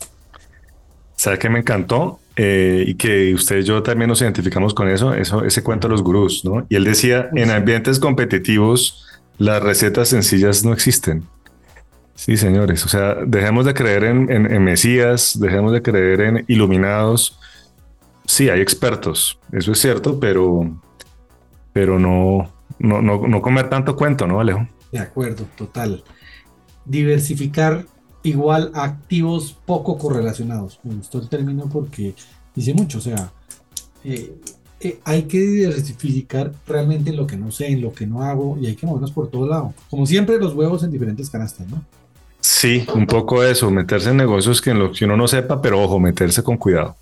¿Sabe 1.17 1.39
que 1.39 1.51
me 1.51 1.59
encantó? 1.59 2.20
Eh, 2.37 2.85
y 2.87 2.95
que 2.95 3.35
usted 3.35 3.59
y 3.59 3.63
yo 3.65 3.83
también 3.83 4.09
nos 4.09 4.23
identificamos 4.23 4.73
con 4.73 4.89
eso, 4.89 5.13
eso 5.15 5.45
ese 5.45 5.63
cuento 5.63 5.89
de 5.89 5.93
los 5.93 6.03
gurús, 6.03 6.45
¿no? 6.45 6.65
Y 6.69 6.77
él 6.77 6.85
decía, 6.85 7.29
en 7.35 7.51
ambientes 7.51 7.99
competitivos, 7.99 9.07
las 9.37 9.63
recetas 9.63 10.09
sencillas 10.09 10.65
no 10.65 10.73
existen. 10.73 11.25
Sí, 12.15 12.37
señores, 12.37 12.85
o 12.85 12.89
sea, 12.89 13.17
dejemos 13.27 13.65
de 13.65 13.75
creer 13.75 14.05
en, 14.05 14.31
en 14.31 14.63
Mesías, 14.63 15.39
dejemos 15.41 15.73
de 15.73 15.83
creer 15.83 16.21
en 16.21 16.45
iluminados, 16.49 17.39
sí, 18.31 18.49
hay 18.49 18.61
expertos, 18.61 19.39
eso 19.53 19.73
es 19.73 19.79
cierto, 19.81 20.21
pero, 20.21 20.71
pero 21.73 21.99
no, 21.99 22.53
no, 22.79 23.03
no, 23.03 23.43
comer 23.43 23.69
tanto 23.69 23.97
cuento, 23.97 24.27
¿no, 24.27 24.41
Alejo? 24.41 24.67
De 24.93 24.99
acuerdo, 24.99 25.45
total. 25.57 26.05
Diversificar 26.85 27.87
igual 28.23 28.71
activos 28.75 29.57
poco 29.67 29.99
correlacionados. 29.99 30.79
Me 30.83 30.95
gustó 30.95 31.19
el 31.19 31.29
término 31.29 31.69
porque 31.71 32.15
dice 32.55 32.75
mucho, 32.75 32.99
o 32.99 33.01
sea, 33.01 33.33
eh, 34.05 34.35
eh, 34.81 34.99
hay 35.05 35.25
que 35.25 35.39
diversificar 35.39 36.53
realmente 36.67 37.11
en 37.11 37.17
lo 37.17 37.27
que 37.27 37.37
no 37.37 37.51
sé, 37.51 37.69
en 37.69 37.83
lo 37.83 37.93
que 37.93 38.07
no 38.07 38.23
hago 38.23 38.59
y 38.61 38.67
hay 38.67 38.77
que 38.77 38.87
movernos 38.87 39.13
por 39.13 39.29
todo 39.29 39.47
lado. 39.47 39.75
Como 39.91 40.07
siempre, 40.07 40.39
los 40.39 40.55
huevos 40.55 40.83
en 40.83 40.91
diferentes 40.91 41.29
canastas, 41.29 41.69
¿no? 41.69 41.85
Sí, 42.41 42.87
un 42.95 43.07
poco 43.07 43.45
eso, 43.45 43.71
meterse 43.71 44.11
en 44.11 44.17
negocios 44.17 44.63
que 44.63 44.71
en 44.71 44.91
que 44.93 45.05
uno 45.05 45.17
no 45.17 45.29
sepa, 45.29 45.61
pero 45.61 45.83
ojo, 45.83 46.01
meterse 46.01 46.43
con 46.43 46.57
cuidado. 46.57 46.97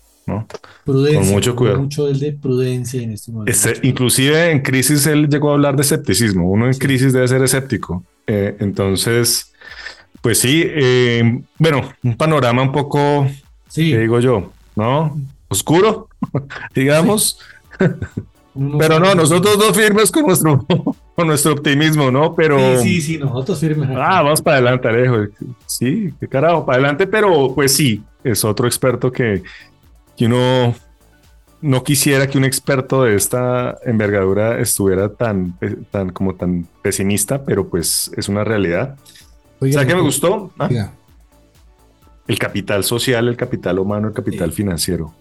Prudencia, 0.85 1.21
con 1.21 1.29
mucho 1.29 1.55
cuidado. 1.55 1.79
Mucho 1.79 2.07
el 2.07 2.19
de 2.19 2.33
prudencia 2.33 3.01
en 3.01 3.11
este 3.11 3.31
momento. 3.31 3.51
Este, 3.51 3.87
inclusive 3.87 4.51
en 4.51 4.61
crisis 4.61 5.07
él 5.07 5.27
llegó 5.27 5.51
a 5.51 5.53
hablar 5.53 5.75
de 5.75 5.81
escepticismo. 5.81 6.49
Uno 6.49 6.67
en 6.67 6.73
crisis 6.73 7.13
debe 7.13 7.27
ser 7.27 7.41
escéptico. 7.41 8.03
Eh, 8.27 8.57
entonces, 8.59 9.53
pues 10.21 10.39
sí, 10.39 10.63
eh, 10.65 11.41
bueno, 11.57 11.81
un 12.03 12.15
panorama 12.15 12.61
un 12.61 12.71
poco, 12.71 13.27
Sí, 13.69 13.91
¿qué 13.91 13.99
digo 13.99 14.19
yo? 14.19 14.51
¿No? 14.75 15.15
Oscuro, 15.47 16.09
digamos. 16.75 17.39
Pero 18.77 18.99
no, 18.99 19.15
nosotros 19.15 19.57
dos 19.57 19.77
firmes 19.77 20.11
con 20.11 20.25
nuestro, 20.25 20.65
con 21.15 21.27
nuestro 21.27 21.53
optimismo, 21.53 22.11
¿no? 22.11 22.33
Pero... 22.35 22.81
Sí, 22.81 22.95
sí, 22.95 23.01
sí, 23.01 23.17
nosotros 23.17 23.59
firmes. 23.59 23.89
Ah, 23.91 24.21
vamos 24.21 24.41
para 24.41 24.57
adelante, 24.57 24.87
Alejo. 24.87 25.17
Sí, 25.65 26.13
qué 26.19 26.27
carajo, 26.27 26.65
para 26.65 26.79
adelante, 26.79 27.07
pero 27.07 27.53
pues 27.53 27.73
sí, 27.75 28.03
es 28.23 28.43
otro 28.43 28.67
experto 28.67 29.11
que, 29.11 29.43
que 30.17 30.25
uno 30.25 30.75
no 31.61 31.83
quisiera 31.83 32.27
que 32.27 32.37
un 32.37 32.45
experto 32.45 33.03
de 33.03 33.15
esta 33.15 33.77
envergadura 33.85 34.59
estuviera 34.59 35.09
tan, 35.09 35.57
eh, 35.61 35.75
tan 35.91 36.09
como 36.09 36.35
tan 36.35 36.67
pesimista, 36.81 37.43
pero 37.43 37.67
pues 37.67 38.11
es 38.17 38.29
una 38.29 38.43
realidad. 38.43 38.97
Oiga, 39.59 39.73
¿Sabes 39.73 39.87
qué 39.87 39.95
me 39.95 40.01
gustó? 40.01 40.51
Ah, 40.57 40.69
el 42.27 42.39
capital 42.39 42.83
social, 42.83 43.27
el 43.27 43.35
capital 43.35 43.79
humano, 43.79 44.07
el 44.07 44.13
capital 44.13 44.51
financiero. 44.51 45.13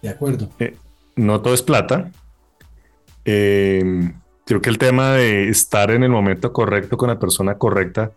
de 0.00 0.08
acuerdo. 0.08 0.48
no 1.14 1.40
todo 1.40 1.54
es 1.54 1.62
plata. 1.62 2.10
Eh, 3.24 4.12
creo 4.46 4.60
que 4.60 4.70
el 4.70 4.78
tema 4.78 5.12
de 5.12 5.48
estar 5.48 5.90
en 5.90 6.02
el 6.02 6.10
momento 6.10 6.52
correcto 6.52 6.96
con 6.96 7.08
la 7.08 7.18
persona 7.18 7.56
correcta, 7.58 8.12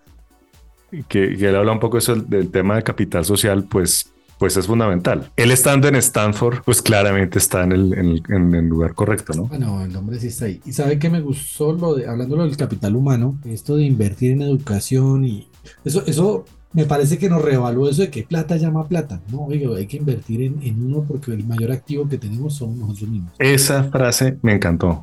que, 1.07 1.35
que 1.35 1.47
él 1.47 1.55
habla 1.55 1.73
un 1.73 1.79
poco 1.79 1.97
de 1.97 1.99
eso, 1.99 2.15
del 2.15 2.49
tema 2.51 2.77
de 2.77 2.83
capital 2.83 3.25
social, 3.25 3.65
pues, 3.65 4.14
pues 4.37 4.57
es 4.57 4.67
fundamental. 4.67 5.31
Él 5.35 5.51
estando 5.51 5.87
en 5.87 5.95
Stanford, 5.95 6.59
pues 6.65 6.81
claramente 6.81 7.37
está 7.39 7.63
en 7.63 7.71
el, 7.71 7.93
en 7.93 8.05
el- 8.11 8.23
en 8.29 8.55
el 8.55 8.67
lugar 8.67 8.93
correcto, 8.93 9.33
¿no? 9.33 9.43
Bueno, 9.45 9.83
el 9.83 9.95
hombre 9.95 10.19
sí 10.19 10.27
está 10.27 10.45
ahí. 10.45 10.61
Y 10.65 10.73
sabe 10.73 10.99
que 10.99 11.09
me 11.09 11.21
gustó 11.21 11.73
lo 11.73 11.95
de, 11.95 12.07
hablando 12.07 12.35
del 12.37 12.57
capital 12.57 12.95
humano, 12.95 13.37
esto 13.45 13.75
de 13.77 13.83
invertir 13.83 14.31
en 14.31 14.41
educación 14.41 15.25
y 15.25 15.47
eso, 15.83 16.03
eso 16.05 16.45
me 16.73 16.85
parece 16.85 17.17
que 17.17 17.29
nos 17.29 17.41
reevaluó 17.41 17.89
eso 17.89 18.01
de 18.01 18.09
que 18.09 18.23
plata 18.23 18.57
llama 18.57 18.87
plata. 18.87 19.21
No, 19.31 19.45
oiga, 19.45 19.73
hay 19.77 19.87
que 19.87 19.97
invertir 19.97 20.41
en, 20.41 20.61
en 20.61 20.83
uno 20.85 21.05
porque 21.07 21.31
el 21.31 21.45
mayor 21.45 21.71
activo 21.71 22.07
que 22.09 22.17
tenemos 22.17 22.55
somos 22.55 22.77
nosotros 22.77 23.09
mismos. 23.09 23.31
Esa 23.39 23.85
frase 23.85 24.37
me 24.41 24.53
encantó. 24.53 25.01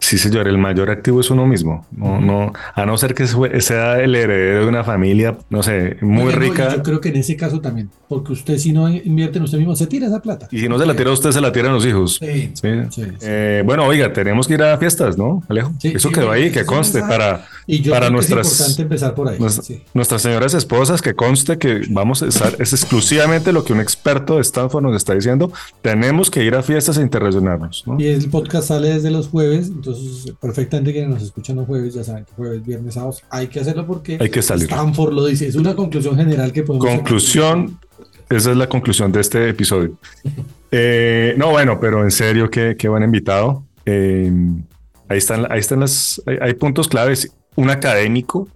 Sí, 0.00 0.16
señor, 0.16 0.46
el 0.48 0.58
mayor 0.58 0.90
activo 0.90 1.20
es 1.20 1.30
uno 1.30 1.46
mismo. 1.46 1.84
No, 1.90 2.20
no, 2.20 2.52
a 2.74 2.86
no 2.86 2.96
ser 2.96 3.14
que 3.14 3.26
sea 3.26 4.00
el 4.00 4.14
heredero 4.14 4.62
de 4.62 4.66
una 4.68 4.84
familia, 4.84 5.36
no 5.50 5.62
sé, 5.62 5.96
muy 6.00 6.32
rica. 6.32 6.74
yo 6.76 6.82
creo 6.82 7.00
que 7.00 7.08
en 7.10 7.16
ese 7.16 7.36
caso 7.36 7.60
también, 7.60 7.90
porque 8.08 8.32
usted 8.32 8.56
si 8.58 8.72
no 8.72 8.88
invierte 8.88 9.38
en 9.38 9.44
usted 9.44 9.58
mismo, 9.58 9.74
se 9.76 9.86
tira 9.86 10.06
esa 10.06 10.22
plata. 10.22 10.48
Y 10.50 10.60
si 10.60 10.68
no 10.68 10.78
se 10.78 10.86
la 10.86 10.94
tira 10.94 11.10
a 11.10 11.12
usted, 11.12 11.30
se 11.32 11.40
la 11.40 11.52
tiran 11.52 11.72
los 11.74 11.84
hijos. 11.84 12.18
Sí, 12.20 12.52
Sí. 12.54 12.68
sí, 12.90 13.02
sí. 13.02 13.02
Eh, 13.22 13.62
bueno, 13.66 13.84
oiga, 13.84 14.12
tenemos 14.12 14.46
que 14.48 14.54
ir 14.54 14.62
a 14.62 14.78
fiestas, 14.78 15.18
¿no, 15.18 15.42
Alejo? 15.48 15.72
Sí, 15.78 15.92
Eso 15.94 16.10
quedó 16.10 16.30
ahí, 16.30 16.50
que 16.50 16.64
conste 16.64 17.00
para 17.00 17.44
Y 17.66 17.80
yo 17.82 17.90
para 17.92 18.06
creo 18.06 18.08
que 18.08 18.12
nuestras- 18.14 18.46
es 18.46 18.52
importante 18.60 18.82
empezar 18.82 19.14
por 19.14 19.28
ahí. 19.28 19.38
nuestra- 19.38 19.76
nuestras 19.94 20.22
señoras 20.22 20.54
esposas, 20.54 21.02
que 21.02 21.14
conste 21.14 21.58
que 21.58 21.82
vamos 21.90 22.22
a 22.22 22.26
estar, 22.28 22.54
es 22.60 22.72
exclusivamente 22.72 23.52
lo 23.52 23.64
que 23.64 23.72
un 23.72 23.80
experto 23.80 24.36
de 24.36 24.42
Stanford 24.42 24.84
nos 24.84 24.96
está 24.96 25.14
diciendo. 25.14 25.52
Tenemos 25.82 26.30
que 26.30 26.44
ir 26.44 26.54
a 26.54 26.62
fiestas 26.62 26.96
e 26.98 27.02
interrelacionarnos, 27.02 27.82
¿no? 27.86 28.00
Y 28.00 28.06
el 28.06 28.28
podcast 28.30 28.68
sale 28.68 28.90
desde 28.94 29.10
los 29.10 29.28
jueves, 29.28 29.68
entonces 29.68 29.87
perfectamente 30.40 30.92
quienes 30.92 31.10
nos 31.10 31.22
escuchan 31.22 31.56
los 31.56 31.66
jueves, 31.66 31.94
ya 31.94 32.04
saben 32.04 32.24
que 32.24 32.32
jueves, 32.32 32.64
viernes, 32.64 32.94
sábados, 32.94 33.22
hay 33.30 33.48
que 33.48 33.60
hacerlo 33.60 33.86
porque 33.86 34.18
Hay 34.20 34.30
que 34.30 34.42
salir. 34.42 34.64
Stanford 34.64 35.12
lo 35.12 35.26
dice, 35.26 35.46
es 35.46 35.56
una 35.56 35.74
conclusión 35.74 36.16
general 36.16 36.52
que 36.52 36.62
podemos. 36.62 36.86
Conclusión, 36.86 37.78
esa 38.28 38.50
es 38.50 38.56
la 38.56 38.68
conclusión 38.68 39.12
de 39.12 39.20
este 39.20 39.48
episodio. 39.48 39.98
Eh, 40.70 41.34
no, 41.38 41.48
bueno, 41.48 41.80
pero 41.80 42.04
en 42.04 42.10
serio, 42.10 42.50
qué, 42.50 42.76
qué 42.78 42.90
buen 42.90 43.02
invitado. 43.02 43.64
Eh, 43.86 44.30
ahí 45.08 45.16
están, 45.16 45.50
ahí 45.50 45.60
están 45.60 45.80
las, 45.80 46.20
hay, 46.26 46.36
hay 46.42 46.52
puntos 46.52 46.88
claves. 46.88 47.32
Un 47.56 47.70
académico 47.70 48.46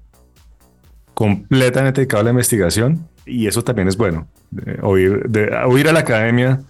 completamente 1.14 2.02
dedicado 2.02 2.20
a 2.20 2.24
la 2.24 2.30
investigación 2.30 3.08
y 3.24 3.46
eso 3.46 3.62
también 3.62 3.88
es 3.88 3.96
bueno. 3.96 4.26
Eh, 4.66 4.78
oír, 4.82 5.22
de, 5.28 5.54
oír 5.64 5.88
a 5.88 5.92
la 5.92 6.00
academia 6.00 6.60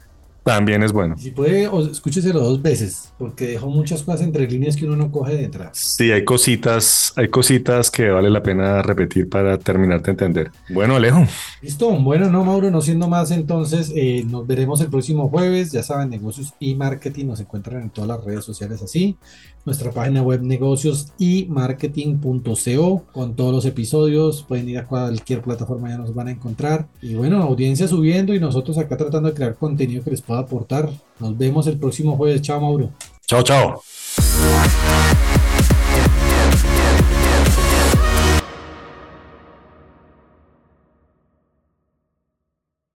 también 0.42 0.82
es 0.82 0.92
bueno. 0.92 1.16
Si 1.18 1.30
puede, 1.30 1.68
escúcheselo 1.90 2.40
dos 2.40 2.62
veces, 2.62 3.12
porque 3.18 3.46
dejó 3.46 3.68
muchas 3.68 4.02
cosas 4.02 4.22
entre 4.22 4.48
líneas 4.48 4.76
que 4.76 4.86
uno 4.86 4.96
no 4.96 5.10
coge 5.10 5.36
detrás. 5.36 5.78
Sí, 5.78 6.10
hay 6.10 6.24
cositas, 6.24 7.12
hay 7.16 7.28
cositas 7.28 7.90
que 7.90 8.10
vale 8.10 8.30
la 8.30 8.42
pena 8.42 8.82
repetir 8.82 9.28
para 9.28 9.58
terminar 9.58 10.02
de 10.02 10.10
entender. 10.10 10.50
Bueno, 10.68 10.96
Alejo, 10.96 11.24
Listo, 11.60 11.90
bueno, 11.90 12.28
no, 12.28 12.44
Mauro, 12.44 12.70
no 12.70 12.80
siendo 12.80 13.08
más, 13.08 13.30
entonces 13.30 13.92
eh, 13.94 14.24
nos 14.28 14.46
veremos 14.46 14.80
el 14.80 14.88
próximo 14.88 15.28
jueves. 15.28 15.70
Ya 15.70 15.82
saben, 15.82 16.10
negocios 16.10 16.54
y 16.58 16.74
marketing 16.74 17.26
nos 17.26 17.40
encuentran 17.40 17.82
en 17.82 17.90
todas 17.90 18.08
las 18.08 18.24
redes 18.24 18.44
sociales 18.44 18.82
así. 18.82 19.16
Nuestra 19.64 19.92
página 19.92 20.22
web 20.22 20.42
negocios 20.42 21.12
y 21.18 21.46
marketing.co 21.48 23.04
con 23.12 23.36
todos 23.36 23.52
los 23.52 23.64
episodios. 23.64 24.42
Pueden 24.42 24.68
ir 24.68 24.78
a 24.78 24.86
cualquier 24.86 25.40
plataforma, 25.40 25.88
ya 25.88 25.98
nos 25.98 26.12
van 26.12 26.28
a 26.28 26.30
encontrar. 26.32 26.88
Y 27.00 27.14
bueno, 27.14 27.40
audiencia 27.40 27.86
subiendo 27.86 28.34
y 28.34 28.40
nosotros 28.40 28.76
acá 28.78 28.96
tratando 28.96 29.28
de 29.28 29.34
crear 29.34 29.54
contenido 29.54 30.02
que 30.02 30.10
les 30.10 30.22
pueda 30.32 30.40
aportar. 30.40 30.88
Nos 31.18 31.36
vemos 31.36 31.66
el 31.66 31.78
próximo 31.78 32.16
jueves. 32.16 32.42
Chao, 32.42 32.60
Mauro. 32.60 32.90
chao, 33.26 33.42
chao. 33.42 33.82